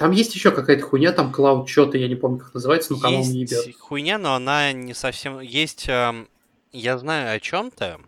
Там 0.00 0.12
есть 0.12 0.34
еще 0.34 0.50
какая-то 0.50 0.82
хуйня, 0.82 1.12
там 1.12 1.30
Cloud 1.30 1.66
что-то, 1.66 1.98
я 1.98 2.08
не 2.08 2.14
помню, 2.14 2.38
как 2.38 2.54
называется, 2.54 2.94
но 2.94 3.00
канал 3.00 3.20
не 3.20 3.40
ебет. 3.42 3.76
Хуйня, 3.78 4.16
но 4.16 4.34
она 4.34 4.72
не 4.72 4.94
совсем... 4.94 5.40
Есть... 5.40 5.90
эм, 5.90 6.26
Я 6.72 6.96
знаю 6.96 7.36
о 7.36 7.38
чем-то. 7.38 8.00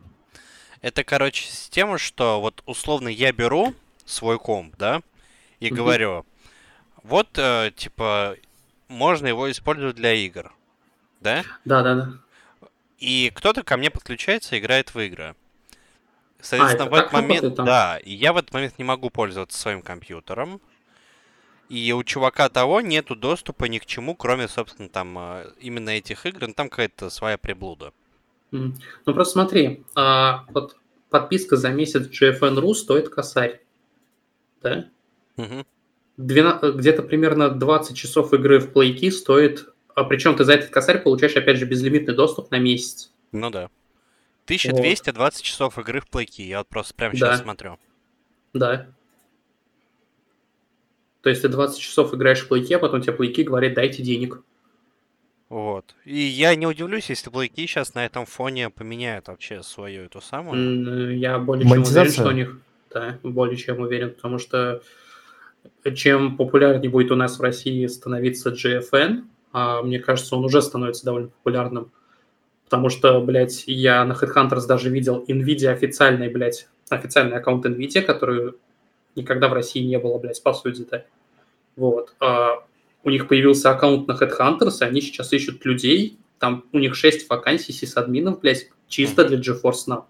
Это, 0.81 1.05
короче, 1.05 1.45
система, 1.45 1.99
что 1.99 2.41
вот 2.41 2.63
условно 2.65 3.09
я 3.09 3.31
беру 3.33 3.75
свой 4.07 4.39
комп, 4.39 4.75
да, 4.79 5.03
и 5.61 5.67
Мгм. 5.67 5.77
говорю, 5.77 6.27
вот, 7.03 7.29
э, 7.37 7.73
типа, 7.77 8.37
можно 8.89 9.27
его 9.27 9.51
использовать 9.51 9.97
для 9.97 10.15
игр, 10.15 10.51
да? 11.21 11.45
Да, 11.67 11.83
да, 11.83 11.95
да. 11.95 12.13
И 12.97 13.31
кто-то 13.35 13.65
ко 13.65 13.77
мне 13.77 13.91
подключается 13.91 14.57
и 14.57 14.61
играет 14.61 14.95
в 14.95 14.99
игры. 14.99 15.35
Соответственно, 16.41 16.87
это 16.87 16.91
в 16.91 16.95
этот 16.95 17.13
момент, 17.13 17.55
да, 17.57 17.99
и 17.99 18.15
я 18.15 18.33
в 18.33 18.39
этот 18.39 18.55
момент 18.55 18.79
не 18.79 18.85
могу 18.85 19.11
пользоваться 19.11 19.59
своим 19.59 19.83
компьютером. 19.83 20.59
И 21.73 21.91
у 21.95 22.05
чувака 22.05 22.51
того 22.51 22.83
нету 22.83 23.17
доступа 23.17 23.65
ни 23.65 23.79
к 23.79 23.87
чему, 23.87 24.15
кроме, 24.15 24.47
собственно, 24.47 24.91
там 24.91 25.17
э, 25.19 25.47
именно 25.59 25.89
этих 25.89 26.27
игр. 26.27 26.47
Ну, 26.47 26.53
там 26.53 26.69
какая-то 26.69 27.09
своя 27.09 27.39
приблуда. 27.39 27.95
Ну 28.51 28.75
просто 29.07 29.33
смотри, 29.33 29.83
а, 29.95 30.45
вот 30.51 30.77
подписка 31.09 31.57
за 31.57 31.71
месяц 31.71 32.09
GFN.ru 32.09 32.75
стоит 32.75 33.09
косарь. 33.09 33.63
Да? 34.61 34.91
Мгм. 35.39 35.65
Двена- 36.19 36.61
Где-то 36.63 37.05
примерно 37.05 37.49
20 37.49 37.97
часов 37.97 38.35
игры 38.35 38.61
в 38.61 38.71
PlayKey 38.77 39.11
стоит, 39.11 39.67
а 39.95 40.05
причем 40.05 40.37
ты 40.37 40.45
за 40.45 40.53
этот 40.53 40.69
косарь 40.69 41.03
получаешь, 41.03 41.35
опять 41.37 41.57
же, 41.57 41.65
безлимитный 41.65 42.15
доступ 42.15 42.51
на 42.51 42.59
месяц. 42.59 43.11
Ну 43.33 43.49
да. 43.49 43.71
1220 44.45 45.43
часов 45.43 45.79
игры 45.79 46.01
в 46.03 46.09
плейки. 46.11 46.43
Я 46.43 46.59
вот 46.59 46.69
просто 46.69 46.93
прямо 46.93 47.13
Да. 47.17 47.29
сейчас 47.33 47.41
смотрю. 47.41 47.79
Да. 48.53 48.89
То 51.23 51.31
есть 51.31 51.43
ты 51.43 51.49
20 51.49 51.79
часов 51.79 52.13
играешь 52.15 52.41
в 52.41 52.49
плейки, 52.49 52.75
а 52.75 52.79
потом 52.79 53.01
тебе 53.01 53.13
плейки 53.13 53.43
говорят, 53.43 53.75
дайте 53.75 54.03
денег. 54.03 54.43
Вот. 55.49 55.95
И 56.05 56.19
я 56.19 56.55
не 56.55 56.67
удивлюсь, 56.67 57.11
если 57.11 57.31
плейки 57.31 57.67
сейчас 57.67 57.95
на 57.95 58.05
этом 58.05 58.27
фоне 58.27 58.71
поменяют 58.71 59.29
вообще 59.29 59.63
свою 59.63 60.05
эту 60.05 60.21
самую. 60.21 61.19
Я 61.19 61.39
более 61.39 61.69
чем 61.69 61.83
уверен, 61.83 62.11
что 62.11 62.29
у 62.29 62.33
них... 62.33 62.59
Да, 62.93 63.19
более 63.23 63.57
чем 63.57 63.81
уверен, 63.81 64.11
потому 64.11 64.39
что 64.39 64.83
чем 65.95 66.37
популярнее 66.37 66.91
будет 66.91 67.11
у 67.11 67.17
нас 67.17 67.39
в 67.39 67.43
России 67.43 67.87
становиться 67.87 68.51
GFN, 68.51 69.25
а 69.53 69.81
мне 69.81 69.99
кажется, 69.99 70.37
он 70.37 70.45
уже 70.45 70.61
становится 70.61 71.07
довольно 71.07 71.29
популярным, 71.29 71.91
потому 72.65 72.91
что, 72.91 73.19
блядь, 73.23 73.65
я 73.67 74.05
на 74.05 74.13
Headhunters 74.13 74.67
даже 74.67 74.91
видел 74.91 75.25
NVIDIA 75.27 75.69
официальный, 75.69 76.29
блядь, 76.29 76.69
официальный 76.91 77.39
аккаунт 77.39 77.65
NVIDIA, 77.65 78.03
который 78.03 78.53
никогда 79.17 79.49
в 79.49 79.53
России 79.53 79.81
не 79.81 79.99
было, 79.99 80.19
блядь, 80.19 80.43
по 80.43 80.53
сути, 80.53 80.87
да. 80.91 81.05
Вот. 81.77 82.15
А 82.21 82.65
у 83.05 83.11
них 83.11 83.29
появился 83.29 83.71
аккаунт 83.71 84.07
на 84.09 84.13
Headhunters, 84.13 84.79
и 84.81 84.85
они 84.85 85.01
сейчас 85.01 85.33
ищут 85.33 85.65
людей, 85.65 86.19
там 86.39 86.65
у 86.73 86.79
них 86.79 86.95
6 86.95 87.29
вакансий 87.29 87.73
сисадминов, 87.73 88.41
блядь, 88.41 88.69
чисто 88.89 89.25
для 89.25 89.39
GeForce 89.39 89.89
Now. 89.89 90.05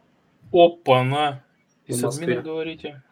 Опа-на. 0.53 1.45
И 1.87 1.93
В 1.93 1.97
с 1.97 2.03
Москве. 2.03 2.39
админом 2.39 2.45
говорите? 2.45 3.03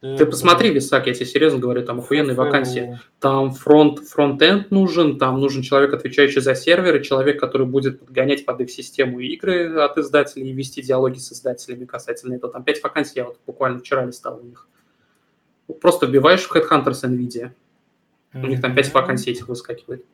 Ты 0.00 0.24
посмотри, 0.24 0.70
Висак, 0.70 1.08
я 1.08 1.12
тебе 1.12 1.26
серьезно 1.26 1.58
говорю, 1.58 1.84
там 1.84 1.98
охуенные 1.98 2.34
вакансии. 2.34 2.98
Там 3.18 3.52
фронт, 3.52 3.98
фронтенд 3.98 4.70
нужен, 4.70 5.18
там 5.18 5.38
нужен 5.38 5.60
человек, 5.60 5.92
отвечающий 5.92 6.40
за 6.40 6.54
серверы, 6.54 7.04
человек, 7.04 7.38
который 7.38 7.66
будет 7.66 8.00
подгонять 8.00 8.46
под 8.46 8.62
их 8.62 8.70
систему 8.70 9.20
игры 9.20 9.78
от 9.78 9.98
издателей 9.98 10.48
и 10.48 10.52
вести 10.54 10.80
диалоги 10.80 11.18
с 11.18 11.32
издателями 11.32 11.84
касательно 11.84 12.32
этого. 12.32 12.50
Там 12.50 12.64
5 12.64 12.82
вакансий, 12.82 13.12
я 13.16 13.24
вот 13.24 13.38
буквально 13.46 13.80
вчера 13.80 14.06
листал 14.06 14.38
у 14.38 14.42
них. 14.42 14.66
Просто 15.72 16.06
вбиваешь 16.06 16.42
в 16.42 16.54
Headhunters 16.54 17.04
NVIDIA, 17.04 17.50
у 18.34 18.46
них 18.46 18.60
там 18.60 18.74
5 18.74 18.86
Мгм. 18.86 18.94
вакансий 18.94 19.30
этих 19.30 19.48
выскакивает. 19.48 20.04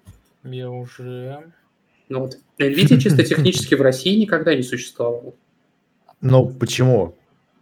Я 0.45 0.71
уже... 0.71 1.53
Ну 2.09 2.21
вот. 2.21 2.39
NVIDIA 2.59 2.99
чисто 2.99 3.23
технически 3.25 3.75
в 3.75 3.83
России 3.83 4.19
никогда 4.19 4.55
не 4.55 4.63
существовало. 4.63 5.35
Ну, 6.21 6.49
почему? 6.49 7.15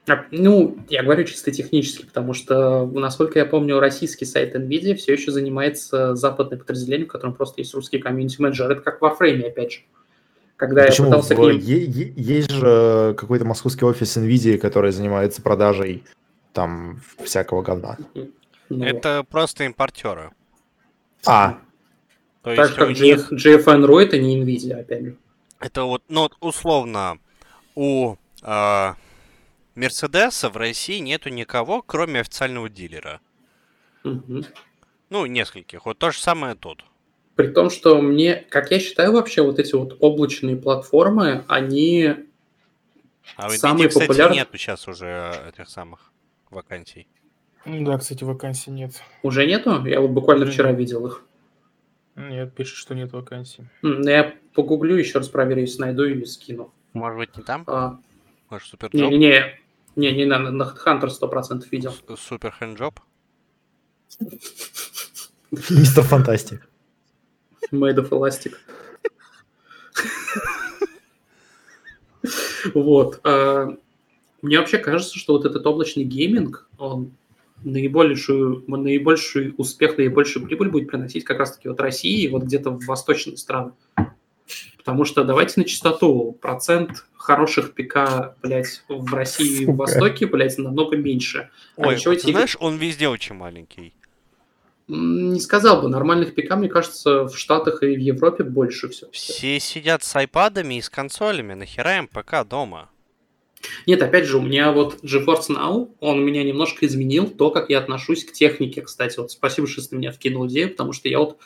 А, 0.06 0.26
Ну, 0.30 0.76
я 0.90 1.02
говорю 1.02 1.24
чисто 1.24 1.50
технически, 1.50 2.04
потому 2.04 2.34
что, 2.34 2.86
насколько 2.86 3.38
я 3.38 3.46
помню, 3.46 3.80
российский 3.80 4.26
сайт 4.26 4.54
NVIDIA 4.54 4.94
все 4.96 5.14
еще 5.14 5.32
занимается 5.32 6.14
западным 6.14 6.60
подразделением, 6.60 7.08
в 7.08 7.12
котором 7.12 7.34
просто 7.34 7.62
есть 7.62 7.74
русский 7.74 7.98
комьюнити-менеджер. 7.98 8.70
Это 8.70 8.80
как 8.82 9.00
в 9.00 9.04
Warframe, 9.04 9.46
опять 9.46 9.72
же. 9.72 9.78
Когда 10.56 10.84
Почему? 10.84 11.08
я 11.08 11.12
пытался 11.14 11.34
к 11.34 11.38
ним... 11.38 11.58
есть 11.58 12.50
же 12.50 13.14
какой-то 13.16 13.44
московский 13.44 13.84
офис 13.86 14.16
NVIDIA, 14.16 14.58
который 14.58 14.92
занимается 14.92 15.42
продажей 15.42 16.04
там 16.54 17.00
всякого 17.24 17.62
говна. 17.62 17.98
ну, 18.70 18.84
Это 18.84 19.24
просто 19.24 19.64
импортеры. 19.64 20.30
А, 21.26 21.58
То 22.42 22.54
так 22.54 22.58
есть 22.68 22.74
как 22.76 22.88
них 22.90 23.32
GFN.ru, 23.32 24.00
это 24.00 24.18
не 24.18 24.40
NVIDIA, 24.42 24.80
опять 24.80 25.02
же. 25.04 25.16
это 25.60 25.84
вот, 25.84 26.02
ну 26.08 26.30
условно, 26.40 27.18
у 27.74 28.16
а, 28.42 28.94
Мерседеса 29.74 30.48
в 30.48 30.56
России 30.56 30.98
нету 30.98 31.28
никого, 31.28 31.82
кроме 31.82 32.20
официального 32.20 32.68
дилера. 32.68 33.20
Мгм. 34.04 34.44
Ну, 35.10 35.26
нескольких. 35.26 35.86
Вот 35.86 35.98
то 35.98 36.10
же 36.10 36.18
самое 36.18 36.54
тут. 36.54 36.84
При 37.36 37.48
том, 37.48 37.70
что 37.70 38.00
мне, 38.00 38.36
как 38.36 38.70
я 38.70 38.78
считаю, 38.78 39.12
вообще 39.12 39.42
вот 39.42 39.58
эти 39.58 39.74
вот 39.74 39.96
облачные 40.00 40.56
платформы, 40.56 41.44
они... 41.48 42.14
А 43.36 43.48
в 43.48 43.52
Самые 43.56 43.86
NVIDIA, 43.86 43.88
кстати, 43.88 44.06
популярные- 44.06 44.36
нету 44.40 44.58
сейчас 44.58 44.86
уже 44.86 45.06
э, 45.06 45.48
этих 45.48 45.68
самых 45.68 46.12
вакансий. 46.54 47.06
Да, 47.66 47.98
кстати, 47.98 48.24
вакансий 48.24 48.70
нет. 48.70 49.02
Уже 49.22 49.46
нету? 49.46 49.84
Я 49.84 50.00
вот 50.00 50.10
буквально 50.10 50.46
вчера 50.46 50.72
видел 50.72 51.06
их. 51.06 51.24
Нет, 52.16 52.54
пишет, 52.54 52.76
что 52.76 52.94
нет 52.94 53.12
вакансий. 53.12 53.64
Ну, 53.82 54.02
Я 54.08 54.34
погуглю 54.54 54.96
еще 54.96 55.18
раз, 55.18 55.28
проверю, 55.28 55.62
если 55.62 55.80
найду 55.80 56.04
или 56.04 56.24
скину. 56.24 56.72
Может 56.92 57.18
быть, 57.18 57.36
не 57.36 57.42
там? 57.42 57.64
А, 57.66 57.98
Может, 58.50 58.68
супер 58.68 58.90
Не-не-не, 58.92 59.58
не, 59.96 60.12
не 60.12 60.24
на, 60.26 60.38
на 60.38 60.62
Hunter 60.62 61.08
100% 61.08 61.64
видел. 61.70 61.92
Супер 62.16 62.52
хэнджоп? 62.52 63.00
мистер 65.70 66.04
Фантастик. 66.04 66.68
Made 67.72 67.96
of 67.96 68.10
elastic. 68.10 68.54
Вот. 72.74 73.20
А, 74.44 74.46
Мне 74.46 74.58
вообще 74.58 74.78
кажется, 74.78 75.18
что 75.18 75.32
вот 75.32 75.44
этот 75.44 75.66
облачный 75.66 76.04
гейминг, 76.04 76.68
он 76.78 77.12
наибольшую, 77.62 78.64
наибольший 78.66 79.54
успех, 79.56 79.96
наибольшую 79.96 80.46
прибыль 80.46 80.70
будет 80.70 80.88
приносить 80.88 81.24
как 81.24 81.38
раз-таки 81.38 81.68
вот 81.68 81.80
России, 81.80 82.28
вот 82.28 82.42
где-то 82.44 82.70
в 82.70 82.84
восточные 82.84 83.36
страны. 83.36 83.72
Потому 84.76 85.06
что 85.06 85.24
давайте 85.24 85.60
на 85.60 85.64
чистоту, 85.64 86.36
процент 86.42 87.06
хороших 87.16 87.72
ПК, 87.72 88.36
блядь, 88.42 88.82
в 88.88 89.14
России 89.14 89.62
и 89.62 89.66
в. 89.66 89.76
Востоке, 89.76 90.26
блядь, 90.26 90.58
намного 90.58 90.96
меньше. 90.98 91.48
А 91.78 91.88
Ой, 91.88 91.94
эти 91.94 92.04
ты 92.04 92.10
игры- 92.12 92.32
знаешь, 92.32 92.56
он 92.60 92.76
везде 92.76 93.08
очень 93.08 93.34
маленький. 93.34 93.94
Не 94.86 95.40
сказал 95.40 95.80
бы, 95.80 95.88
нормальных 95.88 96.34
ПК, 96.34 96.56
мне 96.56 96.68
кажется, 96.68 97.24
в 97.24 97.34
Штатах 97.34 97.82
и 97.82 97.96
в 97.96 97.98
Европе 97.98 98.44
больше 98.44 98.90
все. 98.90 99.10
Все 99.10 99.58
сидят 99.58 100.02
с 100.02 100.14
айпадами 100.14 100.74
и 100.74 100.82
с 100.82 100.90
консолями, 100.90 101.54
нахера 101.54 101.96
им 101.96 102.06
ПК 102.06 102.46
дома? 102.46 102.90
Нет, 103.86 104.02
опять 104.02 104.24
же, 104.26 104.38
у 104.38 104.42
меня 104.42 104.72
вот 104.72 104.98
GeForce 105.02 105.48
Now, 105.50 105.90
он 106.00 106.24
меня 106.24 106.42
немножко 106.42 106.86
изменил 106.86 107.26
то, 107.28 107.50
как 107.50 107.70
я 107.70 107.78
отношусь 107.78 108.24
к 108.24 108.32
технике, 108.32 108.82
кстати. 108.82 109.18
Вот 109.18 109.30
спасибо, 109.30 109.66
что 109.66 109.88
ты 109.88 109.96
меня 109.96 110.12
вкинул 110.12 110.46
идею, 110.46 110.70
потому 110.70 110.92
что 110.92 111.08
я 111.08 111.18
вот 111.18 111.38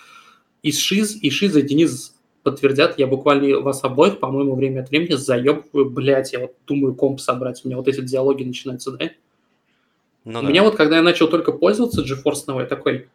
из 0.63 0.79
ШИЗ, 0.79 1.19
и 1.23 1.31
ШИЗ, 1.31 1.57
и 1.57 1.63
Денис 1.63 2.15
подтвердят, 2.43 2.99
я 2.99 3.07
буквально 3.07 3.61
вас 3.61 3.85
обоих, 3.85 4.19
по-моему, 4.21 4.55
время 4.55 4.81
от 4.81 4.91
времени 4.91 5.15
заебываю, 5.15 5.91
блядь, 5.91 6.33
я 6.33 6.41
вот 6.41 6.55
думаю 6.67 6.95
комп 6.95 7.21
собрать, 7.21 7.61
у 7.65 7.69
меня 7.69 7.77
вот 7.77 7.89
эти 7.89 8.01
диалоги 8.01 8.45
начинаются, 8.45 8.93
да? 8.93 9.11
Ну 10.25 10.41
У 10.41 10.43
да. 10.43 10.49
меня 10.49 10.63
вот, 10.63 10.77
когда 10.77 10.97
я 10.97 11.03
начал 11.03 11.29
только 11.29 11.53
пользоваться 11.53 12.03
GeForce 12.03 12.47
Now, 12.47 12.61
я 12.61 12.67
такой, 12.67 13.09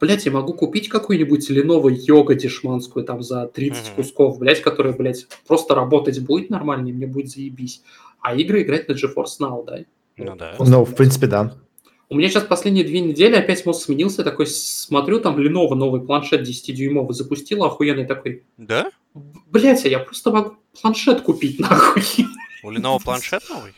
блядь, 0.00 0.26
я 0.26 0.32
могу 0.32 0.52
купить 0.54 0.88
какую-нибудь 0.88 1.50
Lenovo 1.50 1.90
йога 1.90 2.34
дешманскую 2.34 3.04
там 3.04 3.22
за 3.22 3.46
30 3.46 3.86
Мгм. 3.88 3.94
кусков, 3.96 4.38
блядь, 4.38 4.60
которая, 4.60 4.92
блядь, 4.92 5.26
просто 5.46 5.74
работать 5.74 6.20
будет 6.20 6.50
нормально, 6.50 6.88
и 6.88 6.92
мне 6.92 7.06
будет 7.06 7.30
заебись. 7.30 7.82
А 8.20 8.34
игры 8.34 8.62
играть 8.62 8.88
на 8.88 8.92
GeForce 8.92 9.38
Now, 9.40 9.64
да? 9.64 9.78
Ну 10.16 10.36
да. 10.36 10.54
Ну, 10.58 10.84
в 10.84 10.94
принципе, 10.94 11.26
да. 11.26 11.56
У 12.08 12.14
меня 12.14 12.28
сейчас 12.28 12.44
последние 12.44 12.84
две 12.84 13.00
недели 13.00 13.34
опять 13.34 13.66
мозг 13.66 13.84
сменился, 13.84 14.22
я 14.22 14.24
такой 14.24 14.46
смотрю, 14.46 15.18
там 15.18 15.36
Lenovo 15.38 15.74
новый 15.74 16.00
планшет 16.00 16.48
10-дюймовый 16.48 17.12
запустила, 17.14 17.66
охуенный 17.66 18.06
такой, 18.06 18.44
Да? 18.56 18.90
блядь, 19.14 19.84
а 19.84 19.88
я 19.88 19.98
просто 19.98 20.30
могу 20.30 20.56
планшет 20.80 21.22
купить, 21.22 21.58
нахуй. 21.58 22.02
У 22.62 22.70
Lenovo 22.70 23.02
планшет 23.02 23.42
новый? 23.50 23.72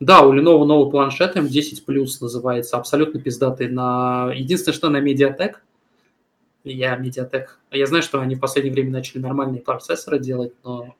Да, 0.00 0.22
у 0.22 0.34
Lenovo 0.34 0.64
новый 0.64 0.90
планшет 0.90 1.36
M10 1.36 1.84
Plus 1.86 2.08
называется, 2.20 2.76
абсолютно 2.76 3.20
пиздатый. 3.20 3.68
На... 3.68 4.32
Единственное, 4.34 4.74
что 4.74 4.88
на 4.88 4.96
Mediatek, 4.96 5.54
я 6.64 6.98
Mediatek, 6.98 7.44
я 7.70 7.86
знаю, 7.86 8.02
что 8.02 8.20
они 8.20 8.34
в 8.34 8.40
последнее 8.40 8.74
время 8.74 8.90
начали 8.90 9.20
нормальные 9.20 9.62
процессоры 9.62 10.18
делать, 10.18 10.52
но 10.64 10.96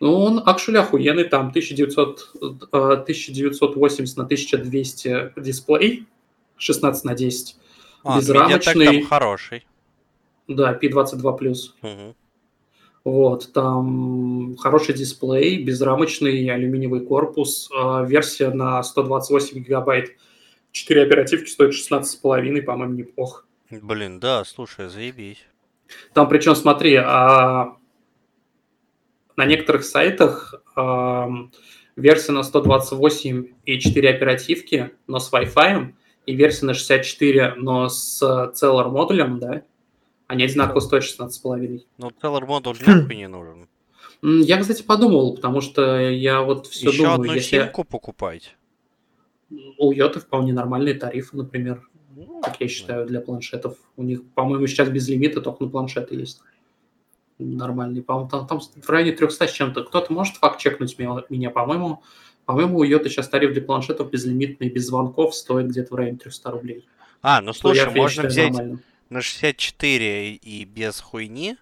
ну, 0.00 0.14
он 0.20 0.38
actually 0.40 0.76
охуенный, 0.78 1.24
там 1.24 1.48
1900, 1.48 2.30
э, 2.72 2.76
1980 2.76 4.16
на 4.16 4.24
1200 4.24 5.32
дисплей, 5.36 6.06
16 6.56 7.04
на 7.04 7.14
10, 7.14 7.56
А, 8.04 8.18
Безрамочный. 8.18 8.86
Mediatek 8.86 9.00
там 9.00 9.06
хороший. 9.06 9.66
да, 10.48 10.78
P22+. 10.80 11.72
Мгм. 11.82 12.14
Вот, 13.04 13.52
там 13.52 14.56
хороший 14.58 14.94
дисплей, 14.94 15.62
безрамочный 15.62 16.48
алюминиевый 16.48 17.00
корпус, 17.06 17.70
э, 17.70 18.06
версия 18.06 18.50
на 18.50 18.82
128 18.82 19.60
гигабайт, 19.60 20.16
4 20.72 21.02
оперативки 21.02 21.48
стоит 21.48 21.72
16,5, 21.72 22.62
по-моему, 22.62 22.94
неплохо. 22.94 23.44
Блин, 23.70 24.20
да, 24.20 24.44
слушай, 24.44 24.88
заебись. 24.88 25.44
Там 26.14 26.28
причем, 26.28 26.54
смотри, 26.56 26.96
а, 26.96 27.76
на 29.36 29.44
некоторых 29.44 29.84
сайтах 29.84 30.54
ам, 30.74 31.52
версия 31.96 32.32
на 32.32 32.42
128 32.42 33.46
и 33.64 33.78
4 33.78 34.10
оперативки, 34.10 34.90
но 35.06 35.18
с 35.18 35.32
Wi-Fi, 35.32 35.92
и 36.26 36.34
версия 36.34 36.66
на 36.66 36.74
64, 36.74 37.54
но 37.56 37.88
с 37.88 38.20
Cellular 38.22 38.88
модулем, 38.90 39.38
да, 39.38 39.62
они 40.26 40.44
одинаково 40.44 40.80
стоят 40.80 41.04
16,5. 41.04 41.82
Ну, 41.98 42.10
Cellar 42.20 42.46
модуль 42.46 42.76
нахуй 42.86 43.14
не 43.16 43.28
нужен. 43.28 43.68
Я, 44.22 44.58
кстати, 44.58 44.82
подумал, 44.82 45.34
потому 45.36 45.60
что 45.60 46.00
я 46.00 46.40
вот 46.42 46.66
все 46.66 46.88
Еще 46.88 47.02
думаю, 47.02 47.14
одну 47.20 47.34
если 47.34 47.58
симку 47.60 47.84
покупать. 47.84 48.56
у 49.78 49.92
Йоты 49.92 50.20
вполне 50.20 50.52
нормальные 50.52 50.94
тарифы, 50.94 51.36
например, 51.36 51.82
Ну, 52.16 52.40
как 52.42 52.60
я 52.60 52.66
считаю, 52.66 53.06
для 53.06 53.20
планшетов. 53.20 53.76
У 53.96 54.02
них, 54.02 54.22
по-моему, 54.34 54.66
сейчас 54.66 54.88
без 54.88 55.06
лимита 55.08 55.40
только 55.40 55.64
на 55.64 55.70
планшеты 55.70 56.16
есть. 56.16 56.40
Нормальные. 57.38 58.02
По-моему, 58.02 58.30
там, 58.30 58.46
там 58.46 58.60
в 58.60 58.88
районе 58.88 59.12
300 59.12 59.46
с 59.46 59.52
чем-то. 59.52 59.84
Кто-то 59.84 60.12
может 60.12 60.36
факт 60.36 60.58
чекнуть 60.60 60.98
меня, 60.98 61.22
меня? 61.28 61.50
по-моему, 61.50 62.02
по-моему, 62.46 62.78
у 62.78 62.82
Йоты 62.84 63.08
сейчас 63.10 63.28
тариф 63.28 63.52
для 63.52 63.62
планшетов 63.62 64.10
безлимитный, 64.10 64.68
без 64.70 64.86
звонков 64.86 65.34
стоит 65.34 65.68
где-то 65.68 65.92
в 65.94 65.96
районе 65.96 66.16
300 66.18 66.50
рублей. 66.50 66.86
А, 67.22 67.40
ну 67.40 67.48
я- 67.48 67.52
слушай, 67.52 67.78
я 67.78 67.90
можно 67.90 68.08
считаю 68.08 68.28
взять 68.28 68.50
нормальным. 68.52 68.80
на 69.10 69.20
64 69.20 70.34
и 70.34 70.64
без 70.64 71.00
хуйни, 71.00 71.56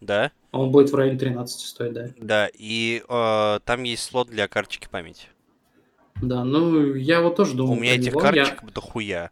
да, 0.00 0.30
Он 0.52 0.70
будет 0.70 0.90
в 0.90 0.94
районе 0.94 1.18
13 1.18 1.60
стоить, 1.66 1.92
да. 1.92 2.08
да, 2.16 2.48
и 2.54 3.02
э, 3.08 3.58
там 3.64 3.82
есть 3.82 4.04
слот 4.04 4.28
для 4.28 4.46
карточки 4.46 4.88
памяти. 4.90 5.26
Да, 6.22 6.44
ну, 6.44 6.94
я 6.94 7.20
вот 7.20 7.34
тоже 7.36 7.54
думал 7.54 7.72
У 7.72 7.76
меня 7.76 7.96
этих 7.96 8.12
него. 8.12 8.20
Я- 8.24 8.32
карточек 8.32 8.72
дохуя. 8.72 9.30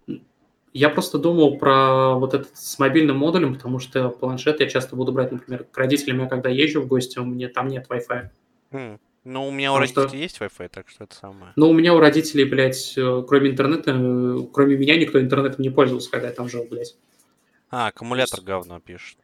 Я 0.72 0.88
просто 0.88 1.18
думал 1.18 1.58
про 1.58 2.14
вот 2.14 2.32
этот 2.34 2.56
с 2.56 2.78
мобильным 2.78 3.18
модулем, 3.18 3.54
потому 3.54 3.78
что 3.78 4.08
планшет 4.08 4.60
я 4.60 4.68
часто 4.68 4.96
буду 4.96 5.12
брать, 5.12 5.30
например, 5.30 5.64
к 5.64 5.76
родителям, 5.76 6.20
я 6.20 6.26
когда 6.26 6.48
езжу 6.48 6.80
в 6.80 6.86
гости, 6.86 7.18
у 7.18 7.24
меня 7.24 7.48
там 7.48 7.68
нет 7.68 7.86
Wi-Fi. 7.90 8.28
М, 8.72 9.00
Ну, 9.24 9.46
у 9.46 9.50
меня 9.52 9.70
у 9.72 9.76
Потому 9.76 9.88
что- 9.88 10.00
родителей 10.02 10.22
есть 10.22 10.38
Wi-Fi, 10.40 10.68
так 10.68 10.88
что 10.88 11.04
это 11.04 11.14
самое. 11.14 11.52
Но 11.56 11.68
у 11.70 11.72
меня 11.74 11.94
у 11.94 12.00
родителей, 12.00 12.44
блядь, 12.44 12.94
э, 12.96 13.22
кроме 13.28 13.50
интернета, 13.50 13.92
э, 13.94 14.38
кроме 14.52 14.76
меня 14.76 14.96
никто 14.96 15.20
интернетом 15.20 15.60
не 15.62 15.70
пользовался, 15.70 16.10
когда 16.10 16.28
я 16.28 16.32
там 16.34 16.48
жил, 16.48 16.66
блядь. 16.68 16.96
А, 17.70 17.86
аккумулятор 17.88 18.40
говно 18.40 18.80
пишет. 18.80 19.18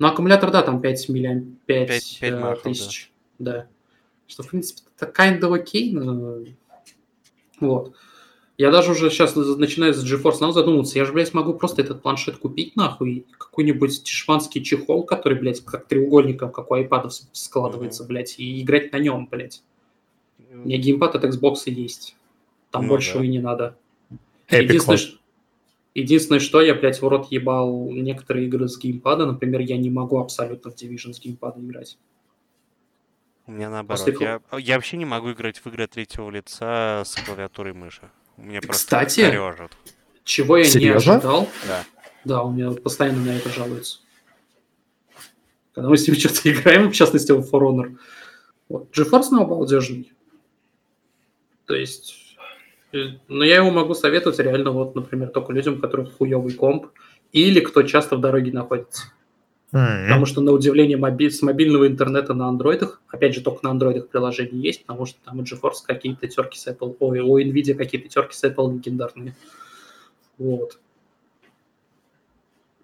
Ну, 0.00 0.08
аккумулятор, 0.08 0.50
да, 0.50 0.62
там 0.62 0.80
5 0.80 1.08
миллиам... 1.10 1.58
5, 1.66 1.88
Пять- 1.88 2.18
пять 2.20 2.32
э, 2.32 2.36
махов, 2.40 2.62
да. 2.64 2.70
тысяч. 2.70 3.12
Да. 3.38 3.66
Что, 4.26 4.42
в 4.42 4.48
принципе, 4.48 4.80
это 4.98 5.12
kind 5.12 5.38
of 5.40 5.54
окей, 5.54 5.92
но... 5.92 6.38
Вот. 7.60 7.94
Я 8.62 8.70
даже 8.70 8.92
уже 8.92 9.10
сейчас 9.10 9.34
начинаю 9.34 9.92
за 9.92 10.06
GeForce 10.06 10.38
Now 10.38 10.52
задумываться. 10.52 10.96
Я 10.96 11.04
же, 11.04 11.12
блядь, 11.12 11.34
могу 11.34 11.52
просто 11.52 11.82
этот 11.82 12.00
планшет 12.00 12.36
купить, 12.36 12.76
нахуй, 12.76 13.26
какой-нибудь 13.36 14.04
тишманский 14.04 14.62
чехол, 14.62 15.02
который, 15.02 15.36
блядь, 15.36 15.64
как 15.64 15.88
треугольником, 15.88 16.52
как 16.52 16.70
у 16.70 16.76
iPad 16.76 17.10
складывается, 17.32 18.04
блядь, 18.04 18.38
и 18.38 18.62
играть 18.62 18.92
на 18.92 19.00
нем, 19.00 19.26
блядь. 19.28 19.64
У 20.52 20.58
меня 20.58 20.78
геймпад 20.78 21.16
от 21.16 21.24
Xbox 21.24 21.62
есть. 21.66 22.14
Там 22.70 22.82
Ну 22.84 22.90
большего 22.90 23.18
да. 23.18 23.24
и 23.24 23.28
не 23.30 23.40
надо. 23.40 23.76
Epic 24.48 24.62
Единственное, 24.62 24.96
ш- 24.96 25.18
единственное, 25.96 26.38
что 26.38 26.60
я, 26.60 26.76
блядь, 26.76 27.02
в 27.02 27.08
рот 27.08 27.32
ебал 27.32 27.90
некоторые 27.90 28.46
игры 28.46 28.68
с 28.68 28.78
геймпада. 28.78 29.26
Например, 29.26 29.60
я 29.60 29.76
не 29.76 29.90
могу 29.90 30.20
абсолютно 30.20 30.70
в 30.70 30.76
Division 30.76 31.12
с 31.14 31.18
геймпада 31.18 31.58
играть. 31.58 31.98
У 33.48 33.50
меня 33.50 33.70
наоборот. 33.70 34.04
После 34.06 34.24
Я, 34.24 34.40
я 34.56 34.76
вообще 34.76 34.98
не 34.98 35.04
могу 35.04 35.32
играть 35.32 35.58
в 35.58 35.66
игры 35.66 35.88
третьего 35.88 36.30
лица 36.30 37.02
с 37.04 37.16
клавиатурой 37.16 37.72
мыши. 37.72 38.08
Просто 38.36 38.68
Кстати, 38.72 39.20
корёжит. 39.20 39.72
Чего 40.24 40.56
я 40.56 40.64
Серьезно? 40.64 41.10
не 41.12 41.16
ожидал. 41.16 41.48
Да. 41.66 41.84
Да, 42.24 42.42
у 42.42 42.52
меня 42.52 42.70
постоянно 42.70 43.24
на 43.24 43.30
это 43.36 43.48
жалуются. 43.50 43.98
Когда 45.74 45.88
мы 45.88 45.96
с 45.96 46.06
ним 46.06 46.16
что-то 46.18 46.50
играем, 46.50 46.90
в 46.90 46.94
частности, 46.94 47.32
в 47.32 47.40
For 47.40 47.60
Honor. 47.60 47.96
Вот. 48.68 48.96
GeForce 48.96 49.30
Now 49.32 49.46
балдежный. 49.46 50.12
То 51.66 51.74
есть... 51.74 52.36
э, 52.92 53.18
Но 53.28 53.44
я 53.44 53.56
его 53.56 53.70
могу 53.70 53.94
советовать 53.94 54.38
реально, 54.38 54.70
вот, 54.70 54.94
например, 54.94 55.28
только 55.28 55.52
людям, 55.52 55.74
у 55.74 55.78
которых 55.80 56.12
хуёвый 56.16 56.54
комп, 56.54 56.86
или 57.32 57.60
кто 57.60 57.82
часто 57.82 58.16
в 58.16 58.20
дороге 58.20 58.52
находится. 58.52 59.04
М. 59.72 60.06
Потому 60.06 60.26
что, 60.26 60.42
на 60.42 60.52
удивление, 60.52 60.98
моби- 60.98 61.30
с 61.30 61.40
мобильного 61.40 61.86
интернета 61.86 62.34
на 62.34 62.48
андроидах, 62.48 63.00
опять 63.08 63.34
же, 63.34 63.40
только 63.40 63.60
на 63.64 63.70
андроидах 63.70 64.08
приложения 64.08 64.60
есть, 64.60 64.84
потому 64.84 65.06
что 65.06 65.18
там 65.24 65.38
у 65.38 65.42
GeForce 65.42 65.84
какие-то 65.86 66.28
терки 66.28 66.58
с 66.58 66.66
Apple, 66.66 66.94
ой, 67.00 67.20
у 67.20 67.38
NVIDIA 67.38 67.74
какие-то 67.74 68.08
терки 68.08 68.34
с 68.34 68.44
Apple 68.44 68.74
легендарные. 68.74 69.34
Вот. 70.36 70.78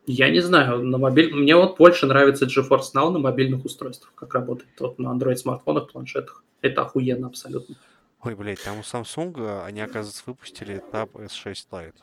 Я 0.06 0.30
не 0.30 0.40
знаю, 0.40 0.82
на 0.82 0.96
мобиль... 0.96 1.34
мне 1.34 1.54
вот 1.54 1.76
больше 1.76 2.06
нравится 2.06 2.46
GeForce 2.46 2.94
Now 2.94 3.10
на 3.10 3.18
мобильных 3.18 3.66
устройствах, 3.66 4.14
как 4.14 4.32
работает 4.32 4.70
вот 4.80 4.98
на 4.98 5.08
Android-смартфонах, 5.08 5.92
планшетах. 5.92 6.42
Это 6.62 6.82
охуенно 6.82 7.26
абсолютно. 7.26 7.74
Ой, 8.22 8.34
блядь, 8.34 8.62
там 8.62 8.78
у 8.78 8.80
Samsung 8.80 9.34
а, 9.38 9.66
они, 9.66 9.82
оказывается, 9.82 10.22
выпустили 10.24 10.82
Tab 10.90 11.10
S6 11.12 11.66
Lite. 11.70 11.94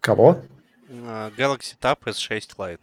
Кого? 0.00 0.40
А, 1.06 1.30
Galaxy 1.36 1.74
Tab 1.80 1.98
S6 2.04 2.56
Lite. 2.56 2.80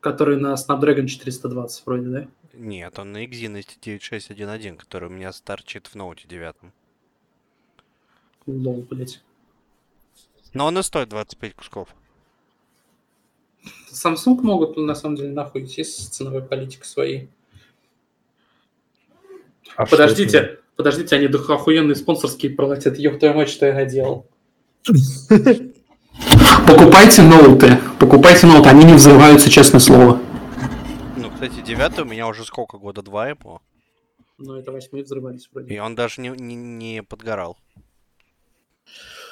Который 0.00 0.38
на 0.38 0.54
Snapdragon 0.54 1.06
420 1.06 1.86
вроде, 1.86 2.08
да? 2.08 2.28
Нет, 2.54 2.98
он 2.98 3.12
на 3.12 3.24
Exynos 3.24 3.66
9611, 3.80 4.78
который 4.78 5.08
у 5.08 5.12
меня 5.12 5.30
торчит 5.44 5.86
в 5.86 5.94
ноуте 5.94 6.26
9. 6.26 6.54
Лол, 8.46 8.86
блядь. 8.90 9.22
Но 10.52 10.66
он 10.66 10.78
и 10.78 10.82
стоит 10.82 11.08
25 11.10 11.54
кусков. 11.54 11.94
Samsung 13.92 14.40
могут, 14.42 14.76
на 14.76 14.94
самом 14.94 15.16
деле, 15.16 15.30
нахуй 15.30 15.64
идти 15.64 15.84
с 15.84 16.08
ценовой 16.08 16.42
политикой 16.42 16.86
своей. 16.86 17.28
А 19.76 19.86
Подождите, 19.86 20.60
подождите, 20.76 21.16
они 21.16 21.26
охуенные 21.26 21.94
спонсорские 21.94 22.52
платят. 22.52 22.98
Ёб 22.98 23.18
твою 23.18 23.34
мать, 23.34 23.50
что 23.50 23.66
я 23.66 23.74
наделал. 23.74 24.26
Покупайте 26.70 27.22
ноуты. 27.22 27.78
Покупайте 27.98 28.46
ноуты, 28.46 28.68
они 28.68 28.84
не 28.84 28.92
взрываются, 28.94 29.50
честное 29.50 29.80
слово. 29.80 30.20
Ну, 31.16 31.28
кстати, 31.32 31.60
девятый 31.62 32.04
у 32.04 32.06
меня 32.06 32.28
уже 32.28 32.44
сколько, 32.44 32.78
года 32.78 33.02
два 33.02 33.28
ему. 33.28 33.60
Ну, 34.38 34.54
это 34.54 34.70
восьмые 34.70 35.02
взрывались 35.02 35.48
вроде. 35.52 35.74
И 35.74 35.78
он 35.80 35.96
даже 35.96 36.20
не, 36.20 36.28
не, 36.28 36.54
не 36.54 37.02
подгорал. 37.02 37.58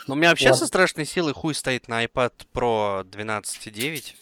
Но 0.08 0.14
у 0.14 0.16
меня 0.16 0.30
вообще 0.30 0.46
Ладно. 0.46 0.58
со 0.58 0.66
страшной 0.66 1.06
силой 1.06 1.32
хуй 1.32 1.54
стоит 1.54 1.86
на 1.86 2.04
iPad 2.04 2.32
Pro 2.52 3.04
12.9. 3.04 4.14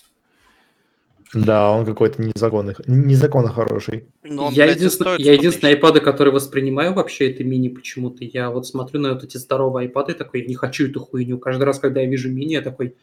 Да, 1.36 1.70
он 1.70 1.84
какой-то 1.84 2.22
незаконный, 2.22 2.74
незаконно 2.86 3.50
хороший. 3.50 4.06
Но 4.22 4.46
он, 4.46 4.54
я 4.54 4.64
блядь, 4.64 4.90
стоит 4.90 5.20
я 5.20 5.26
100 5.26 5.32
единственный 5.32 5.74
iPad, 5.74 6.00
который 6.00 6.32
воспринимаю 6.32 6.94
вообще, 6.94 7.30
это 7.30 7.44
мини 7.44 7.68
почему-то. 7.68 8.24
Я 8.24 8.50
вот 8.50 8.66
смотрю 8.66 9.00
на 9.00 9.12
вот 9.12 9.22
эти 9.22 9.36
здоровые 9.36 9.90
iPad 9.90 10.12
и 10.12 10.14
такой, 10.14 10.46
не 10.46 10.54
хочу 10.54 10.88
эту 10.88 11.00
хуйню. 11.00 11.38
Каждый 11.38 11.64
раз, 11.64 11.78
когда 11.78 12.00
я 12.00 12.08
вижу 12.08 12.30
мини, 12.30 12.54
я 12.54 12.62
такой, 12.62 12.94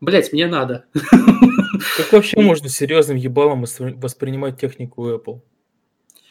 блять, 0.00 0.32
мне 0.32 0.46
надо. 0.46 0.86
Как 1.98 2.12
вообще 2.12 2.40
можно 2.40 2.70
серьезным 2.70 3.18
ебалом 3.18 3.64
воспри- 3.64 4.00
воспринимать 4.00 4.58
технику 4.58 5.10
Apple? 5.10 5.40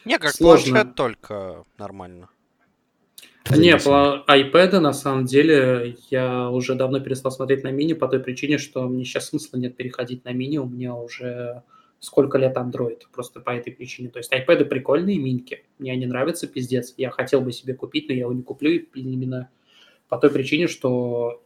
Не, 0.04 0.18
как 0.18 0.32
Сложно. 0.32 0.72
планшет 0.72 0.94
только 0.96 1.64
нормально. 1.78 2.28
Не, 3.50 3.76
по 3.76 4.24
iPad 4.28 4.78
на 4.78 4.92
самом 4.92 5.24
деле 5.24 5.96
я 6.10 6.48
уже 6.50 6.74
давно 6.74 7.00
перестал 7.00 7.32
смотреть 7.32 7.64
на 7.64 7.70
мини 7.70 7.92
по 7.92 8.08
той 8.08 8.20
причине, 8.20 8.58
что 8.58 8.88
мне 8.88 9.04
сейчас 9.04 9.28
смысла 9.28 9.58
нет 9.58 9.76
переходить 9.76 10.24
на 10.24 10.32
мини, 10.32 10.58
у 10.58 10.66
меня 10.66 10.94
уже 10.94 11.62
сколько 11.98 12.38
лет 12.38 12.56
Android, 12.56 13.00
просто 13.12 13.40
по 13.40 13.50
этой 13.50 13.72
причине. 13.72 14.08
То 14.08 14.18
есть 14.18 14.32
iPad 14.32 14.64
прикольные 14.64 15.18
миньки, 15.18 15.64
мне 15.78 15.92
они 15.92 16.06
нравятся, 16.06 16.46
пиздец. 16.46 16.94
Я 16.96 17.10
хотел 17.10 17.40
бы 17.40 17.52
себе 17.52 17.74
купить, 17.74 18.08
но 18.08 18.14
я 18.14 18.22
его 18.22 18.32
не 18.32 18.42
куплю 18.42 18.70
именно 18.94 19.50
по 20.08 20.18
той 20.18 20.30
причине, 20.30 20.66
что 20.66 21.42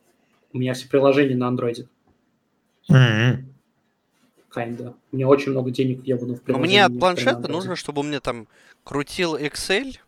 у 0.53 0.59
меня 0.59 0.75
все 0.75 0.89
приложения 0.89 1.37
на 1.37 1.51
Android. 1.51 1.87
М-м. 2.89 3.53
Kinda. 4.55 4.95
У 5.13 5.17
меня 5.17 5.29
очень 5.29 5.53
много 5.53 5.71
денег 5.71 6.01
въебано 6.01 6.35
в 6.35 6.39
Но 6.39 6.43
приложение. 6.43 6.69
мне 6.69 6.85
от 6.85 6.99
планшета 6.99 7.49
нужно, 7.49 7.77
чтобы 7.77 8.01
он 8.01 8.09
мне 8.09 8.21
там 8.21 8.49
крутил 8.85 9.37
Excel. 9.37 9.99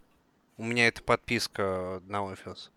У 0.59 0.65
меня 0.65 0.89
это 0.89 1.03
подписка 1.03 2.03
на 2.07 2.25
офис. 2.25 2.71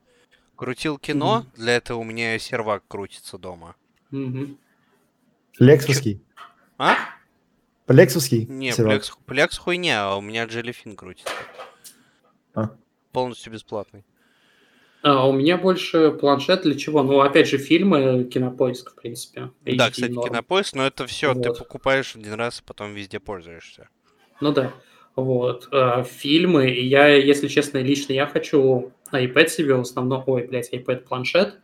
Крутил 0.55 0.99
кино, 0.99 1.45
для 1.55 1.75
этого 1.77 1.97
у 1.97 2.03
меня 2.03 2.37
сервак 2.37 2.83
крутится 2.87 3.37
дома. 3.39 3.75
Мгм. 4.11 4.57
Лексовский. 5.57 6.21
А? 6.77 6.95
Лексовский. 7.87 8.45
Не. 8.45 8.69
Plex, 8.69 9.11
Plex 9.25 9.57
хуйня, 9.57 10.05
а 10.11 10.15
у 10.17 10.21
меня 10.21 10.45
Jellyfin 10.45 10.95
крутится. 10.95 11.33
А. 12.53 12.69
Полностью 13.11 13.51
бесплатный. 13.51 14.05
А, 15.01 15.27
у 15.27 15.33
меня 15.33 15.57
больше 15.57 16.11
планшет 16.11 16.61
для 16.61 16.75
чего? 16.75 17.01
Ну, 17.01 17.21
опять 17.21 17.47
же, 17.47 17.57
фильмы, 17.57 18.23
кинопоиск, 18.25 18.91
в 18.91 18.95
принципе. 18.95 19.49
да, 19.65 19.87
HD 19.87 19.91
кстати, 19.91 20.11
норм. 20.11 20.27
кинопоиск, 20.29 20.75
но 20.75 20.85
это 20.85 21.07
все, 21.07 21.33
ты 21.33 21.49
Вот. 21.49 21.57
покупаешь 21.57 22.15
один 22.15 22.33
раз, 22.33 22.59
и 22.59 22.63
потом 22.63 22.93
везде 22.93 23.19
пользуешься. 23.19 23.89
Ну 24.39 24.51
да. 24.51 24.71
Вот. 25.15 25.67
А, 25.71 26.03
фильмы. 26.03 26.71
И 26.71 26.85
я, 26.85 27.07
если 27.07 27.47
честно, 27.47 27.79
лично 27.79 28.13
я 28.13 28.27
хочу 28.27 28.91
iPad 29.11 29.47
себе 29.47 29.75
в 29.75 29.81
основном, 29.81 30.23
ой, 30.27 30.47
блядь, 30.47 30.73
iPad 30.73 31.01
планшет 31.01 31.59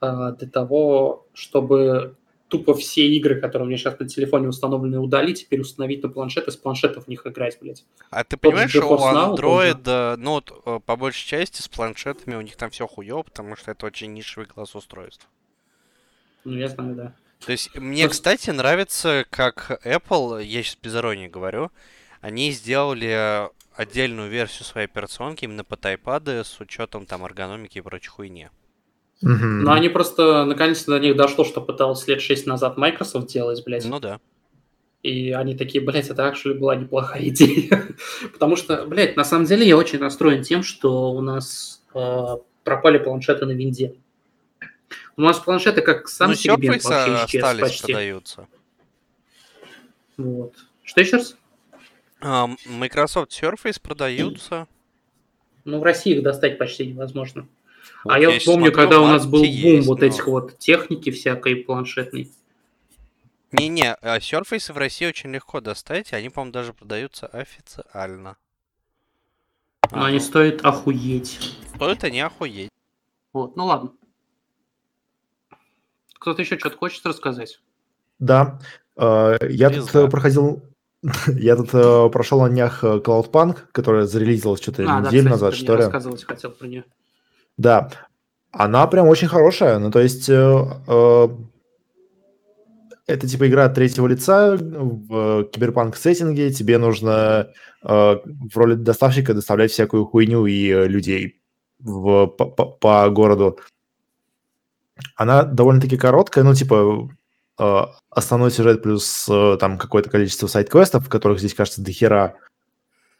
а, 0.00 0.32
для 0.32 0.48
того, 0.48 1.26
чтобы 1.32 2.16
тупо 2.50 2.74
все 2.74 3.06
игры, 3.06 3.40
которые 3.40 3.66
у 3.66 3.68
меня 3.68 3.78
сейчас 3.78 3.98
на 3.98 4.08
телефоне 4.08 4.48
установлены, 4.48 4.98
удалить, 4.98 5.42
теперь 5.42 5.60
установить 5.60 6.02
на 6.02 6.08
планшет 6.08 6.48
и 6.48 6.50
с 6.50 6.56
планшета 6.56 7.00
в 7.00 7.08
них 7.08 7.26
играть, 7.26 7.56
блядь. 7.60 7.84
А 8.10 8.24
ты 8.24 8.36
понимаешь, 8.36 8.70
что 8.70 8.86
у 8.86 8.96
GeForce 8.96 9.14
Now 9.14 9.36
Android, 9.36 9.82
э, 9.86 10.16
ну 10.16 10.30
вот, 10.32 10.52
э, 10.66 10.80
по 10.84 10.96
большей 10.96 11.26
части 11.26 11.62
с 11.62 11.68
планшетами 11.68 12.34
у 12.34 12.40
них 12.40 12.56
там 12.56 12.70
все 12.70 12.86
хуево, 12.86 13.22
потому 13.22 13.56
что 13.56 13.70
это 13.70 13.86
очень 13.86 14.12
нишевый 14.12 14.46
класс 14.46 14.74
устройств. 14.74 15.28
Ну, 16.44 16.56
я 16.56 16.68
знаю, 16.68 16.94
да. 16.94 17.14
То 17.44 17.52
есть 17.52 17.74
мне, 17.76 18.08
кстати, 18.08 18.50
нравится, 18.50 19.24
как 19.30 19.80
Apple, 19.84 20.44
я 20.44 20.62
сейчас 20.62 20.76
без 20.82 20.94
иронии 20.94 21.28
говорю, 21.28 21.70
они 22.20 22.50
сделали 22.52 23.48
отдельную 23.74 24.30
версию 24.30 24.64
своей 24.64 24.86
операционки 24.86 25.44
именно 25.44 25.64
под 25.64 25.84
iPad 25.84 26.44
с 26.44 26.60
учетом 26.60 27.06
там 27.06 27.24
эргономики 27.24 27.78
и 27.78 27.80
прочей 27.80 28.08
хуйни. 28.08 28.48
Мгм. 29.22 29.64
Но 29.64 29.72
они 29.72 29.88
просто, 29.88 30.44
наконец-то 30.44 30.92
до 30.92 31.00
них 31.00 31.16
дошло, 31.16 31.44
что 31.44 31.60
пыталась 31.60 32.06
лет 32.08 32.20
6 32.20 32.46
назад 32.46 32.76
Microsoft 32.76 33.28
делать, 33.28 33.62
блядь. 33.64 33.84
Ну 33.84 34.00
да. 34.00 34.20
И 35.02 35.32
они 35.32 35.56
такие, 35.56 35.82
блядь, 35.82 36.08
это 36.08 36.22
actually 36.28 36.54
была 36.54 36.76
неплохая 36.76 37.22
идея. 37.28 37.88
Потому 38.32 38.56
что, 38.56 38.86
блядь, 38.86 39.16
на 39.16 39.24
самом 39.24 39.46
деле 39.46 39.66
я 39.66 39.76
очень 39.76 39.98
расстроен 39.98 40.42
тем, 40.42 40.62
что 40.62 41.12
у 41.12 41.20
нас 41.20 41.82
э, 41.94 42.36
пропали 42.64 42.98
планшеты 42.98 43.46
на 43.46 43.52
винде. 43.52 43.94
У 45.16 45.22
нас 45.22 45.38
планшеты 45.38 45.82
как 45.82 46.08
сам 46.08 46.30
ну, 46.30 46.36
сегмент 46.36 46.82
вообще 46.84 47.14
исчез 47.26 47.42
остались, 47.42 47.60
почти. 47.60 47.92
продаются. 47.92 48.48
Вот. 50.16 50.54
Что 50.82 51.00
еще 51.00 51.16
раз? 51.16 51.36
А, 52.20 52.48
Microsoft 52.66 53.30
Surface 53.32 53.80
продаются. 53.80 54.66
Ну, 55.64 55.78
в 55.78 55.82
России 55.82 56.16
их 56.16 56.22
достать 56.22 56.58
почти 56.58 56.86
невозможно. 56.86 57.46
Вот 58.04 58.12
а 58.12 58.18
я 58.18 58.30
вот 58.30 58.44
помню, 58.44 58.66
смотрю, 58.66 58.72
когда 58.72 59.00
у 59.00 59.06
нас 59.06 59.26
был 59.26 59.40
бум 59.40 59.48
есть, 59.48 59.86
вот 59.86 60.00
но- 60.00 60.06
этих 60.06 60.26
вот 60.26 60.58
техники 60.58 61.10
всякой 61.10 61.56
планшетной. 61.56 62.30
Не-не, 63.52 63.94
а 63.94 64.18
Surface 64.18 64.72
в 64.72 64.78
России 64.78 65.06
очень 65.06 65.32
легко 65.32 65.60
достать, 65.60 66.12
и 66.12 66.16
они, 66.16 66.30
по-моему, 66.30 66.52
даже 66.52 66.72
продаются 66.72 67.26
официально. 67.26 68.36
Но 69.90 70.04
А, 70.04 70.06
они 70.06 70.18
ну, 70.18 70.24
стоят 70.24 70.64
охуеть. 70.64 71.56
Стоят 71.74 72.04
они 72.04 72.20
охуеть. 72.20 72.70
Вот, 73.32 73.56
ну 73.56 73.66
ладно. 73.66 73.92
Кто-то 76.14 76.42
еще 76.42 76.58
что-то 76.58 76.76
хочет 76.76 77.04
рассказать? 77.06 77.60
Да. 78.18 78.60
Я 78.96 79.70
тут 79.70 79.94
э, 79.94 80.08
проходил... 80.08 80.62
Я 81.28 81.56
тут 81.56 81.70
э, 81.72 82.08
прошел 82.10 82.40
на 82.42 82.48
днях 82.50 82.84
э, 82.84 82.98
Cloudpunk, 82.98 83.56
которая 83.72 84.06
зарелизилась 84.06 84.60
что-то 84.60 84.82
А, 84.82 85.00
да, 85.00 85.08
неделю 85.08 85.30
кстати, 85.30 85.32
назад, 85.32 85.54
что 85.54 85.72
ли. 85.76 85.82
рассказывать 85.82 86.24
хотел 86.24 86.50
про 86.50 86.66
нее. 86.66 86.84
Да. 87.56 87.90
Она 88.52 88.86
прям 88.86 89.06
очень 89.08 89.28
хорошая. 89.28 89.78
Ну, 89.78 89.90
то 89.90 90.00
есть... 90.00 90.28
э, 90.28 90.64
э, 90.86 91.28
Это 93.06 93.26
типа 93.28 93.48
игра 93.48 93.64
от 93.64 93.74
третьего 93.74 94.06
лица 94.06 94.56
в 94.56 95.44
киберпанк 95.44 95.96
сеттинге. 95.96 96.50
Тебе 96.52 96.78
нужно 96.78 97.48
э, 97.82 97.86
в 97.88 98.56
роли 98.56 98.74
доставщика 98.74 99.34
доставлять 99.34 99.70
всякую 99.72 100.04
хуйню 100.06 100.46
и 100.46 100.68
э, 100.68 100.86
людей 100.86 101.40
в, 101.78 102.26
по, 102.26 102.44
по- 102.46 102.66
по 102.66 103.08
городу. 103.10 103.58
Она 105.16 105.44
довольно-таки 105.44 105.96
короткая, 105.96 106.44
ну, 106.44 106.54
типа, 106.54 107.08
э, 107.10 107.14
основной 108.10 108.50
сюжет 108.50 108.82
плюс 108.82 109.28
э, 109.28 109.56
там 109.60 109.76
какое-то 109.78 110.10
количество 110.10 110.46
сайт-квестов, 110.46 111.08
которых 111.08 111.38
здесь, 111.38 111.54
кажется, 111.54 111.82
до 111.82 111.92
хера. 111.92 112.34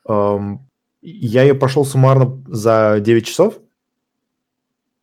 Эм, 0.08 0.66
я 1.02 1.42
ее 1.42 1.54
прошел 1.54 1.84
суммарно 1.84 2.42
за 2.48 2.98
9 3.00 3.26
часов. 3.26 3.58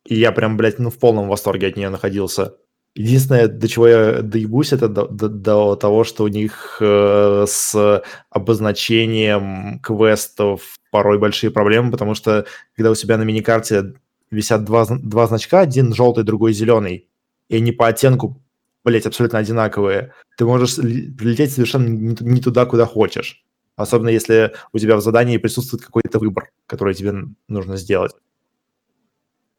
И 0.04 0.14
я 0.16 0.32
прям, 0.32 0.56
блядь, 0.56 0.78
ну, 0.78 0.90
в 0.90 0.98
полном 0.98 1.28
восторге 1.28 1.68
от 1.68 1.76
нее 1.76 1.90
находился. 1.90 2.56
Единственное, 2.94 3.46
до 3.46 3.68
чего 3.68 3.86
я 3.86 4.22
доебусь, 4.22 4.72
это 4.72 4.88
до, 4.88 5.06
до- 5.06 5.28
до 5.28 5.76
того, 5.76 6.02
что 6.04 6.24
у 6.24 6.28
них 6.28 6.78
э, 6.80 7.44
с 7.46 8.02
обозначением 8.30 9.78
квестов 9.80 10.78
порой 10.90 11.18
большие 11.18 11.50
проблемы, 11.50 11.90
потому 11.92 12.14
что 12.14 12.46
когда 12.74 12.90
у 12.90 12.94
тебя 12.94 13.18
на 13.18 13.22
миникарте 13.22 13.94
висят 14.30 14.64
два, 14.64 14.86
два 14.88 15.26
значка, 15.26 15.60
один 15.60 15.94
желтый, 15.94 16.24
другой 16.24 16.52
зеленый, 16.52 17.08
и 17.48 17.56
они 17.56 17.72
по 17.72 17.86
оттенку, 17.86 18.42
блядь, 18.88 19.06
абсолютно 19.06 19.38
одинаковые, 19.38 20.12
ты 20.36 20.44
можешь 20.44 20.76
прилететь 20.76 21.52
совершенно 21.52 21.88
не, 21.88 22.14
ту- 22.16 22.24
не 22.24 22.40
туда, 22.40 22.66
куда 22.66 22.86
хочешь. 22.86 23.44
Особенно 23.76 24.08
если 24.08 24.52
у 24.72 24.78
тебя 24.78 24.96
в 24.96 25.00
задании 25.00 25.36
присутствует 25.38 25.84
какой-то 25.84 26.18
выбор, 26.18 26.50
который 26.66 26.94
тебе 26.94 27.14
нужно 27.46 27.76
сделать. 27.76 28.12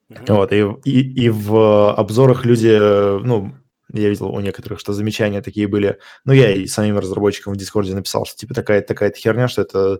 Мгм. 0.10 0.26
Вот, 0.28 0.52
и, 0.52 0.66
и, 0.84 1.26
и 1.26 1.30
в 1.30 1.94
обзорах 1.94 2.44
люди, 2.46 2.78
ну, 3.24 3.54
я 3.94 4.10
видел 4.10 4.28
у 4.28 4.40
некоторых, 4.40 4.80
что 4.80 4.94
замечания 4.94 5.42
такие 5.42 5.68
были. 5.68 6.00
Ну, 6.26 6.34
я 6.34 6.52
и 6.52 6.68
самим 6.68 6.98
разработчикам 7.00 7.54
в 7.54 7.58
Дискорде 7.58 7.96
написал, 7.96 8.26
что 8.26 8.36
типа 8.38 8.54
такая, 8.54 8.82
такая 8.82 9.12
херня, 9.12 9.48
что 9.48 9.62
это 9.62 10.00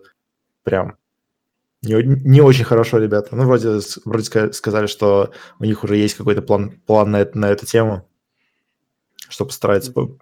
прям 0.64 0.96
не, 1.82 1.94
не 2.02 2.40
очень 2.42 2.64
хорошо, 2.64 2.98
ребята. 2.98 3.34
Ну, 3.34 3.44
вроде, 3.44 3.80
вроде 4.04 4.24
ска- 4.24 4.52
сказали, 4.52 4.86
что 4.86 5.32
у 5.58 5.64
них 5.64 5.82
уже 5.82 5.96
есть 5.96 6.14
какой-то 6.14 6.42
план, 6.42 6.72
план 6.86 7.10
на, 7.10 7.20
это- 7.20 7.38
на 7.38 7.46
эту 7.48 7.64
тему, 7.66 8.06
что 9.30 9.46
постараются, 9.46 9.92
по- 9.92 10.16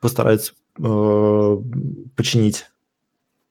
постараются 0.00 0.52
э, 0.78 1.56
починить. 2.16 2.66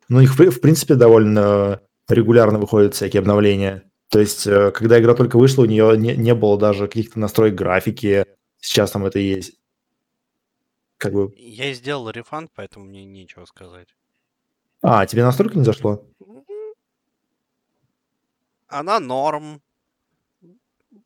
Ну, 0.09 0.19
их, 0.19 0.37
в 0.37 0.51
в 0.51 0.61
принципе, 0.61 0.95
довольно 0.95 1.81
регулярно 2.07 2.59
выходят 2.59 2.93
всякие 2.93 3.21
обновления. 3.21 3.89
То 4.09 4.19
есть, 4.19 4.45
э, 4.45 4.71
когда 4.71 4.99
игра 4.99 5.15
только 5.15 5.39
вышла, 5.39 5.63
у 5.63 5.65
нее 5.65 5.97
не, 5.97 6.15
не 6.15 6.35
было 6.35 6.59
даже 6.59 6.87
каких-то 6.87 7.19
настроек 7.19 7.55
графики. 7.55 8.25
Сейчас 8.59 8.91
там 8.91 9.05
это 9.05 9.19
есть. 9.19 9.57
как 10.97 11.13
бы... 11.13 11.33
Я 11.37 11.73
сделал 11.73 12.09
рефанд, 12.09 12.51
поэтому 12.53 12.85
мне 12.85 13.03
нечего 13.05 13.45
сказать. 13.45 13.87
А, 14.81 15.05
тебе 15.05 15.23
настолько 15.23 15.57
не 15.57 15.63
зашло? 15.63 16.05
Она 18.67 18.99
норм. 18.99 19.61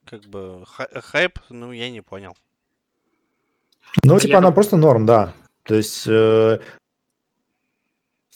Как 0.06 0.24
бы 0.26 0.64
ха- 0.66 0.90
хайп, 1.02 1.40
ну, 1.50 1.72
я 1.72 1.90
не 1.90 2.02
понял. 2.02 2.36
Ну, 4.04 4.20
типа, 4.20 4.38
она 4.40 4.52
просто 4.52 4.78
норм, 4.78 5.06
да. 5.06 5.34
То 5.64 5.76
есть, 5.76 6.06
э, 6.08 6.60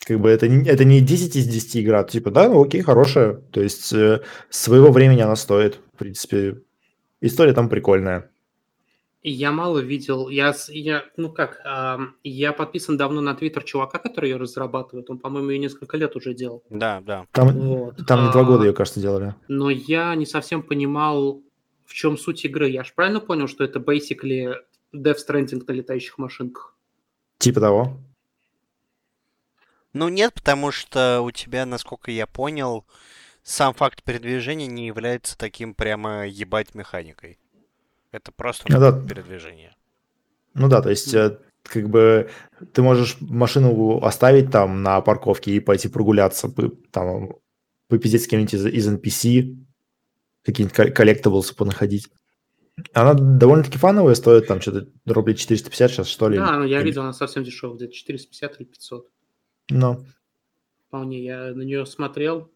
как 0.06 0.20
бы 0.20 0.30
это, 0.30 0.48
не- 0.48 0.68
это 0.68 0.84
не 0.84 1.02
10 1.02 1.36
из 1.36 1.48
10 1.48 1.78
игра. 1.78 2.04
Типа, 2.04 2.32
да, 2.32 2.50
ну 2.50 2.64
окей, 2.64 2.82
хорошая. 2.82 3.36
То 3.52 3.62
есть, 3.62 3.94
э, 3.94 4.22
своего 4.50 4.92
времени 4.92 5.22
она 5.22 5.36
стоит. 5.36 5.80
В 5.94 5.98
принципе, 5.98 6.62
история 7.22 7.54
там 7.54 7.70
прикольная. 7.70 8.30
Я 9.24 9.52
мало 9.52 9.78
видел, 9.78 10.30
я, 10.30 10.56
я 10.70 11.04
ну 11.16 11.30
как, 11.32 11.62
ам, 11.64 12.16
я 12.24 12.54
подписан 12.54 12.98
давно 12.98 13.22
на 13.22 13.36
твиттер 13.36 13.64
чувака, 13.64 14.00
который 14.00 14.32
ее 14.32 14.38
разрабатывает, 14.38 15.12
он, 15.12 15.20
по-моему, 15.20 15.52
ее 15.52 15.60
несколько 15.60 15.96
лет 15.96 16.16
уже 16.16 16.34
делал. 16.34 16.64
Да, 16.72 17.04
да. 17.06 17.26
Там, 17.32 17.50
Вот. 17.52 17.98
там 18.08 18.26
не 18.26 18.32
два 18.32 18.42
А, 18.42 18.44
года 18.46 18.66
ее, 18.66 18.74
кажется, 18.74 19.00
делали. 19.00 19.36
Но 19.48 19.70
я 19.70 20.16
не 20.16 20.26
совсем 20.26 20.64
понимал, 20.64 21.44
в 21.86 21.94
чем 21.94 22.18
суть 22.18 22.44
игры. 22.46 22.68
Я 22.70 22.84
же 22.84 22.94
правильно 22.96 23.20
понял, 23.20 23.48
что 23.48 23.64
это 23.64 23.78
basically 23.78 24.56
Death 24.94 25.18
Stranding 25.28 25.64
на 25.68 25.72
летающих 25.72 26.18
машинках? 26.18 26.76
Типа 27.38 27.60
того. 27.60 27.98
Ну, 29.94 30.10
нет, 30.10 30.34
потому 30.34 30.72
что 30.72 31.22
у 31.22 31.32
тебя, 31.32 31.66
насколько 31.66 32.12
я 32.12 32.26
понял, 32.28 32.86
сам 33.44 33.74
факт 33.74 34.04
передвижения 34.04 34.68
не 34.68 34.88
является 34.88 35.38
таким 35.38 35.74
прямо 35.74 36.28
ебать 36.28 36.76
механикой. 36.76 37.40
Это 38.12 38.32
просто 38.32 38.72
Ну 38.72 38.80
да. 38.80 38.92
передвижение. 38.92 39.76
Ну 40.54 40.68
да, 40.70 40.82
то 40.82 40.90
есть, 40.90 41.14
э, 41.14 41.40
как 41.64 41.90
бы 41.90 42.30
ты 42.74 42.82
можешь 42.82 43.18
машину 43.22 44.00
оставить 44.04 44.52
там 44.52 44.84
на 44.84 45.02
парковке 45.02 45.52
и 45.52 45.60
пойти 45.60 45.88
прогуляться, 45.88 46.54
там, 46.92 47.36
попиздеть 47.88 48.24
с 48.24 48.28
кем-нибудь 48.28 48.54
из, 48.54 48.66
из 48.66 48.88
NPC, 48.88 49.58
какие-нибудь 50.44 50.76
кол- 50.76 50.92
коллектаблсы 50.92 51.56
понаходить. 51.56 52.10
Она 52.94 53.14
довольно-таки 53.14 53.78
фановая, 53.78 54.16
стоит 54.16 54.48
там 54.48 54.62
что-то 54.62 54.88
рублей 55.06 55.36
450 55.36 55.92
сейчас, 55.92 56.08
что 56.08 56.30
ли. 56.30 56.38
Да, 56.38 56.58
ну 56.58 56.66
я 56.66 56.82
видел, 56.82 57.02
она 57.04 57.14
совсем 57.14 57.44
дешевая, 57.44 57.76
где-то 57.78 57.94
450 57.94 58.60
или 58.60 58.68
500. 58.68 59.08
Ну, 59.70 60.06
Вполне, 60.88 61.24
я 61.24 61.54
на 61.54 61.62
нее 61.62 61.86
смотрел. 61.86 62.52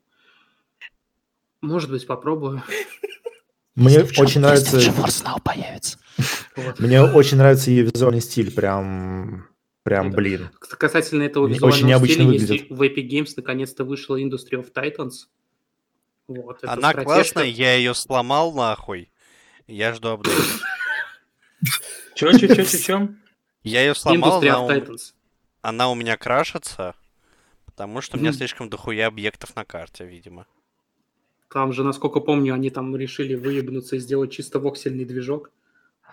Может 1.61 1.89
быть, 1.89 2.05
попробую. 2.05 2.61
мне 3.75 3.93
Если 3.95 4.21
очень 4.21 4.41
нравится... 4.41 4.75
Если 4.77 4.91
GeForce 4.91 5.23
Now 5.23 5.41
появится. 5.41 5.97
Вот. 6.55 6.79
Мне 6.79 7.01
очень 7.01 7.37
нравится 7.37 7.71
ее 7.71 7.83
визуальный 7.83 8.21
стиль, 8.21 8.51
прям, 8.51 9.47
прям, 9.83 10.11
блин. 10.11 10.49
Касательно 10.59 11.23
этого 11.23 11.45
Очень 11.45 11.55
визуального 11.55 11.87
необычно 11.87 12.13
стиля, 12.15 12.27
выглядит. 12.27 12.69
в 12.69 12.81
Epic 12.81 13.09
Games 13.09 13.33
наконец-то 13.37 13.85
вышла 13.85 14.19
Industry 14.19 14.53
of 14.61 14.73
Titans. 14.73 15.27
Вот, 16.27 16.59
Она 16.63 16.89
стратежка. 16.89 17.03
классная, 17.03 17.45
я 17.45 17.75
ее 17.75 17.93
сломал 17.93 18.53
нахуй. 18.53 19.11
Я 19.67 19.93
жду 19.93 20.09
апдейт. 20.09 20.37
Чё, 22.15 22.31
чё, 22.37 22.47
чё, 22.47 22.63
чё, 22.65 22.77
чё? 22.77 23.09
Я 23.63 23.81
ее 23.81 23.95
сломал, 23.95 24.37
она 24.41 24.61
у, 24.61 24.69
она 25.61 25.89
у 25.89 25.95
меня 25.95 26.17
крашится, 26.17 26.93
потому 27.65 28.01
что 28.01 28.17
у 28.17 28.19
меня 28.19 28.31
слишком 28.31 28.69
дохуя 28.69 29.07
объектов 29.07 29.55
на 29.55 29.65
карте, 29.65 30.05
видимо. 30.05 30.45
Там 31.49 31.73
же, 31.73 31.83
насколько 31.83 32.19
помню, 32.19 32.53
они 32.53 32.69
там 32.69 32.95
решили 32.95 33.33
выебнуться 33.35 33.95
и 33.95 33.99
сделать 33.99 34.31
чисто 34.31 34.59
воксельный 34.59 35.05
движок. 35.05 35.51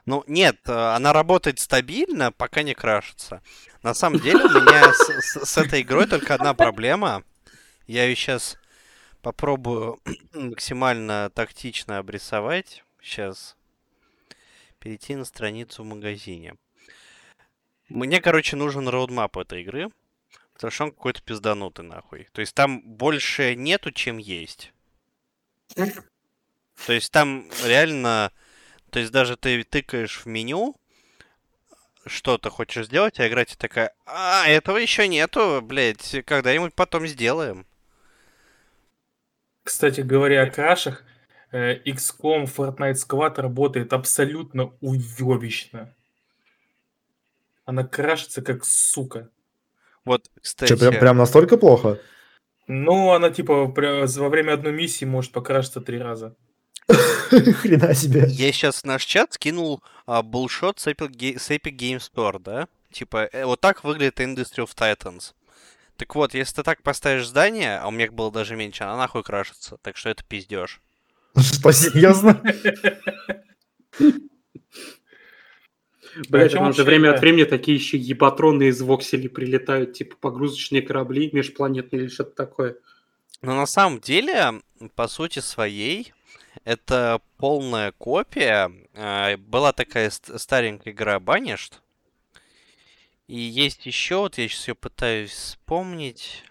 Ну, 0.07 0.25
нет, 0.27 0.57
э, 0.67 0.73
она 0.73 1.13
работает 1.13 1.59
стабильно, 1.61 2.33
пока 2.33 2.63
не 2.63 2.75
крашится. 2.75 3.43
На 3.83 3.93
самом 3.95 4.19
деле 4.21 4.45
у 4.45 4.49
меня 4.49 4.93
с- 4.93 5.45
с 5.45 5.59
этой 5.59 5.83
игрой 5.83 6.07
только 6.07 6.35
одна 6.35 6.55
проблема. 6.55 7.23
Я 7.87 8.05
ее 8.07 8.17
сейчас 8.17 8.57
попробую 9.21 10.01
максимально 10.33 11.31
тактично 11.35 11.99
обрисовать. 11.99 12.83
Сейчас 13.03 13.57
перейти 14.79 15.17
на 15.17 15.25
страницу 15.25 15.83
в 15.83 15.87
магазине. 15.87 16.55
Мне, 17.89 18.21
короче, 18.21 18.57
нужен 18.57 18.89
роудмап 18.89 19.37
этой 19.37 19.63
игры, 19.63 19.91
потому 20.55 20.71
что 20.71 20.85
он 20.85 20.91
какой-то 20.93 21.23
пизданутый 21.23 21.85
нахуй. 21.85 22.29
То 22.33 22.41
есть 22.41 22.55
там 22.55 22.81
больше 22.83 23.55
нету, 23.55 23.91
чем 23.93 24.19
есть. 24.19 24.73
То 25.75 26.93
есть 26.93 27.13
там 27.13 27.49
реально... 27.65 28.33
То 28.91 28.99
есть 28.99 29.13
даже 29.13 29.37
ты 29.37 29.63
тыкаешь 29.65 30.19
в 30.19 30.27
меню, 30.27 30.77
что-то 32.07 32.51
хочешь 32.51 32.87
сделать, 32.87 33.21
а 33.21 33.29
игра 33.29 33.45
тебе 33.45 33.57
такая, 33.57 33.95
а, 34.05 34.47
этого 34.47 34.77
еще 34.77 35.09
нету, 35.09 35.61
блядь, 35.63 36.25
когда-нибудь 36.27 36.75
потом 36.75 37.07
сделаем. 37.07 37.67
Кстати 39.65 40.01
говоря 40.01 40.43
о 40.43 40.51
крашах, 40.51 41.05
XCOM 41.53 42.45
Fortnite 42.45 42.95
Squad 42.95 43.41
работает 43.41 43.93
абсолютно 43.93 44.73
уебищно. 44.81 45.95
Она 47.65 47.85
крашится 47.85 48.43
как 48.43 48.65
сука. 48.65 49.29
Вот, 50.05 50.29
кстати, 50.41 50.75
Что, 50.75 50.91
прям, 50.91 51.01
прям 51.01 51.17
настолько 51.19 51.57
плохо? 51.57 52.01
Ну, 52.67 53.13
она 53.13 53.31
типа 53.31 53.67
во 53.67 54.29
время 54.29 54.55
одной 54.55 54.73
миссии 54.73 55.05
может 55.05 55.33
покрашиться 55.33 55.81
три 55.81 55.99
раза. 55.99 56.35
Хрена 56.89 57.95
себе. 57.95 58.25
я 58.27 58.53
сейчас 58.53 58.83
в 58.83 58.85
наш 58.85 59.05
чат 59.05 59.35
скинул 59.35 59.83
а, 60.07 60.23
булшот 60.23 60.81
с 60.81 60.89
Epic, 60.89 61.11
Ga- 61.11 61.39
с 61.39 61.51
Epic 61.51 61.77
Game 61.77 61.99
Store, 61.99 62.41
да? 62.41 62.67
Типа, 62.91 63.29
э, 63.33 63.45
вот 63.45 63.61
так 63.61 63.85
выглядит 63.85 64.21
Industry 64.21 64.67
of 64.67 64.75
Titans. 64.75 65.33
Так 65.97 66.15
вот, 66.15 66.35
если 66.35 66.57
ты 66.57 66.63
так 66.63 66.83
поставишь 66.83 67.27
здание, 67.27 67.79
а 67.79 67.87
у 67.87 67.91
меня 67.91 68.11
было 68.11 68.33
даже 68.33 68.57
меньше, 68.57 68.85
она 68.85 68.97
нахуй 68.97 69.23
крашится. 69.23 69.77
Так 69.83 69.97
что 69.97 70.11
это 70.11 70.25
пиздеж. 70.25 70.81
Серьезно? 71.37 72.43
Блять, 76.29 76.53
чём 76.53 76.65
там 76.65 76.73
же 76.75 76.85
время 76.85 77.15
от 77.15 77.21
времени 77.21 77.45
такие 77.45 77.77
еще 77.77 77.97
ебатроны 77.97 78.65
из 78.65 78.83
вокселей 78.83 79.31
прилетают, 79.31 79.95
типа 79.95 80.17
погрузочные 80.21 80.83
корабли 80.83 81.31
межпланетные 81.33 82.03
или 82.03 82.09
что-то 82.09 82.33
такое. 82.33 82.77
Но 83.41 83.55
на 83.57 83.67
самом 83.67 83.99
деле, 84.01 84.61
по 84.95 85.09
сути 85.09 85.39
своей, 85.39 86.13
это 86.65 87.21
полная 87.39 87.93
копия. 87.93 88.71
А, 88.95 89.37
Была 89.39 89.73
такая 89.73 90.11
ст- 90.11 90.39
старенькая 90.39 90.93
игра 90.93 91.17
Banished. 91.17 91.75
И 93.27 93.39
есть 93.39 93.87
еще, 93.87 94.17
вот 94.17 94.37
я 94.37 94.47
сейчас 94.49 94.69
ее 94.69 94.75
пытаюсь 94.75 95.31
вспомнить. 95.31 96.45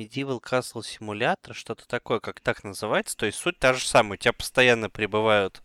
Medieval 0.00 0.40
Castle 0.40 0.82
Simulator, 0.82 1.52
что-то 1.52 1.86
такое, 1.86 2.20
как 2.20 2.40
так 2.40 2.64
называется. 2.64 3.16
То 3.16 3.26
есть 3.26 3.38
суть 3.38 3.58
та 3.58 3.74
же 3.74 3.86
самая. 3.86 4.14
У 4.14 4.16
тебя 4.16 4.32
постоянно 4.32 4.88
прибывают 4.88 5.62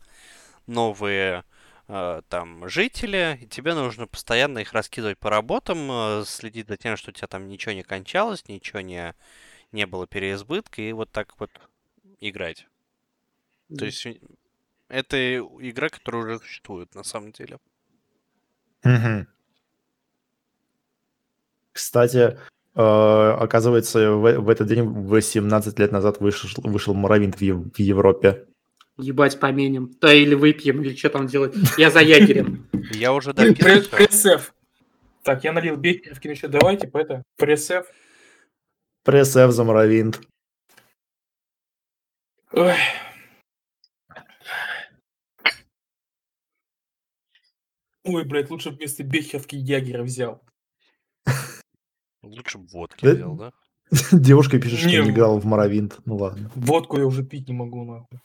новые 0.68 1.44
э, 1.88 2.22
там 2.28 2.68
жители, 2.68 3.40
и 3.42 3.48
тебе 3.48 3.74
нужно 3.74 4.08
постоянно 4.08 4.60
их 4.60 4.74
раскидывать 4.74 5.18
по 5.18 5.30
работам, 5.30 5.90
э, 5.90 6.24
следить 6.26 6.68
за 6.68 6.78
тем, 6.78 6.98
что 6.98 7.12
у 7.12 7.14
тебя 7.14 7.28
там 7.28 7.48
ничего 7.48 7.74
не 7.74 7.84
кончалось, 7.84 8.48
ничего 8.48 8.82
не, 8.82 9.16
не 9.72 9.86
было 9.86 10.08
переизбытка, 10.08 10.82
и 10.82 10.92
вот 10.92 11.12
так 11.12 11.40
вот 11.40 11.52
играть. 12.20 12.68
То 13.78 13.86
есть 13.86 14.08
это 14.90 15.38
игра, 15.38 15.90
которая 15.90 16.24
уже 16.24 16.40
существует 16.40 16.94
на 16.94 17.04
самом 17.04 17.32
деле. 17.32 17.60
Мгм. 18.84 19.28
Кстати, 21.72 22.38
оказывается, 22.76 24.12
в, 24.12 24.40
в 24.40 24.50
этот 24.50 24.68
день 24.68 24.84
18 24.84 25.80
лет 25.80 25.92
назад 25.92 26.20
вышел, 26.20 26.50
вышел 26.64 26.94
Моровинт 26.94 27.36
в, 27.36 27.42
Ев- 27.42 27.74
в 27.74 27.80
Европе. 27.80 28.48
Ебать 28.98 29.40
поменим. 29.40 29.92
Да 30.02 30.14
или 30.14 30.36
выпьем, 30.36 30.82
или 30.82 30.96
что 30.96 31.10
там 31.10 31.28
делать. 31.28 31.54
Я 31.78 31.90
за 31.90 32.02
ягерем. 32.02 32.68
Я 32.92 33.14
уже 33.14 33.34
допил 33.34 33.82
всё. 33.82 33.90
пресс-эф. 33.90 34.54
Так, 35.24 35.44
я 35.44 35.54
налил 35.54 35.76
бейкеров 35.76 36.24
еще. 36.24 36.48
Давайте 36.48 36.88
по 36.88 36.98
это. 37.00 37.24
Пресс-эф. 37.38 37.86
Пресс 39.04 39.36
F 39.36 39.52
за 39.52 39.64
Моровинт. 39.64 40.22
Ой. 42.52 42.74
Ой, 48.04 48.24
блядь, 48.24 48.50
лучше 48.50 48.70
вместо 48.70 49.04
бехеровки 49.04 49.56
ягера 49.56 50.04
взял. 50.04 50.44
Лучше 52.26 52.58
бы 52.58 52.68
водки 52.68 53.06
Да- 53.06 53.14
взял, 53.14 53.36
да? 53.36 53.54
Девушка 54.12 54.60
пишет, 54.60 54.80
что 54.80 54.88
Не, 54.88 54.96
не 54.98 55.02
ну- 55.04 55.10
играл 55.12 55.40
в 55.40 55.46
Моровинт. 55.46 56.00
Ну 56.06 56.16
ладно. 56.18 56.52
Водку 56.56 56.98
я 56.98 57.06
уже 57.06 57.24
пить 57.24 57.48
не 57.48 57.54
могу, 57.54 57.84
нахуй. 57.86 58.20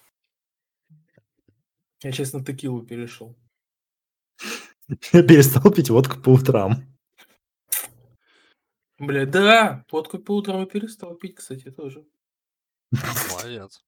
Я 2.02 2.12
сейчас 2.12 2.32
на 2.32 2.44
текилу 2.44 2.82
перешел. 2.85 3.36
Я 5.12 5.22
перестал 5.22 5.70
пить 5.72 5.90
водку 5.90 6.18
по 6.20 6.31
утрам. 6.31 6.82
Бля, 8.98 9.24
да, 9.27 9.85
водку 9.90 10.18
по 10.18 10.36
утрам 10.36 10.60
я 10.60 10.66
перестал 10.66 11.14
пить, 11.14 11.36
кстати, 11.36 11.70
тоже. 11.70 12.05
Молодец. 13.31 13.82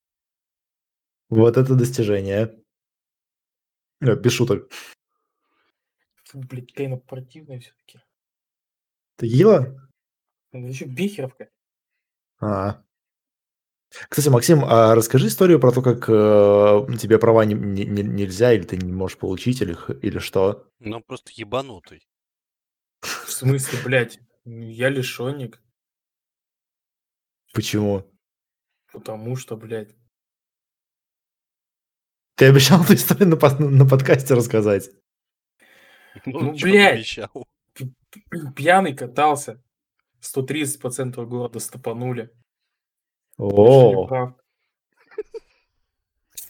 Вот 1.28 1.56
это 1.56 1.74
достижение. 1.74 2.62
Э, 4.00 4.14
Без 4.16 4.32
шуток. 4.32 4.70
Фу, 6.24 6.38
блядь, 6.40 6.68
какая 6.72 6.86
она 6.86 6.96
противная 6.96 7.60
все-таки. 7.60 8.00
Тегила? 9.16 9.88
Это 10.52 10.66
еще 10.66 10.84
бехеровка. 10.84 11.48
А. 12.40 12.82
Кстати, 14.08 14.28
Максим, 14.28 14.64
а 14.64 14.94
расскажи 14.94 15.26
историю 15.26 15.60
про 15.60 15.70
то, 15.70 15.82
как 15.82 16.08
э, 16.08 16.96
тебе 16.98 17.18
права 17.18 17.44
не- 17.44 17.54
не- 17.54 17.84
не- 17.84 18.02
нельзя, 18.02 18.52
или 18.52 18.62
ты 18.64 18.76
не 18.78 18.90
можешь 18.92 19.18
получить, 19.18 19.60
или, 19.60 19.76
или 20.02 20.18
что. 20.18 20.66
Ну, 20.78 21.00
просто 21.02 21.30
ебанутый. 21.34 22.06
В 23.02 23.30
смысле, 23.30 23.78
блядь, 23.84 24.18
я 24.44 24.88
лишенник, 24.88 25.62
Почему? 27.52 28.10
потому 28.92 29.36
что, 29.36 29.56
блядь, 29.56 29.94
Ты 32.36 32.46
обещал 32.46 32.82
эту 32.82 32.94
историю 32.94 33.28
на, 33.28 33.58
на 33.70 33.86
подкасте 33.88 34.34
рассказать. 34.34 34.90
Ну, 36.24 36.56
чё 36.56 36.66
блядь. 36.66 36.94
обещал? 36.94 37.46
пьяный 38.56 38.94
катался, 38.96 39.62
130 40.22 40.80
по 40.80 40.90
центру 40.90 41.26
города 41.26 41.58
стопанули. 41.58 42.30
О, 43.38 44.06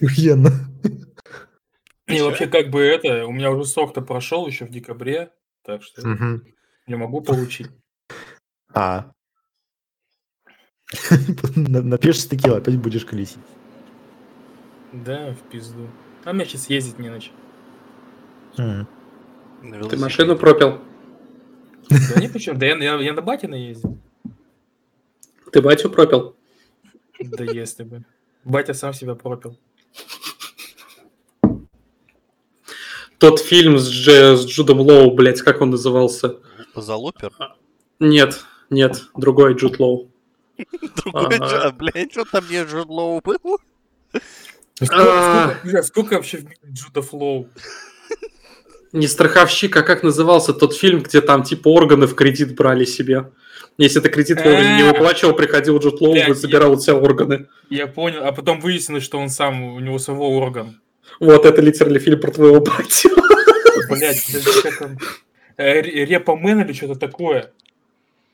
охуенно. 0.00 0.50
И 2.06 2.20
вообще, 2.20 2.46
как 2.46 2.68
бы 2.70 2.82
это, 2.82 3.24
у 3.26 3.32
меня 3.32 3.50
уже 3.50 3.64
срок-то 3.64 4.02
прошел 4.02 4.46
еще 4.46 4.66
в 4.66 4.70
декабре, 4.70 5.32
так 5.62 5.82
что 5.82 6.06
Мгм. 6.06 6.44
я 6.86 6.96
могу 6.98 7.22
получить. 7.22 7.68
А. 8.74 9.12
На- 11.56 11.80
Напишешь 11.82 12.28
текила, 12.28 12.58
опять 12.58 12.76
будешь 12.78 13.06
колесить. 13.06 13.38
Да, 14.92 15.32
в 15.32 15.38
пизду. 15.48 15.88
А 16.24 16.32
мне 16.34 16.44
сейчас 16.44 16.68
ездить 16.68 16.98
не 16.98 17.08
на 17.08 17.20
чем. 17.20 17.34
Ты 19.88 19.96
машину 19.96 20.36
пропил? 20.36 20.80
Да 22.14 22.20
не 22.20 22.28
почему, 22.28 22.58
да 22.58 22.66
я, 22.66 22.76
я, 22.76 22.96
я 23.00 23.12
на 23.12 23.22
Батина 23.22 23.54
ездил. 23.54 23.98
Ты 25.52 25.60
батю 25.60 25.90
пропил? 25.90 26.34
Да 27.20 27.44
если 27.44 27.84
бы. 27.84 28.04
Батя 28.44 28.74
сам 28.74 28.92
себя 28.94 29.14
пропил. 29.14 29.58
Тот 33.18 33.38
фильм 33.40 33.78
с, 33.78 33.88
Дж- 33.88 34.36
с 34.36 34.46
Джудом 34.46 34.80
Лоу, 34.80 35.14
блядь, 35.14 35.42
как 35.42 35.60
он 35.60 35.70
назывался? 35.70 36.40
Позалупер? 36.74 37.32
Нет, 38.00 38.40
нет, 38.70 39.02
другой 39.14 39.54
Джуд 39.54 39.78
Лоу. 39.78 40.10
Другой 40.96 41.36
Ага. 41.36 41.46
Джа- 41.46 41.72
Блядь, 41.72 42.12
что 42.12 42.24
там 42.24 42.44
не 42.50 42.64
Джуд 42.64 42.88
Лоу 42.88 43.20
был? 43.22 43.60
Сколько, 44.74 46.16
А. 46.16 46.16
вообще 46.16 46.38
в 46.38 46.44
мире 46.44 46.56
Джуда 46.72 47.02
Флоу? 47.02 47.48
Не 48.92 49.06
страховщик, 49.06 49.74
а 49.76 49.82
как 49.82 50.02
назывался 50.02 50.52
тот 50.52 50.74
фильм, 50.76 51.02
где 51.02 51.20
там 51.22 51.42
типа 51.44 51.68
органы 51.68 52.06
в 52.06 52.14
кредит 52.14 52.54
брали 52.54 52.84
себе? 52.84 53.30
Если 53.78 54.00
ты 54.00 54.10
кредит 54.10 54.38
вовремя 54.44 54.76
не 54.76 54.82
А. 54.82 54.92
выплачивал, 54.92 55.34
приходил 55.34 55.78
Джуд 55.78 56.00
Лоу 56.02 56.14
и 56.14 56.34
забирал 56.34 56.72
у 56.72 56.76
тебя 56.78 56.96
органы. 56.96 57.46
Я 57.70 57.86
понял, 57.86 58.22
а 58.24 58.32
потом 58.32 58.60
выяснилось, 58.60 59.02
что 59.02 59.18
он 59.18 59.30
сам, 59.30 59.62
у 59.62 59.80
него 59.80 59.98
свой 59.98 60.18
орган. 60.28 60.80
Вот, 61.20 61.46
это 61.46 61.62
литерально 61.62 61.98
фильм 61.98 62.20
про 62.20 62.30
твоего 62.30 62.60
батю. 62.60 63.10
Блять, 63.88 64.26
как 64.62 64.82
он... 64.82 64.98
Э, 65.56 65.80
Ре- 65.80 66.04
Репомен 66.04 66.60
или 66.60 66.72
что-то 66.72 66.96
такое. 66.96 67.50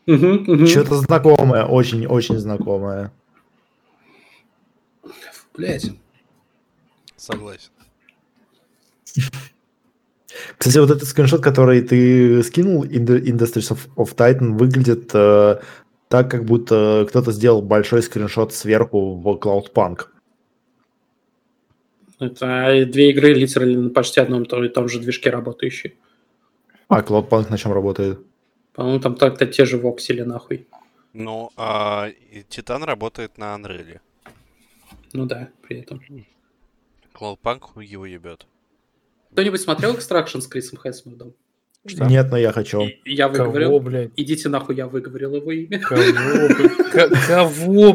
Что-то 0.07 0.97
знакомое, 0.97 1.65
очень-очень 1.67 2.39
знакомое. 2.39 3.13
Блядь. 5.57 5.91
Согласен. 7.17 7.71
Кстати, 10.57 10.79
вот 10.79 10.91
этот 10.91 11.09
скриншот, 11.09 11.43
который 11.43 11.83
ты 11.83 12.43
скинул, 12.43 12.85
Ind- 12.85 13.23
Industries 13.23 13.71
of, 13.73 13.89
of 13.97 14.15
Titan, 14.17 14.57
выглядит 14.57 15.11
э, 15.15 15.61
так, 16.09 16.31
как 16.31 16.45
будто 16.45 17.07
кто-то 17.09 17.33
сделал 17.33 17.63
большой 17.63 18.03
скриншот 18.03 18.53
сверху 18.53 19.15
в 19.17 19.27
Cloudpunk. 19.37 20.07
Это 22.19 22.85
две 22.87 23.11
игры 23.11 23.33
литерально 23.33 23.83
на 23.83 23.91
почти 23.91 24.21
одном 24.21 24.45
то- 24.45 24.65
и 24.65 24.69
том 24.69 24.89
же 24.89 24.99
движке 24.99 25.31
работающие. 25.31 25.95
А 26.89 27.01
Cloudpunk 27.01 27.51
на 27.51 27.59
чем 27.59 27.73
работает? 27.73 28.19
По-моему, 28.75 29.01
там 29.01 29.15
так-то 29.17 29.47
те 29.47 29.65
же 29.65 29.77
воксели, 29.79 30.23
нахуй. 30.23 30.67
Ну, 31.13 31.51
а 31.57 32.11
Титан 32.49 32.83
работает 32.85 33.39
на 33.39 33.55
Unreal. 33.57 34.01
Ну 35.13 35.27
да, 35.27 35.49
при 35.67 35.81
этом. 35.81 36.01
Cloudpunk 37.15 37.83
его 37.83 38.07
ебет. 38.07 38.47
Кто-нибудь 39.39 39.61
смотрел 39.61 39.95
Extraction 39.95 40.41
с 40.41 40.49
Крисом 40.49 40.79
Хэтсмудом? 40.79 41.33
Нет, 41.85 42.27
но 42.29 42.37
я 42.37 42.51
хочу. 42.51 42.89
Я 43.05 43.29
Кого, 43.29 43.53
выговорил. 43.53 43.79
блядь? 43.79 44.11
Идите 44.17 44.49
нахуй, 44.49 44.75
я 44.75 44.89
выговорил 44.89 45.37
его 45.37 45.53
имя. 45.53 45.79
Кого, 45.79 46.03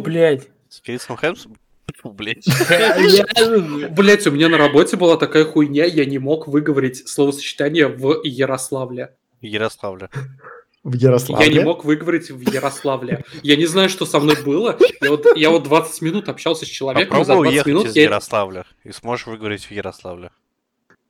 блядь? 0.08 0.40
Кого? 0.40 0.42
С 0.70 0.80
Крисом 0.80 1.18
Хемсом? 1.18 1.58
Фу, 1.98 2.12
блядь. 2.12 2.46
Блять, 3.92 4.26
у 4.26 4.32
меня 4.32 4.48
на 4.48 4.58
работе 4.58 4.96
была 4.96 5.18
такая 5.18 5.44
хуйня, 5.44 5.84
я 5.84 6.06
не 6.06 6.18
мог 6.18 6.48
выговорить 6.48 7.10
словосочетание 7.10 7.90
в 7.90 8.22
Ярославле. 8.24 9.14
Ярославля. 9.42 10.10
В 10.86 10.94
Ярославле. 10.94 11.46
Я 11.46 11.52
не 11.52 11.60
мог 11.60 11.84
выговорить 11.84 12.32
в 12.32 12.40
Ярославле. 12.40 13.26
Я 13.42 13.58
не 13.58 13.66
знаю, 13.66 13.90
что 13.90 14.06
со 14.06 14.22
мной 14.22 14.38
было. 14.42 14.78
Я 15.02 15.10
вот, 15.10 15.26
я 15.36 15.50
вот 15.50 15.64
20 15.64 16.02
минут 16.04 16.30
общался 16.30 16.66
с 16.66 16.70
человеком, 16.70 17.18
и 17.18 17.26
за 17.26 17.34
Попробуй 17.34 17.52
20 17.52 17.54
уехать 17.54 17.68
минут 17.68 17.86
из 17.88 17.96
я... 17.98 18.04
Ярославля. 18.04 18.66
И 18.86 18.94
сможешь 18.94 19.28
выговорить 19.28 19.66
в 19.66 19.72
Ярославле. 19.72 20.32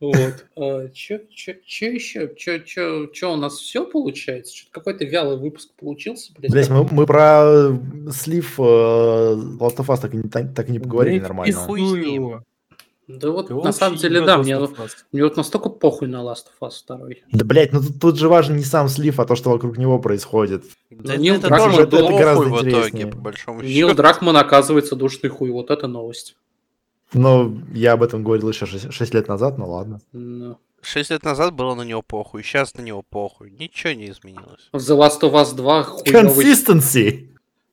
Вот. 0.00 0.44
Чё, 0.94 1.18
чё, 1.30 1.52
чё 1.64 1.90
еще? 1.92 2.34
Чё, 2.36 2.58
чё, 2.58 3.06
чё, 3.06 3.32
у 3.32 3.36
нас 3.36 3.54
все 3.58 3.86
получается? 3.86 4.54
Что-то 4.56 4.72
какой-то 4.72 5.04
вялый 5.04 5.38
выпуск 5.38 5.70
получился, 5.78 6.32
блядь. 6.36 6.50
Блять, 6.52 6.68
мы, 6.70 6.86
мы 6.90 7.06
про 7.06 7.70
слив 8.12 8.58
э, 8.58 8.62
Last 8.62 9.76
of 9.78 9.86
Us 9.86 10.00
так 10.00 10.14
и 10.14 10.16
не, 10.18 10.28
так, 10.28 10.68
и 10.68 10.72
не 10.72 10.78
поговорили 10.80 11.18
Блядь, 11.18 11.28
нормально. 11.28 11.50
и 11.50 11.52
хуй 11.54 11.80
с 11.80 11.92
ним. 11.92 12.42
Да 13.06 13.30
вот, 13.30 13.48
Ты 13.48 13.54
на 13.54 13.72
самом 13.72 13.98
деле, 13.98 14.22
да, 14.22 14.36
Last 14.38 14.42
мне, 14.44 14.52
of 14.54 14.76
Us. 14.78 14.90
мне 15.12 15.22
вот 15.24 15.36
настолько 15.36 15.68
похуй 15.68 16.08
на 16.08 16.22
Last 16.22 16.46
of 16.60 16.68
Us 16.68 16.72
2. 16.86 16.98
Да, 17.32 17.44
блять, 17.44 17.72
ну 17.72 17.80
тут, 17.82 18.00
тут 18.00 18.18
же 18.18 18.28
важен 18.28 18.56
не 18.56 18.64
сам 18.64 18.88
слив, 18.88 19.20
а 19.20 19.26
то, 19.26 19.36
что 19.36 19.50
вокруг 19.50 19.76
него 19.78 19.98
происходит. 19.98 20.64
Да 20.90 21.16
Нил 21.16 21.34
это 21.36 21.48
Дракман 21.48 21.70
тоже 21.72 21.86
был- 21.86 21.98
похуй 22.00 22.18
гораздо 22.18 22.44
в 22.44 22.48
итоге, 22.56 22.70
интереснее. 22.70 23.06
по 23.08 23.18
большому 23.18 23.60
Нил 23.62 23.88
счету. 23.88 23.94
Дракман 23.96 24.36
оказывается 24.38 24.96
душный 24.96 25.28
хуй, 25.30 25.50
вот 25.50 25.70
это 25.70 25.86
новость. 25.86 26.36
Но 27.14 27.52
я 27.72 27.92
об 27.92 28.02
этом 28.02 28.24
говорил 28.24 28.50
еще 28.50 28.66
6, 28.66 29.14
лет 29.14 29.28
назад, 29.28 29.56
ну 29.56 29.70
ладно. 29.70 30.00
Ну. 30.12 30.58
Шесть 30.82 31.10
лет 31.10 31.22
назад 31.22 31.54
было 31.54 31.74
на 31.74 31.82
него 31.82 32.02
похуй, 32.02 32.42
сейчас 32.42 32.74
на 32.74 32.82
него 32.82 33.02
похуй. 33.02 33.50
Ничего 33.50 33.92
не 33.94 34.10
изменилось. 34.10 34.68
В 34.72 34.76
The 34.76 34.98
Last 34.98 35.20
of 35.20 35.32
Us 35.32 35.54
2 35.54 35.82
хуёвый... 35.84 36.44
Consistency! 36.44 37.28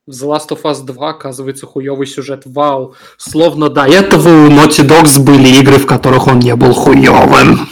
В 0.07 0.11
The 0.11 0.29
Last 0.29 0.49
of 0.49 0.61
Us 0.61 0.85
2 0.85 1.09
оказывается 1.09 1.65
хуёвый 1.65 2.07
сюжет. 2.07 2.43
Вау! 2.45 2.95
Словно 3.17 3.69
до 3.69 3.85
этого 3.85 4.29
у 4.29 4.49
Naughty 4.49 4.87
Dogs 4.87 5.21
были 5.21 5.59
игры, 5.59 5.77
в 5.77 5.85
которых 5.85 6.27
он 6.27 6.39
не 6.39 6.55
был 6.55 6.73
хуёвым. 6.73 7.67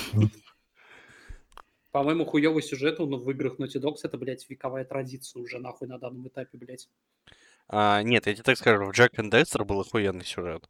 По-моему, 1.91 2.25
хуёвый 2.25 2.61
сюжет 2.61 2.99
он 2.99 3.15
в 3.15 3.29
играх 3.31 3.59
Naughty 3.59 3.81
Dogs 3.81 3.99
это, 4.03 4.17
блядь, 4.17 4.45
вековая 4.49 4.85
традиция 4.85 5.41
уже 5.41 5.59
нахуй 5.59 5.87
на 5.87 5.99
данном 5.99 6.27
этапе, 6.27 6.57
блядь. 6.57 6.89
А, 7.67 8.01
нет, 8.03 8.25
я 8.27 8.33
тебе 8.33 8.43
так 8.43 8.57
скажу, 8.57 8.85
в 8.85 8.91
Джек 8.91 9.17
и 9.17 9.29
Декстер 9.29 9.63
был 9.63 9.79
охуенный 9.79 10.25
сюжет. 10.25 10.67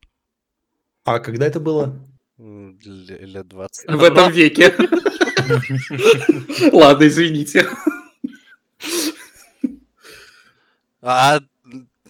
А 1.04 1.20
когда 1.20 1.48
это 1.48 1.60
было? 1.60 2.00
Лет 2.38 3.48
20. 3.48 3.92
В 3.92 4.04
этом 4.04 4.32
веке. 4.32 4.74
Ладно, 6.72 7.08
извините. 7.08 7.68
А, 11.02 11.40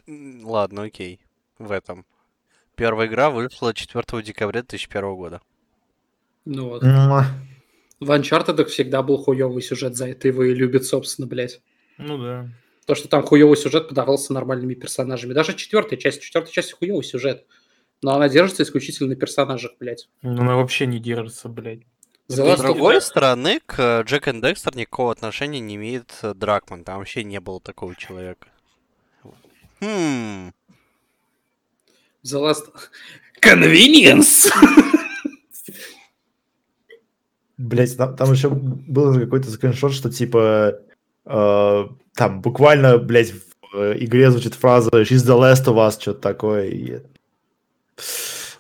ладно, 0.08 0.84
окей. 0.84 1.20
В 1.58 1.72
этом. 1.72 2.06
Первая 2.76 3.08
игра 3.08 3.30
вышла 3.30 3.74
4 3.74 4.24
декабря 4.24 4.62
2001 4.62 5.16
года. 5.16 5.42
Ну 6.46 6.70
вот. 6.70 6.84
В 8.00 8.12
Uncharted 8.12 8.64
всегда 8.66 9.04
был 9.04 9.18
хуёвый 9.18 9.62
сюжет, 9.62 9.96
за 9.96 10.08
это 10.08 10.28
его 10.30 10.44
и 10.44 10.54
любят, 10.54 10.86
собственно, 10.86 11.28
блядь. 11.28 11.62
Ну 11.98 12.18
да. 12.18 12.50
То, 12.86 12.96
что 12.96 13.08
там 13.10 13.24
хуёвый 13.24 13.58
сюжет 13.58 13.90
подавался 13.90 14.34
нормальными 14.34 14.74
персонажами. 14.74 15.34
Даже 15.34 15.54
четвертая 15.54 16.00
часть, 16.00 16.22
четвертая 16.22 16.54
часть 16.54 16.72
хуёвый 16.72 17.04
сюжет. 17.04 17.46
Но 18.02 18.14
она 18.16 18.30
держится 18.30 18.64
исключительно 18.64 19.10
на 19.10 19.16
персонажах, 19.16 19.72
блядь. 19.80 20.08
Ну, 20.22 20.42
Она 20.42 20.56
вообще 20.56 20.86
не 20.86 21.00
держится, 21.00 21.50
блядь. 21.50 21.82
The 22.30 22.56
С 22.56 22.60
другой 22.62 22.98
Us- 22.98 23.02
стороны, 23.02 23.60
к 23.66 24.04
Джек 24.06 24.28
и 24.28 24.32
Декстер 24.40 24.76
никакого 24.76 25.12
отношения 25.12 25.60
не 25.60 25.76
имеет 25.76 26.14
э, 26.22 26.34
Дракман. 26.36 26.84
Там 26.84 27.00
вообще 27.00 27.24
не 27.24 27.40
было 27.40 27.60
такого 27.60 27.96
человека. 27.96 28.48
Хм. 29.82 30.52
The 32.24 32.40
Last... 32.40 32.72
Convenience! 33.42 34.50
Блять, 37.58 37.98
там, 37.98 38.16
там 38.16 38.32
еще 38.32 38.50
был 38.50 39.14
какой-то 39.20 39.50
скриншот, 39.52 39.94
что 39.94 40.10
типа 40.10 40.80
э, 41.26 41.84
там 42.16 42.42
буквально, 42.42 42.98
блять, 42.98 43.32
в 43.34 43.76
э, 43.78 43.98
игре 44.00 44.32
звучит 44.32 44.54
фраза 44.54 44.90
She's 45.02 45.26
the 45.26 45.38
last 45.38 45.66
of 45.66 45.76
us, 45.76 46.00
что-то 46.00 46.22
такое. 46.22 46.68
и- 46.70 47.00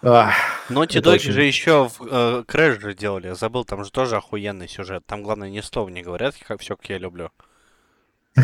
Naughty 0.02 1.00
Это 1.00 1.10
Dog 1.10 1.14
очень- 1.16 1.32
же 1.32 1.44
еще 1.44 1.90
в 1.90 2.02
э, 2.02 2.44
Crash 2.48 2.80
же 2.80 2.94
делали, 2.94 3.28
я 3.28 3.36
забыл, 3.36 3.66
там 3.66 3.84
же 3.84 3.92
тоже 3.92 4.16
охуенный 4.18 4.68
сюжет. 4.70 5.04
Там, 5.06 5.24
главное, 5.24 5.50
ни 5.50 5.60
слова 5.62 5.90
не 5.90 6.02
говорят, 6.02 6.36
как 6.48 6.62
все, 6.62 6.76
как 6.78 6.90
я 6.90 6.98
люблю. 6.98 7.32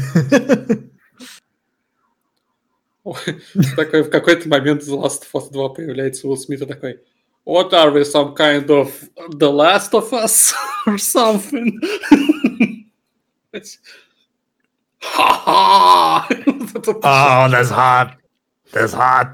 Такой 3.75 4.01
в 4.03 4.09
какой-то 4.09 4.49
момент 4.49 4.81
The 4.81 4.99
Last 4.99 5.23
of 5.31 5.33
Us 5.33 5.51
2 5.51 5.69
появляется 5.69 6.27
Уилл 6.27 6.37
Смит 6.37 6.61
и 6.61 6.65
такой 6.65 6.99
What 7.45 7.71
are 7.73 7.91
we, 7.93 8.01
some 8.03 8.35
kind 8.35 8.65
of 8.67 8.91
The 9.29 9.51
Last 9.51 9.93
of 9.93 10.11
Us 10.11 10.51
or 10.87 10.97
something? 10.97 11.79
Ха-ха! 14.99 16.27
Oh, 17.03 17.47
that's 17.51 17.69
hot. 17.69 18.17
That's 18.73 18.93
hot. 18.93 19.27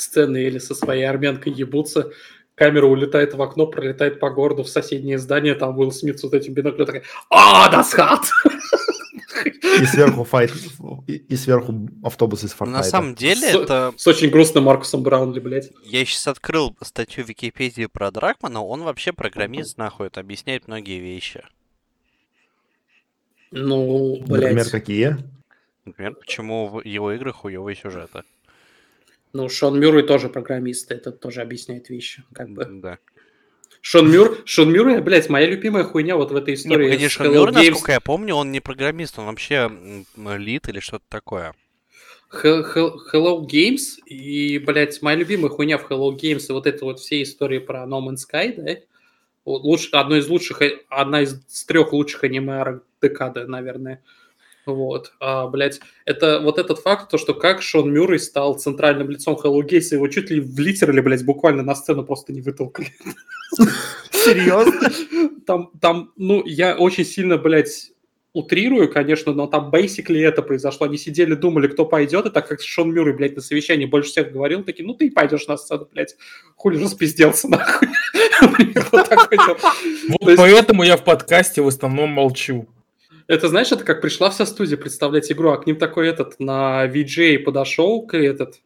Сцены 0.00 0.44
или 0.44 0.58
со 0.58 0.74
своей 0.74 1.04
армянкой 1.04 1.52
ебутся, 1.52 2.10
камера 2.54 2.86
улетает 2.86 3.34
в 3.34 3.42
окно, 3.42 3.66
пролетает 3.66 4.20
по 4.20 4.30
городу 4.30 4.62
в 4.64 4.68
соседнее 4.68 5.18
здание, 5.18 5.54
там 5.54 5.78
Уилл 5.78 5.92
Смит 5.92 6.18
с 6.18 6.22
вот 6.22 6.34
этим 6.34 6.54
биноклем 6.54 6.86
такой 6.86 7.02
А, 7.30 7.70
that's 7.72 7.96
hot! 7.96 8.24
И 9.80 9.84
сверху 9.86 10.24
файт, 10.24 10.52
и, 11.06 11.12
и 11.12 11.36
сверху 11.36 11.88
автобус 12.02 12.42
из 12.42 12.52
Фортнайта. 12.52 12.84
на 12.84 12.90
самом 12.90 13.14
деле, 13.14 13.52
Со- 13.52 13.60
это... 13.62 13.94
С 13.96 14.06
очень 14.08 14.30
грустным 14.30 14.64
Маркусом 14.64 15.02
Браунли, 15.04 15.38
блядь. 15.38 15.70
Я 15.84 16.04
сейчас 16.04 16.26
открыл 16.26 16.76
статью 16.82 17.24
в 17.24 17.28
Википедии 17.28 17.86
про 17.86 18.10
Дракмана, 18.10 18.64
он 18.64 18.82
вообще 18.82 19.12
программист, 19.12 19.78
нахуй, 19.78 20.08
это 20.08 20.20
объясняет 20.20 20.66
многие 20.66 20.98
вещи. 20.98 21.44
Ну, 23.50 24.18
Например, 24.26 24.54
блядь. 24.54 24.70
какие? 24.70 25.16
Например, 25.84 26.14
почему 26.14 26.68
в 26.68 26.84
его 26.84 27.12
играх 27.12 27.36
хуёвые 27.36 27.76
сюжеты. 27.76 28.22
Ну, 29.32 29.48
Шон 29.48 29.78
Мюррей 29.78 30.02
тоже 30.06 30.28
программист, 30.28 30.90
это 30.90 31.12
тоже 31.12 31.42
объясняет 31.42 31.88
вещи, 31.90 32.24
как 32.32 32.50
бы. 32.50 32.64
Да. 32.64 32.98
Шон 33.80 34.10
Мюр, 34.10 34.38
Шон 34.44 34.72
Мюррей, 34.72 35.00
блядь, 35.00 35.28
моя 35.28 35.46
любимая 35.46 35.84
хуйня 35.84 36.16
вот 36.16 36.32
в 36.32 36.36
этой 36.36 36.50
Не, 36.50 36.54
истории. 36.54 36.86
погоди, 36.86 37.08
с 37.08 37.12
Шон 37.12 37.32
Мюр, 37.32 37.50
Games. 37.50 37.70
насколько 37.70 37.92
я 37.92 38.00
помню, 38.00 38.34
он 38.34 38.50
не 38.50 38.60
программист, 38.60 39.18
он 39.18 39.26
вообще 39.26 39.70
лид 40.16 40.68
или 40.68 40.80
что-то 40.80 41.04
такое. 41.08 41.54
Hel- 42.30 42.64
Hel- 42.74 42.94
Hello 43.12 43.40
Games 43.46 43.98
и, 44.04 44.58
блядь, 44.58 45.00
моя 45.00 45.16
любимая 45.16 45.48
хуйня 45.50 45.78
в 45.78 45.90
Hello 45.90 46.10
Games 46.14 46.44
и 46.48 46.52
вот 46.52 46.66
это 46.66 46.84
вот 46.84 46.98
все 47.00 47.22
истории 47.22 47.58
про 47.58 47.84
No 47.86 48.00
Man's 48.06 48.18
Sky, 48.30 48.54
да? 48.56 48.80
Вот 49.44 49.62
луч- 49.62 49.88
одно 49.92 50.16
из 50.16 50.28
лучших, 50.28 50.60
одна 50.90 51.22
из 51.22 51.40
трех 51.66 51.92
лучших 51.92 52.24
аниме 52.24 52.80
декады, 53.00 53.46
наверное. 53.46 54.02
Вот, 54.72 55.12
а, 55.20 55.46
блядь, 55.46 55.80
это 56.04 56.40
вот 56.40 56.58
этот 56.58 56.78
факт, 56.78 57.10
то, 57.10 57.18
что 57.18 57.34
как 57.34 57.62
Шон 57.62 57.92
Мюррей 57.92 58.18
стал 58.18 58.58
центральным 58.58 59.10
лицом 59.10 59.38
Hello 59.42 59.60
Games, 59.60 59.92
его 59.92 60.08
чуть 60.08 60.30
ли 60.30 60.40
в 60.40 60.58
литерали, 60.58 61.00
блядь, 61.00 61.24
буквально 61.24 61.62
на 61.62 61.74
сцену 61.74 62.04
просто 62.04 62.32
не 62.32 62.42
вытолкали. 62.42 62.88
Серьезно? 64.10 64.90
Там, 65.46 65.70
там, 65.80 66.12
ну, 66.16 66.42
я 66.44 66.76
очень 66.76 67.04
сильно, 67.04 67.38
блядь, 67.38 67.92
утрирую, 68.34 68.90
конечно, 68.90 69.32
но 69.32 69.46
там 69.46 69.70
basically 69.70 70.20
это 70.26 70.42
произошло. 70.42 70.86
Они 70.86 70.98
сидели, 70.98 71.34
думали, 71.34 71.66
кто 71.66 71.84
пойдет, 71.84 72.26
и 72.26 72.30
так 72.30 72.46
как 72.46 72.60
Шон 72.60 72.92
Мюррей, 72.92 73.14
блядь, 73.14 73.36
на 73.36 73.42
совещании 73.42 73.86
больше 73.86 74.10
всех 74.10 74.32
говорил, 74.32 74.64
такие, 74.64 74.86
ну, 74.86 74.94
ты 74.94 75.06
и 75.06 75.10
пойдешь 75.10 75.46
на 75.46 75.56
сцену, 75.56 75.88
блядь. 75.90 76.16
Хули 76.56 76.82
распизделся, 76.82 77.48
нахуй. 77.48 77.88
Вот 80.20 80.36
поэтому 80.36 80.84
я 80.84 80.96
в 80.96 81.04
подкасте 81.04 81.60
в 81.60 81.66
основном 81.66 82.10
молчу. 82.10 82.68
Это, 83.28 83.48
знаешь, 83.48 83.70
это 83.70 83.84
как 83.84 84.00
пришла 84.00 84.30
вся 84.30 84.46
студия 84.46 84.78
представлять 84.78 85.30
игру, 85.30 85.50
а 85.50 85.58
к 85.58 85.66
ним 85.66 85.76
такой 85.76 86.08
этот 86.08 86.40
на 86.40 86.86
VJ 86.86 87.40
подошел, 87.40 88.06
к 88.06 88.16
этот, 88.16 88.56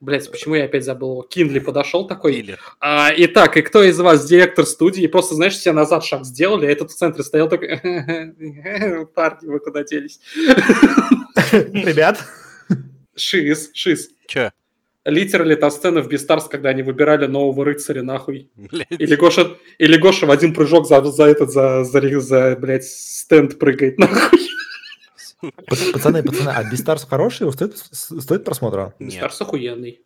блядь, 0.00 0.30
почему 0.30 0.54
я 0.54 0.66
опять 0.66 0.84
забыл 0.84 1.12
его, 1.12 1.22
Киндли 1.22 1.60
подошел 1.60 2.06
такой, 2.06 2.34
Или 2.34 2.58
А, 2.78 3.10
итак, 3.16 3.56
и 3.56 3.62
кто 3.62 3.82
из 3.82 3.98
вас 3.98 4.26
директор 4.26 4.66
студии? 4.66 5.02
И 5.02 5.08
просто, 5.08 5.34
знаешь, 5.34 5.54
все 5.54 5.72
назад 5.72 6.04
шаг 6.04 6.26
сделали, 6.26 6.66
а 6.66 6.70
этот 6.70 6.90
в 6.90 6.94
центре 6.94 7.24
стоял 7.24 7.48
такой, 7.48 7.68
парни, 9.14 9.48
вы 9.48 9.58
куда 9.60 9.82
делись? 9.82 10.20
Ребят, 11.52 12.22
Шиз, 13.16 13.70
шиз. 13.72 14.10
чё? 14.28 14.50
Литерали 15.06 15.54
та 15.54 15.70
сцена 15.70 16.02
в 16.02 16.08
Бестарс, 16.08 16.44
когда 16.44 16.68
они 16.70 16.82
выбирали 16.82 17.26
нового 17.26 17.64
рыцаря, 17.64 18.02
нахуй. 18.02 18.50
Блядь. 18.54 18.86
Или 18.90 19.16
Гоша, 19.16 19.56
или 19.78 19.96
Гоша 19.96 20.26
в 20.26 20.30
один 20.30 20.52
прыжок 20.52 20.86
за, 20.86 21.02
за 21.02 21.24
этот, 21.24 21.50
за, 21.50 21.84
за, 21.84 22.20
за, 22.20 22.56
блядь, 22.56 22.84
стенд 22.84 23.58
прыгает, 23.58 23.98
нахуй. 23.98 24.38
пац- 25.66 25.92
пацаны, 25.92 26.22
пацаны, 26.22 26.50
а 26.50 26.70
Бестарс 26.70 27.06
хороший? 27.08 27.44
Его 27.44 27.52
Стоит, 27.52 27.76
стоит 27.76 28.44
просмотра? 28.44 28.94
Бестарс 28.98 29.40
охуенный. 29.40 30.02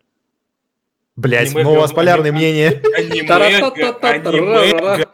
Блять, 1.16 1.52
ну 1.54 1.72
у 1.72 1.74
вас 1.76 1.90
говно, 1.90 1.96
полярные 1.96 2.32
аниме- 2.32 2.36
мнения. 2.36 2.82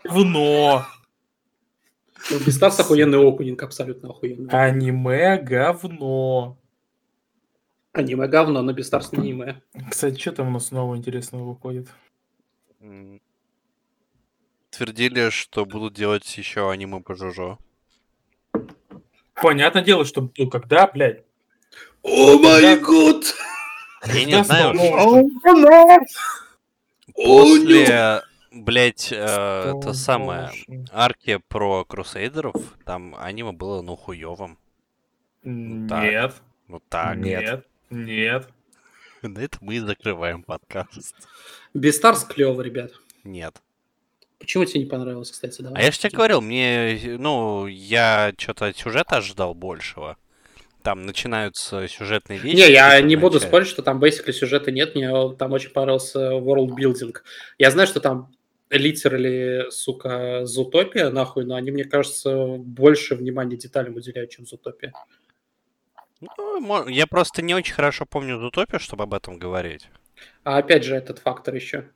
Говно. 0.05 0.87
Ну, 2.31 2.39
Бестарс 2.47 2.79
охуенный 2.81 3.19
опенинг, 3.19 3.63
абсолютно 3.63 4.11
охуенный. 4.11 4.49
Аниме 4.51 5.39
говно. 5.39 6.59
Аниме 7.93 8.29
говно, 8.29 8.63
но 8.63 8.73
Бестарс 8.73 9.13
не 9.13 9.19
аниме. 9.19 9.63
Кстати, 9.91 10.19
что 10.19 10.33
там 10.33 10.49
у 10.49 10.51
нас 10.53 10.71
нового 10.71 10.97
интересного 10.97 11.45
выходит? 11.45 11.89
Твердили, 14.71 15.31
что 15.31 15.67
будут 15.67 15.95
делать 15.95 16.39
еще 16.39 16.71
аниме 16.71 17.01
по 17.01 17.15
Жужо. 17.15 17.59
Понятное 19.35 19.83
дело, 19.83 20.05
что 20.05 20.31
ну, 20.37 20.51
когда, 20.51 20.87
блядь. 20.87 21.25
О 22.03 22.39
май 22.39 22.79
год! 22.79 23.35
Я 24.07 24.25
не 24.25 24.45
знаю, 24.45 24.75
после, 27.15 28.23
блять, 28.51 29.13
это 29.13 29.93
самое, 29.93 30.51
арки 30.91 31.39
про 31.49 31.85
крусейдеров, 31.85 32.55
там 32.87 33.15
аниме 33.19 33.53
было, 33.53 33.83
ну, 33.83 33.97
хуевым. 33.97 34.59
так. 35.43 36.03
Нет. 36.03 36.35
Ну 36.69 36.81
так. 36.89 37.17
Нет. 37.19 37.67
Нет. 37.91 38.49
Нет. 39.23 39.35
На 39.35 39.39
это 39.41 39.59
мы 39.61 39.77
и 39.77 39.81
закрываем 39.81 40.43
подкаст. 40.43 41.15
Бестарс 41.75 42.25
клево, 42.25 42.63
ребят. 42.63 42.93
Нет. 43.25 43.61
Почему 44.39 44.65
тебе 44.65 44.81
не 44.81 44.87
понравилось, 44.87 45.31
кстати? 45.31 45.61
Давай. 45.61 45.83
А 45.83 45.85
я 45.85 45.91
же 45.91 45.99
тебе 45.99 46.11
говорил, 46.11 46.41
мне, 46.41 46.99
ну, 47.19 47.67
я 47.67 48.33
что-то 48.39 48.67
от 48.67 48.77
сюжета 48.79 49.17
ожидал 49.17 49.55
большего. 49.55 50.17
Там 50.83 51.05
начинаются 51.05 51.87
сюжетные 51.89 52.39
вещи. 52.39 52.57
Не, 52.57 52.73
я 52.73 52.99
не 53.03 53.17
буду 53.17 53.33
вначале. 53.33 53.49
спорить, 53.51 53.69
что 53.69 53.83
там 53.83 54.03
basically 54.03 54.33
сюжета 54.33 54.71
нет. 54.71 54.95
Мне 54.95 55.11
там 55.35 55.53
очень 55.53 55.71
понравился 55.71 56.31
world 56.31 56.71
building. 56.71 57.15
Я 57.59 57.71
знаю, 57.71 57.87
что 57.87 58.01
там 58.01 58.35
литерали, 58.71 59.67
сука, 59.71 60.47
Зутопия, 60.47 61.11
нахуй, 61.11 61.45
но 61.45 61.57
они, 61.57 61.71
мне 61.71 61.85
кажется, 61.85 62.57
больше 62.59 63.17
внимания 63.17 63.57
деталям 63.57 63.97
уделяют, 63.97 64.31
чем 64.31 64.47
Зутопия. 64.47 64.95
Ну, 66.21 66.89
я 66.89 67.07
просто 67.07 67.43
не 67.43 67.55
очень 67.55 67.75
хорошо 67.75 68.05
помню 68.07 68.39
Зутопию, 68.39 68.81
чтобы 68.81 69.05
об 69.05 69.15
этом 69.15 69.39
говорить. 69.39 69.89
А 70.45 70.59
опять 70.59 70.85
же, 70.85 70.95
этот 70.95 71.19
фактор 71.19 71.55
еще. 71.55 71.89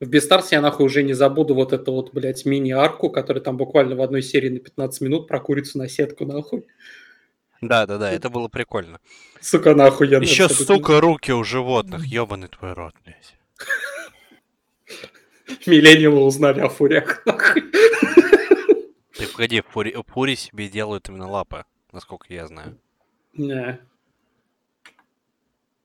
В 0.00 0.06
Бестарсе 0.08 0.56
я 0.56 0.60
нахуй 0.60 0.86
уже 0.86 1.02
не 1.02 1.12
забуду 1.12 1.54
вот 1.54 1.72
эту 1.72 1.92
вот, 1.92 2.12
блядь, 2.12 2.44
мини-арку, 2.44 3.10
которая 3.10 3.42
там 3.42 3.56
буквально 3.56 3.96
в 3.96 4.02
одной 4.02 4.22
серии 4.22 4.48
на 4.48 4.60
15 4.60 5.00
минут 5.00 5.28
про 5.28 5.40
курицу 5.40 5.78
на 5.78 5.88
сетку, 5.88 6.24
нахуй. 6.24 6.66
Да, 7.60 7.86
да, 7.86 7.98
да, 7.98 8.12
это 8.12 8.30
было 8.30 8.48
прикольно. 8.48 9.00
Сука, 9.40 9.74
нахуй 9.74 10.08
я 10.08 10.18
Еще, 10.18 10.48
сука, 10.48 11.00
руки 11.00 11.32
у 11.32 11.42
животных. 11.42 12.06
Ебаный 12.06 12.48
твой 12.48 12.74
рот, 12.74 12.94
блядь. 13.04 13.36
Миллениумы 15.66 16.22
узнали 16.22 16.60
о 16.60 16.68
фурях, 16.68 17.24
нахуй. 17.26 17.62
Ты 19.14 19.26
погоди, 19.26 19.62
фури, 19.68 19.96
фури 20.06 20.36
себе 20.36 20.68
делают 20.68 21.08
именно 21.08 21.28
лапы, 21.28 21.64
насколько 21.90 22.32
я 22.32 22.46
знаю. 22.46 22.78
Не. 23.38 23.78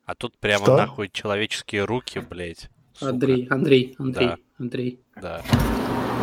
А 0.05 0.15
тут 0.15 0.37
прямо 0.37 0.65
Что? 0.65 0.77
нахуй 0.77 1.09
человеческие 1.09 1.85
руки, 1.85 2.19
блядь. 2.19 2.69
сука. 2.93 3.09
Андрей, 3.11 3.47
Андрей, 3.49 3.95
Андрей, 3.97 4.27
Да. 4.27 4.37
Андрей. 4.59 4.99
Да. 5.15 5.41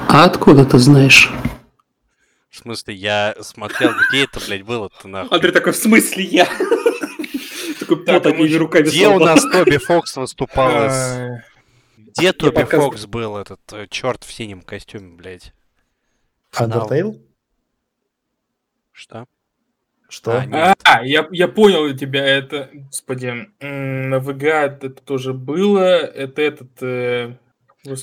А 0.09 0.25
откуда 0.25 0.65
ты 0.67 0.79
знаешь? 0.79 1.31
В 2.51 2.57
смысле, 2.59 2.95
я 2.95 3.35
смотрел, 3.41 3.93
где 4.11 4.25
это, 4.25 4.41
блядь, 4.41 4.63
было-то 4.65 5.09
нахуй. 5.09 5.35
Андрей 5.37 5.53
такой, 5.53 5.73
в 5.73 5.77
смысле 5.77 6.25
я? 6.25 6.47
Такой 7.81 8.05
Так, 8.05 8.23
пот 8.23 8.25
мы 8.27 8.31
одними 8.33 8.49
чё- 8.49 8.59
руками 8.59 8.83
Где 8.83 9.09
у 9.09 9.19
нас 9.19 9.43
Тоби 9.43 9.79
Фокс 9.79 10.17
выступал? 10.17 10.91
Где 11.97 12.33
Тоби 12.35 12.65
Фокс 12.65 13.07
был, 13.07 13.37
этот 13.39 13.61
черт 13.89 14.23
в 14.25 14.33
синем 14.33 14.61
костюме, 14.63 15.15
блядь? 15.17 15.55
Undertale? 16.53 17.23
Что? 18.93 19.27
Что? 20.11 20.39
А, 20.39 20.45
нет. 20.45 20.79
А, 20.83 21.05
я, 21.07 21.29
я 21.31 21.47
понял 21.47 21.97
тебя, 21.97 22.27
это, 22.27 22.69
господи, 22.73 23.47
на 23.61 24.19
ВГА 24.19 24.65
это 24.65 24.91
тоже 24.91 25.33
было, 25.33 25.99
это 25.99 26.43
этот, 26.43 26.71
э, 26.83 27.35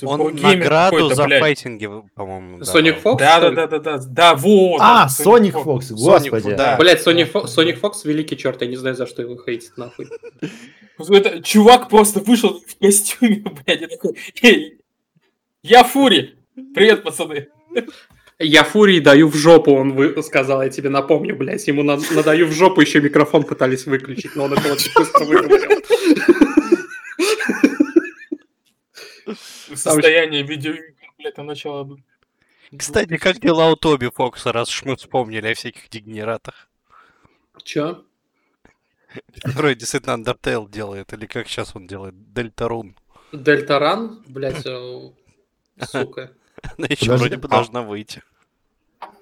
Он 0.02 0.34
награду 0.36 1.10
за 1.14 1.24
блядь. 1.24 1.40
файтинги, 1.40 1.86
по-моему, 2.14 2.60
Sonic. 2.60 3.02
Fox? 3.02 3.18
Да, 3.18 3.40
да, 3.40 3.50
да, 3.50 3.66
да, 3.66 3.78
да, 3.78 3.98
да, 3.98 4.34
вот. 4.34 4.78
А, 4.80 5.06
это 5.06 5.22
Sonic 5.22 5.52
Fox, 5.52 5.92
господи. 5.92 6.54
Да. 6.54 6.76
Блять, 6.78 7.06
Sonic 7.06 7.30
Fox, 7.30 7.44
Sonic 7.54 7.78
Fox 7.78 7.92
великий 8.04 8.38
черт, 8.38 8.62
я 8.62 8.68
не 8.68 8.76
знаю, 8.76 8.96
за 8.96 9.06
что 9.06 9.20
его 9.20 9.36
хейтит, 9.36 9.76
нахуй. 9.76 10.08
Это 11.10 11.42
чувак 11.42 11.90
просто 11.90 12.20
вышел 12.20 12.62
в 12.66 12.78
костюме, 12.78 13.44
блядь, 13.66 13.82
и 13.82 13.86
такой, 13.86 14.16
«Эй, 14.40 14.80
я 15.62 15.84
Фури! 15.84 16.38
Привет, 16.74 17.02
пацаны! 17.02 17.48
Я 18.40 18.62
Фурии 18.62 19.00
даю 19.00 19.28
в 19.28 19.34
жопу, 19.34 19.72
он 19.72 19.94
вы- 19.94 20.22
сказал, 20.22 20.62
я 20.62 20.70
тебе 20.70 20.90
напомню, 20.90 21.34
блядь. 21.36 21.66
Ему 21.66 21.82
на, 21.82 21.98
надаю 22.12 22.46
в 22.46 22.52
жопу, 22.52 22.80
еще 22.80 23.00
микрофон 23.00 23.42
пытались 23.42 23.86
выключить, 23.86 24.36
но 24.36 24.44
он 24.44 24.52
это 24.52 24.72
очень 24.72 24.92
быстро 24.94 25.24
выговорил. 25.24 25.82
Состояние 29.74 30.42
видеоигр, 30.42 30.94
блядь, 31.18 31.36
на 31.36 31.42
начало. 31.42 31.98
Кстати, 32.76 33.16
как 33.16 33.40
дела 33.40 33.70
у 33.70 33.76
Тоби 33.76 34.10
Фокса, 34.14 34.52
раз 34.52 34.68
уж 34.68 34.84
мы 34.84 34.96
вспомнили 34.96 35.48
о 35.48 35.54
всяких 35.54 35.88
дегенератах? 35.88 36.68
Че? 37.64 38.02
Который 39.42 39.74
действительно 39.74 40.14
Undertale 40.14 40.70
делает, 40.70 41.12
или 41.12 41.26
как 41.26 41.48
сейчас 41.48 41.74
он 41.74 41.86
делает? 41.86 42.14
Дельтарун. 42.32 42.94
Дельтаран, 43.32 44.22
блядь, 44.28 44.64
э, 44.64 45.10
сука. 45.84 46.32
Она 46.76 46.86
еще 46.88 47.06
Подожди, 47.06 47.28
вроде 47.28 47.36
бы 47.36 47.48
а- 47.48 47.50
должна 47.50 47.82
выйти. 47.82 48.22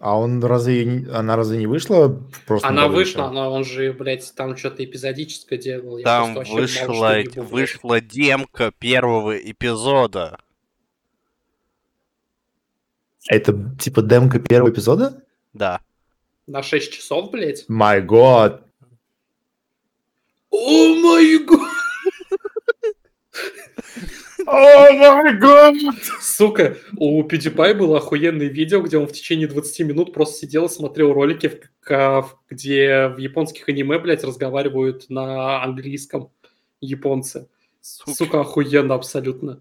А 0.00 0.18
он 0.18 0.42
разве 0.44 1.06
она 1.12 1.36
разве 1.36 1.58
не 1.58 1.66
вышла? 1.66 2.08
в 2.08 2.44
прошлом 2.46 2.70
Она 2.70 2.88
вышла, 2.88 3.30
но 3.30 3.52
он 3.52 3.64
же, 3.64 3.92
блядь, 3.92 4.32
там 4.34 4.56
что-то 4.56 4.84
эпизодическое 4.84 5.58
делал. 5.58 5.98
Я 5.98 6.04
Там 6.04 6.34
просто 6.34 6.54
вообще 6.54 6.86
мало 6.86 7.22
что 7.22 7.40
вышла, 7.42 7.42
вышла 7.42 8.00
демка 8.00 8.72
первого 8.78 9.36
эпизода. 9.36 10.38
Это 13.28 13.76
типа 13.78 14.02
демка 14.02 14.38
первого 14.38 14.70
эпизода? 14.70 15.22
Да. 15.52 15.80
На 16.46 16.62
6 16.62 16.92
часов, 16.92 17.30
блядь? 17.30 17.64
My 17.68 18.04
God. 18.04 18.62
О 20.50 20.94
май 20.94 21.38
год! 21.38 21.60
Год! 24.46 25.74
Сука, 26.20 26.76
у 26.96 27.22
PewDiePie 27.24 27.74
было 27.74 27.98
охуенное 27.98 28.46
видео, 28.46 28.80
где 28.80 28.96
он 28.96 29.06
в 29.08 29.12
течение 29.12 29.48
20 29.48 29.80
минут 29.80 30.12
просто 30.14 30.38
сидел 30.38 30.66
и 30.66 30.68
смотрел 30.68 31.12
ролики, 31.12 31.60
где 32.48 33.08
в 33.08 33.18
японских 33.18 33.68
аниме, 33.68 33.98
блядь, 33.98 34.22
разговаривают 34.24 35.10
на 35.10 35.62
английском 35.64 36.30
японцы. 36.80 37.48
Сука, 37.80 38.40
охуенно 38.40 38.94
абсолютно. 38.94 39.60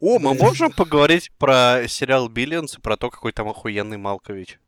О, 0.00 0.18
мы 0.18 0.34
можем 0.34 0.72
поговорить 0.72 1.30
про 1.38 1.82
сериал 1.86 2.28
Биллианс 2.28 2.78
и 2.78 2.80
про 2.80 2.96
то, 2.96 3.10
какой 3.10 3.32
там 3.32 3.48
охуенный 3.48 3.98
Малкович? 3.98 4.58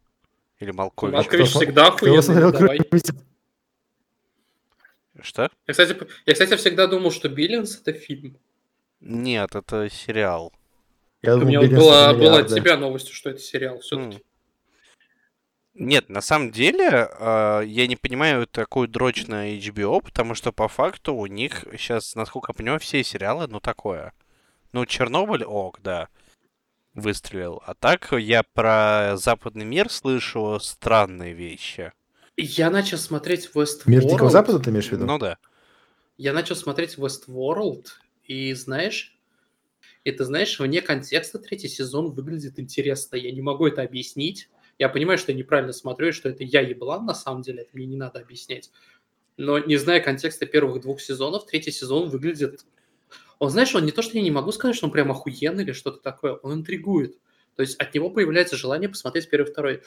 Или 0.61 0.71
Малкович? 0.71 1.15
Малкович 1.15 1.49
кто- 1.51 1.59
всегда 1.61 1.87
охуенный, 1.89 2.23
смотрел, 2.23 2.53
давай. 2.53 2.79
кроме- 2.79 3.03
Что? 5.23 5.51
Я, 5.67 5.73
кстати, 5.73 5.97
я, 6.27 6.33
кстати, 6.33 6.57
всегда 6.57 6.87
думал, 6.87 7.11
что 7.11 7.29
Биллинс 7.29 7.81
это 7.81 7.93
фильм. 7.93 8.37
Нет, 9.01 9.55
это 9.55 9.89
сериал. 9.91 10.53
Я 11.23 11.37
У 11.37 11.41
меня 11.41 11.61
вот 11.61 11.71
была, 11.71 12.15
была 12.15 12.39
от 12.41 12.49
тебя 12.49 12.77
новость, 12.77 13.09
что 13.09 13.31
это 13.31 13.41
сериал 13.41 13.81
все-таки. 13.81 14.23
Нет, 15.75 16.09
на 16.09 16.21
самом 16.21 16.51
деле, 16.51 17.09
э, 17.09 17.63
я 17.65 17.87
не 17.87 17.95
понимаю 17.95 18.49
такую 18.49 18.89
дрочь 18.89 19.27
на 19.29 19.57
HBO, 19.57 20.03
потому 20.03 20.35
что 20.35 20.51
по 20.51 20.67
факту 20.67 21.15
у 21.15 21.27
них 21.27 21.65
сейчас, 21.73 22.17
насколько 22.17 22.51
я 22.51 22.55
понимаю, 22.55 22.81
все 22.81 23.05
сериалы, 23.05 23.47
ну, 23.47 23.61
такое. 23.61 24.13
Ну, 24.73 24.85
Чернобыль, 24.87 25.45
ок, 25.45 25.79
да, 25.81 26.09
выстрелил. 26.95 27.63
А 27.65 27.75
так 27.75 28.13
я 28.13 28.43
про 28.43 29.17
западный 29.17 29.65
мир 29.65 29.89
слышу 29.89 30.59
странные 30.61 31.33
вещи. 31.33 31.93
Я 32.37 32.71
начал 32.71 32.99
смотреть 32.99 33.51
Westworld. 33.55 33.83
Мир 33.87 34.03
Дикого 34.03 34.31
Запада 34.31 34.59
ты 34.59 34.71
имеешь 34.71 34.89
в 34.89 34.93
виду? 34.93 35.07
Ну 35.07 35.19
да. 35.19 35.39
Я 36.17 36.33
начал 36.33 36.57
смотреть 36.57 36.97
Westworld, 36.99 37.87
и 38.29 38.53
знаешь, 38.55 39.19
ты 40.13 40.25
знаешь, 40.25 40.59
вне 40.59 40.81
контекста 40.81 41.39
третий 41.39 41.69
сезон 41.69 42.13
выглядит 42.13 42.59
интересно. 42.59 43.17
Я 43.17 43.33
не 43.33 43.43
могу 43.43 43.67
это 43.67 43.83
объяснить. 43.83 44.49
Я 44.79 44.89
понимаю, 44.89 45.19
что 45.19 45.33
я 45.33 45.39
неправильно 45.39 45.73
смотрю, 45.73 46.09
и 46.09 46.13
что 46.13 46.29
это 46.29 46.45
я 46.45 46.61
еблан, 46.61 47.05
на 47.05 47.15
самом 47.15 47.43
деле, 47.43 47.63
это 47.63 47.71
мне 47.73 47.87
не 47.87 47.97
надо 47.97 48.21
объяснять. 48.21 48.71
Но 49.37 49.59
не 49.59 49.77
зная 49.77 50.01
контекста 50.01 50.47
первых 50.47 50.83
двух 50.83 51.01
сезонов, 51.01 51.47
третий 51.47 51.73
сезон 51.73 52.09
выглядит... 52.09 52.65
Он, 53.41 53.51
знаешь, 53.51 53.75
он 53.75 53.85
не 53.85 53.93
то, 53.93 54.03
что 54.03 54.17
я 54.17 54.23
не 54.23 54.33
могу 54.33 54.51
сказать, 54.51 54.77
что 54.77 54.87
он 54.87 54.93
прям 54.93 55.13
охуенный 55.13 55.63
или 55.63 55.73
что-то 55.73 55.99
такое, 55.99 56.35
он 56.35 56.55
интригует. 56.55 57.17
То 57.55 57.63
есть 57.63 57.77
от 57.77 57.95
него 57.95 58.11
появляется 58.11 58.57
желание 58.57 58.89
посмотреть 58.89 59.31
первый 59.31 59.49
и 59.49 59.51
второй. 59.51 59.83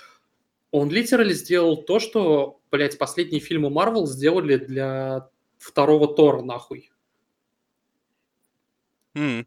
Он 0.72 0.90
литерально 0.90 1.34
сделал 1.34 1.84
то, 1.84 2.00
что, 2.00 2.62
блядь, 2.72 2.98
последние 2.98 3.42
фильмы 3.42 3.70
Марвел 3.70 4.08
сделали 4.08 4.56
для 4.56 5.30
второго 5.58 6.14
Тора, 6.14 6.42
нахуй. 6.42 6.92
М, 9.16 9.46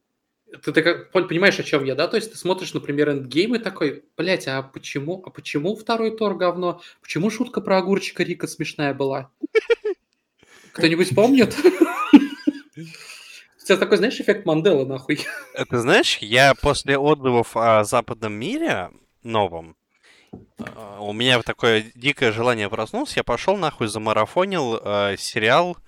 Ты, 0.62 0.72
ты 0.72 0.82
как, 0.82 1.10
понимаешь, 1.10 1.58
о 1.58 1.62
чем 1.64 1.84
я, 1.84 1.94
да? 1.94 2.06
То 2.06 2.16
есть 2.16 2.32
ты 2.32 2.38
смотришь, 2.38 2.74
например, 2.74 3.10
Эндгейм 3.10 3.54
и 3.56 3.58
такой, 3.58 4.04
блядь, 4.16 4.46
а 4.46 4.62
почему, 4.62 5.22
а 5.26 5.30
почему 5.30 5.74
второй 5.76 6.16
Тор 6.16 6.36
говно? 6.36 6.80
Почему 7.00 7.30
шутка 7.30 7.60
про 7.60 7.78
огурчика 7.78 8.22
Рика 8.22 8.46
смешная 8.46 8.94
была? 8.94 9.30
Кто-нибудь 10.72 11.14
помнит? 11.14 11.56
У 12.76 13.66
тебя 13.66 13.78
такой, 13.78 13.96
знаешь, 13.96 14.20
эффект 14.20 14.44
Манделы, 14.44 14.84
нахуй. 14.84 15.20
Это 15.54 15.80
знаешь, 15.80 16.18
я 16.18 16.54
после 16.54 16.98
отзывов 16.98 17.56
о 17.56 17.82
западном 17.84 18.34
мире 18.34 18.90
новом, 19.22 19.76
э, 20.58 20.98
у 21.00 21.14
меня 21.14 21.40
такое 21.40 21.90
дикое 21.94 22.30
желание 22.30 22.68
проснулось, 22.68 23.16
я 23.16 23.24
пошел 23.24 23.56
нахуй 23.56 23.86
замарафонил 23.86 24.78
э, 24.82 25.16
сериал 25.16 25.78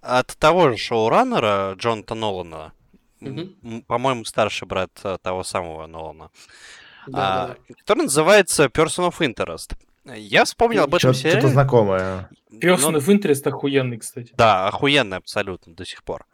от 0.00 0.28
того 0.38 0.70
же 0.70 0.76
шоураннера 0.76 1.74
Джонта 1.76 2.14
Нолана. 2.14 2.72
М, 3.20 3.82
По-моему, 3.86 4.24
старший 4.24 4.66
брат 4.66 4.90
э, 5.04 5.18
того 5.22 5.42
самого 5.44 5.86
Нолана. 5.86 6.30
Да, 7.06 7.44
а, 7.44 7.48
да. 7.48 7.74
который 7.78 8.02
называется 8.04 8.66
Person 8.66 9.10
of 9.10 9.18
Interest. 9.20 9.76
Я 10.16 10.44
вспомнил 10.44 10.84
об 10.84 10.94
этом 10.94 11.12
Что-то 11.12 11.18
что-то 11.18 11.30
сериале. 11.32 11.48
знакомое. 11.52 12.30
Person 12.52 12.90
Ну, 12.90 12.98
of 12.98 13.06
Interest 13.06 13.46
охуенный, 13.48 13.98
кстати. 13.98 14.32
Да, 14.36 14.68
охуенно 14.68 15.16
абсолютно 15.16 15.74
до 15.74 15.84
сих 15.84 16.02
пор. 16.02 16.26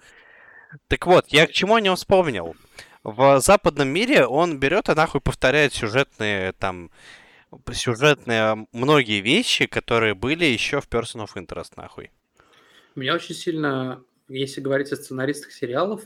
Так 0.89 1.07
вот, 1.07 1.27
я 1.29 1.47
к 1.47 1.53
чему 1.53 1.75
о 1.75 1.81
нем 1.81 1.97
вспомнил. 1.97 2.55
В 3.03 3.41
западном 3.41 3.89
мире 3.89 4.27
он 4.27 4.59
берет 4.59 4.89
и 4.89 4.95
нахуй 4.95 5.21
повторяет 5.21 5.73
сюжетные 5.73 6.53
там 6.53 6.91
сюжетные 7.73 8.67
многие 8.73 9.21
вещи, 9.21 9.67
которые 9.67 10.15
были 10.15 10.45
еще 10.45 10.81
в 10.81 10.89
Person 10.89 11.25
of 11.25 11.35
Interest, 11.37 11.73
нахуй. 11.77 12.11
Меня 12.95 13.15
очень 13.15 13.35
сильно, 13.35 14.03
если 14.29 14.61
говорить 14.61 14.93
о 14.93 14.97
сценаристах 14.97 15.53
сериалов, 15.53 16.03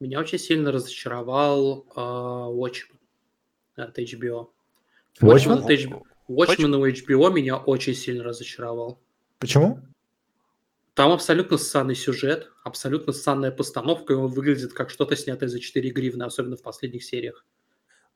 меня 0.00 0.20
очень 0.20 0.38
сильно 0.38 0.72
разочаровал 0.72 1.86
э, 1.94 2.00
Watchmen 2.00 2.98
от 3.76 3.98
HBO. 3.98 4.48
Watchmen? 5.20 5.64
от 5.64 5.70
HBO. 5.70 6.02
Watchmen 6.28 6.76
у 6.76 6.86
HBO 6.86 7.32
меня 7.32 7.56
очень 7.56 7.94
сильно 7.94 8.24
разочаровал. 8.24 9.00
Почему? 9.38 9.80
Там 10.94 11.10
абсолютно 11.10 11.58
ссаный 11.58 11.96
сюжет, 11.96 12.50
абсолютно 12.62 13.12
ссанная 13.12 13.50
постановка, 13.50 14.12
и 14.12 14.16
он 14.16 14.30
выглядит 14.30 14.72
как 14.72 14.90
что-то 14.90 15.16
снятое 15.16 15.48
за 15.48 15.58
4 15.58 15.90
гривны, 15.90 16.22
особенно 16.22 16.56
в 16.56 16.62
последних 16.62 17.04
сериях. 17.04 17.44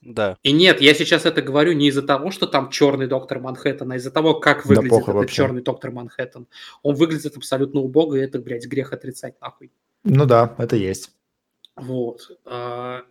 Да. 0.01 0.37
И 0.45 0.53
нет, 0.53 0.81
я 0.81 0.95
сейчас 0.95 1.27
это 1.27 1.43
говорю 1.43 1.73
не 1.73 1.89
из-за 1.89 2.03
того, 2.03 2.31
что 2.31 2.47
там 2.47 2.71
черный 2.71 3.09
доктор 3.09 3.41
Манхэттен, 3.41 3.91
а 3.91 3.97
из-за 3.97 4.13
того, 4.13 4.39
как 4.39 4.65
выглядит 4.65 4.93
этот 4.93 5.15
вообще. 5.15 5.35
черный 5.35 5.61
доктор 5.61 5.91
Манхэттен. 5.91 6.47
Он 6.83 6.95
выглядит 6.95 7.37
абсолютно 7.37 7.81
убого, 7.81 8.15
и 8.15 8.21
это, 8.21 8.39
блядь, 8.39 8.67
грех 8.67 8.93
отрицать 8.93 9.41
нахуй. 9.41 9.73
Ну 10.05 10.25
да, 10.25 10.55
это 10.59 10.77
есть. 10.77 11.11
Вот. 11.81 12.39
А, 12.45 13.05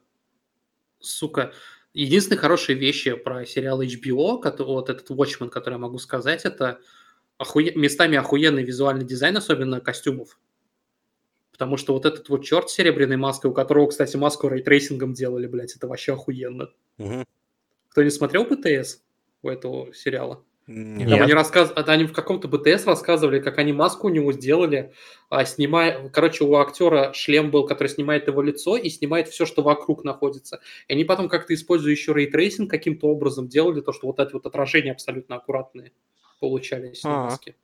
Сука. 0.99 1.53
Единственные 1.94 2.39
хорошие 2.39 2.77
вещи 2.77 3.14
про 3.15 3.45
сериал 3.45 3.81
HBO, 3.81 4.39
кото- 4.41 4.65
вот 4.65 4.89
этот 4.89 5.10
Watchmen, 5.10 5.49
который 5.49 5.76
я 5.76 5.80
могу 5.80 5.98
сказать, 5.98 6.45
это 6.45 6.80
охуе- 7.39 7.73
местами 7.76 8.18
охуенный 8.18 8.64
визуальный 8.64 9.06
дизайн, 9.06 9.38
особенно 9.38 9.81
костюмов. 9.81 10.39
Потому 11.52 11.77
что 11.77 11.94
вот 11.94 12.06
этот 12.06 12.30
вот 12.30 12.44
черт 12.45 12.69
с 12.69 12.73
серебряной 12.73 13.18
маской, 13.18 13.48
у 13.48 13.53
которого, 13.53 13.88
кстати, 13.88 14.15
маску 14.15 14.48
рейтрейсингом 14.48 15.14
делали, 15.14 15.48
блядь, 15.48 15.76
это 15.76 15.88
вообще 15.88 16.14
охуенно. 16.14 16.69
Мгм. 16.98 17.26
Кто 17.89 18.03
не 18.03 18.11
смотрел 18.11 18.44
BTS 18.45 19.02
у 19.41 19.49
этого 19.49 19.91
сериала? 19.94 20.44
Нет. 20.68 21.10
Там 21.10 21.22
они, 21.22 21.34
рассказ... 21.34 21.72
а, 21.73 21.81
они 21.81 22.03
в 22.06 22.11
каком-то 22.11 22.49
BTS 22.49 22.86
рассказывали, 22.85 23.39
как 23.39 23.57
они 23.57 23.72
маску 23.72 24.07
у 24.07 24.10
него 24.10 24.34
сделали, 24.34 24.91
а, 25.30 25.45
снимая... 25.45 26.10
Короче, 26.10 26.44
у 26.44 26.56
актера 26.56 27.14
шлем 27.14 27.52
был, 27.52 27.65
который 27.65 27.88
снимает 27.88 28.27
его 28.27 28.41
лицо 28.41 28.76
и 28.76 28.89
снимает 28.89 29.30
все, 29.30 29.45
что 29.45 29.61
вокруг 29.61 30.03
находится. 30.03 30.60
И 30.89 30.94
они 30.94 31.06
потом 31.06 31.30
как-то, 31.30 31.53
используя 31.53 31.91
еще 31.91 32.14
ray 32.14 32.29
tracing, 32.29 32.69
каким-то 32.69 33.07
образом 33.07 33.48
делали 33.48 33.80
то, 33.80 33.94
что 33.94 34.07
вот 34.07 34.19
эти 34.19 34.34
вот 34.34 34.45
отражения 34.45 34.91
абсолютно 34.91 35.38
аккуратные 35.38 35.94
получались 36.41 37.03
на 37.03 37.23
маске. 37.23 37.56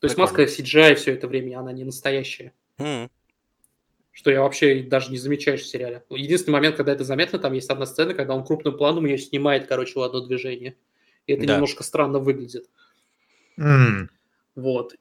То 0.00 0.06
есть 0.06 0.16
Прикольно. 0.16 0.44
маска 0.44 0.62
CGI 0.62 0.94
все 0.96 1.14
это 1.14 1.28
время, 1.28 1.58
она 1.58 1.72
не 1.72 1.84
настоящая. 1.84 2.52
Что 4.12 4.30
я 4.30 4.42
вообще 4.42 4.82
даже 4.82 5.10
не 5.10 5.18
замечаешь 5.18 5.62
в 5.62 5.66
сериале. 5.66 6.02
Единственный 6.10 6.54
момент, 6.54 6.76
когда 6.76 6.92
это 6.92 7.04
заметно, 7.04 7.38
там 7.38 7.52
есть 7.54 7.70
одна 7.70 7.86
сцена, 7.86 8.14
когда 8.14 8.34
он 8.34 8.44
крупным 8.44 8.76
планом 8.76 9.06
ее 9.06 9.18
снимает, 9.18 9.66
короче, 9.66 9.98
в 9.98 10.02
одно 10.02 10.20
движение. 10.20 10.76
И 11.26 11.32
это 11.32 11.46
Да. 11.46 11.54
немножко 11.54 11.82
странно 11.82 12.18
выглядит. 12.18 12.68
М, 13.58 14.10
Вот. 14.54 14.94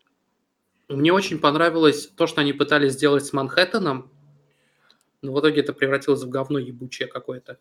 Мне 0.90 1.12
очень 1.14 1.40
понравилось 1.40 2.08
то, 2.08 2.28
что 2.28 2.42
они 2.42 2.54
пытались 2.54 2.94
сделать 2.94 3.26
с 3.26 3.34
Манхэттеном, 3.34 4.12
но 5.22 5.34
в 5.34 5.40
итоге 5.40 5.62
это 5.62 5.74
превратилось 5.74 6.24
в 6.24 6.30
говно 6.30 6.60
ебучее 6.60 7.08
какое-то. 7.08 7.58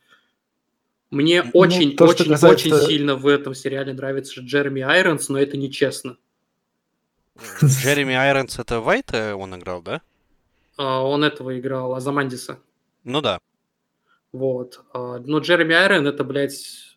Мне 1.11 1.43
Ну, 1.43 1.51
очень, 1.55 1.97
то, 1.97 2.05
очень, 2.07 2.29
касается- 2.31 2.75
очень 2.75 2.87
сильно 2.87 3.15
в 3.17 3.27
этом 3.27 3.55
сериале 3.55 3.93
нравится 3.93 4.41
Джереми 4.41 4.83
Айронс, 4.83 5.29
но 5.29 5.39
это 5.39 5.57
нечестно. 5.57 6.17
Джереми 7.63 8.15
Айронс 8.15 8.59
это 8.59 8.81
Вайта 8.81 9.37
он 9.37 9.55
играл, 9.57 9.83
да? 9.83 10.03
А, 10.77 11.03
Он 11.03 11.23
этого 11.25 11.59
играл, 11.59 11.95
Азамандиса. 11.95 12.59
Ну 13.05 13.21
да. 13.21 13.39
Вот. 14.33 14.81
А, 14.93 15.19
Но 15.21 15.39
Джереми 15.39 15.75
Айрон 15.75 16.07
это, 16.07 16.25
блядь, 16.25 16.94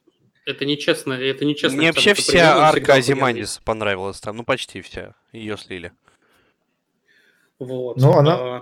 это 0.47 0.65
нечестно, 0.65 1.13
это 1.13 1.45
нечестно. 1.45 1.77
Мне 1.77 1.87
вообще 1.91 2.13
вся 2.13 2.55
арка 2.57 2.79
охуенный. 2.79 2.99
Азимандиса 2.99 3.61
понравилась 3.63 4.19
там, 4.19 4.37
ну 4.37 4.43
почти 4.43 4.81
вся. 4.81 5.13
Ее 5.31 5.57
слили. 5.57 5.91
Вот. 7.59 7.97
Ну, 7.97 8.11
она- 8.13 8.35
А, 8.35 8.61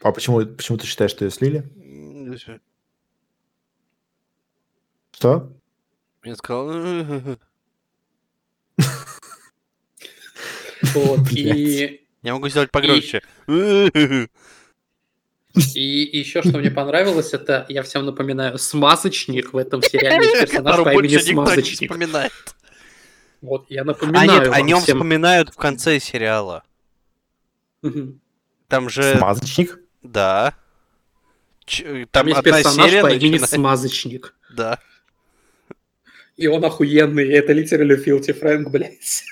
А 0.00 0.12
почему, 0.12 0.44
почему 0.44 0.78
ты 0.78 0.86
считаешь, 0.86 1.10
что 1.12 1.24
ее 1.24 1.30
слили? 1.30 1.68
Что? 5.12 5.52
Я 6.24 6.34
сказал... 6.36 7.36
Вот. 10.94 11.30
И 11.30 12.04
Я 12.22 12.32
могу 12.34 12.48
сделать 12.48 12.70
погромче. 12.70 13.22
И 15.74 16.18
еще 16.18 16.40
что 16.42 16.58
мне 16.58 16.70
понравилось, 16.70 17.32
это, 17.34 17.66
я 17.68 17.82
всем 17.82 18.06
напоминаю, 18.06 18.56
смазочник 18.58 19.52
в 19.52 19.56
этом 19.58 19.82
сериале, 19.82 20.26
есть 20.26 20.40
персонаж 20.40 20.82
по 20.82 20.90
имени 20.94 21.12
не 21.12 21.18
Смазочник. 21.18 21.90
вспоминает. 21.90 22.32
Вот, 23.42 23.66
я 23.68 23.82
А 23.82 23.84
напоминаю 23.84 24.40
нет, 24.44 24.48
о 24.52 24.60
нем 24.62 24.80
всем. 24.80 24.96
вспоминают 24.96 25.50
в 25.50 25.56
конце 25.56 25.98
сериала. 26.00 26.62
Там 28.68 28.88
же... 28.88 29.16
Смазочник? 29.16 29.78
Да. 30.02 30.54
Ч- 31.66 31.84
Там 31.84 32.06
Там 32.10 32.26
есть 32.28 32.38
одна 32.38 32.52
персонаж 32.62 32.90
серия 32.90 33.02
по 33.02 33.08
имени 33.08 33.30
начинает- 33.32 33.50
Смазочник. 33.50 34.34
Да. 34.54 34.78
И 36.36 36.46
он 36.46 36.64
охуенный, 36.64 37.26
и 37.28 37.32
это 37.32 37.52
литерально 37.52 37.96
Филти 37.96 38.32
Фрэнк, 38.32 38.70
блядь. 38.70 39.24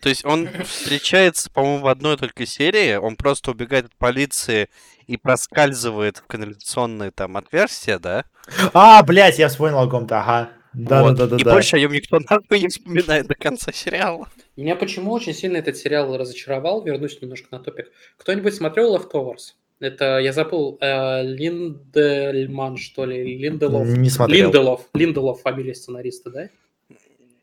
То 0.00 0.08
есть 0.08 0.24
он 0.24 0.48
встречается, 0.64 1.50
по-моему, 1.50 1.84
в 1.84 1.88
одной 1.88 2.16
только 2.16 2.46
серии, 2.46 2.96
он 2.96 3.16
просто 3.16 3.52
убегает 3.52 3.86
от 3.86 3.94
полиции 3.96 4.68
и 5.06 5.16
проскальзывает 5.16 6.18
в 6.18 6.26
канализационное 6.26 7.10
там 7.10 7.36
отверстие, 7.36 7.98
да? 7.98 8.24
А, 8.72 9.02
блядь, 9.02 9.38
я 9.38 9.48
вспомнил 9.48 9.78
о 9.78 9.88
ком-то, 9.88 10.20
ага. 10.20 10.50
Да, 10.72 11.02
Вот. 11.04 11.14
да, 11.14 11.26
да, 11.26 11.30
да, 11.30 11.36
И 11.36 11.44
да. 11.44 11.52
больше 11.52 11.76
о 11.76 11.78
нем 11.78 11.92
никто 11.92 12.18
нахуй 12.18 12.60
не 12.60 12.68
вспоминает 12.68 13.28
до 13.28 13.34
конца 13.34 13.70
сериала. 13.72 14.28
Меня 14.56 14.74
почему 14.74 15.12
очень 15.12 15.32
сильно 15.32 15.58
этот 15.58 15.76
сериал 15.76 16.16
разочаровал, 16.16 16.82
вернусь 16.82 17.20
немножко 17.22 17.46
на 17.52 17.60
топик. 17.60 17.92
Кто-нибудь 18.16 18.54
смотрел 18.54 18.96
Leftovers? 18.96 19.54
Это, 19.78 20.18
я 20.18 20.32
забыл, 20.32 20.78
э, 20.80 21.22
Линдельман, 21.22 22.76
что 22.76 23.04
ли, 23.04 23.38
Линделов. 23.38 23.86
Не 23.86 24.10
смотрел. 24.10 24.46
Линделов, 24.46 24.88
Линделов 24.94 25.42
фамилия 25.42 25.74
сценариста, 25.74 26.30
да? 26.30 26.48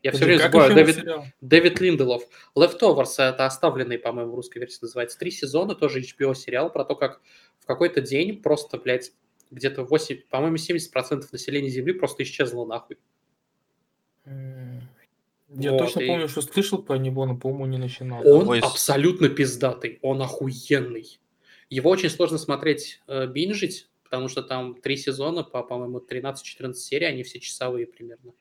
Я 0.02 0.10
все 0.10 0.24
время 0.24 0.38
забываю. 0.40 0.74
Дэвид, 0.74 0.96
сериал? 0.96 1.26
Дэвид 1.40 1.80
Линделов. 1.80 2.22
Leftovers, 2.56 3.14
это 3.18 3.46
оставленный, 3.46 3.98
по-моему, 3.98 4.32
в 4.32 4.34
русской 4.34 4.58
версии 4.58 4.80
называется. 4.82 5.18
Три 5.18 5.30
сезона, 5.30 5.74
тоже 5.74 6.00
HBO 6.00 6.34
сериал 6.34 6.72
про 6.72 6.84
то, 6.84 6.96
как 6.96 7.20
в 7.60 7.66
какой-то 7.66 8.00
день 8.00 8.42
просто, 8.42 8.78
блядь, 8.78 9.12
где-то 9.52 9.84
8, 9.84 10.22
по-моему, 10.28 10.56
70% 10.56 11.28
населения 11.30 11.68
Земли 11.68 11.92
просто 11.92 12.24
исчезло 12.24 12.64
нахуй. 12.64 12.96
Я 15.54 15.72
Вот, 15.72 15.78
точно 15.78 16.00
и- 16.00 16.06
помню, 16.06 16.28
что 16.28 16.40
слышал 16.40 16.82
про 16.82 16.96
него, 16.96 17.26
но, 17.26 17.36
по-моему, 17.36 17.66
не 17.66 17.78
начинал. 17.78 18.26
Он 18.26 18.48
Ой, 18.48 18.60
абсолютно 18.60 19.28
пиздатый, 19.28 19.98
он 20.02 20.22
охуенный. 20.22 21.20
Его 21.68 21.90
очень 21.90 22.10
сложно 22.10 22.38
смотреть, 22.38 23.02
э, 23.06 23.26
бинжить, 23.26 23.88
потому 24.02 24.28
что 24.28 24.42
там 24.42 24.74
три 24.74 24.96
сезона 24.96 25.44
по, 25.44 25.62
по-моему, 25.62 26.00
13-14 26.00 26.74
серий, 26.74 27.06
они 27.06 27.22
все 27.22 27.38
часовые 27.38 27.86
примерно. 27.86 28.32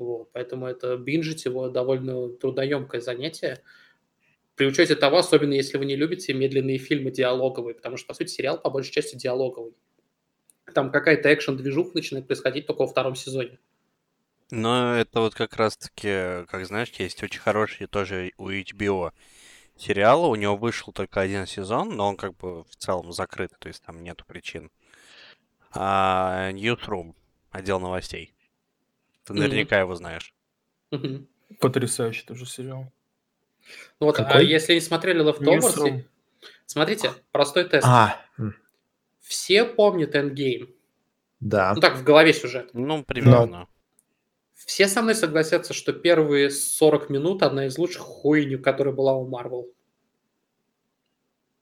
Вот, 0.00 0.32
поэтому 0.32 0.66
это 0.66 0.96
бинжить 0.96 1.44
его 1.44 1.68
довольно 1.68 2.30
трудоемкое 2.30 3.02
занятие. 3.02 3.62
При 4.54 4.66
учете 4.66 4.94
того, 4.94 5.18
особенно 5.18 5.52
если 5.52 5.76
вы 5.76 5.84
не 5.84 5.94
любите 5.94 6.32
медленные 6.32 6.78
фильмы 6.78 7.10
диалоговые, 7.10 7.74
потому 7.74 7.98
что, 7.98 8.06
по 8.06 8.14
сути, 8.14 8.28
сериал 8.30 8.58
по 8.58 8.70
большей 8.70 8.92
части 8.92 9.16
диалоговый. 9.16 9.74
Там 10.74 10.90
какая-то 10.90 11.32
экшен-движуха 11.32 11.90
начинает 11.94 12.26
происходить 12.26 12.66
только 12.66 12.80
во 12.80 12.86
втором 12.86 13.14
сезоне. 13.14 13.58
Но 14.50 14.96
это 14.96 15.20
вот 15.20 15.34
как 15.34 15.56
раз-таки, 15.56 16.46
как 16.46 16.64
знаешь, 16.66 16.90
есть 16.98 17.22
очень 17.22 17.40
хороший 17.40 17.86
тоже 17.86 18.32
у 18.38 18.48
HBO 18.48 19.12
сериал. 19.76 20.30
У 20.30 20.34
него 20.34 20.56
вышел 20.56 20.94
только 20.94 21.20
один 21.20 21.46
сезон, 21.46 21.94
но 21.94 22.08
он 22.08 22.16
как 22.16 22.36
бы 22.38 22.64
в 22.64 22.76
целом 22.76 23.12
закрыт, 23.12 23.52
то 23.58 23.68
есть 23.68 23.82
там 23.82 24.02
нету 24.02 24.24
причин. 24.26 24.70
А, 25.72 26.50
Newsroom, 26.52 27.14
отдел 27.50 27.80
новостей. 27.80 28.34
Ты 29.24 29.34
наверняка 29.34 29.80
его 29.80 29.94
знаешь. 29.94 30.34
Мгм. 30.90 31.28
Потрясающий 31.60 32.24
тоже 32.24 32.46
сериал. 32.46 32.92
Ну 34.00 34.06
Вот, 34.06 34.18
а 34.18 34.24
Какой? 34.24 34.46
если 34.46 34.74
не 34.74 34.80
смотрели 34.80 35.22
Leftovers, 35.22 36.04
смотрите, 36.66 37.12
простой 37.32 37.64
тест. 37.68 37.86
А, 37.86 38.20
Все 39.20 39.64
помнят 39.64 40.14
Endgame. 40.14 40.74
да. 41.40 41.74
Ну 41.74 41.80
так, 41.80 41.96
в 41.96 42.04
голове 42.04 42.32
сюжет. 42.32 42.70
Ну, 42.72 43.04
примерно. 43.04 43.68
Все 44.54 44.88
со 44.88 45.02
мной 45.02 45.14
согласятся, 45.14 45.72
что 45.72 45.92
первые 45.92 46.50
40 46.50 47.08
минут 47.10 47.42
одна 47.42 47.66
из 47.66 47.78
лучших 47.78 48.02
хуйню, 48.02 48.58
которая 48.60 48.94
была 48.94 49.16
у 49.16 49.26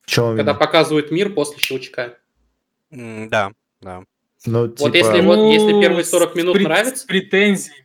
чем 0.05 0.37
Когда 0.37 0.53
именно? 0.53 0.55
показывают 0.55 1.11
мир 1.11 1.33
после 1.35 1.59
щелчка. 1.59 2.19
М, 2.91 3.29
Да, 3.29 3.53
да. 3.81 4.05
Ну, 4.47 4.67
Вот 4.67 4.77
типа, 4.77 4.97
если 4.97 5.21
вот- 5.21 5.53
если 5.53 5.81
первые 5.81 6.05
с 6.05 6.11
40 6.11 6.35
минут 6.37 6.57
прет- 6.57 6.63
нравится- 6.65 6.97
С 6.97 7.05
претензией. 7.05 7.85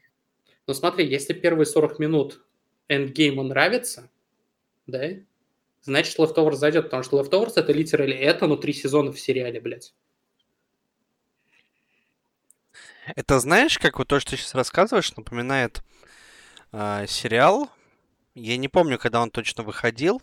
Но 0.68 0.74
смотри, 0.74 1.06
если 1.08 1.34
первые 1.34 1.66
40 1.66 2.00
минут 2.00 2.46
Endgame 2.90 3.42
нравится, 3.42 4.10
да, 4.88 5.10
значит 5.82 6.18
Leftovers 6.20 6.54
зайдет, 6.56 6.86
потому 6.86 7.04
что 7.04 7.20
Leftovers 7.20 7.54
это 7.56 7.72
литерали 7.74 8.16
это, 8.16 8.48
но 8.48 8.56
три 8.56 8.74
сезона 8.74 9.12
в 9.12 9.20
сериале, 9.20 9.60
блядь. 9.60 9.94
Это 13.16 13.40
знаешь, 13.40 13.78
как 13.80 13.98
вот 14.00 14.08
то, 14.08 14.20
что 14.20 14.32
ты 14.32 14.38
сейчас 14.38 14.56
рассказываешь, 14.56 15.16
напоминает 15.16 15.84
а, 16.72 17.06
сериал. 17.06 17.70
Я 18.34 18.58
не 18.58 18.68
помню, 18.68 18.98
когда 18.98 19.22
он 19.22 19.30
точно 19.30 19.64
выходил. 19.64 20.22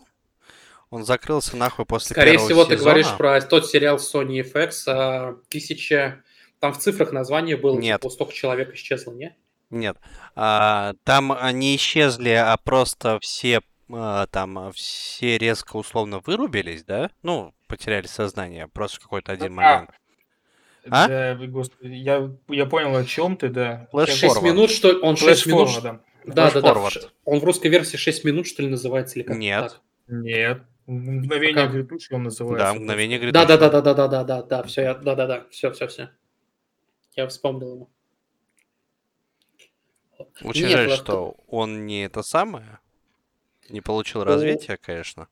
Он 0.91 1.05
закрылся 1.05 1.57
нахуй 1.57 1.87
после 1.87 2.15
Скорее 2.15 2.33
первого 2.33 2.47
всего, 2.49 2.65
ты 2.65 2.73
сезона. 2.75 2.85
говоришь 2.91 3.17
про 3.17 3.41
тот 3.41 3.67
сериал 3.69 3.97
Sony 3.97 4.43
FX, 4.43 4.73
а, 4.89 5.37
тысяча... 5.49 6.23
Там 6.59 6.73
в 6.75 6.79
цифрах 6.79 7.12
название 7.12 7.57
было, 7.57 7.79
Нет. 7.79 8.01
типа, 8.03 8.11
столько 8.12 8.33
человек 8.35 8.75
исчезло, 8.75 9.12
не? 9.12 9.35
Нет. 9.71 9.97
А, 10.35 10.95
там 11.05 11.33
они 11.33 11.75
исчезли, 11.77 12.31
а 12.31 12.57
просто 12.57 13.19
все 13.21 13.61
а, 13.93 14.27
там 14.27 14.71
все 14.73 15.39
резко 15.39 15.77
условно 15.77 16.21
вырубились, 16.27 16.85
да? 16.85 17.11
Ну, 17.23 17.55
потеряли 17.69 18.07
сознание, 18.07 18.67
просто 18.69 18.99
в 18.99 19.03
какой-то 19.05 19.33
один 19.33 19.53
А, 19.53 19.62
момент. 19.62 19.91
А? 20.91 21.09
Да, 21.09 21.35
господи, 21.47 21.93
я, 21.93 22.31
я 22.49 22.67
понял, 22.67 22.95
о 22.97 23.05
чем 23.05 23.37
ты, 23.37 23.49
да. 23.49 23.87
Флэш 23.93 24.09
Сейчас- 24.11 24.33
6 24.33 24.37
Forward. 24.37 24.45
минут, 24.45 24.71
что? 24.71 24.99
Он 25.01 25.17
6 25.17 25.47
минут... 25.47 25.69
Форвардом. 25.69 26.03
Да, 26.27 26.51
да, 26.51 26.61
да. 26.61 26.73
Forward. 26.73 26.91
ш- 26.91 27.09
Он 27.25 27.39
в 27.41 27.45
русской 27.45 27.69
версии 27.69 27.97
6 27.97 28.25
минут, 28.25 28.47
что 28.47 28.62
ли, 28.62 28.69
называется, 28.69 29.19
или 29.19 29.27
как 29.27 29.37
Нет. 29.37 29.81
Нет. 30.09 30.62
Мгновение 30.86 31.55
как... 31.55 31.73
грядущее 31.73 32.16
он 32.16 32.24
называется. 32.24 32.73
Да, 32.73 32.74
мгновение 32.74 33.19
грядущее. 33.19 33.47
Да, 33.47 33.57
да, 33.57 33.70
да, 33.70 33.81
да, 33.81 33.94
да, 33.94 34.09
да, 34.09 34.24
да, 34.24 34.43
да, 34.43 34.62
все, 34.65 34.82
я, 34.82 34.94
да, 34.94 35.15
да, 35.15 35.27
да, 35.27 35.47
все, 35.51 35.70
все, 35.70 35.86
все. 35.86 36.11
Я 37.15 37.28
вспомнил 37.28 37.74
его. 37.74 37.90
Очень 40.43 40.62
Нет, 40.62 40.73
жаль, 40.73 40.89
лохту... 40.89 41.05
что 41.05 41.36
он 41.47 41.86
не 41.86 42.05
это 42.05 42.23
самое, 42.23 42.81
не 43.69 43.81
получил 43.81 44.24
развития, 44.24 44.74
у... 44.74 44.85
конечно. 44.85 45.28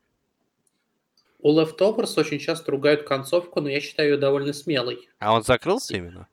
У 1.40 1.56
Leftovers 1.56 2.18
очень 2.18 2.38
часто 2.38 2.72
ругают 2.72 3.04
концовку, 3.04 3.60
но 3.60 3.68
я 3.68 3.80
считаю 3.80 4.12
ее 4.12 4.16
довольно 4.16 4.52
смелой. 4.52 5.08
А 5.18 5.34
он 5.34 5.42
закрылся 5.42 5.96
именно? 5.96 6.28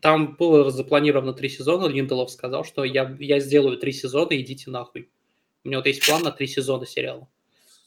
Там 0.00 0.34
было 0.36 0.70
запланировано 0.70 1.32
три 1.32 1.48
сезона, 1.48 1.86
Линделов 1.86 2.30
сказал, 2.30 2.64
что 2.64 2.84
я, 2.84 3.16
я 3.20 3.40
сделаю 3.40 3.78
три 3.78 3.92
сезона, 3.92 4.40
идите 4.40 4.70
нахуй. 4.70 5.08
У 5.64 5.68
меня 5.68 5.78
вот 5.78 5.86
есть 5.86 6.04
план 6.06 6.22
на 6.22 6.32
три 6.32 6.46
сезона 6.46 6.86
сериала. 6.86 7.28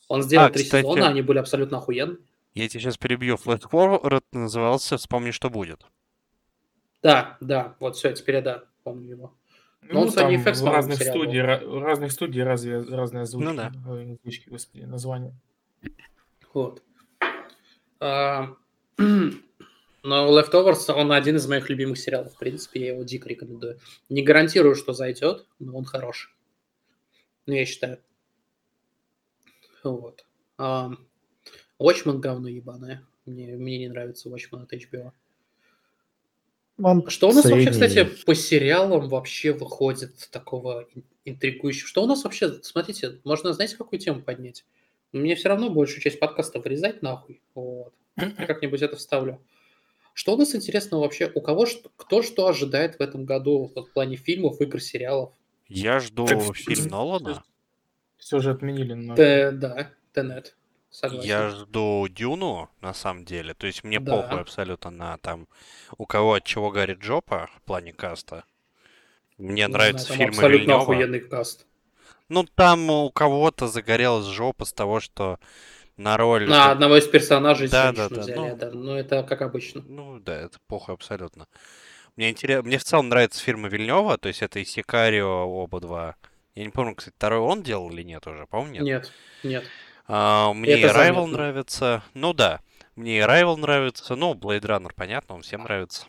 Он 0.10 0.22
сделал 0.24 0.48
А, 0.48 0.50
три 0.50 0.66
кстати- 0.66 0.84
сезона, 0.86 1.08
они 1.08 1.22
были 1.22 1.38
абсолютно 1.38 1.78
охуенные. 1.78 2.18
Я 2.56 2.68
тебя 2.68 2.82
сейчас 2.82 2.98
перебью. 2.98 3.36
Flash 3.36 3.70
Forward 3.72 4.24
назывался 4.34 4.98
«Вспомни, 4.98 5.32
что 5.32 5.50
будет». 5.50 5.86
Да, 7.02 7.38
да, 7.40 7.76
вот 7.80 7.96
все, 7.96 8.12
теперь 8.12 8.36
я 8.36 8.42
да, 8.42 8.64
помню 8.84 9.12
его. 9.12 9.34
Ну, 9.84 10.06
Sony 10.08 10.12
там 10.14 10.32
FX, 10.34 10.54
в 10.62 10.66
разных 10.66 11.02
студий, 11.02 11.40
ра- 11.40 11.80
разных 11.80 12.12
студий 12.12 12.44
разве, 12.44 12.82
разные 12.82 13.22
озвучки, 13.22 13.48
Ну 13.50 13.56
да. 13.56 13.72
озвучки, 13.88 14.50
господи, 14.50 14.84
названия. 14.84 15.34
Вот. 16.54 16.84
А, 18.02 18.56
Но 18.98 20.40
Leftovers, 20.40 20.92
он 20.94 21.12
один 21.12 21.36
из 21.36 21.48
моих 21.48 21.70
любимых 21.70 21.98
сериалов. 21.98 22.34
В 22.34 22.38
принципе, 22.38 22.80
я 22.82 22.88
его 22.94 23.04
дико 23.04 23.28
рекомендую. 23.30 23.80
Не 24.10 24.22
гарантирую, 24.24 24.76
что 24.76 24.94
зайдет, 24.94 25.46
но 25.60 25.78
он 25.78 25.86
хороший. 25.86 26.32
Ну, 27.46 27.54
я 27.54 27.66
считаю. 27.66 28.00
Вот. 29.84 30.26
А, 30.58 30.92
Watchmen 31.80 32.20
говно 32.20 32.48
ебаное. 32.48 33.04
Мне, 33.26 33.56
мне 33.56 33.78
не 33.80 33.88
нравится 33.88 34.30
Watchmen 34.30 34.64
от 34.64 34.74
HBO. 34.74 35.12
Он 36.82 37.08
Что 37.10 37.30
у 37.30 37.34
нас 37.34 37.44
вообще, 37.46 37.74
средний. 37.74 37.88
кстати, 37.88 38.24
по 38.26 38.34
сериалам 38.34 39.10
вообще 39.10 39.52
выходит 39.52 40.30
такого 40.32 40.88
ин- 40.96 41.04
интригующего? 41.26 41.88
Что 41.88 42.04
у 42.04 42.08
нас 42.08 42.24
вообще, 42.24 42.62
смотрите, 42.64 43.20
можно, 43.26 43.52
знаете, 43.54 43.76
какую 43.76 44.00
тему 44.00 44.22
поднять? 44.22 44.66
Мне 45.12 45.36
все 45.36 45.50
равно 45.50 45.70
большую 45.70 46.02
часть 46.02 46.20
подкаста 46.20 46.60
вырезать 46.60 47.02
нахуй. 47.02 47.42
Вот. 47.54 47.94
Я 48.16 48.32
как-нибудь 48.46 48.82
это 48.82 48.96
вставлю. 48.96 49.42
Что 50.14 50.34
у 50.36 50.38
нас 50.38 50.56
интересного 50.56 51.02
вообще? 51.02 51.32
У 51.34 51.42
кого 51.42 51.66
что, 51.66 51.90
кто 51.96 52.22
что 52.22 52.48
ожидает 52.48 52.96
в 52.96 53.02
этом 53.02 53.26
году 53.26 53.72
в 53.76 53.86
плане 53.94 54.16
фильмов, 54.18 54.60
игр, 54.62 54.80
сериалов? 54.82 55.34
Я 55.68 56.00
жду 56.00 56.26
Так, 56.28 56.56
фильм 56.56 56.88
Нолана. 56.88 57.44
Все 58.20 58.40
же 58.40 58.52
отменили. 58.52 58.94
но- 58.94 59.16
Т- 59.16 59.52
да, 59.52 59.90
Тенет. 60.14 60.56
Согласен. 60.92 61.28
Я 61.28 61.50
жду 61.50 62.08
Дюну, 62.10 62.70
на 62.82 62.94
самом 62.94 63.24
деле. 63.26 63.54
То 63.54 63.68
есть 63.68 63.84
мне 63.84 64.00
Да. 64.00 64.18
похуй 64.24 64.42
абсолютно 64.42 64.90
на 64.92 65.18
там, 65.18 65.48
у 65.98 66.06
кого 66.06 66.34
от 66.36 66.44
чего 66.44 66.72
горит 66.72 67.02
жопа 67.04 67.50
в 67.56 67.62
плане 67.64 67.94
каста. 67.94 68.44
Мне 69.38 69.64
Не 69.64 69.68
нравятся 69.68 70.08
знаю, 70.08 70.18
фильмы 70.18 70.30
абсолютно 70.32 70.58
Вильнёва. 70.64 70.82
охуенный 70.82 71.20
каст. 71.22 71.66
Ну, 72.28 72.44
там 72.44 72.90
у 72.90 73.10
кого-то 73.12 73.68
загорелась 73.68 74.26
жопа 74.26 74.66
с 74.66 74.74
того, 74.74 75.00
что 75.00 75.40
на 75.96 76.18
роль... 76.18 76.48
На 76.50 76.72
одного 76.72 76.98
из 76.98 77.08
персонажей 77.08 77.68
Да, 77.70 77.92
да, 77.94 78.10
да, 78.10 78.22
взяли, 78.22 78.38
ну. 78.38 78.56
да. 78.58 78.72
Ну, 78.72 78.96
это 78.96 79.24
как 79.24 79.42
обычно. 79.42 79.82
Ну, 79.88 80.20
да, 80.20 80.36
это 80.36 80.58
похуй 80.68 80.96
абсолютно. 80.96 81.48
Мне 82.16 82.32
интересно... 82.32 82.64
Мне 82.64 82.78
в 82.80 82.84
целом 82.84 83.10
нравятся 83.10 83.42
фильмы 83.44 83.70
Вильнева, 83.70 84.18
то 84.18 84.28
есть 84.28 84.42
это 84.42 84.60
и 84.60 84.66
Сикарио 84.66 85.46
оба 85.46 85.80
два. 85.80 86.16
Я 86.60 86.66
не 86.66 86.72
помню, 86.72 86.94
кстати, 86.94 87.16
второй 87.16 87.40
он 87.40 87.64
делал 87.64 87.90
или 87.90 88.04
нет 88.04 88.28
уже, 88.28 88.46
по-моему, 88.46 88.74
нет. 88.74 88.84
Нет, 88.84 89.12
нет. 89.44 89.64
А, 90.10 90.52
мне 90.52 90.78
и 90.78 90.82
Это 90.82 90.88
Rival 90.94 91.14
заметно. 91.14 91.28
нравится. 91.28 92.04
Ну 92.14 92.34
да, 92.34 92.60
мне 92.98 93.20
и 93.20 93.22
Rival 93.22 93.56
нравится. 93.56 94.18
Ну, 94.18 94.34
Blade 94.34 94.64
Runner, 94.64 94.92
понятно, 94.94 95.36
он 95.36 95.42
всем 95.42 95.64
нравится. 95.64 96.06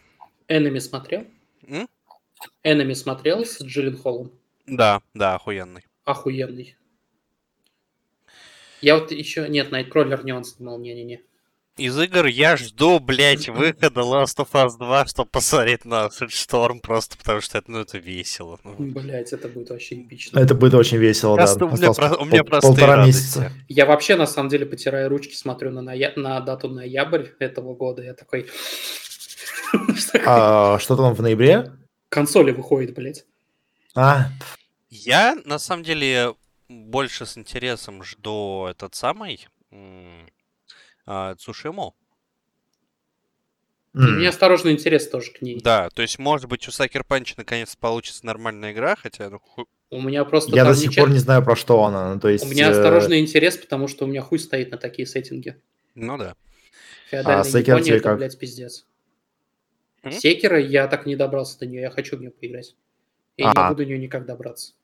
Эннами 0.48 0.80
смотрел? 0.80 1.24
М? 1.68 1.88
Эннами 2.64 2.94
смотрел 2.94 3.44
с 3.46 3.62
Джиллен 3.62 3.96
Холлом? 3.96 4.32
Да, 4.66 5.02
да, 5.14 5.36
охуенный. 5.36 5.84
Охуенный. 6.02 6.74
Я 8.80 8.98
вот 8.98 9.12
еще... 9.12 9.48
Нет, 9.48 9.70
Найткроллер 9.70 10.24
не 10.24 10.32
он 10.32 10.42
снимал, 10.42 10.80
не-не-не. 10.80 11.22
Из 11.80 11.98
игр 11.98 12.26
я 12.26 12.56
жду, 12.58 13.00
блядь, 13.00 13.48
выхода 13.48 14.00
Last 14.02 14.36
of 14.36 14.48
Us 14.52 14.76
2, 14.76 15.06
чтобы 15.06 15.30
посмотреть 15.30 15.84
на 15.86 16.10
Шторм, 16.28 16.80
просто 16.80 17.16
потому 17.16 17.40
что 17.40 17.56
это, 17.58 17.70
ну, 17.70 17.78
это 17.80 17.96
весело. 17.98 18.60
Ну, 18.64 18.74
Блять, 18.78 19.32
это 19.32 19.48
будет 19.48 19.70
вообще 19.70 20.02
эпично. 20.02 20.38
Это 20.38 20.54
будет 20.54 20.74
очень 20.74 20.98
весело, 20.98 21.36
да. 21.36 21.44
Просто 21.44 21.64
у 21.64 21.70
меня, 21.70 21.92
про- 21.92 22.16
у 22.16 22.24
меня 22.26 22.42
пол- 22.42 22.50
простые 22.50 22.70
полтора 22.72 22.96
радости. 22.96 23.18
месяца. 23.38 23.52
Я 23.68 23.86
вообще, 23.86 24.16
на 24.16 24.26
самом 24.26 24.50
деле, 24.50 24.66
потирая 24.66 25.08
ручки, 25.08 25.34
смотрю 25.34 25.70
на, 25.70 25.80
ная- 25.80 26.12
на 26.16 26.38
дату 26.40 26.68
ноябрь 26.68 27.28
этого 27.38 27.74
года. 27.74 28.02
Я 28.02 28.12
такой... 28.14 28.46
Что 29.96 30.20
А, 30.26 30.78
что 30.80 30.96
там 30.96 31.14
в 31.14 31.22
ноябре? 31.22 31.72
Консоли 32.08 32.50
выходит, 32.50 32.94
блядь. 32.94 33.24
А, 33.94 34.26
Я, 34.90 35.36
на 35.44 35.58
самом 35.58 35.84
деле, 35.84 36.34
больше 36.68 37.24
с 37.24 37.38
интересом 37.38 38.02
жду 38.02 38.66
этот 38.68 38.94
самый 38.94 39.46
а, 41.12 41.34
Цушиму. 41.34 41.96
И 43.94 43.98
Мне 43.98 44.28
осторожно 44.28 44.70
интерес 44.70 45.08
тоже 45.08 45.32
к 45.32 45.42
ней. 45.42 45.60
Да, 45.60 45.90
то 45.90 46.02
есть, 46.02 46.20
может 46.20 46.48
быть, 46.48 46.68
у 46.68 46.70
Сакер 46.70 47.02
Панча 47.02 47.34
наконец 47.36 47.74
получится 47.74 48.24
нормальная 48.24 48.70
игра, 48.72 48.94
хотя, 48.94 49.28
ну, 49.28 49.40
ху- 49.40 49.66
У 49.90 50.00
меня 50.00 50.24
просто 50.24 50.54
я 50.54 50.64
до 50.64 50.76
сих 50.76 50.90
ничего- 50.90 51.06
пор 51.06 51.12
не 51.12 51.18
знаю, 51.18 51.42
про 51.44 51.56
что 51.56 51.82
она. 51.84 52.14
Ну, 52.14 52.20
то 52.20 52.28
есть, 52.28 52.44
У 52.44 52.48
меня 52.48 52.68
э, 52.68 52.70
осторожный 52.70 53.18
интерес, 53.18 53.56
потому 53.56 53.88
что 53.88 54.04
у 54.04 54.08
меня 54.08 54.22
хуй 54.22 54.38
стоит 54.38 54.70
на 54.70 54.78
такие 54.78 55.06
сеттинги. 55.06 55.60
ну 55.96 56.16
да. 56.16 56.36
Феодальная 57.10 57.40
А 57.40 57.44
Секера 57.44 57.60
Япония, 57.78 57.82
тебе 57.84 57.96
это, 57.96 58.04
как? 58.10 58.18
блядь, 58.18 58.38
пиздец. 58.38 58.86
М? 60.04 60.12
Секера 60.12 60.60
я 60.60 60.86
так 60.86 61.06
не 61.06 61.16
добрался 61.16 61.58
до 61.58 61.66
нее, 61.66 61.80
я 61.80 61.90
хочу 61.90 62.16
в 62.16 62.20
нее 62.20 62.30
поиграть. 62.30 62.76
Я 63.36 63.46
не 63.46 63.52
А. 63.56 63.62
могу 63.64 63.74
до 63.74 63.84
нее 63.84 63.98
никак 63.98 64.24
добраться. 64.24 64.74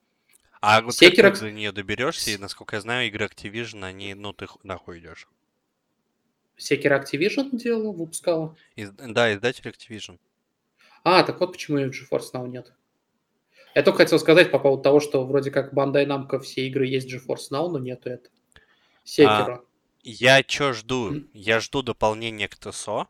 А 0.61 0.83
вот 0.83 0.97
Секера- 0.97 1.31
как 1.31 1.39
ты 1.39 1.45
до 1.45 1.53
нее 1.53 1.71
доберешься, 1.71 2.33
и, 2.33 2.37
насколько 2.39 2.75
я 2.75 2.81
знаю, 2.83 3.07
игры 3.07 3.27
Activision, 3.27 3.85
они, 3.85 4.15
ну, 4.15 4.33
ты 4.33 4.47
ху- 4.49 4.59
нахуй 4.65 4.99
идешь. 4.99 5.29
Секера 6.57 7.03
Activision 7.03 7.51
делала, 7.53 7.93
выпускала. 7.93 8.57
Из- 8.77 8.91
да, 8.91 9.35
издатель 9.35 9.69
Activision. 9.69 10.19
А, 11.05 11.23
так 11.23 11.39
вот 11.41 11.53
почему 11.53 11.79
ее 11.79 11.91
в 11.91 11.95
GeForce 11.95 12.33
Now 12.35 12.49
нет. 12.49 12.73
Я 13.75 13.83
только 13.83 13.99
хотел 13.99 14.19
сказать 14.19 14.51
по 14.51 14.59
поводу 14.59 14.83
того, 14.83 15.01
что 15.01 15.25
вроде 15.27 15.51
как 15.51 15.73
Bandai 15.75 16.07
Namco 16.07 16.41
все 16.41 16.67
игры 16.67 16.87
есть 16.87 17.13
в 17.13 17.15
GeForce 17.15 17.51
Now, 17.53 17.69
но 17.69 17.79
нету 17.79 18.09
это. 18.11 18.31
Секера. 19.05 19.63
Я 20.03 20.43
чё 20.43 20.73
жду? 20.73 21.11
М. 21.13 21.29
Я 21.35 21.61
жду 21.61 21.83
дополнения 21.83 22.49
к 22.49 22.57
ТСО. 22.57 23.07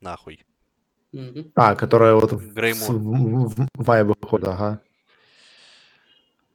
Нахуй. 0.00 0.44
Мгм. 1.12 1.52
А, 1.54 1.76
которая 1.76 2.14
вот 2.14 2.32
в, 2.32 2.52
Греймур. 2.52 2.90
в, 2.90 3.54
в- 3.54 3.68
в 3.74 3.86
мае 3.86 4.02
выходит, 4.04 4.48
ага. 4.48 4.80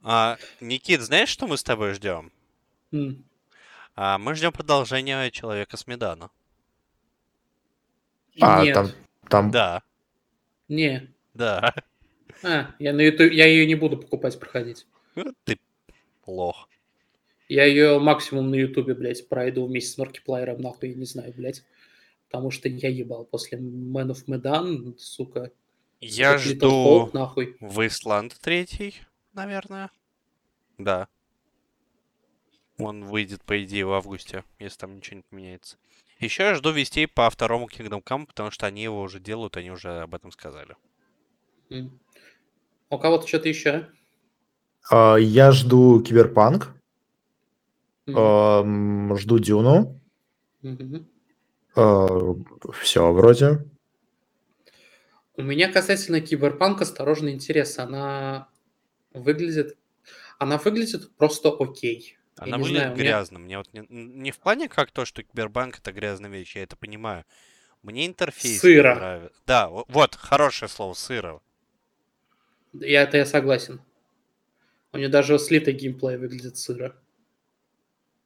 А, 0.04 0.38
Никит, 0.60 1.02
знаешь, 1.02 1.30
что 1.30 1.48
мы 1.48 1.58
с 1.58 1.64
тобой 1.64 1.94
ждем? 1.94 2.32
М. 2.92 3.24
А, 4.02 4.18
мы 4.18 4.34
ждем 4.34 4.54
продолжения 4.54 5.30
Человека 5.30 5.76
с 5.76 5.86
Медана. 5.86 6.32
А, 8.40 8.64
Нет, 8.64 8.74
там, 8.74 8.88
там 9.28 9.52
Да, 9.52 9.84
не. 10.70 11.14
да. 11.34 11.76
А, 12.42 12.74
я, 12.80 12.94
на 12.94 13.02
YouTube, 13.02 13.34
я 13.34 13.46
ее 13.46 13.66
не 13.66 13.76
буду 13.76 13.98
покупать, 13.98 14.40
проходить. 14.40 14.88
Ты 15.44 15.60
лох. 16.26 16.70
Я 17.50 17.66
ее 17.66 18.00
максимум 18.00 18.52
на 18.52 18.56
Ютубе, 18.56 18.94
блядь, 18.94 19.28
пройду 19.28 19.66
вместе 19.66 19.92
с 19.92 19.98
Маркиплайером, 19.98 20.62
нахуй, 20.62 20.92
я 20.92 20.96
не 20.96 21.04
знаю, 21.04 21.34
блядь. 21.36 21.66
Потому 22.30 22.52
что 22.52 22.70
я 22.70 22.88
ебал 22.88 23.26
после 23.26 23.58
Man 23.58 24.12
of 24.14 24.28
Medan, 24.28 24.98
сука. 24.98 25.52
Я 26.00 26.38
жду 26.38 26.70
Hope, 26.70 27.10
нахуй. 27.12 27.58
Wasteland 27.60 28.32
третий, 28.40 28.96
наверное. 29.34 29.92
Да. 30.78 31.10
Он 32.80 33.04
выйдет, 33.06 33.44
по 33.44 33.62
идее, 33.64 33.86
в 33.86 33.92
августе, 33.94 34.44
если 34.58 34.78
там 34.80 34.96
ничего 34.96 35.18
не 35.18 35.24
поменяется. 35.30 35.78
Еще 36.20 36.44
я 36.44 36.56
жду 36.56 36.72
вестей 36.72 37.08
по 37.08 37.30
второму 37.30 37.68
Kingdom 37.68 38.02
Come, 38.04 38.26
потому 38.26 38.52
что 38.52 38.66
они 38.68 38.84
его 38.84 39.02
уже 39.02 39.20
делают, 39.20 39.58
они 39.58 39.70
уже 39.72 40.00
об 40.00 40.16
этом 40.16 40.32
сказали. 40.32 40.76
М. 41.70 42.00
У 42.90 42.98
кого-то 42.98 43.28
что-то 43.28 43.50
еще? 43.50 43.90
а, 44.90 45.18
я 45.18 45.52
жду 45.52 46.02
Киберпанк, 46.02 46.74
М. 48.08 48.18
эм, 48.18 49.18
жду 49.18 49.40
Дюну. 49.40 50.00
Мгм. 50.62 51.08
все, 52.74 53.12
вроде. 53.14 53.60
У 55.36 55.42
меня 55.42 55.72
касательно 55.72 56.20
Киберпанк 56.20 56.82
осторожный 56.82 57.34
интерес. 57.34 57.78
Она 57.80 58.50
выглядит... 59.14 59.78
Она 60.38 60.58
выглядит 60.58 61.16
просто 61.18 61.50
окей. 61.50 62.19
Она 62.42 62.58
не 62.58 62.64
выглядит 62.64 62.80
знаю, 62.82 62.94
у 62.94 62.96
меня- 62.96 63.04
грязно. 63.04 63.40
Мне 63.40 63.58
вот 63.58 63.74
не, 63.74 63.86
не 63.90 64.32
в 64.32 64.40
плане 64.40 64.70
как 64.70 64.92
то, 64.92 65.06
что 65.06 65.24
Киберпанк 65.24 65.80
это 65.80 65.92
грязная 65.92 66.30
вещь, 66.30 66.56
я 66.56 66.64
это 66.64 66.76
понимаю. 66.76 67.26
Мне 67.84 68.08
интерфейс 68.08 68.54
не 68.54 68.58
Сыро. 68.60 68.96
нравится. 68.96 69.42
Да, 69.46 69.70
вот, 69.70 70.16
хорошее 70.16 70.70
слово, 70.70 70.94
сыро. 70.94 71.42
Я, 72.74 73.04
это 73.04 73.18
я 73.18 73.26
согласен. 73.26 73.82
У 74.92 74.98
нее 74.98 75.08
даже 75.10 75.38
слитый 75.40 75.74
геймплей 75.74 76.18
выглядит 76.18 76.58
сыро. 76.58 76.96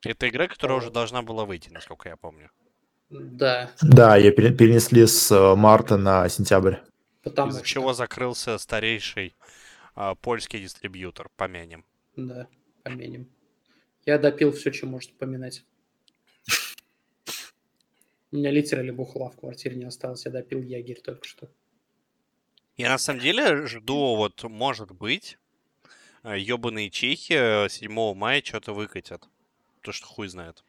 Это 0.06 0.28
игра, 0.28 0.48
которая 0.48 0.78
уже 0.80 0.92
должна 0.92 1.22
была 1.22 1.46
выйти, 1.46 1.70
насколько 1.70 2.10
я 2.10 2.18
помню. 2.18 2.50
Да, 3.10 3.72
Да, 3.82 4.18
ее 4.18 4.32
пере- 4.32 4.54
перенесли 4.54 5.06
с 5.06 5.32
э, 5.32 5.56
марта 5.56 5.98
на 5.98 6.28
сентябрь. 6.30 6.78
потому 7.22 7.52
Из-за 7.52 7.60
что... 7.60 7.68
чего 7.68 7.94
закрылся 7.94 8.58
старейший 8.58 9.36
а, 9.96 10.16
польский 10.16 10.60
дистрибьютор, 10.62 11.30
помянем. 11.38 11.86
Да, 12.16 12.48
поменим. 12.84 13.30
Я 14.06 14.18
допил 14.18 14.52
все, 14.52 14.72
что 14.72 14.86
может 14.86 15.18
поминать. 15.18 15.64
У 18.32 18.38
меня 18.38 18.52
литерали 18.52 18.92
бухла 18.92 19.30
в 19.30 19.38
квартире 19.38 19.76
не 19.76 19.86
осталось. 19.86 20.26
Я 20.26 20.32
допил 20.32 20.62
ягерь 20.62 21.02
только 21.02 21.28
что. 21.28 21.50
Я 22.76 22.90
на 22.90 22.98
самом 22.98 23.20
деле 23.20 23.68
жду, 23.68 24.16
вот, 24.16 24.42
может 24.44 24.92
быть, 24.92 25.38
ебаные 26.24 26.90
чехи 26.90 27.70
7 27.70 28.14
мая 28.16 28.42
что-то 28.44 28.74
выкатят. 28.74 29.30
То, 29.82 29.92
что 29.92 30.08
хуй 30.08 30.28
знает. 30.28 30.64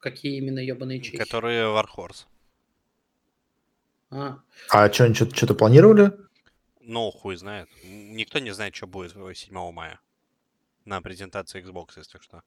Какие 0.00 0.38
именно 0.38 0.58
ебаные 0.58 1.00
чехи? 1.00 1.18
Которые 1.18 1.62
Warhorse. 1.66 2.26
А, 4.10 4.40
А 4.70 4.92
что, 4.92 5.04
они 5.04 5.14
что-то 5.14 5.54
планировали? 5.54 6.10
Ну, 6.80 7.10
хуй 7.12 7.36
знает. 7.36 7.68
Никто 7.84 8.40
не 8.40 8.50
знает, 8.52 8.74
что 8.74 8.88
будет 8.88 9.12
7 9.12 9.72
мая. 9.72 10.00
На 10.84 11.00
презентации 11.02 11.62
Xbox, 11.62 11.90
если 11.96 12.18
что. 12.18 12.42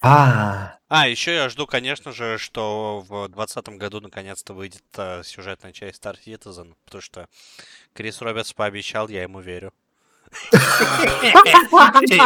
А, 0.00 0.78
А, 0.88 1.08
еще 1.08 1.34
я 1.34 1.48
жду, 1.48 1.66
конечно 1.66 2.12
же, 2.12 2.38
что 2.38 3.00
в 3.00 3.26
2020 3.28 3.68
году 3.78 4.00
наконец-то 4.00 4.54
выйдет 4.54 4.84
э, 4.96 5.22
сюжетная 5.24 5.72
часть 5.72 6.00
Star 6.04 6.16
Citizen, 6.24 6.74
потому 6.84 7.02
что 7.02 7.28
Крис 7.94 8.20
Робертс 8.22 8.52
пообещал, 8.52 9.08
я 9.08 9.22
ему 9.24 9.40
верю. 9.40 9.72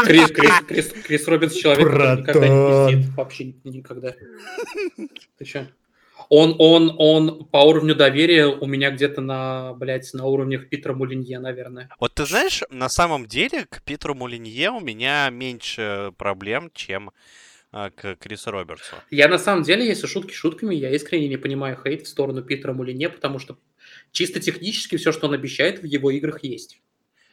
Крис, 0.04 0.30
Крис, 0.30 0.52
Крис, 0.66 0.92
Крис 1.04 1.28
Робинс 1.28 1.54
человек, 1.54 1.88
который 1.88 2.16
никогда 2.20 2.48
не 2.48 2.92
пиздит. 2.92 3.14
Вообще 3.16 3.44
ни- 3.44 3.60
никогда. 3.64 4.12
Ты 5.38 5.44
чё? 5.44 5.66
Он, 6.28 6.54
он, 6.58 6.94
он 6.98 7.44
по 7.46 7.58
уровню 7.58 7.94
доверия 7.94 8.46
у 8.46 8.66
меня 8.66 8.90
где-то 8.90 9.20
на, 9.20 9.74
блядь, 9.74 10.12
на 10.14 10.24
уровнях 10.26 10.68
Питера 10.68 10.94
Мулинье, 10.94 11.38
наверное. 11.38 11.88
Вот 12.00 12.14
ты 12.14 12.24
знаешь, 12.26 12.62
на 12.70 12.88
самом 12.88 13.26
деле 13.26 13.66
к 13.68 13.82
Питеру 13.82 14.14
Мулинье 14.14 14.70
у 14.70 14.80
меня 14.80 15.28
меньше 15.30 16.12
проблем, 16.18 16.70
чем 16.74 17.10
а, 17.70 17.90
к 17.90 18.16
Крису 18.16 18.50
Робертсу. 18.50 18.96
Я 19.10 19.28
на 19.28 19.38
самом 19.38 19.62
деле, 19.62 19.86
если 19.86 20.06
шутки 20.06 20.32
шутками, 20.32 20.74
я 20.74 20.90
искренне 20.94 21.28
не 21.28 21.36
понимаю 21.36 21.78
хейт 21.82 22.02
в 22.02 22.08
сторону 22.08 22.42
Питера 22.42 22.72
Мулине, 22.72 23.08
потому 23.08 23.38
что 23.38 23.58
чисто 24.10 24.40
технически 24.40 24.96
все, 24.96 25.12
что 25.12 25.26
он 25.28 25.34
обещает, 25.34 25.80
в 25.80 25.84
его 25.84 26.10
играх 26.10 26.44
есть. 26.44 26.80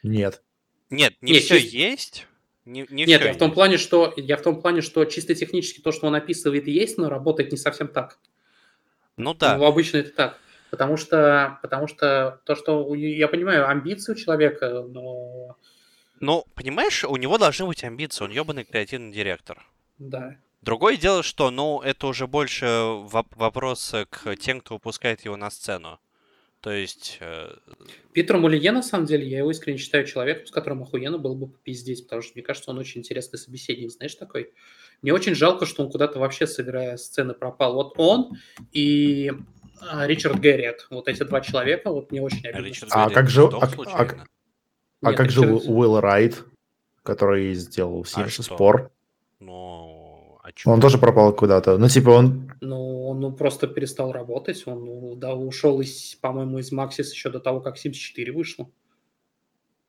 Нет. 0.03 0.41
Нет, 0.89 1.13
не 1.21 1.33
Нет, 1.33 1.43
все 1.43 1.59
чисто- 1.59 1.77
есть. 1.77 2.27
Не, 2.65 2.85
не 2.89 3.05
Нет, 3.05 3.21
я 3.23 3.33
в 3.33 3.37
том 3.37 3.47
есть. 3.47 3.55
плане, 3.55 3.77
что 3.77 4.13
я 4.15 4.37
в 4.37 4.41
том 4.43 4.61
плане, 4.61 4.81
что 4.81 5.03
чисто 5.05 5.33
технически 5.33 5.81
то, 5.81 5.91
что 5.91 6.07
он 6.07 6.15
описывает, 6.15 6.67
есть, 6.67 6.97
но 6.97 7.09
работает 7.09 7.51
не 7.51 7.57
совсем 7.57 7.87
так. 7.87 8.19
Ну 9.19 9.33
да. 9.33 9.57
Ну, 9.57 9.65
обычно 9.65 9.97
это 9.97 10.11
так. 10.11 10.39
Потому 10.71 10.97
что, 10.97 11.59
потому 11.61 11.87
что 11.87 12.41
то, 12.45 12.55
что 12.55 12.93
я 12.95 13.27
понимаю 13.27 13.67
амбиции 13.67 14.13
у 14.13 14.15
человека, 14.15 14.83
но 14.87 15.57
Ну, 16.19 16.45
понимаешь, 16.55 17.03
у 17.03 17.15
него 17.17 17.37
должны 17.37 17.65
быть 17.65 17.83
амбиции, 17.83 18.23
он 18.23 18.31
ебаный 18.31 18.63
креативный 18.63 19.11
директор. 19.11 19.65
да. 19.97 20.35
Другое 20.61 20.97
дело, 20.97 21.23
что, 21.23 21.51
ну, 21.51 21.79
это 21.79 22.07
уже 22.07 22.27
больше 22.27 22.65
воп- 22.65 23.33
вопрос 23.37 23.95
к 24.09 24.35
тем, 24.35 24.59
кто 24.59 24.73
выпускает 24.73 25.23
его 25.23 25.37
на 25.37 25.49
сцену. 25.49 25.99
То 26.59 26.71
есть, 26.71 27.17
э, 27.21 27.55
Питер 28.11 28.37
Мулие, 28.37 28.73
на 28.73 28.83
самом 28.83 29.05
деле, 29.05 29.25
я 29.25 29.37
его 29.37 29.51
искренне 29.51 29.77
считаю 29.77 30.05
человеком, 30.05 30.45
с 30.47 30.51
которым 30.51 30.83
охуенно 30.83 31.17
было 31.17 31.33
бы 31.33 31.47
попиздеть, 31.47 32.03
потому 32.03 32.21
что 32.21 32.33
мне 32.35 32.43
кажется, 32.43 32.71
он 32.71 32.77
очень 32.77 32.99
интересный 32.99 33.39
собеседник, 33.39 33.89
знаешь, 33.91 34.15
такой. 34.15 34.51
Мне 35.01 35.13
очень 35.13 35.35
жалко, 35.35 35.65
что 35.65 35.83
он 35.83 35.91
куда-то 35.91 36.19
вообще, 36.19 36.47
собирая 36.47 36.97
сцены, 36.97 37.33
пропал. 37.33 37.73
Вот 37.75 37.93
он 37.97 38.37
и 38.71 39.31
а, 39.81 40.05
Ричард 40.07 40.39
Гэрриет, 40.39 40.87
вот 40.89 41.07
эти 41.07 41.23
два 41.23 41.41
человека, 41.41 41.89
вот 41.91 42.11
мне 42.11 42.21
очень 42.21 42.45
обидно. 42.45 42.65
Ричард 42.65 42.91
А 42.93 43.09
Гэрриет 43.09 43.15
как 43.15 43.25
не 43.25 43.31
же- 43.31 43.43
а- 43.43 43.57
а- 43.61 43.67
случайно? 43.67 44.27
А 45.01 45.09
Нет, 45.09 45.17
как 45.17 45.29
же 45.29 45.41
Ричард- 45.41 45.69
Уилл 45.69 45.99
Райт, 46.01 46.45
который 47.03 47.53
сделал 47.53 48.03
Sims 48.03 48.29
что? 48.29 48.43
спор? 48.43 48.91
Ну, 49.39 50.37
а 50.43 50.51
чё? 50.51 50.69
Он 50.69 50.81
тоже 50.81 50.97
пропал 50.97 51.33
куда-то. 51.33 51.77
Ну, 51.77 51.87
типа, 51.87 52.09
он... 52.09 52.51
Ну, 52.59 53.07
он 53.07 53.21
ну, 53.21 53.31
просто 53.31 53.67
перестал 53.67 54.11
работать, 54.11 54.63
он 54.65 54.83
ну, 54.83 55.15
да, 55.15 55.33
ушел, 55.33 55.79
из, 55.79 56.15
по-моему, 56.15 56.59
из 56.59 56.73
Maxis 56.73 57.11
еще 57.11 57.29
до 57.29 57.39
того, 57.39 57.61
как 57.61 57.77
Sims 57.77 57.93
4 57.93 58.33
вышло. 58.33 58.69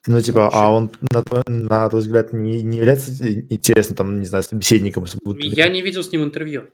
Ну, 0.07 0.21
типа, 0.23 0.49
а 0.53 0.71
он, 0.73 0.91
на 1.13 1.23
твой, 1.23 1.43
на 1.47 1.89
твой 1.91 2.01
взгляд, 2.01 2.33
не, 2.33 2.63
не 2.63 2.79
является 2.79 3.11
интересным, 3.31 3.97
там, 3.97 4.21
не 4.21 4.27
знаю, 4.27 4.43
собеседником? 4.45 5.05
Я 5.39 5.69
не 5.69 5.83
видел 5.83 6.03
с 6.03 6.11
ним 6.11 6.25
интервью. 6.25 6.71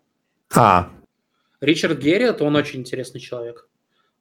А, 0.55 0.90
Ричард 1.61 1.98
Герриот, 1.98 2.40
он 2.43 2.55
очень 2.55 2.81
интересный 2.81 3.20
человек. 3.20 3.69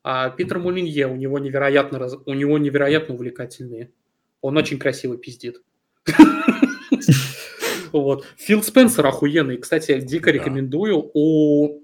А 0.04 0.30
Питер 0.30 0.58
Мулинье, 0.60 1.08
у 1.08 1.16
него 1.16 1.38
невероятно, 1.40 2.00
раз- 2.00 2.18
у 2.26 2.34
него 2.34 2.58
невероятно 2.58 3.14
увлекательные. 3.16 3.92
Он 4.42 4.58
очень 4.58 4.80
красиво 4.80 5.18
пиздит. 5.18 5.62
Вот. 7.92 8.26
Фил 8.36 8.62
Спенсер 8.62 9.06
охуенный. 9.06 9.58
Кстати, 9.58 10.02
дико 10.02 10.26
Да. 10.26 10.32
рекомендую. 10.34 11.12
У 11.14 11.82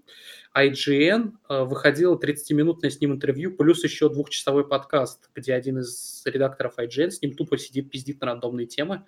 IGN 0.56 1.32
э, 1.50 1.64
выходило 1.64 2.18
30-минутное 2.18 2.90
с 2.90 3.00
ним 3.00 3.14
интервью, 3.14 3.56
плюс 3.56 3.84
еще 3.84 4.10
двухчасовой 4.10 4.68
подкаст, 4.68 5.30
где 5.34 5.54
один 5.54 5.80
из 5.80 6.24
редакторов 6.26 6.78
IGN 6.78 7.12
с 7.12 7.22
ним 7.22 7.36
тупо 7.36 7.58
сидит, 7.58 7.90
пиздит 7.90 8.20
на 8.22 8.28
рандомные 8.28 8.68
темы. 8.68 9.06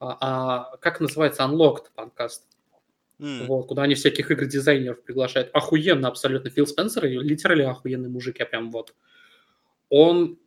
А, 0.00 0.16
а 0.20 0.76
как 0.78 1.00
называется? 1.00 1.42
Unlocked 1.42 1.86
подкаст. 1.94 2.46
М, 3.20 3.46
Вот, 3.46 3.66
куда 3.66 3.82
они 3.82 3.94
всяких 3.96 4.30
игр-дизайнеров 4.30 5.02
приглашают. 5.02 5.50
Охуенно 5.52 6.08
абсолютно. 6.08 6.50
Фил 6.50 6.66
Спенсер, 6.66 7.04
литерали 7.04 7.62
охуенный 7.62 8.08
мужик, 8.08 8.38
я 8.38 8.46
прям 8.46 8.70
вот. 8.70 8.94
Он... 9.88 10.38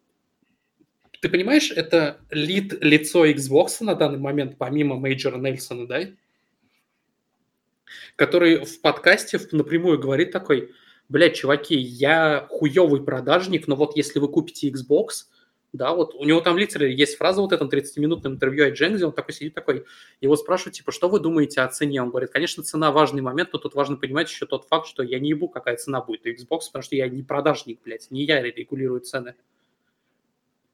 Ты 1.20 1.30
понимаешь, 1.30 1.72
это 1.72 2.20
лид 2.32 2.82
лицо 2.82 3.28
Xbox 3.28 3.78
на 3.82 3.94
данный 3.94 4.18
момент, 4.18 4.58
помимо 4.58 4.98
Мейджора 4.98 5.38
Нельсона, 5.38 5.86
да? 5.86 6.02
Который 8.22 8.64
в 8.66 8.82
подкасте 8.82 9.40
напрямую 9.52 9.98
говорит 9.98 10.30
такой, 10.32 10.76
блядь, 11.10 11.38
чуваки, 11.38 11.76
я 11.76 12.46
хуёвый 12.52 13.02
продажник, 13.04 13.68
но 13.68 13.76
вот 13.76 13.98
если 13.98 14.20
вы 14.20 14.28
купите 14.28 14.70
Xbox, 14.70 15.26
да, 15.74 15.96
вот 15.96 16.14
у 16.14 16.24
него 16.24 16.40
там 16.40 16.56
литерально 16.56 16.94
есть 16.94 17.18
фраза 17.18 17.42
вот 17.42 17.52
этом 17.52 17.68
30-минутном 17.68 18.34
интервью 18.34 18.72
IGN, 18.72 18.94
где 18.94 19.08
он 19.08 19.12
такой 19.12 19.34
сидит 19.34 19.56
такой, 19.56 19.86
его 20.20 20.36
спрашивают, 20.36 20.76
типа, 20.76 20.92
что 20.92 21.10
вы 21.10 21.20
думаете 21.20 21.62
о 21.62 21.68
цене? 21.68 22.04
Он 22.04 22.12
говорит, 22.12 22.30
конечно, 22.30 22.62
цена 22.62 22.92
важный 22.92 23.24
момент, 23.24 23.54
но 23.54 23.58
тут 23.58 23.74
важно 23.74 23.98
понимать 23.98 24.30
еще 24.30 24.46
тот 24.46 24.66
факт, 24.66 24.86
что 24.86 25.02
я 25.02 25.18
не 25.18 25.30
ебу, 25.30 25.48
какая 25.48 25.76
цена 25.78 26.00
будет 26.00 26.24
у 26.28 26.30
Xbox, 26.30 26.68
потому 26.68 26.84
что 26.84 26.96
я 26.96 27.10
не 27.10 27.24
продажник, 27.24 27.80
блядь, 27.84 28.12
не 28.12 28.26
я 28.26 28.40
регулирую 28.40 29.02
цены. 29.02 29.34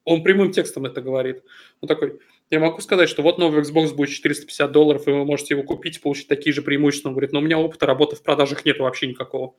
Он 0.04 0.22
прямым 0.22 0.52
текстом 0.52 0.84
это 0.84 1.00
говорит. 1.00 1.42
Он 1.80 1.88
такой, 1.88 2.20
я 2.50 2.60
могу 2.60 2.80
сказать, 2.80 3.08
что 3.08 3.22
вот 3.22 3.38
новый 3.38 3.62
Xbox 3.62 3.94
будет 3.94 4.10
450 4.10 4.72
долларов, 4.72 5.06
и 5.06 5.10
вы 5.10 5.24
можете 5.24 5.54
его 5.54 5.62
купить 5.62 6.00
получить 6.00 6.28
такие 6.28 6.52
же 6.52 6.62
преимущества. 6.62 7.08
Он 7.08 7.14
говорит, 7.14 7.32
но 7.32 7.40
у 7.40 7.42
меня 7.42 7.58
опыта 7.58 7.86
работы 7.86 8.16
в 8.16 8.22
продажах 8.22 8.64
нет 8.64 8.78
вообще 8.78 9.06
никакого. 9.06 9.54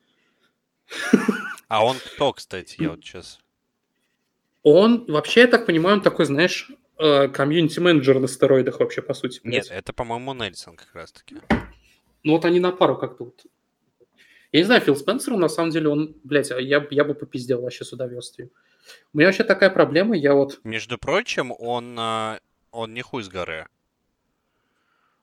А 1.68 1.86
он 1.86 1.98
кто, 1.98 2.34
кстати, 2.34 2.78
я 2.80 2.90
вот 2.91 3.03
сейчас... 3.03 3.40
Он, 4.64 5.06
вообще, 5.07 5.41
я 5.41 5.48
так 5.48 5.68
понимаю, 5.68 5.98
он 5.98 6.02
такой, 6.02 6.26
знаешь, 6.26 6.70
э, 6.98 7.28
комьюнити-менеджер 7.30 8.20
на 8.20 8.28
стероидах 8.28 8.80
вообще, 8.80 9.02
по 9.02 9.14
сути. 9.14 9.40
блядь. 9.44 9.70
Нет, 9.70 9.72
это, 9.72 9.94
по-моему, 9.94 10.34
Нельсон 10.34 10.76
как 10.76 10.94
раз-таки. 10.94 11.38
Ну 12.24 12.34
вот 12.34 12.44
они 12.44 12.60
на 12.60 12.72
пару 12.72 12.98
как-то 12.98 13.26
вот. 13.26 13.45
Я 14.52 14.60
не 14.61 14.66
знаю, 14.66 14.82
Фил 14.82 14.95
Спенсер, 14.95 15.38
на 15.38 15.48
самом 15.48 15.70
деле, 15.70 15.90
он, 15.90 16.16
блядь, 16.24 16.52
а 16.52 16.60
я, 16.60 16.86
я 16.90 17.03
бы 17.03 17.14
попиздел 17.14 17.61
вообще 17.61 17.86
с 17.86 17.94
удовольствием. 17.94 18.49
У 19.14 19.20
меня 19.20 19.28
вообще 19.28 19.44
такая 19.44 19.70
проблема, 19.70 20.18
я 20.18 20.34
вот... 20.34 20.60
Между 20.64 20.98
прочим, 20.98 21.53
он, 21.57 21.95
а, 21.99 22.40
он 22.71 22.93
не 22.93 23.01
хуй 23.01 23.23
с 23.23 23.29
горы. 23.29 23.67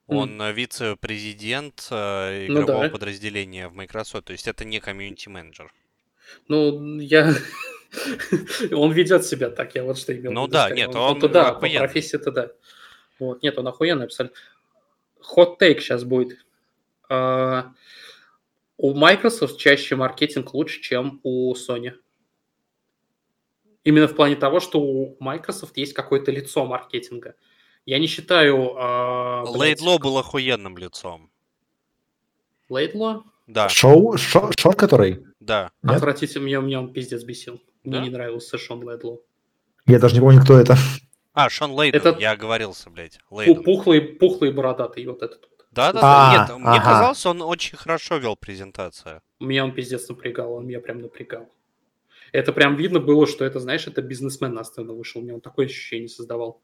Он 0.08 0.40
а, 0.40 0.52
вице-президент 0.52 1.88
а, 1.90 2.30
Ну 2.46 2.62
игрового 2.62 2.84
да. 2.84 2.90
подразделения 2.90 3.68
в 3.68 3.74
Microsoft, 3.74 4.26
то 4.26 4.32
есть 4.32 4.46
это 4.46 4.64
не 4.64 4.78
комьюнити-менеджер. 4.80 5.72
Ну, 6.48 6.98
я... 7.00 7.34
он 8.72 8.92
ведет 8.92 9.24
себя 9.24 9.50
так, 9.50 9.74
я 9.74 9.82
вот 9.84 9.98
что 9.98 10.16
имел 10.16 10.32
Ну 10.32 10.42
в 10.42 10.44
виду 10.44 10.52
да, 10.52 10.64
скорее. 10.66 10.76
нет, 10.86 10.94
он... 10.94 11.02
он 11.02 11.20
то 11.20 11.28
да, 11.28 11.44
по 11.44 11.50
охуенный. 11.56 11.78
профессии-то 11.80 12.30
да. 12.30 12.50
Вот, 13.18 13.42
нет, 13.42 13.58
он 13.58 13.66
охуенный 13.66 14.04
абсолютно. 14.04 14.36
Хот-тейк 15.20 15.80
сейчас 15.80 16.04
будет. 16.04 16.38
А, 17.08 17.72
У 18.76 18.94
Microsoft 18.94 19.58
чаще 19.58 19.96
маркетинг 19.96 20.54
лучше, 20.54 20.80
чем 20.82 21.20
у 21.24 21.52
Sony. 21.54 21.94
Именно 23.86 24.08
в 24.08 24.16
плане 24.16 24.34
того, 24.34 24.58
что 24.58 24.80
у 24.80 25.16
Microsoft 25.20 25.76
есть 25.76 25.92
какое-то 25.92 26.32
лицо 26.32 26.66
маркетинга. 26.66 27.36
Я 27.84 28.00
не 28.00 28.08
считаю... 28.08 28.74
блядь, 28.74 29.56
Лейдло 29.80 29.98
был 29.98 30.18
охуенным 30.18 30.76
лицом. 30.76 31.30
Лейдло? 32.68 33.22
Да, 33.46 33.68
шоу, 33.68 34.16
шо- 34.18 34.50
Шон 34.58 34.72
который? 34.72 35.24
да. 35.38 35.70
Нет? 35.84 35.98
Отвратительно, 35.98 36.44
меня, 36.46 36.58
меня 36.60 36.80
он 36.80 36.92
пиздец 36.92 37.22
бесил. 37.22 37.62
Мне 37.84 37.98
Да? 37.98 38.02
не 38.02 38.10
нравился 38.10 38.58
Шон 38.58 38.82
Лейдло. 38.82 39.20
Я 39.86 40.00
даже 40.00 40.16
не 40.16 40.20
помню, 40.20 40.42
кто 40.42 40.58
это. 40.58 40.76
А, 41.32 41.48
Шон 41.48 41.70
Лейден, 41.70 42.00
Это- 42.00 42.16
я 42.18 42.32
оговорился, 42.32 42.90
блядь. 42.90 43.20
Лейден. 43.30 43.62
Пухлый, 43.62 44.00
пухлый 44.00 44.50
бородатый 44.50 45.06
вот 45.06 45.22
этот. 45.22 45.42
вот. 45.42 45.66
Да-да-да, 45.70 46.32
А, 46.32 46.48
нет, 46.48 46.56
мне 46.58 46.68
ага. 46.70 46.82
казалось, 46.84 47.24
он 47.24 47.40
очень 47.42 47.76
хорошо 47.76 48.16
вел 48.16 48.34
презентацию. 48.34 49.22
Меня 49.38 49.62
он 49.62 49.70
пиздец 49.72 50.08
напрягал, 50.08 50.54
он 50.54 50.66
меня 50.66 50.80
прям 50.80 50.98
напрягал. 51.02 51.48
Это 52.36 52.52
прям 52.52 52.76
видно 52.76 53.00
было, 53.00 53.26
что 53.26 53.44
это, 53.44 53.60
знаешь, 53.60 53.86
это 53.86 54.02
бизнесмен 54.02 54.52
на 54.52 54.62
сцену 54.62 54.94
вышел. 54.94 55.22
Мне 55.22 55.32
он 55.34 55.40
такое 55.40 55.66
ощущение 55.66 56.08
создавал. 56.08 56.60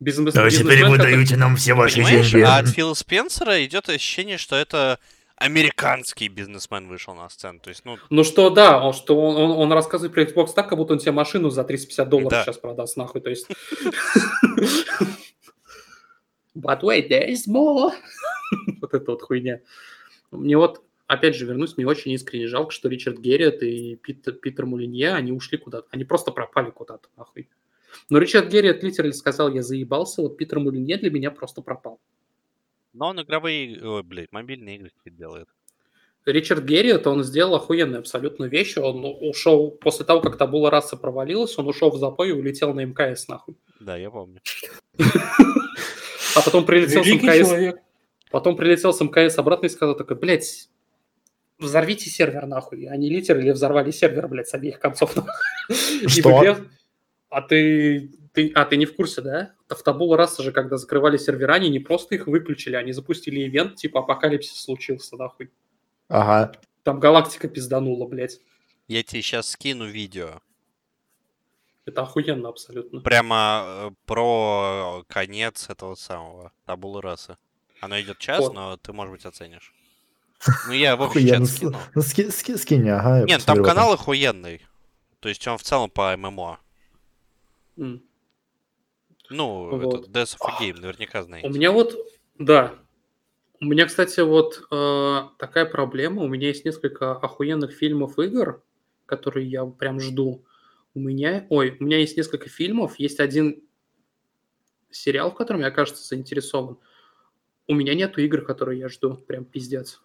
Бизнес, 0.00 0.32
То 0.32 0.48
теперь 0.48 0.68
бизнесмен, 0.68 0.90
вы 0.90 0.98
даете 0.98 1.36
нам 1.36 1.56
все 1.56 1.74
ваши 1.74 1.96
Понимаешь, 1.96 2.30
деньги. 2.30 2.44
а 2.44 2.58
от 2.58 2.68
Фила 2.68 2.94
Спенсера 2.94 3.64
идет 3.64 3.88
ощущение, 3.88 4.38
что 4.38 4.54
это 4.54 5.00
американский 5.34 6.28
бизнесмен 6.28 6.86
вышел 6.86 7.14
на 7.14 7.28
сцену. 7.30 7.58
То 7.58 7.70
есть, 7.70 7.84
ну, 7.84 7.98
Ну 8.10 8.22
что, 8.22 8.50
да, 8.50 8.80
он, 8.80 8.92
что 8.92 9.20
он, 9.20 9.36
он, 9.36 9.50
он 9.58 9.72
рассказывает 9.72 10.14
про 10.14 10.22
Xbox 10.22 10.52
так, 10.54 10.68
как 10.68 10.78
будто 10.78 10.92
он 10.92 11.00
тебе 11.00 11.10
машину 11.10 11.50
за 11.50 11.64
350 11.64 12.08
долларов 12.08 12.30
Да. 12.30 12.44
сейчас 12.44 12.58
продаст, 12.58 12.96
нахуй, 12.96 13.20
то 13.20 13.30
есть... 13.30 13.48
But 16.54 16.82
wait, 16.82 17.08
there 17.08 17.28
is 17.28 17.46
more. 17.48 17.92
вот 18.80 18.94
эта 18.94 19.10
вот 19.10 19.22
хуйня. 19.22 19.60
Мне 20.30 20.56
вот, 20.56 20.82
опять 21.08 21.34
же, 21.34 21.46
вернусь, 21.46 21.76
мне 21.76 21.86
очень 21.86 22.12
искренне 22.12 22.46
жалко, 22.46 22.70
что 22.70 22.88
Ричард 22.88 23.18
Герриот 23.18 23.62
и 23.62 23.96
Питер, 23.96 24.34
Питер 24.34 24.66
Мулинье, 24.66 25.14
они 25.14 25.32
ушли 25.32 25.58
куда-то. 25.58 25.88
Они 25.90 26.04
просто 26.04 26.30
пропали 26.30 26.70
куда-то, 26.70 27.08
нахуй. 27.16 27.48
Но 28.10 28.18
Ричард 28.18 28.48
Герриот 28.48 28.82
литерально 28.82 29.14
сказал, 29.14 29.52
я 29.52 29.62
заебался, 29.62 30.22
вот 30.22 30.36
Питер 30.36 30.60
Мулинье 30.60 30.98
для 30.98 31.10
меня 31.10 31.30
просто 31.32 31.62
пропал. 31.62 31.98
но 32.92 33.08
он 33.08 33.20
игровые, 33.20 33.82
ой, 33.82 34.02
блядь, 34.02 34.30
мобильные 34.32 34.76
игры 34.76 34.90
делает. 35.06 35.48
Ричард 36.26 36.64
Герриот, 36.64 37.06
он 37.06 37.24
сделал 37.24 37.54
охуенную 37.54 38.00
абсолютно 38.00 38.44
вещь. 38.44 38.76
Он 38.76 39.02
ушел, 39.04 39.70
после 39.70 40.04
того, 40.04 40.20
как 40.20 40.36
табула 40.36 40.70
раса 40.70 40.96
провалилась, 40.96 41.56
он 41.58 41.66
ушел 41.68 41.90
в 41.90 41.96
запой 41.96 42.28
и 42.28 42.32
улетел 42.32 42.74
на 42.74 42.84
МКС, 42.84 43.28
нахуй. 43.28 43.56
Да, 43.80 43.96
я 43.96 44.10
помню. 44.10 44.40
А 46.36 46.42
потом 46.42 46.66
прилетел 46.66 47.02
с 47.02 47.06
Великий 47.06 47.26
МКС, 47.26 47.48
человек. 47.48 47.76
потом 48.30 48.56
прилетел 48.56 48.92
с 48.92 49.00
МКС 49.00 49.38
обратно 49.38 49.66
и 49.66 49.70
сказал 49.70 49.96
такой, 49.96 50.16
блядь, 50.16 50.68
взорвите 51.58 52.08
сервер 52.10 52.46
нахуй. 52.46 52.86
Они 52.86 53.08
литерали 53.10 53.50
взорвали 53.50 53.90
сервер, 53.90 54.28
блядь, 54.28 54.48
с 54.48 54.54
обеих 54.54 54.78
концов. 54.80 55.12
Что? 56.06 56.28
выглядел- 56.30 56.66
А 57.30 57.42
ты, 57.42 58.10
ты, 58.32 58.50
а 58.54 58.64
ты 58.64 58.76
не 58.76 58.86
в 58.86 58.96
курсе, 58.96 59.20
да? 59.20 59.52
В 59.68 59.82
табула 59.82 60.16
раса 60.16 60.42
же, 60.42 60.50
когда 60.52 60.76
закрывали 60.78 61.16
сервера, 61.18 61.54
они 61.54 61.68
не 61.68 61.78
просто 61.78 62.14
их 62.14 62.26
выключили, 62.26 62.74
они 62.76 62.92
запустили 62.92 63.42
ивент, 63.46 63.76
типа 63.76 64.00
апокалипсис 64.00 64.60
случился, 64.62 65.16
нахуй. 65.16 65.50
Ага. 66.08 66.52
Там 66.84 67.00
галактика 67.00 67.48
пизданула, 67.48 68.06
блядь. 68.06 68.40
Я 68.86 69.02
тебе 69.02 69.20
сейчас 69.20 69.50
скину 69.50 69.86
видео. 69.86 70.40
Это 71.84 72.02
охуенно 72.02 72.48
абсолютно. 72.48 73.00
Прямо 73.00 73.62
э, 73.66 73.90
про 74.06 75.04
конец 75.08 75.68
этого 75.68 75.94
самого 75.94 76.52
табулы 76.64 77.02
расы. 77.02 77.36
Оно 77.80 78.00
идет 78.00 78.18
час, 78.18 78.40
Вот. 78.40 78.54
но 78.54 78.76
ты, 78.76 78.92
может 78.92 79.12
быть, 79.12 79.24
оценишь. 79.26 79.74
Ну, 80.66 80.72
я 80.72 80.96
в 80.96 81.02
Охуенно. 81.02 81.46
чат 81.46 81.48
скину. 81.56 81.76
Ну, 81.94 82.02
ски- 82.02 82.30
ски- 82.30 82.56
скинь, 82.56 82.88
ага. 82.88 83.24
Нет, 83.26 83.44
там 83.44 83.62
канал 83.62 83.92
охуенный. 83.92 84.64
То 85.20 85.28
есть 85.28 85.46
он 85.48 85.58
в 85.58 85.62
целом 85.62 85.90
по 85.90 86.16
ММО. 86.16 86.58
Ну, 87.76 89.68
Вот. 89.78 90.08
это 90.08 90.10
Death 90.10 90.36
of 90.38 90.48
a 90.48 90.62
Game, 90.62 90.80
наверняка 90.80 91.20
У 91.20 91.24
знаете. 91.24 91.48
меня 91.48 91.72
вот, 91.72 91.94
да. 92.38 92.74
У 93.60 93.64
меня, 93.66 93.86
кстати, 93.86 94.20
вот 94.20 94.62
э, 94.70 95.20
такая 95.38 95.66
проблема. 95.66 96.22
У 96.22 96.28
меня 96.28 96.48
есть 96.48 96.64
несколько 96.64 97.12
охуенных 97.12 97.72
фильмов 97.72 98.18
игр, 98.18 98.62
которые 99.06 99.48
я 99.50 99.64
прям 99.66 99.98
жду. 100.00 100.44
У 100.94 101.00
меня, 101.00 101.46
ой, 101.50 101.76
у 101.78 101.84
меня 101.84 101.98
есть 101.98 102.16
несколько 102.16 102.48
фильмов, 102.48 102.98
есть 102.98 103.18
один 103.20 103.60
сериал, 104.90 105.32
в 105.32 105.34
котором 105.34 105.60
я, 105.60 105.70
кажется, 105.70 106.06
заинтересован. 106.06 106.78
У 107.66 107.74
меня 107.74 107.94
нету 107.94 108.20
игр, 108.22 108.40
которые 108.42 108.78
я 108.78 108.88
жду, 108.88 109.14
прям 109.16 109.44
пиздец. 109.44 110.00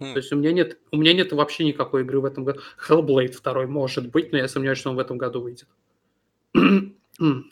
Хм. 0.00 0.14
То 0.14 0.16
есть 0.16 0.32
у 0.32 0.36
меня 0.36 0.52
нет, 0.52 0.78
у 0.90 0.96
меня 0.96 1.12
нет 1.12 1.32
вообще 1.32 1.64
никакой 1.64 2.02
игры 2.02 2.20
в 2.20 2.24
этом 2.24 2.44
году. 2.44 2.60
Hellblade 2.88 3.32
второй 3.32 3.66
может 3.66 4.10
быть, 4.10 4.32
но 4.32 4.38
я 4.38 4.48
сомневаюсь, 4.48 4.78
что 4.78 4.90
он 4.90 4.96
в 4.96 4.98
этом 4.98 5.18
году 5.18 5.42
выйдет. 5.42 5.68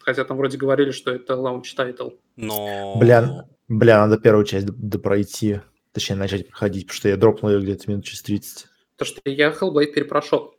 Хотя 0.01 0.25
там 0.25 0.39
вроде 0.39 0.57
говорили, 0.57 0.91
что 0.91 1.13
это 1.13 1.37
launch 1.37 1.75
title. 1.75 2.11
Но... 2.37 2.97
Бля, 2.99 3.47
бля, 3.69 4.07
надо 4.07 4.21
первую 4.21 4.47
часть 4.47 4.65
д- 4.65 4.73
допройти. 4.75 5.61
Точнее, 5.93 6.17
начать 6.17 6.49
проходить, 6.49 6.87
потому 6.87 6.97
что 6.97 7.09
я 7.11 7.17
дропнул 7.19 7.53
ее 7.53 7.61
где-то 7.61 7.91
минут 7.91 8.07
через 8.07 8.23
30. 8.23 8.67
То, 8.97 9.05
что 9.05 9.21
я 9.27 9.51
Hellblade 9.51 9.93
перепрошел. 9.93 10.55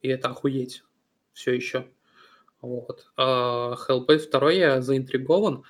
И 0.00 0.08
это 0.08 0.28
охуеть. 0.28 0.84
Все 1.32 1.52
еще. 1.54 1.86
Вот. 2.60 3.08
А 3.16 3.74
Hellblade 3.74 4.30
2 4.30 4.52
я 4.52 4.80
заинтригован. 4.80 5.64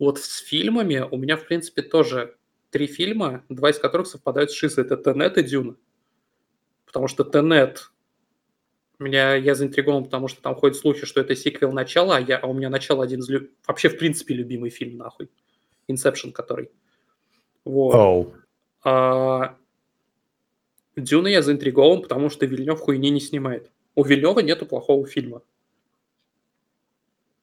Вот 0.00 0.18
с 0.18 0.38
фильмами 0.38 1.06
у 1.08 1.16
меня, 1.16 1.36
в 1.36 1.46
принципе, 1.46 1.82
тоже 1.82 2.34
три 2.76 2.86
фильма, 2.86 3.42
два 3.48 3.70
из 3.70 3.78
которых 3.78 4.06
совпадают 4.06 4.50
с 4.50 4.54
Шизой. 4.54 4.84
Это 4.84 4.98
Тенет 4.98 5.38
и 5.38 5.42
Дюна. 5.42 5.76
Потому 6.84 7.08
что 7.08 7.24
Тенет 7.24 7.90
меня, 8.98 9.34
я 9.34 9.54
заинтригован, 9.54 10.04
потому 10.04 10.28
что 10.28 10.42
там 10.42 10.54
ходят 10.54 10.76
слухи, 10.76 11.06
что 11.06 11.22
это 11.22 11.34
сиквел 11.34 11.72
начала, 11.72 12.16
а, 12.16 12.20
я, 12.20 12.36
а 12.36 12.46
у 12.46 12.52
меня 12.52 12.68
начало 12.68 13.02
один 13.02 13.20
из... 13.20 13.30
лю- 13.30 13.48
Вообще, 13.66 13.88
в 13.88 13.96
принципе, 13.96 14.34
любимый 14.34 14.68
фильм, 14.68 14.98
нахуй. 14.98 15.30
Inception, 15.88 16.32
который. 16.32 16.70
Вот. 17.64 17.94
Оу. 17.94 18.34
А 18.84 19.56
Дюна 20.96 21.28
я 21.28 21.40
заинтригован, 21.40 22.02
потому 22.02 22.28
что 22.28 22.44
Вильнев 22.44 22.78
хуйни 22.78 23.08
не 23.08 23.20
снимает. 23.20 23.70
У 23.94 24.04
Вильнева 24.04 24.40
нету 24.40 24.66
плохого 24.66 25.06
фильма. 25.06 25.40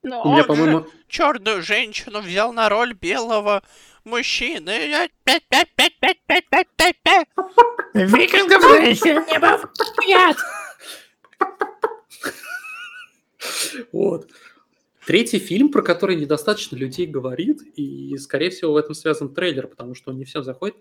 Но 0.03 0.21
У 0.21 0.33
меня, 0.33 0.43
по-моему, 0.43 0.85
черную 1.07 1.63
женщину 1.63 2.21
взял 2.21 2.53
на 2.53 2.69
роль 2.69 2.93
белого 2.93 3.63
мужчины. 4.03 5.09
Викингов 7.93 8.61
женщин 8.63 9.23
не 9.27 9.39
бывает. 9.39 10.37
вот. 13.91 14.29
Третий 15.05 15.39
фильм, 15.39 15.69
про 15.69 15.81
который 15.81 16.15
недостаточно 16.15 16.77
людей 16.77 17.05
говорит, 17.05 17.61
и, 17.75 18.15
скорее 18.17 18.49
всего, 18.49 18.73
в 18.73 18.77
этом 18.77 18.95
связан 18.95 19.33
трейлер, 19.33 19.67
потому 19.67 19.95
что 19.95 20.11
он 20.11 20.17
не 20.17 20.23
всем 20.23 20.43
заходит. 20.43 20.75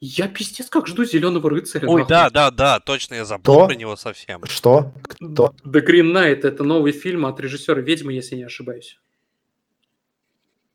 Я 0.00 0.26
пиздец 0.26 0.68
как 0.68 0.86
жду 0.88 1.04
Зеленого 1.04 1.48
рыцаря. 1.48 1.86
Ой, 1.86 2.00
нахуй. 2.00 2.08
да, 2.08 2.30
да, 2.30 2.50
да, 2.50 2.80
точно, 2.80 3.14
я 3.14 3.24
забыл 3.24 3.54
Кто? 3.54 3.66
про 3.66 3.74
него 3.74 3.94
совсем. 3.96 4.44
Что? 4.46 4.92
Кто? 5.04 5.54
The 5.64 5.86
Green 5.86 6.12
Knight– 6.12 6.40
это 6.42 6.64
новый 6.64 6.92
фильм 6.92 7.24
от 7.26 7.38
режиссера 7.38 7.80
«Ведьмы», 7.80 8.12
если 8.14 8.36
не 8.36 8.44
ошибаюсь. 8.44 8.98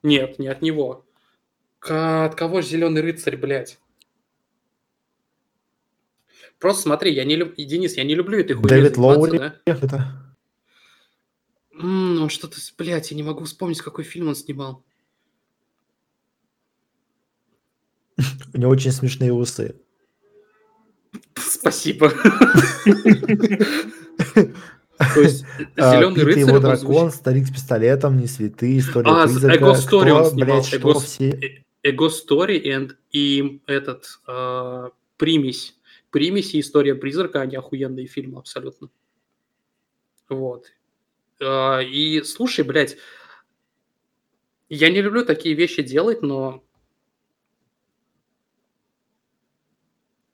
Нет, 0.04 0.40
не 0.40 0.48
от 0.48 0.62
него. 0.62 1.07
К- 1.80 2.26
От 2.26 2.36
кого 2.36 2.62
же 2.62 2.68
«Зеленый 2.70 3.02
рыцарь», 3.02 3.38
блядь? 3.38 3.80
Просто 6.60 6.84
смотри, 6.84 7.14
я 7.14 7.24
не 7.24 7.36
люблю... 7.36 7.54
Денис, 7.58 7.96
я 7.98 8.04
не 8.04 8.16
люблю 8.16 8.40
этой 8.40 8.54
хуйней 8.54 8.70
Дэвид 8.70 8.98
Лоури? 8.98 9.38
да? 9.38 9.56
Это... 9.66 10.36
М, 11.74 12.24
он 12.24 12.30
что-то... 12.30 12.58
Блядь, 12.78 13.12
я 13.12 13.18
не 13.18 13.22
могу 13.24 13.44
вспомнить, 13.44 13.82
какой 13.82 14.04
фильм 14.04 14.28
он 14.30 14.36
снимал. 14.36 14.84
У 18.54 18.58
него 18.58 18.72
очень 18.72 18.92
смешные 18.92 19.32
усы. 19.32 19.76
Спасибо. 21.36 22.10
То 25.14 25.22
есть 25.22 25.46
А, 25.78 25.96
«Зеленый 25.96 26.24
рыцарь» 26.24 26.40
его 26.40 26.56
он 26.56 26.62
дракон, 26.62 27.12
старик 27.12 27.46
с 27.48 27.52
пистолетом, 27.52 28.18
не 28.18 28.26
святые, 28.28 28.80
история 28.80 29.12
А, 29.12 29.24
призрака. 29.28 29.56
Эго 29.56 29.72
Story 29.74 30.10
он 30.12 30.26
снимал, 30.32 30.64
что 30.64 31.00
С- 31.00 31.20
все... 31.88 31.92
Эго 31.92 32.08
Story 32.08 32.64
and, 32.64 32.96
и 33.12 33.62
этот 33.68 34.20
а, 34.26 34.92
Примесь. 35.18 35.76
Примесь 36.12 36.54
и 36.54 36.60
История 36.60 36.96
призрака, 36.96 37.42
они 37.42 37.56
охуенные 37.56 38.08
фильмы 38.08 38.40
абсолютно. 38.40 38.90
Вот. 40.30 40.68
А, 41.42 41.80
и 41.80 42.22
слушай, 42.24 42.64
блядь, 42.64 42.98
я 44.70 44.90
не 44.90 45.02
люблю 45.02 45.26
такие 45.26 45.56
вещи 45.56 45.82
делать, 45.82 46.22
но 46.22 46.64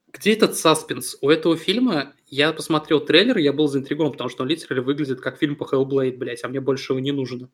где 0.07 0.33
этот 0.33 0.55
саспенс? 0.55 1.17
У 1.21 1.29
этого 1.29 1.57
фильма 1.57 2.13
я 2.27 2.53
посмотрел 2.53 2.99
трейлер, 2.99 3.37
я 3.37 3.53
был 3.53 3.67
заинтригован, 3.67 4.11
потому 4.11 4.29
что 4.29 4.43
он 4.43 4.49
литерально 4.49 4.83
выглядит 4.83 5.21
как 5.21 5.37
фильм 5.37 5.55
по 5.55 5.63
Hellblade, 5.63 6.17
блядь, 6.17 6.43
а 6.43 6.47
мне 6.47 6.61
больше 6.61 6.93
его 6.93 6.99
не 6.99 7.11
нужно. 7.11 7.49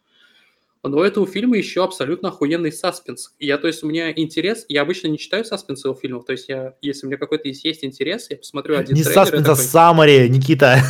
Но 0.83 0.97
у 0.97 1.03
этого 1.03 1.27
фильма 1.27 1.57
еще 1.57 1.83
абсолютно 1.83 2.29
охуенный 2.29 2.71
саспенс. 2.71 3.33
Я, 3.37 3.57
то 3.57 3.67
есть, 3.67 3.83
у 3.83 3.87
меня 3.87 4.11
интерес, 4.11 4.65
я 4.69 4.81
обычно 4.83 5.07
не 5.07 5.17
читаю 5.17 5.43
саспенсы 5.43 5.89
у 5.89 5.93
фильмов, 5.93 6.25
то 6.25 6.31
есть, 6.31 6.47
я, 6.47 6.75
если 6.81 7.05
у 7.05 7.09
меня 7.09 7.17
какой-то 7.17 7.49
есть, 7.49 7.65
есть 7.65 7.83
интерес, 7.83 8.27
я 8.29 8.37
посмотрю 8.37 8.77
один 8.77 8.95
Не 8.95 9.03
саспенс, 9.03 9.47
а 9.47 9.55
саммари, 9.55 10.29
Никита. 10.29 10.81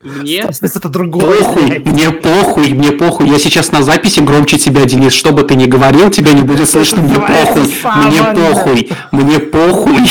мне, 0.00 0.44
Саспенс 0.44 0.76
это 0.76 0.88
другое. 0.88 1.40
Похуй, 1.40 1.78
мне 1.80 2.10
похуй, 2.10 2.72
мне 2.72 2.92
похуй. 2.92 3.28
Я 3.28 3.38
сейчас 3.38 3.70
на 3.70 3.82
записи 3.82 4.20
громче 4.20 4.56
тебя, 4.56 4.84
Денис. 4.86 5.12
Что 5.12 5.32
бы 5.32 5.42
ты 5.42 5.56
ни 5.56 5.66
говорил, 5.66 6.10
тебя 6.10 6.32
не 6.32 6.42
будет 6.42 6.68
слышно. 6.68 7.02
Мне 7.02 7.16
похуй, 7.16 7.66
мне 8.04 8.22
похуй, 8.34 8.90
мне 9.12 9.38
похуй. 9.40 10.08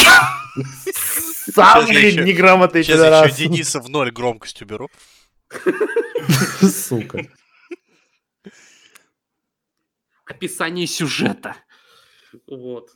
Самый 1.53 2.13
неграмотный 2.17 2.83
Сейчас 2.83 3.29
еще 3.29 3.35
Дениса 3.35 3.79
в 3.79 3.89
ноль 3.89 4.11
громкость 4.11 4.61
уберу. 4.61 4.89
Сука. 6.61 7.25
Описание 10.25 10.87
сюжета. 10.87 11.55
Вот. 12.47 12.91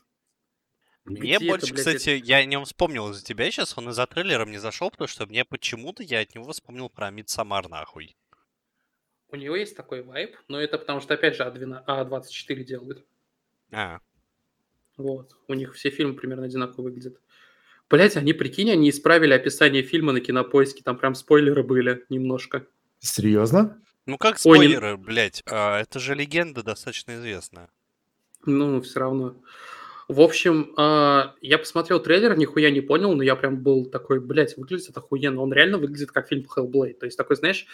Мне 1.05 1.37
Где 1.37 1.47
больше, 1.47 1.67
это, 1.67 1.73
блядь, 1.73 1.85
кстати, 1.95 2.21
я 2.23 2.37
о 2.37 2.45
нем 2.45 2.65
вспомнил 2.65 3.09
из-за 3.09 3.23
тебя 3.23 3.49
сейчас, 3.49 3.77
он 3.77 3.89
из-за 3.89 4.05
трейлером 4.05 4.51
не 4.51 4.57
зашел, 4.57 4.91
потому 4.91 5.07
что 5.07 5.25
мне 5.25 5.43
почему-то 5.43 6.03
я 6.03 6.19
от 6.19 6.35
него 6.35 6.51
вспомнил 6.51 6.89
про 6.89 7.09
Мидсамар 7.09 7.67
нахуй. 7.67 8.15
У 9.31 9.35
него 9.35 9.55
есть 9.55 9.75
такой 9.75 10.03
вайп, 10.03 10.35
но 10.47 10.59
это 10.59 10.77
потому 10.77 11.01
что, 11.01 11.13
опять 11.13 11.35
же, 11.35 11.43
А12, 11.43 11.85
А24 11.85 12.63
делают. 12.63 13.05
А, 13.71 13.99
Вот. 14.97 15.35
У 15.47 15.53
них 15.53 15.75
все 15.75 15.89
фильмы 15.89 16.15
примерно 16.15 16.45
одинаково 16.45 16.83
выглядят. 16.83 17.19
Блять, 17.89 18.17
они, 18.17 18.33
прикинь, 18.33 18.71
они 18.71 18.89
исправили 18.89 19.33
описание 19.33 19.81
фильма 19.81 20.13
на 20.13 20.21
кинопоиске, 20.21 20.83
там 20.83 20.97
прям 20.97 21.15
спойлеры 21.15 21.63
были 21.63 22.05
немножко. 22.09 22.67
Серьезно? 22.99 23.81
Ну 24.09 24.17
как 24.17 24.37
Ой, 24.43 24.59
не- 24.59 24.73
спойлеры, 24.73 24.97
блядь, 24.97 25.43
а, 25.45 25.79
это 25.79 25.99
же 25.99 26.15
легенда 26.15 26.63
достаточно 26.63 27.15
известная. 27.15 27.69
Ну, 28.45 28.81
все 28.81 28.99
равно. 28.99 29.35
В 30.07 30.21
общем, 30.21 30.73
а, 30.75 31.35
я 31.41 31.59
посмотрел 31.59 31.99
трейлер, 31.99 32.35
нихуя 32.35 32.71
не 32.71 32.81
понял, 32.81 33.13
но 33.13 33.21
я 33.21 33.35
прям 33.35 33.61
был 33.61 33.85
такой, 33.85 34.19
блядь, 34.19 34.57
выглядит 34.57 34.89
это 34.89 35.01
охуенно. 35.01 35.41
Он 35.41 35.53
реально 35.53 35.77
выглядит 35.77 36.11
как 36.11 36.27
фильм 36.27 36.45
Hellblade. 36.45 36.95
То 36.95 37.05
есть 37.05 37.17
такой, 37.17 37.35
знаешь, 37.35 37.67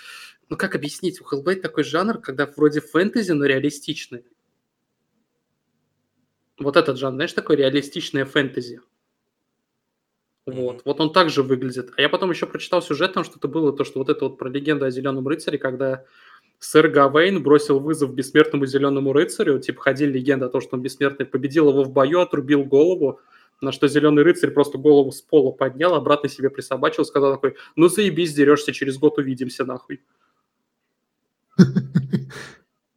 ну 0.49 0.57
как 0.57 0.75
объяснить, 0.75 1.21
у 1.21 1.23
Hellblade 1.23 1.61
такой 1.61 1.85
жанр, 1.85 2.19
когда 2.19 2.45
вроде 2.45 2.81
фэнтези, 2.81 3.31
но 3.31 3.45
реалистичный. 3.45 4.25
Вот 6.59 6.75
этот 6.75 6.97
жанр, 6.97 7.15
знаешь, 7.15 7.33
такой 7.33 7.55
реалистичное 7.55 8.25
фэнтези. 8.25 8.81
Вот. 10.45 10.81
Вот 10.85 10.99
он 10.99 11.11
так 11.11 11.29
же 11.29 11.41
выглядит. 11.41 11.91
А 11.97 12.01
я 12.01 12.09
потом 12.09 12.29
еще 12.29 12.45
прочитал 12.45 12.81
сюжет, 12.81 13.13
там 13.13 13.23
что-то 13.23 13.47
было, 13.47 13.73
то, 13.73 13.83
что 13.83 13.99
вот 13.99 14.09
это 14.09 14.25
вот 14.25 14.37
про 14.37 14.49
легенду 14.49 14.85
о 14.85 14.91
Зеленом 14.91 15.27
рыцаре, 15.27 15.57
когда 15.57 16.05
сэр 16.59 16.87
Гавейн 16.89 17.41
бросил 17.43 17.79
вызов 17.79 18.13
бессмертному 18.13 18.65
Зеленому 18.65 19.13
рыцарю, 19.13 19.59
типа 19.59 19.81
ходили 19.81 20.13
легенды 20.13 20.45
о 20.45 20.49
том, 20.49 20.61
что 20.61 20.75
он 20.75 20.81
бессмертный, 20.81 21.25
победил 21.25 21.69
его 21.69 21.83
в 21.83 21.91
бою, 21.91 22.21
отрубил 22.21 22.63
голову, 22.63 23.19
на 23.61 23.71
что 23.71 23.87
Зеленый 23.87 24.23
рыцарь 24.23 24.51
просто 24.51 24.77
голову 24.77 25.11
с 25.11 25.21
пола 25.21 25.51
поднял, 25.51 25.93
обратно 25.93 26.29
себе 26.29 26.49
присобачил, 26.49 27.05
сказал 27.05 27.33
такой, 27.33 27.55
ну 27.75 27.87
заебись, 27.87 28.33
дерешься, 28.33 28.73
через 28.73 28.97
год 28.97 29.17
увидимся 29.17 29.65
нахуй. 29.65 30.01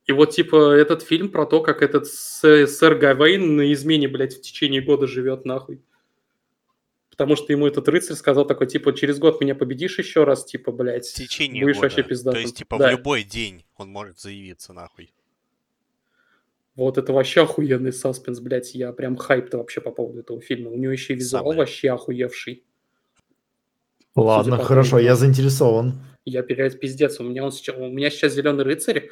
И 0.06 0.12
вот, 0.12 0.30
типа, 0.30 0.72
этот 0.72 1.02
фильм 1.02 1.28
про 1.28 1.44
то, 1.44 1.60
как 1.60 1.82
этот 1.82 2.06
сэр 2.06 2.94
Гавейн 2.94 3.56
на 3.56 3.72
измене, 3.74 4.09
блядь, 4.09 4.39
в 4.39 4.40
течение 4.40 4.80
года 4.80 5.06
живет 5.06 5.44
нахуй. 5.44 5.82
Потому 7.18 7.34
что 7.34 7.52
ему 7.52 7.66
этот 7.66 7.88
рыцарь 7.88 8.16
сказал 8.16 8.46
такой, 8.46 8.68
типа, 8.68 8.92
через 8.92 9.18
год 9.18 9.40
меня 9.40 9.56
победишь 9.56 9.98
еще 9.98 10.22
раз, 10.22 10.44
типа, 10.44 10.70
блядь, 10.70 11.04
В 11.04 11.14
течение 11.14 11.64
будешь 11.64 11.74
года. 11.74 11.86
вообще 11.86 12.04
пиздатым. 12.04 12.32
То 12.34 12.42
есть, 12.42 12.56
типа, 12.56 12.78
Да. 12.78 12.86
в 12.86 12.90
любой 12.92 13.24
день 13.24 13.64
он 13.76 13.88
может 13.88 14.20
заявиться 14.20 14.72
нахуй. 14.72 15.12
Вот 16.76 16.96
это 16.96 17.12
вообще 17.12 17.42
охуенный 17.42 17.92
саспенс, 17.92 18.38
блядь. 18.38 18.72
Я 18.72 18.92
прям 18.92 19.16
хайп-то 19.16 19.58
вообще 19.58 19.80
по 19.80 19.90
поводу 19.90 20.20
этого 20.20 20.40
фильма. 20.40 20.70
У 20.70 20.76
него 20.76 20.92
еще 20.92 21.14
и 21.14 21.16
визуал 21.16 21.42
Самое. 21.42 21.58
вообще 21.58 21.90
охуевший. 21.90 22.62
Ладно, 24.14 24.56
по 24.56 24.62
хорошо, 24.62 24.90
трейлеру. 24.92 25.08
я 25.10 25.16
заинтересован. 25.16 25.94
Я 26.24 26.42
перед 26.44 26.78
пиздец. 26.78 27.18
У 27.18 27.24
меня, 27.24 27.44
он 27.44 27.50
сейчас, 27.50 27.76
у 27.76 27.88
меня 27.88 28.10
сейчас 28.10 28.32
«Зеленый 28.34 28.62
рыцарь». 28.64 29.10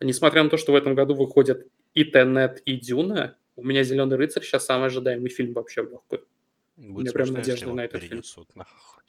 Несмотря 0.00 0.42
на 0.42 0.50
то, 0.50 0.56
что 0.56 0.72
в 0.72 0.74
этом 0.74 0.96
году 0.96 1.14
выходят 1.14 1.64
и 1.94 2.04
«Тенет», 2.04 2.60
и 2.64 2.76
«Дюна», 2.76 3.36
у 3.54 3.62
меня 3.62 3.84
«Зеленый 3.84 4.16
рыцарь» 4.16 4.42
сейчас 4.42 4.64
самый 4.66 4.86
ожидаемый 4.86 5.30
фильм 5.30 5.52
вообще 5.52 5.82
в 5.82 5.90
легкую. 5.92 6.24
Будет 6.76 7.04
меня 7.06 7.12
прям 7.12 7.34
надежда 7.34 7.72
на 7.72 7.84
этот 7.84 8.02
фильм. 8.02 8.22
нахуй. 8.54 9.02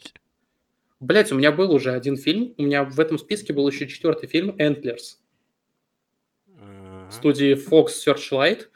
Блять, 0.99 1.31
у 1.31 1.35
меня 1.35 1.51
был 1.51 1.71
уже 1.71 1.91
один 1.91 2.17
фильм. 2.17 2.53
У 2.57 2.63
меня 2.63 2.83
в 2.83 2.99
этом 2.99 3.17
списке 3.19 3.53
был 3.53 3.67
еще 3.69 3.87
четвертый 3.87 4.27
фильм 4.27 4.55
«Antlers» 4.57 5.19
Ага. 6.59 7.11
студии 7.11 7.55
Fox 7.55 7.87
Searchlight. 8.05 8.67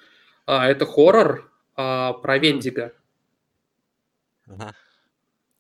А, 0.45 0.68
это 0.68 0.85
хоррор 0.85 1.51
а, 1.76 2.13
про 2.13 2.38
Вендиго. 2.38 2.93
Ага. 4.47 4.76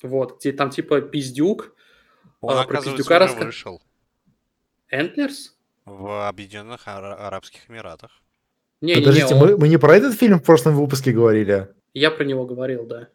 Вот, 0.03 0.39
где 0.39 0.51
там 0.51 0.69
типа 0.69 1.01
пиздюк. 1.01 1.75
Он, 2.41 2.57
А, 2.57 2.63
про 2.65 2.81
пиздюка 2.81 3.15
уже 3.17 3.23
раска- 3.33 3.45
вышел 3.45 3.81
Antlers? 4.89 5.57
в 5.85 6.27
Объединенных 6.27 6.87
Ара- 6.87 7.27
Арабских 7.27 7.69
Эмиратах. 7.69 8.11
Не-не-не, 8.81 9.01
Подождите, 9.05 9.35
он- 9.35 9.39
мы, 9.41 9.57
мы 9.57 9.67
не 9.67 9.77
про 9.77 9.95
этот 9.95 10.15
фильм 10.15 10.39
в 10.39 10.43
прошлом 10.43 10.75
выпуске 10.75 11.11
говорили? 11.11 11.69
я 11.93 12.09
про 12.11 12.23
него 12.23 12.45
говорил, 12.45 12.85
да. 12.85 13.09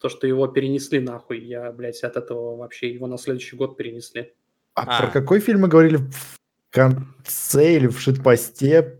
То, 0.00 0.08
что 0.08 0.26
его 0.26 0.46
перенесли 0.48 0.98
нахуй. 0.98 1.40
Я, 1.40 1.70
блядь, 1.72 2.02
от 2.02 2.16
этого 2.16 2.56
вообще 2.56 2.90
его 2.92 3.06
на 3.06 3.18
следующий 3.18 3.54
год 3.56 3.76
перенесли. 3.76 4.32
А, 4.74 4.82
А. 4.82 5.02
про 5.02 5.10
какой 5.12 5.40
фильм 5.40 5.60
мы 5.60 5.68
говорили 5.68 5.96
в 5.98 6.40
конце 6.70 7.76
или 7.76 7.86
в 7.86 8.00
шитпосте? 8.00 8.98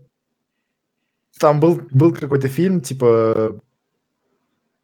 Там 1.39 1.59
был, 1.59 1.81
был 1.89 2.13
какой-то 2.13 2.47
фильм, 2.47 2.81
типа... 2.81 3.59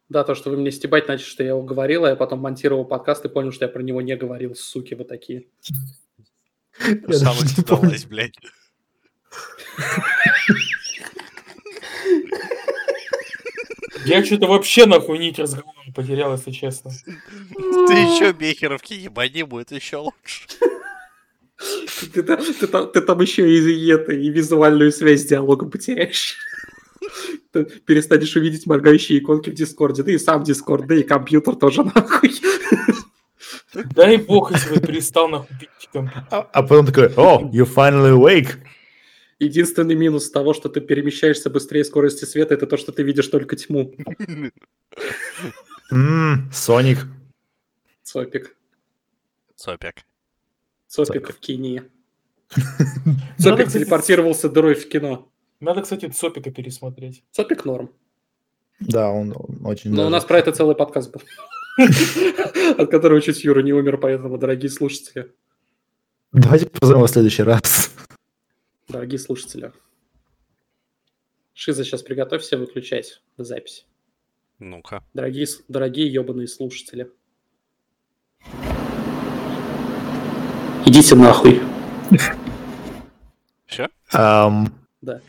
Да, 0.08 0.24
то, 0.24 0.34
что 0.34 0.50
вы 0.50 0.56
мне 0.56 0.72
стебать 0.72 1.06
начали, 1.06 1.26
что 1.26 1.42
я 1.44 1.50
его 1.50 1.62
говорил, 1.62 2.04
а 2.04 2.08
я 2.08 2.16
потом 2.16 2.40
монтировал 2.40 2.84
подкаст 2.84 3.24
и 3.24 3.28
понял, 3.28 3.52
что 3.52 3.66
я 3.66 3.68
про 3.70 3.82
него 3.82 4.00
не 4.00 4.16
говорил, 4.16 4.54
суки 4.56 4.94
вы 4.94 5.04
такие. 5.04 5.46
Я 6.80 6.94
даже 6.96 7.18
Сама 7.20 7.34
не 7.42 7.62
помню. 7.62 7.90
сдалась, 7.90 8.04
блядь. 8.06 8.34
Я 14.08 14.24
что-то 14.24 14.46
вообще 14.46 14.86
нахуй 14.86 15.18
нить 15.18 15.38
разговора 15.38 15.74
потерял, 15.94 16.32
если 16.32 16.50
честно. 16.50 16.90
Ты 17.04 17.92
еще 17.94 18.32
Бехеровки 18.32 18.94
ебани, 18.94 19.42
будет 19.42 19.72
еще 19.72 19.96
лучше. 19.98 20.42
Ты, 22.14 22.22
та- 22.22 22.36
ты 22.36 22.66
там- 22.66 22.90
ты 22.92 23.00
там 23.00 23.20
еще 23.20 23.48
и, 23.50 23.58
и 23.58 23.88
это, 23.92 24.12
и 24.12 24.30
визуальную 24.30 24.92
связь 24.92 25.22
с 25.22 25.26
диалогом 25.26 25.70
потеряешь. 25.70 26.36
Ты 27.52 27.64
перестанешь 27.64 28.36
увидеть 28.36 28.66
моргающие 28.66 29.18
иконки 29.18 29.50
в 29.50 29.54
Дискорде, 29.54 30.02
да 30.02 30.12
и 30.12 30.18
сам 30.18 30.44
Дискорд, 30.44 30.86
да 30.86 30.94
и 30.94 31.02
компьютер 31.02 31.56
тоже 31.56 31.82
нахуй. 31.84 32.32
Дай 33.94 34.16
бог, 34.18 34.52
если 34.52 34.74
бы 34.74 34.80
перестал 34.86 35.28
нахуй 35.28 35.56
пить 35.58 35.88
компьютер. 35.92 36.24
А, 36.30 36.48
а 36.52 36.62
потом 36.62 36.86
такой, 36.86 37.08
о, 37.16 37.40
you 37.52 37.64
finally 37.66 38.12
awake. 38.16 38.56
Единственный 39.38 39.94
минус 39.94 40.30
того, 40.30 40.52
что 40.52 40.68
ты 40.68 40.80
перемещаешься 40.80 41.48
быстрее 41.48 41.84
скорости 41.84 42.24
света, 42.24 42.54
это 42.54 42.66
то, 42.66 42.76
что 42.76 42.90
ты 42.92 43.02
видишь 43.02 43.28
только 43.28 43.56
тьму. 43.56 43.94
Соник. 46.52 47.06
Сопик. 48.02 48.56
Цопик 49.54 50.04
Цопик. 50.88 51.28
в 51.30 51.38
кине. 51.38 51.84
Кстати, 53.38 53.70
телепортировался 53.70 54.48
дырой 54.48 54.74
в 54.74 54.88
кино. 54.88 55.30
Надо, 55.60 55.82
кстати, 55.82 56.08
Цопика 56.08 56.50
пересмотреть. 56.50 57.22
Цопик 57.32 57.64
норм. 57.64 57.90
Да, 58.80 59.10
он, 59.10 59.34
очень... 59.64 59.92
Но 59.92 60.06
у 60.06 60.08
нас 60.08 60.24
про 60.24 60.38
это 60.38 60.52
целый 60.52 60.76
подкаст 60.76 61.12
был. 61.12 61.22
От 62.78 62.90
которого 62.90 63.20
чуть 63.20 63.42
Юра 63.44 63.60
не 63.60 63.72
умер, 63.72 63.98
поэтому, 63.98 64.38
дорогие 64.38 64.70
слушатели, 64.70 65.32
Давайте 66.32 66.66
позовем 66.66 66.98
его 66.98 67.06
в 67.06 67.10
следующий 67.10 67.42
раз. 67.42 67.87
Дорогие 68.88 69.18
слушатели. 69.18 69.72
Шиза, 71.54 71.84
сейчас 71.84 72.02
приготовься 72.02 72.56
выключать 72.56 73.22
запись. 73.36 73.86
Ну-ка. 74.58 75.04
Дорогие, 75.14 75.46
дорогие 75.68 76.12
ебаные 76.12 76.48
слушатели. 76.48 77.10
Идите 80.86 81.14
нахуй. 81.16 81.60
Все? 83.66 83.88
Ам, 84.12 84.72
Да. 85.02 85.20